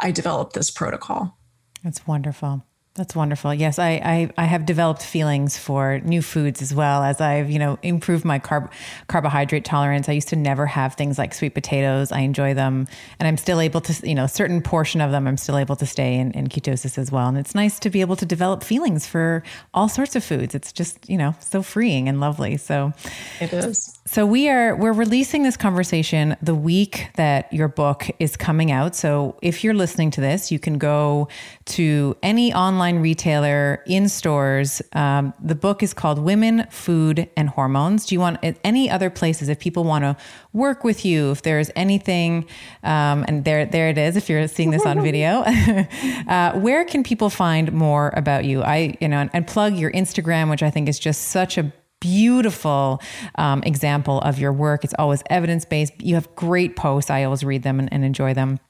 I 0.00 0.10
developed 0.10 0.52
this 0.52 0.70
protocol. 0.70 1.36
That's 1.82 2.06
wonderful. 2.06 2.64
That's 2.96 3.14
wonderful. 3.14 3.52
Yes, 3.52 3.78
I, 3.78 4.00
I, 4.02 4.30
I 4.38 4.44
have 4.46 4.64
developed 4.64 5.02
feelings 5.02 5.58
for 5.58 5.98
new 6.00 6.22
foods 6.22 6.62
as 6.62 6.74
well 6.74 7.02
as 7.02 7.20
I've 7.20 7.50
you 7.50 7.58
know 7.58 7.78
improved 7.82 8.24
my 8.24 8.38
carb 8.38 8.70
carbohydrate 9.06 9.66
tolerance. 9.66 10.08
I 10.08 10.12
used 10.12 10.28
to 10.28 10.36
never 10.36 10.64
have 10.64 10.94
things 10.94 11.18
like 11.18 11.34
sweet 11.34 11.52
potatoes. 11.52 12.10
I 12.10 12.20
enjoy 12.20 12.54
them, 12.54 12.88
and 13.20 13.28
I'm 13.28 13.36
still 13.36 13.60
able 13.60 13.82
to 13.82 14.08
you 14.08 14.14
know 14.14 14.26
certain 14.26 14.62
portion 14.62 15.02
of 15.02 15.10
them. 15.10 15.26
I'm 15.26 15.36
still 15.36 15.58
able 15.58 15.76
to 15.76 15.84
stay 15.84 16.14
in, 16.14 16.32
in 16.32 16.46
ketosis 16.46 16.96
as 16.96 17.12
well. 17.12 17.28
And 17.28 17.36
it's 17.36 17.54
nice 17.54 17.78
to 17.80 17.90
be 17.90 18.00
able 18.00 18.16
to 18.16 18.24
develop 18.24 18.64
feelings 18.64 19.06
for 19.06 19.42
all 19.74 19.90
sorts 19.90 20.16
of 20.16 20.24
foods. 20.24 20.54
It's 20.54 20.72
just 20.72 21.08
you 21.08 21.18
know 21.18 21.34
so 21.40 21.62
freeing 21.62 22.08
and 22.08 22.18
lovely. 22.18 22.56
So 22.56 22.94
it 23.40 23.52
is. 23.52 23.98
So 24.06 24.24
we 24.24 24.48
are 24.48 24.74
we're 24.74 24.94
releasing 24.94 25.42
this 25.42 25.58
conversation 25.58 26.36
the 26.40 26.54
week 26.54 27.08
that 27.16 27.52
your 27.52 27.68
book 27.68 28.08
is 28.18 28.36
coming 28.36 28.70
out. 28.70 28.94
So 28.94 29.36
if 29.42 29.62
you're 29.64 29.74
listening 29.74 30.12
to 30.12 30.22
this, 30.22 30.50
you 30.50 30.58
can 30.58 30.78
go 30.78 31.28
to 31.66 32.16
any 32.22 32.54
online 32.54 32.85
retailer 32.94 33.82
in 33.86 34.08
stores. 34.08 34.80
Um, 34.92 35.34
the 35.42 35.54
book 35.56 35.82
is 35.82 35.92
called 35.92 36.18
Women, 36.18 36.66
Food, 36.70 37.28
and 37.36 37.48
Hormones. 37.48 38.06
Do 38.06 38.14
you 38.14 38.20
want 38.20 38.38
any 38.64 38.88
other 38.88 39.10
places 39.10 39.48
if 39.48 39.58
people 39.58 39.84
want 39.84 40.04
to 40.04 40.16
work 40.52 40.84
with 40.84 41.04
you? 41.04 41.32
If 41.32 41.42
there's 41.42 41.70
anything, 41.74 42.46
um, 42.84 43.24
and 43.26 43.44
there 43.44 43.66
there 43.66 43.88
it 43.88 43.98
is. 43.98 44.16
If 44.16 44.28
you're 44.28 44.46
seeing 44.48 44.70
this 44.70 44.86
on 44.86 45.02
video, 45.10 45.40
uh, 46.28 46.58
where 46.58 46.84
can 46.84 47.02
people 47.02 47.28
find 47.28 47.72
more 47.72 48.12
about 48.16 48.44
you? 48.44 48.62
I 48.62 48.96
you 49.00 49.08
know 49.08 49.18
and, 49.18 49.30
and 49.32 49.46
plug 49.46 49.74
your 49.76 49.90
Instagram, 49.90 50.48
which 50.48 50.62
I 50.62 50.70
think 50.70 50.88
is 50.88 50.98
just 50.98 51.22
such 51.24 51.58
a 51.58 51.72
beautiful 52.00 53.00
um, 53.36 53.62
example 53.64 54.20
of 54.20 54.38
your 54.38 54.52
work. 54.52 54.84
It's 54.84 54.94
always 54.98 55.22
evidence 55.30 55.64
based. 55.64 55.92
You 56.00 56.14
have 56.14 56.34
great 56.34 56.76
posts. 56.76 57.10
I 57.10 57.24
always 57.24 57.42
read 57.42 57.62
them 57.62 57.80
and, 57.80 57.92
and 57.92 58.04
enjoy 58.04 58.34
them. 58.34 58.60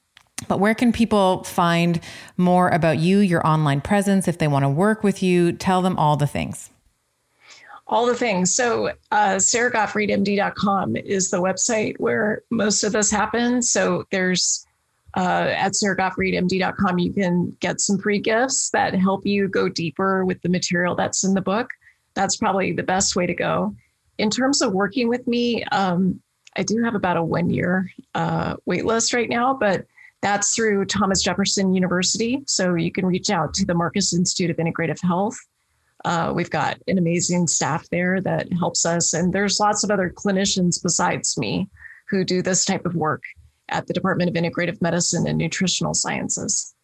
But 0.49 0.61
where 0.61 0.75
can 0.75 0.93
people 0.93 1.45
find 1.45 2.01
more 2.37 2.69
about 2.69 2.99
you, 2.99 3.19
your 3.19 3.47
online 3.47 3.81
presence, 3.81 4.29
if 4.29 4.39
they 4.39 4.49
want 4.49 4.65
to 4.65 4.69
work 4.69 5.03
with 5.03 5.23
you? 5.23 5.53
Tell 5.53 5.83
them 5.83 5.99
all 5.99 6.17
the 6.17 6.27
things. 6.27 6.71
All 7.89 8.07
the 8.07 8.15
things. 8.15 8.55
So, 8.55 8.89
uh, 9.13 9.37
saragottfriedmd.com 9.37 10.97
is 10.97 11.31
the 11.31 11.41
website 11.41 11.99
where 11.99 12.43
most 12.51 12.83
of 12.83 12.93
this 12.93 13.11
happens. 13.11 13.71
So, 13.71 14.05
there's 14.11 14.67
uh, 15.17 15.55
at 15.57 15.73
saragottfriedmd.com, 15.73 16.99
you 16.99 17.13
can 17.13 17.57
get 17.61 17.81
some 17.81 17.99
free 17.99 18.19
gifts 18.19 18.71
that 18.71 18.95
help 18.95 19.25
you 19.25 19.49
go 19.49 19.69
deeper 19.69 20.25
with 20.27 20.43
the 20.43 20.49
material 20.49 20.95
that's 20.95 21.25
in 21.25 21.33
the 21.33 21.41
book 21.41 21.71
that's 22.17 22.37
probably 22.37 22.73
the 22.73 22.83
best 22.83 23.15
way 23.15 23.27
to 23.27 23.35
go. 23.35 23.77
In 24.19 24.31
terms 24.31 24.63
of 24.63 24.73
working 24.73 25.09
with 25.09 25.25
me, 25.29 25.63
um, 25.65 26.21
I 26.57 26.65
do 26.65 26.83
have 26.83 26.97
about 26.97 27.19
a 27.19 27.23
one 27.23 27.51
year 27.51 27.89
uh, 28.15 28.57
wait 28.65 28.85
list 28.85 29.13
right 29.13 29.29
now, 29.29 29.55
but 29.55 29.87
that's 30.23 30.55
through 30.55 30.87
Thomas 30.87 31.23
Jefferson 31.23 31.75
University. 31.75 32.43
So 32.47 32.75
you 32.75 32.91
can 32.91 33.07
reach 33.07 33.31
out 33.31 33.55
to 33.55 33.67
the 33.67 33.75
Marcus 33.75 34.15
Institute 34.15 34.51
of 34.51 34.57
Integrative 34.57 35.01
Health. 35.03 35.37
Uh, 36.05 36.33
we've 36.35 36.51
got 36.51 36.79
an 36.87 36.99
amazing 36.99 37.47
staff 37.47 37.89
there 37.91 38.21
that 38.21 38.53
helps 38.53 38.87
us. 38.87 39.13
And 39.13 39.33
there's 39.33 39.59
lots 39.59 39.83
of 39.83 39.91
other 39.91 40.11
clinicians 40.11 40.83
besides 40.83 41.37
me 41.37 41.69
who 42.09 42.25
do 42.25 42.43
this 42.43 42.65
type 42.65 42.87
of 42.87 42.95
work 42.95 43.23
at 43.69 43.87
the 43.87 43.95
Department 43.95 44.31
of 44.31 44.37
Integrative 44.41 44.81
Medicine 44.81 45.27
and 45.27 45.39
Nutritional 45.39 45.95
Sciences. 45.95 46.76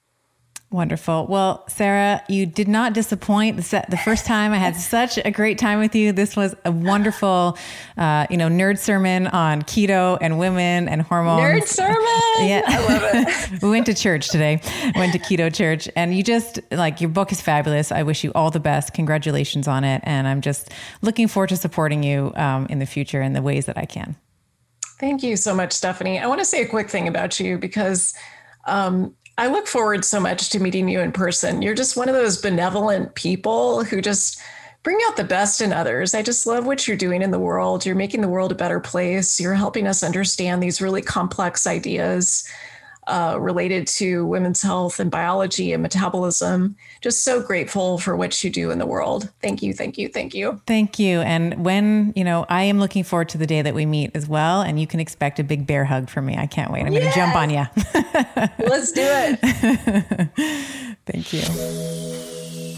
Wonderful. 0.73 1.27
Well, 1.27 1.65
Sara, 1.69 2.23
you 2.31 2.47
did 2.47 2.67
not 2.67 2.95
disappoint. 2.95 3.59
The, 3.59 3.85
the 3.91 3.99
first 3.99 4.25
time 4.25 4.53
I 4.53 4.57
had 4.57 4.75
such 4.77 5.19
a 5.23 5.31
great 5.31 5.59
time 5.59 5.79
with 5.79 5.95
you. 5.95 6.13
This 6.13 6.35
was 6.35 6.57
a 6.65 6.73
wonderful, 6.73 7.59
uh, 7.99 8.27
you 8.31 8.39
know, 8.39 8.49
nerd 8.49 8.79
sermon 8.79 9.27
on 9.27 9.63
keto 9.63 10.17
and 10.23 10.39
women 10.39 10.89
and 10.89 11.03
hormones. 11.03 11.43
Nerd 11.43 11.67
sermon. 11.67 12.49
Yeah, 12.49 12.63
I 12.67 12.87
love 12.89 13.03
it. 13.05 13.63
we 13.63 13.69
went 13.69 13.85
to 13.85 13.95
church 13.95 14.31
today. 14.31 14.63
Went 14.97 15.13
to 15.13 15.19
keto 15.19 15.55
church, 15.55 15.91
and 15.95 16.17
you 16.17 16.23
just 16.23 16.59
like 16.71 17.03
your 17.03 17.11
book 17.11 17.33
is 17.33 17.43
fabulous. 17.43 17.93
I 17.93 18.03
wish 18.03 18.25
you 18.25 18.33
all 18.35 18.51
the 18.51 18.61
best. 18.61 18.95
Congratulations 18.95 19.69
on 19.69 19.85
it, 19.85 20.01
and 20.05 20.27
I'm 20.27 20.41
just 20.41 20.71
looking 21.03 21.29
forward 21.29 21.51
to 21.51 21.59
supporting 21.59 22.03
you 22.03 22.33
um, 22.37 22.67
in 22.71 22.79
the 22.79 22.87
future 22.87 23.21
in 23.21 23.35
the 23.35 23.43
ways 23.43 23.67
that 23.67 23.77
I 23.77 23.85
can. 23.85 24.17
Thank 24.99 25.23
you 25.23 25.37
so 25.37 25.55
much, 25.55 25.73
Stephanie. 25.73 26.19
I 26.19 26.27
want 26.27 26.39
to 26.41 26.47
say 26.47 26.63
a 26.63 26.69
quick 26.69 26.89
thing 26.89 27.09
about 27.09 27.39
you 27.39 27.59
because. 27.59 28.15
Um, 28.65 29.17
I 29.39 29.47
look 29.47 29.67
forward 29.67 30.05
so 30.05 30.21
much 30.21 30.51
to 30.51 30.61
meeting 30.61 30.89
you 30.89 31.01
in 31.01 31.13
person. 31.13 31.63
You're 31.63 31.75
just 31.75 31.97
one 31.97 32.09
of 32.09 32.15
those 32.15 32.41
benevolent 32.41 33.15
people 33.15 33.85
who 33.85 34.01
just 34.01 34.41
bring 34.83 34.99
out 35.07 35.17
the 35.17 35.25
best 35.25 35.61
in 35.61 35.73
others. 35.73 36.15
I 36.15 36.23
just 36.23 36.47
love 36.47 36.67
what 36.67 36.87
you're 36.87 36.97
doing 36.97 37.23
in 37.23 37.31
the 37.31 37.39
world. 37.39 37.87
You're 37.87 37.95
making 37.95 38.21
the 38.21 38.29
world 38.29 38.53
a 38.53 38.57
better 38.57 38.81
place. 38.81 39.41
You're 39.41 39.55
helping 39.55 39.87
us 39.87 40.03
understand 40.03 40.63
these 40.63 40.83
really 40.83 41.03
complex 41.03 41.67
ideas 41.67 42.47
uh, 43.07 43.37
related 43.41 43.87
to 43.87 44.25
women's 44.27 44.63
health 44.63 45.01
and 45.01 45.11
biology 45.11 45.73
and 45.73 45.83
metabolism. 45.83 46.77
Just 47.01 47.25
so 47.25 47.43
grateful 47.43 47.99
for 47.99 48.17
what 48.17 48.43
you 48.45 48.51
do 48.51 48.71
in 48.71 48.79
the 48.79 48.87
world. 48.87 49.31
Thank 49.41 49.63
you, 49.63 49.75
thank 49.75 49.99
you, 49.99 50.09
thank 50.09 50.35
you. 50.35 50.61
Thank 50.67 50.99
you. 50.99 51.21
And 51.21 51.65
when, 51.65 52.13
you 52.15 52.25
know, 52.25 52.47
I 52.49 52.63
am 52.65 52.79
looking 52.79 53.05
forward 53.05 53.29
to 53.31 53.39
the 53.39 53.47
day 53.47 53.63
that 53.63 53.75
we 53.75 53.87
meet 53.87 54.13
as 54.15 54.29
well. 54.29 54.63
And 54.63 54.81
you 54.81 54.87
can 54.87 55.01
expect 55.01 55.39
a 55.41 55.45
big 55.45 55.67
bear 55.67 55.85
hug 55.85 56.09
from 56.09 56.27
me. 56.27 56.37
I 56.37 56.47
can't 56.47 56.71
wait. 56.73 56.85
I'm 56.85 56.93
going 56.93 57.03
to 57.03 57.15
jump 57.15 57.35
on 57.35 57.51
you. 57.51 57.67
Let's 58.59 58.93
do 58.93 59.03
it. 59.05 59.39
thank 61.07 61.33
you. 61.33 62.72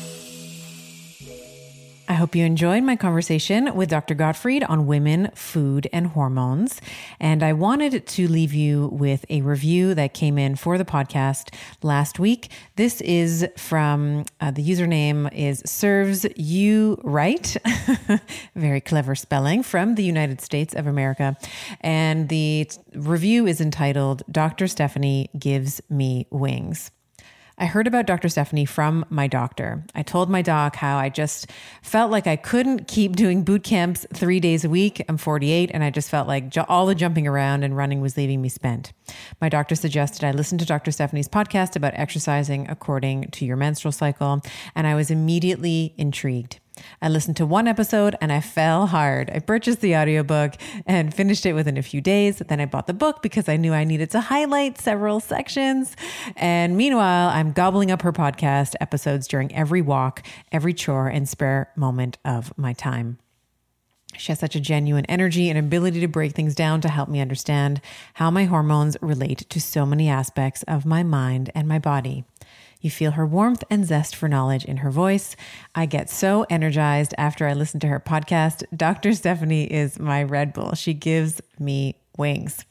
I 2.14 2.16
hope 2.16 2.36
you 2.36 2.44
enjoyed 2.44 2.84
my 2.84 2.94
conversation 2.94 3.74
with 3.74 3.90
Dr. 3.90 4.14
Gottfried 4.14 4.62
on 4.62 4.86
women, 4.86 5.32
food, 5.34 5.88
and 5.92 6.06
hormones. 6.06 6.80
And 7.18 7.42
I 7.42 7.52
wanted 7.52 8.06
to 8.06 8.28
leave 8.28 8.54
you 8.54 8.86
with 8.92 9.24
a 9.30 9.40
review 9.40 9.94
that 9.94 10.14
came 10.14 10.38
in 10.38 10.54
for 10.54 10.78
the 10.78 10.84
podcast 10.84 11.52
last 11.82 12.20
week. 12.20 12.52
This 12.76 13.00
is 13.00 13.44
from 13.56 14.26
uh, 14.40 14.52
the 14.52 14.62
username 14.62 15.28
is 15.34 15.60
serves 15.66 16.24
you 16.36 17.00
right. 17.02 17.56
Very 18.54 18.80
clever 18.80 19.16
spelling 19.16 19.64
from 19.64 19.96
the 19.96 20.04
United 20.04 20.40
States 20.40 20.72
of 20.72 20.86
America. 20.86 21.36
And 21.80 22.28
the 22.28 22.70
review 22.94 23.48
is 23.48 23.60
entitled 23.60 24.22
Dr. 24.30 24.68
Stephanie 24.68 25.30
Gives 25.36 25.80
Me 25.90 26.28
Wings. 26.30 26.92
I 27.56 27.66
heard 27.66 27.86
about 27.86 28.06
Dr. 28.06 28.28
Stephanie 28.28 28.64
from 28.64 29.04
my 29.10 29.28
doctor. 29.28 29.84
I 29.94 30.02
told 30.02 30.28
my 30.28 30.42
doc 30.42 30.74
how 30.74 30.96
I 30.96 31.08
just 31.08 31.50
felt 31.82 32.10
like 32.10 32.26
I 32.26 32.34
couldn't 32.34 32.88
keep 32.88 33.14
doing 33.14 33.44
boot 33.44 33.62
camps 33.62 34.04
three 34.12 34.40
days 34.40 34.64
a 34.64 34.68
week. 34.68 35.04
I'm 35.08 35.16
48, 35.16 35.70
and 35.72 35.84
I 35.84 35.90
just 35.90 36.10
felt 36.10 36.26
like 36.26 36.52
all 36.68 36.86
the 36.86 36.96
jumping 36.96 37.28
around 37.28 37.62
and 37.62 37.76
running 37.76 38.00
was 38.00 38.16
leaving 38.16 38.42
me 38.42 38.48
spent. 38.48 38.92
My 39.40 39.48
doctor 39.48 39.76
suggested 39.76 40.24
I 40.24 40.32
listen 40.32 40.58
to 40.58 40.66
Dr. 40.66 40.90
Stephanie's 40.90 41.28
podcast 41.28 41.76
about 41.76 41.94
exercising 41.94 42.68
according 42.68 43.30
to 43.30 43.44
your 43.44 43.56
menstrual 43.56 43.92
cycle, 43.92 44.40
and 44.74 44.86
I 44.88 44.96
was 44.96 45.12
immediately 45.12 45.94
intrigued. 45.96 46.58
I 47.00 47.08
listened 47.08 47.36
to 47.38 47.46
one 47.46 47.68
episode 47.68 48.16
and 48.20 48.32
I 48.32 48.40
fell 48.40 48.86
hard. 48.86 49.30
I 49.30 49.38
purchased 49.38 49.80
the 49.80 49.96
audiobook 49.96 50.54
and 50.86 51.14
finished 51.14 51.46
it 51.46 51.52
within 51.52 51.76
a 51.76 51.82
few 51.82 52.00
days. 52.00 52.38
Then 52.38 52.60
I 52.60 52.66
bought 52.66 52.86
the 52.86 52.94
book 52.94 53.22
because 53.22 53.48
I 53.48 53.56
knew 53.56 53.72
I 53.72 53.84
needed 53.84 54.10
to 54.12 54.20
highlight 54.20 54.78
several 54.78 55.20
sections. 55.20 55.96
And 56.36 56.76
meanwhile, 56.76 57.28
I'm 57.28 57.52
gobbling 57.52 57.90
up 57.90 58.02
her 58.02 58.12
podcast 58.12 58.74
episodes 58.80 59.28
during 59.28 59.54
every 59.54 59.82
walk, 59.82 60.26
every 60.52 60.74
chore, 60.74 61.08
and 61.08 61.28
spare 61.28 61.70
moment 61.76 62.18
of 62.24 62.56
my 62.58 62.72
time. 62.72 63.18
She 64.16 64.30
has 64.32 64.38
such 64.38 64.54
a 64.54 64.60
genuine 64.60 65.04
energy 65.06 65.48
and 65.50 65.58
ability 65.58 66.00
to 66.00 66.08
break 66.08 66.32
things 66.32 66.54
down 66.54 66.80
to 66.82 66.88
help 66.88 67.08
me 67.08 67.20
understand 67.20 67.80
how 68.14 68.30
my 68.30 68.44
hormones 68.44 68.96
relate 69.00 69.38
to 69.50 69.60
so 69.60 69.84
many 69.84 70.08
aspects 70.08 70.62
of 70.64 70.86
my 70.86 71.02
mind 71.02 71.50
and 71.54 71.66
my 71.66 71.78
body. 71.78 72.24
You 72.84 72.90
feel 72.90 73.12
her 73.12 73.26
warmth 73.26 73.64
and 73.70 73.86
zest 73.86 74.14
for 74.14 74.28
knowledge 74.28 74.66
in 74.66 74.76
her 74.76 74.90
voice. 74.90 75.36
I 75.74 75.86
get 75.86 76.10
so 76.10 76.44
energized 76.50 77.14
after 77.16 77.46
I 77.48 77.54
listen 77.54 77.80
to 77.80 77.86
her 77.86 77.98
podcast. 77.98 78.62
Dr. 78.76 79.14
Stephanie 79.14 79.64
is 79.64 79.98
my 79.98 80.22
Red 80.22 80.52
Bull. 80.52 80.74
She 80.74 80.92
gives 80.92 81.40
me 81.58 81.96
wings. 82.18 82.64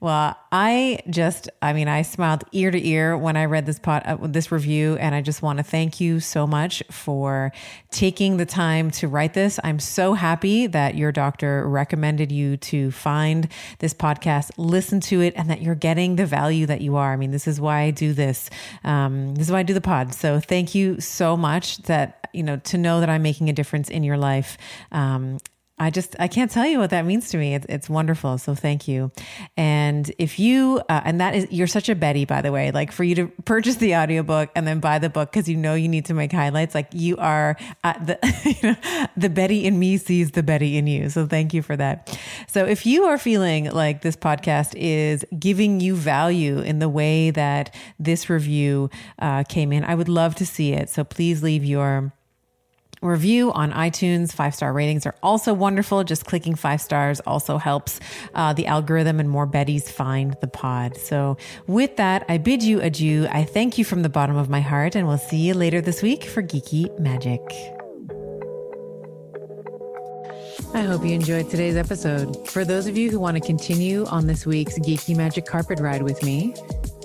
Well, 0.00 0.36
I 0.52 1.00
just, 1.08 1.48
I 1.62 1.72
mean, 1.72 1.88
I 1.88 2.02
smiled 2.02 2.44
ear 2.52 2.70
to 2.70 2.86
ear 2.86 3.16
when 3.16 3.36
I 3.36 3.46
read 3.46 3.66
this 3.66 3.78
pot, 3.78 4.06
uh, 4.06 4.18
this 4.22 4.52
review, 4.52 4.96
and 4.96 5.14
I 5.14 5.22
just 5.22 5.42
want 5.42 5.58
to 5.58 5.62
thank 5.62 6.00
you 6.00 6.20
so 6.20 6.46
much 6.46 6.82
for 6.90 7.52
taking 7.90 8.36
the 8.36 8.46
time 8.46 8.90
to 8.92 9.08
write 9.08 9.34
this. 9.34 9.58
I'm 9.64 9.78
so 9.78 10.14
happy 10.14 10.66
that 10.66 10.96
your 10.96 11.12
doctor 11.12 11.68
recommended 11.68 12.30
you 12.30 12.56
to 12.58 12.90
find 12.90 13.48
this 13.78 13.94
podcast, 13.94 14.50
listen 14.58 15.00
to 15.00 15.20
it, 15.22 15.32
and 15.36 15.48
that 15.50 15.62
you're 15.62 15.74
getting 15.74 16.16
the 16.16 16.26
value 16.26 16.66
that 16.66 16.80
you 16.80 16.96
are. 16.96 17.12
I 17.12 17.16
mean, 17.16 17.30
this 17.30 17.48
is 17.48 17.60
why 17.60 17.80
I 17.80 17.90
do 17.90 18.12
this. 18.12 18.50
Um, 18.84 19.34
this 19.34 19.46
is 19.46 19.52
why 19.52 19.60
I 19.60 19.62
do 19.62 19.74
the 19.74 19.80
pod. 19.80 20.14
So 20.14 20.40
thank 20.40 20.74
you 20.74 21.00
so 21.00 21.36
much 21.36 21.78
that 21.84 22.28
you 22.32 22.42
know 22.42 22.58
to 22.58 22.78
know 22.78 23.00
that 23.00 23.08
I'm 23.08 23.22
making 23.22 23.48
a 23.48 23.52
difference 23.52 23.88
in 23.88 24.04
your 24.04 24.18
life. 24.18 24.58
Um, 24.92 25.38
I 25.78 25.90
just 25.90 26.16
I 26.18 26.26
can't 26.26 26.50
tell 26.50 26.66
you 26.66 26.78
what 26.78 26.90
that 26.90 27.04
means 27.04 27.28
to 27.30 27.36
me. 27.36 27.54
It's 27.54 27.66
it's 27.68 27.90
wonderful. 27.90 28.38
So 28.38 28.54
thank 28.54 28.88
you. 28.88 29.10
And 29.58 30.10
if 30.18 30.38
you 30.38 30.80
uh, 30.88 31.02
and 31.04 31.20
that 31.20 31.34
is 31.34 31.46
you're 31.50 31.66
such 31.66 31.90
a 31.90 31.94
Betty 31.94 32.24
by 32.24 32.40
the 32.40 32.50
way. 32.50 32.70
Like 32.70 32.92
for 32.92 33.04
you 33.04 33.14
to 33.16 33.26
purchase 33.44 33.76
the 33.76 33.94
audiobook 33.94 34.50
and 34.54 34.66
then 34.66 34.80
buy 34.80 34.98
the 34.98 35.10
book 35.10 35.32
cuz 35.32 35.48
you 35.48 35.56
know 35.56 35.74
you 35.74 35.88
need 35.88 36.06
to 36.06 36.14
make 36.14 36.32
highlights 36.32 36.74
like 36.74 36.88
you 36.92 37.18
are 37.18 37.56
uh, 37.84 37.92
the 38.02 38.18
you 38.62 38.70
know, 38.70 39.06
the 39.18 39.28
Betty 39.28 39.66
in 39.66 39.78
me 39.78 39.98
sees 39.98 40.30
the 40.30 40.42
Betty 40.42 40.78
in 40.78 40.86
you. 40.86 41.10
So 41.10 41.26
thank 41.26 41.52
you 41.52 41.60
for 41.60 41.76
that. 41.76 42.18
So 42.48 42.64
if 42.64 42.86
you 42.86 43.04
are 43.04 43.18
feeling 43.18 43.70
like 43.70 44.00
this 44.00 44.16
podcast 44.16 44.72
is 44.76 45.26
giving 45.38 45.80
you 45.80 45.94
value 45.94 46.58
in 46.60 46.78
the 46.78 46.88
way 46.88 47.30
that 47.32 47.74
this 47.98 48.30
review 48.30 48.88
uh, 49.18 49.44
came 49.44 49.72
in, 49.72 49.84
I 49.84 49.94
would 49.94 50.08
love 50.08 50.34
to 50.36 50.46
see 50.46 50.72
it. 50.72 50.88
So 50.88 51.04
please 51.04 51.42
leave 51.42 51.66
your 51.66 52.12
review 53.06 53.52
on 53.52 53.72
iTunes. 53.72 54.32
Five 54.32 54.54
star 54.54 54.72
ratings 54.72 55.06
are 55.06 55.14
also 55.22 55.54
wonderful. 55.54 56.04
Just 56.04 56.26
clicking 56.26 56.54
five 56.54 56.80
stars 56.80 57.20
also 57.20 57.58
helps 57.58 58.00
uh, 58.34 58.52
the 58.52 58.66
algorithm 58.66 59.20
and 59.20 59.30
more 59.30 59.46
Bettys 59.46 59.84
find 59.84 60.36
the 60.40 60.48
pod. 60.48 60.96
So, 60.96 61.36
with 61.66 61.96
that, 61.96 62.24
I 62.28 62.38
bid 62.38 62.62
you 62.62 62.80
adieu. 62.80 63.26
I 63.30 63.44
thank 63.44 63.78
you 63.78 63.84
from 63.84 64.02
the 64.02 64.08
bottom 64.08 64.36
of 64.36 64.48
my 64.48 64.60
heart, 64.60 64.94
and 64.94 65.06
we'll 65.06 65.18
see 65.18 65.38
you 65.38 65.54
later 65.54 65.80
this 65.80 66.02
week 66.02 66.24
for 66.24 66.42
Geeky 66.42 66.98
Magic. 66.98 67.40
I 70.74 70.82
hope 70.82 71.06
you 71.06 71.14
enjoyed 71.14 71.48
today's 71.48 71.76
episode. 71.76 72.48
For 72.48 72.64
those 72.64 72.86
of 72.86 72.98
you 72.98 73.10
who 73.10 73.18
want 73.18 73.36
to 73.36 73.40
continue 73.40 74.04
on 74.06 74.26
this 74.26 74.44
week's 74.44 74.78
Geeky 74.78 75.16
Magic 75.16 75.46
carpet 75.46 75.80
ride 75.80 76.02
with 76.02 76.22
me, 76.22 76.54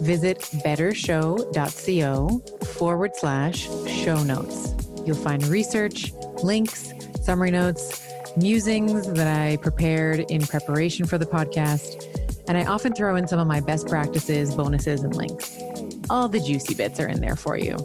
visit 0.02 0.40
bettershow.co 0.65 2.65
forward 2.65 3.11
slash 3.15 3.69
show 3.88 4.22
notes. 4.23 4.91
You'll 5.06 5.15
find 5.15 5.45
research, 5.48 6.14
links, 6.44 6.94
summary 7.22 7.52
notes, 7.52 8.07
musings 8.38 9.07
that 9.14 9.28
I 9.28 9.57
prepared 9.57 10.22
in 10.32 10.41
preparation 10.45 11.06
for 11.06 11.18
the 11.18 11.26
podcast. 11.26 12.06
And 12.48 12.57
I 12.57 12.65
often 12.65 12.94
throw 12.94 13.15
in 13.15 13.28
some 13.28 13.40
of 13.40 13.48
my 13.48 13.61
best 13.61 13.88
practices, 13.88 14.56
bonuses, 14.56 15.03
and 15.03 15.15
links. 15.15 15.57
All 16.10 16.28
the 16.28 16.40
juicy 16.40 16.73
bits 16.73 16.99
are 16.99 17.07
in 17.07 17.22
there 17.22 17.36
for 17.36 17.57
you. 17.57 17.78